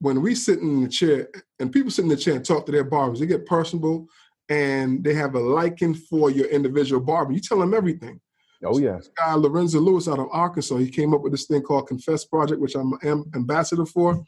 when 0.00 0.22
we 0.22 0.34
sit 0.34 0.58
in 0.58 0.82
the 0.82 0.88
chair 0.88 1.28
and 1.60 1.70
people 1.70 1.92
sit 1.92 2.02
in 2.02 2.08
the 2.08 2.16
chair 2.16 2.34
and 2.34 2.44
talk 2.44 2.66
to 2.66 2.72
their 2.72 2.82
barbers, 2.82 3.20
they 3.20 3.26
get 3.26 3.46
personable 3.46 4.08
and 4.48 5.04
they 5.04 5.14
have 5.14 5.36
a 5.36 5.38
liking 5.38 5.94
for 5.94 6.32
your 6.32 6.46
individual 6.46 7.00
barber. 7.00 7.32
You 7.32 7.40
tell 7.40 7.60
them 7.60 7.74
everything. 7.74 8.20
Oh 8.64 8.78
yeah. 8.78 8.96
This 8.96 9.10
guy 9.16 9.34
Lorenzo 9.34 9.78
Lewis 9.78 10.08
out 10.08 10.18
of 10.18 10.26
Arkansas, 10.32 10.78
he 10.78 10.90
came 10.90 11.14
up 11.14 11.22
with 11.22 11.30
this 11.30 11.46
thing 11.46 11.62
called 11.62 11.86
Confess 11.86 12.24
Project, 12.24 12.60
which 12.60 12.74
I'm 12.74 12.94
ambassador 13.36 13.86
for, 13.86 14.20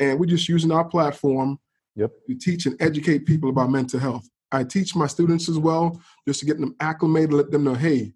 and 0.00 0.18
we're 0.18 0.26
just 0.26 0.48
using 0.48 0.72
our 0.72 0.84
platform 0.84 1.60
yep. 1.94 2.10
to 2.26 2.34
teach 2.34 2.66
and 2.66 2.76
educate 2.82 3.24
people 3.24 3.50
about 3.50 3.70
mental 3.70 4.00
health. 4.00 4.28
I 4.52 4.64
teach 4.64 4.94
my 4.94 5.06
students 5.06 5.48
as 5.48 5.58
well, 5.58 6.00
just 6.26 6.40
to 6.40 6.46
get 6.46 6.58
them 6.58 6.76
acclimated, 6.80 7.32
let 7.32 7.50
them 7.50 7.64
know, 7.64 7.74
hey, 7.74 8.12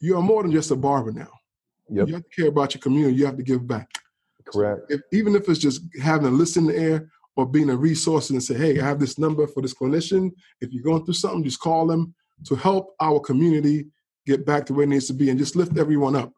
you 0.00 0.16
are 0.16 0.22
more 0.22 0.42
than 0.42 0.52
just 0.52 0.70
a 0.70 0.76
barber 0.76 1.12
now. 1.12 1.30
Yep. 1.88 2.08
You 2.08 2.14
have 2.14 2.24
to 2.24 2.30
care 2.30 2.48
about 2.48 2.74
your 2.74 2.80
community. 2.80 3.16
You 3.16 3.26
have 3.26 3.36
to 3.36 3.42
give 3.42 3.66
back. 3.66 3.88
Correct. 4.46 4.82
So 4.88 4.96
if, 4.96 5.00
even 5.12 5.34
if 5.34 5.48
it's 5.48 5.58
just 5.58 5.82
having 6.02 6.26
a 6.26 6.30
listen 6.30 6.68
in 6.68 6.74
the 6.74 6.82
air 6.82 7.10
or 7.36 7.46
being 7.46 7.70
a 7.70 7.76
resource 7.76 8.30
and 8.30 8.42
say, 8.42 8.54
hey, 8.54 8.80
I 8.80 8.84
have 8.84 9.00
this 9.00 9.18
number 9.18 9.46
for 9.46 9.62
this 9.62 9.74
clinician. 9.74 10.30
If 10.60 10.72
you're 10.72 10.84
going 10.84 11.04
through 11.04 11.14
something, 11.14 11.44
just 11.44 11.60
call 11.60 11.86
them 11.86 12.14
to 12.46 12.54
help 12.54 12.94
our 13.00 13.20
community 13.20 13.86
get 14.26 14.46
back 14.46 14.66
to 14.66 14.74
where 14.74 14.84
it 14.84 14.88
needs 14.88 15.06
to 15.06 15.14
be 15.14 15.30
and 15.30 15.38
just 15.38 15.56
lift 15.56 15.76
everyone 15.78 16.16
up. 16.16 16.32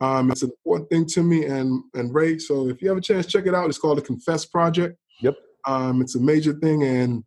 Um, 0.00 0.30
it's 0.30 0.42
an 0.42 0.50
important 0.50 0.90
thing 0.90 1.06
to 1.06 1.22
me 1.22 1.46
and 1.46 1.82
and 1.94 2.14
Ray. 2.14 2.38
So 2.38 2.68
if 2.68 2.82
you 2.82 2.88
have 2.88 2.98
a 2.98 3.02
chance, 3.02 3.26
check 3.26 3.46
it 3.46 3.54
out. 3.54 3.68
It's 3.68 3.78
called 3.78 3.98
the 3.98 4.02
Confess 4.02 4.44
Project. 4.44 4.98
Yep. 5.22 5.36
Um, 5.66 6.02
it's 6.02 6.16
a 6.16 6.20
major 6.20 6.52
thing, 6.52 6.82
and 6.82 7.24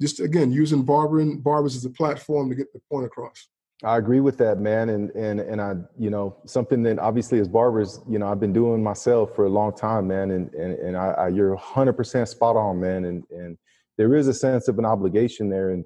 just 0.00 0.20
again 0.20 0.52
using 0.52 0.82
barbering 0.82 1.40
barbers 1.40 1.76
as 1.76 1.84
a 1.84 1.90
platform 1.90 2.48
to 2.48 2.54
get 2.54 2.72
the 2.72 2.80
point 2.90 3.06
across. 3.06 3.48
I 3.84 3.96
agree 3.96 4.20
with 4.20 4.38
that, 4.38 4.58
man, 4.58 4.88
and 4.88 5.10
and 5.10 5.38
and 5.40 5.60
I, 5.60 5.74
you 5.96 6.10
know, 6.10 6.36
something 6.46 6.82
that 6.82 6.98
obviously 6.98 7.38
as 7.38 7.46
barbers, 7.46 8.00
you 8.08 8.18
know, 8.18 8.26
I've 8.26 8.40
been 8.40 8.52
doing 8.52 8.82
myself 8.82 9.36
for 9.36 9.46
a 9.46 9.48
long 9.48 9.74
time, 9.74 10.08
man, 10.08 10.32
and 10.32 10.52
and 10.54 10.74
and 10.74 10.96
I, 10.96 11.10
I 11.10 11.28
you're 11.28 11.54
100 11.54 11.92
percent 11.92 12.28
spot 12.28 12.56
on, 12.56 12.80
man, 12.80 13.04
and 13.04 13.22
and 13.30 13.56
there 13.96 14.16
is 14.16 14.26
a 14.26 14.34
sense 14.34 14.66
of 14.66 14.78
an 14.80 14.84
obligation 14.84 15.48
there, 15.48 15.70
and 15.70 15.84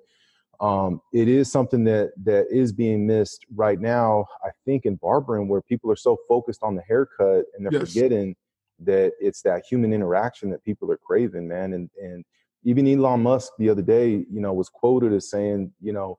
um, 0.61 1.03
it 1.13 1.29
is 1.29 1.53
something 1.53 1.85
that 1.85 2.13
that 2.25 2.47
is 2.51 2.73
being 2.73 3.07
missed 3.07 3.45
right 3.55 3.79
now. 3.79 4.27
I 4.43 4.51
think 4.65 4.87
in 4.87 4.95
barbering, 4.97 5.49
where 5.49 5.61
people 5.61 5.91
are 5.91 5.97
so 5.97 6.17
focused 6.27 6.63
on 6.63 6.75
the 6.75 6.83
haircut 6.83 7.45
and 7.55 7.67
they're 7.67 7.81
yes. 7.81 7.93
forgetting 7.93 8.37
that 8.85 9.13
it's 9.21 9.43
that 9.43 9.65
human 9.69 9.93
interaction 9.93 10.49
that 10.51 10.65
people 10.65 10.91
are 10.91 10.97
craving, 10.97 11.47
man, 11.47 11.75
and 11.75 11.91
and 12.01 12.25
even 12.65 12.87
Elon 12.87 13.23
Musk 13.23 13.53
the 13.59 13.69
other 13.69 13.83
day, 13.83 14.25
you 14.31 14.41
know, 14.41 14.53
was 14.53 14.69
quoted 14.69 15.13
as 15.13 15.31
saying, 15.31 15.73
you 15.81 15.93
know, 15.93 16.19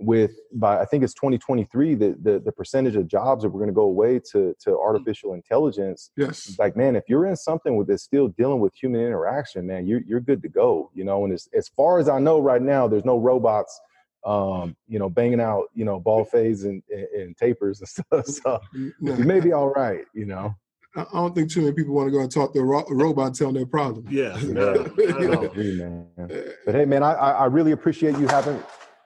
with 0.00 0.36
by 0.52 0.80
I 0.80 0.84
think 0.84 1.02
it's 1.02 1.14
2023 1.14 1.96
that 1.96 2.22
the, 2.22 2.38
the 2.38 2.52
percentage 2.52 2.94
of 2.94 3.08
jobs 3.08 3.42
that 3.42 3.48
we're 3.48 3.58
going 3.58 3.70
to 3.70 3.74
go 3.74 3.82
away 3.82 4.20
to 4.32 4.54
to 4.60 4.70
mm. 4.70 4.80
artificial 4.80 5.34
intelligence. 5.34 6.10
Yes. 6.16 6.56
Like 6.58 6.76
man, 6.76 6.94
if 6.94 7.04
you're 7.08 7.26
in 7.26 7.36
something 7.36 7.76
with 7.76 7.88
that's 7.88 8.04
still 8.04 8.28
dealing 8.28 8.60
with 8.60 8.72
human 8.74 9.00
interaction, 9.00 9.66
man, 9.66 9.86
you're 9.86 10.02
you're 10.06 10.20
good 10.20 10.42
to 10.42 10.48
go. 10.48 10.90
You 10.94 11.04
know, 11.04 11.24
and 11.24 11.32
as 11.32 11.48
as 11.52 11.68
far 11.68 11.98
as 11.98 12.08
I 12.08 12.20
know 12.20 12.38
right 12.38 12.62
now, 12.62 12.86
there's 12.86 13.04
no 13.04 13.18
robots 13.18 13.80
um, 14.24 14.76
you 14.88 14.98
know, 14.98 15.08
banging 15.08 15.40
out, 15.40 15.66
you 15.74 15.84
know, 15.84 16.00
ball 16.00 16.24
fades 16.24 16.64
and, 16.64 16.82
and, 16.90 17.06
and 17.14 17.36
tapers 17.36 17.80
and 17.80 17.88
stuff. 18.24 18.26
So 18.26 18.60
you 18.72 18.92
may 19.00 19.40
be 19.40 19.52
all 19.52 19.70
right, 19.70 20.04
you 20.12 20.26
know. 20.26 20.54
I 20.98 21.04
don't 21.12 21.34
think 21.34 21.50
too 21.50 21.62
many 21.62 21.72
people 21.72 21.94
want 21.94 22.08
to 22.08 22.12
go 22.12 22.20
and 22.20 22.30
talk 22.30 22.52
to 22.54 22.60
a 22.60 22.64
ro- 22.64 22.86
robot 22.88 23.34
telling 23.34 23.54
their 23.54 23.66
problem. 23.66 24.06
Yeah. 24.10 24.36
yeah. 24.38 25.40
agree, 25.40 25.76
man. 25.76 26.06
But 26.64 26.74
hey, 26.74 26.84
man, 26.84 27.02
I, 27.02 27.12
I 27.12 27.44
really 27.46 27.72
appreciate 27.72 28.18
you 28.18 28.26
having 28.26 28.62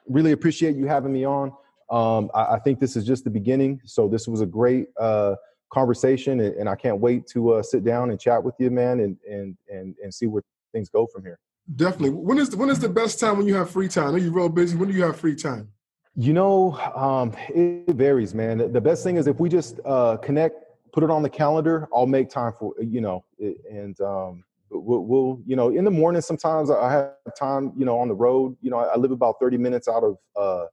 really 0.07 0.31
appreciate 0.31 0.75
you 0.75 0.87
having 0.87 1.13
me 1.13 1.25
on. 1.25 1.51
Um, 1.89 2.29
I, 2.33 2.55
I, 2.55 2.59
think 2.59 2.79
this 2.79 2.95
is 2.95 3.05
just 3.05 3.23
the 3.23 3.29
beginning. 3.29 3.79
So 3.85 4.07
this 4.07 4.27
was 4.27 4.41
a 4.41 4.45
great 4.45 4.87
uh, 4.99 5.35
conversation, 5.71 6.39
and, 6.39 6.55
and, 6.55 6.69
I 6.69 6.75
can't 6.75 6.99
wait 6.99 7.27
to 7.27 7.53
uh, 7.53 7.63
sit 7.63 7.83
down 7.83 8.09
and 8.09 8.19
chat 8.19 8.41
with 8.43 8.55
you, 8.57 8.71
man, 8.71 9.01
and 9.01 9.17
and 9.29 9.57
and 9.69 9.95
and 10.01 10.13
see 10.13 10.25
where 10.25 10.43
things 10.71 10.89
go 10.89 11.05
from 11.05 11.23
here. 11.23 11.39
Definitely. 11.75 12.11
When 12.11 12.37
is 12.39 12.55
when 12.55 12.69
is 12.69 12.79
the 12.79 12.89
best 12.89 13.19
time 13.19 13.37
when 13.37 13.47
you 13.47 13.55
have 13.55 13.69
free 13.69 13.87
time? 13.87 14.15
Are 14.15 14.17
you 14.17 14.31
real 14.31 14.49
busy? 14.49 14.75
When 14.75 14.89
do 14.89 14.95
you 14.95 15.03
have 15.03 15.19
free 15.19 15.35
time? 15.35 15.69
You 16.15 16.33
know, 16.33 16.73
um, 16.95 17.33
it 17.49 17.95
varies, 17.95 18.33
man. 18.33 18.71
The 18.71 18.81
best 18.81 19.03
thing 19.03 19.17
is 19.17 19.27
if 19.27 19.39
we 19.39 19.49
just 19.49 19.79
uh, 19.83 20.17
connect, 20.17 20.63
put 20.93 21.03
it 21.03 21.09
on 21.09 21.23
the 21.23 21.29
calendar. 21.29 21.89
I'll 21.93 22.05
make 22.05 22.29
time 22.29 22.53
for 22.57 22.73
you 22.79 23.01
know, 23.01 23.25
and 23.69 23.99
um, 23.99 24.43
we'll, 24.69 25.03
we'll, 25.03 25.41
you 25.45 25.55
know, 25.55 25.69
in 25.69 25.83
the 25.83 25.91
morning 25.91 26.21
sometimes 26.21 26.69
I 26.69 26.91
have 26.91 27.13
time, 27.37 27.73
you 27.75 27.85
know, 27.85 27.97
on 27.99 28.07
the 28.07 28.13
road. 28.13 28.55
You 28.61 28.69
know, 28.71 28.77
I, 28.77 28.95
live 28.97 29.11
about 29.11 29.35
thirty 29.41 29.57
minutes 29.57 29.87
out 29.87 30.03
of 30.03 30.17
uh, 30.39 30.65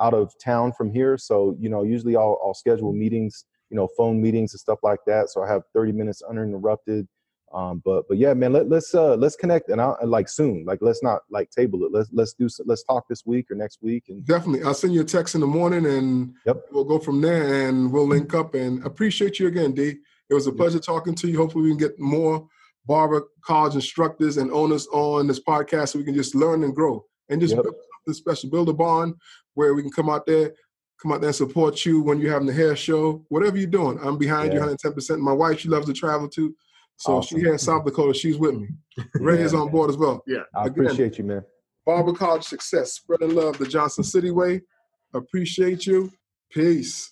out 0.00 0.14
of 0.14 0.32
town 0.42 0.72
from 0.72 0.90
here, 0.90 1.18
so 1.18 1.56
you 1.60 1.68
know, 1.68 1.82
usually 1.82 2.16
I'll, 2.16 2.40
I'll 2.44 2.54
schedule 2.54 2.92
meetings, 2.92 3.44
you 3.70 3.76
know, 3.76 3.88
phone 3.96 4.20
meetings 4.20 4.54
and 4.54 4.60
stuff 4.60 4.78
like 4.82 5.00
that. 5.06 5.30
So 5.30 5.42
I 5.42 5.48
have 5.48 5.62
thirty 5.74 5.92
minutes 5.92 6.22
uninterrupted 6.28 7.06
um, 7.52 7.80
but 7.84 8.06
but 8.08 8.18
yeah, 8.18 8.34
man, 8.34 8.52
let, 8.52 8.68
let's 8.68 8.94
uh 8.94 9.14
let's 9.16 9.36
connect 9.36 9.70
and 9.70 9.80
I 9.80 9.94
like 10.04 10.28
soon. 10.28 10.64
Like 10.66 10.80
let's 10.82 11.02
not 11.02 11.22
like 11.30 11.50
table 11.50 11.84
it. 11.84 11.92
Let's 11.92 12.10
let's 12.12 12.34
do 12.34 12.48
let's 12.66 12.82
talk 12.84 13.08
this 13.08 13.24
week 13.24 13.50
or 13.50 13.54
next 13.54 13.78
week. 13.82 14.04
And 14.08 14.24
definitely, 14.26 14.64
I'll 14.64 14.74
send 14.74 14.92
you 14.94 15.00
a 15.00 15.04
text 15.04 15.34
in 15.34 15.40
the 15.40 15.46
morning 15.46 15.86
and 15.86 16.34
yep. 16.46 16.62
we'll 16.70 16.84
go 16.84 16.98
from 16.98 17.20
there 17.20 17.68
and 17.68 17.90
we'll 17.90 18.06
link 18.06 18.34
up. 18.34 18.54
And 18.54 18.84
appreciate 18.84 19.38
you 19.38 19.46
again, 19.46 19.72
D. 19.72 19.96
It 20.28 20.34
was 20.34 20.46
a 20.46 20.52
pleasure 20.52 20.76
yep. 20.76 20.84
talking 20.84 21.14
to 21.14 21.28
you. 21.28 21.38
Hopefully, 21.38 21.64
we 21.64 21.70
can 21.70 21.78
get 21.78 21.98
more 21.98 22.46
barber 22.84 23.24
college 23.42 23.74
instructors 23.74 24.36
and 24.36 24.50
owners 24.50 24.86
on 24.88 25.26
this 25.26 25.40
podcast 25.40 25.90
so 25.90 25.98
we 25.98 26.04
can 26.04 26.14
just 26.14 26.34
learn 26.34 26.64
and 26.64 26.74
grow 26.74 27.04
and 27.30 27.40
just 27.40 27.54
yep. 27.54 27.62
build 27.62 27.74
something 27.74 28.14
special. 28.14 28.50
Build 28.50 28.68
a 28.68 28.74
bond 28.74 29.14
where 29.54 29.72
we 29.72 29.82
can 29.82 29.90
come 29.90 30.10
out 30.10 30.26
there 30.26 30.52
come 31.00 31.12
out 31.12 31.20
there 31.20 31.28
and 31.28 31.36
support 31.36 31.86
you 31.86 32.02
when 32.02 32.18
you're 32.18 32.32
having 32.32 32.48
the 32.48 32.52
hair 32.52 32.74
show, 32.74 33.24
whatever 33.28 33.56
you're 33.56 33.68
doing. 33.68 33.98
I'm 34.02 34.18
behind 34.18 34.52
yeah. 34.52 34.66
you 34.66 34.76
110%. 34.76 35.20
My 35.20 35.32
wife, 35.32 35.60
she 35.60 35.68
loves 35.68 35.86
to 35.86 35.92
travel 35.92 36.28
too. 36.28 36.56
So 36.98 37.18
awesome. 37.18 37.40
she 37.40 37.46
has 37.46 37.62
South 37.62 37.84
Dakota. 37.84 38.12
She's 38.12 38.38
with 38.38 38.56
me. 38.56 38.68
Ray 39.14 39.38
yeah, 39.38 39.44
is 39.44 39.54
on 39.54 39.70
board 39.70 39.88
as 39.88 39.96
well. 39.96 40.22
Yeah. 40.26 40.42
I 40.54 40.66
Again, 40.66 40.86
appreciate 40.86 41.16
you, 41.18 41.24
man. 41.24 41.44
Barber 41.86 42.12
College 42.12 42.42
success. 42.44 42.94
Spreading 42.94 43.34
love 43.34 43.56
the 43.56 43.66
Johnson 43.66 44.04
City 44.04 44.30
way. 44.30 44.62
Appreciate 45.14 45.86
you. 45.86 46.10
Peace. 46.50 47.06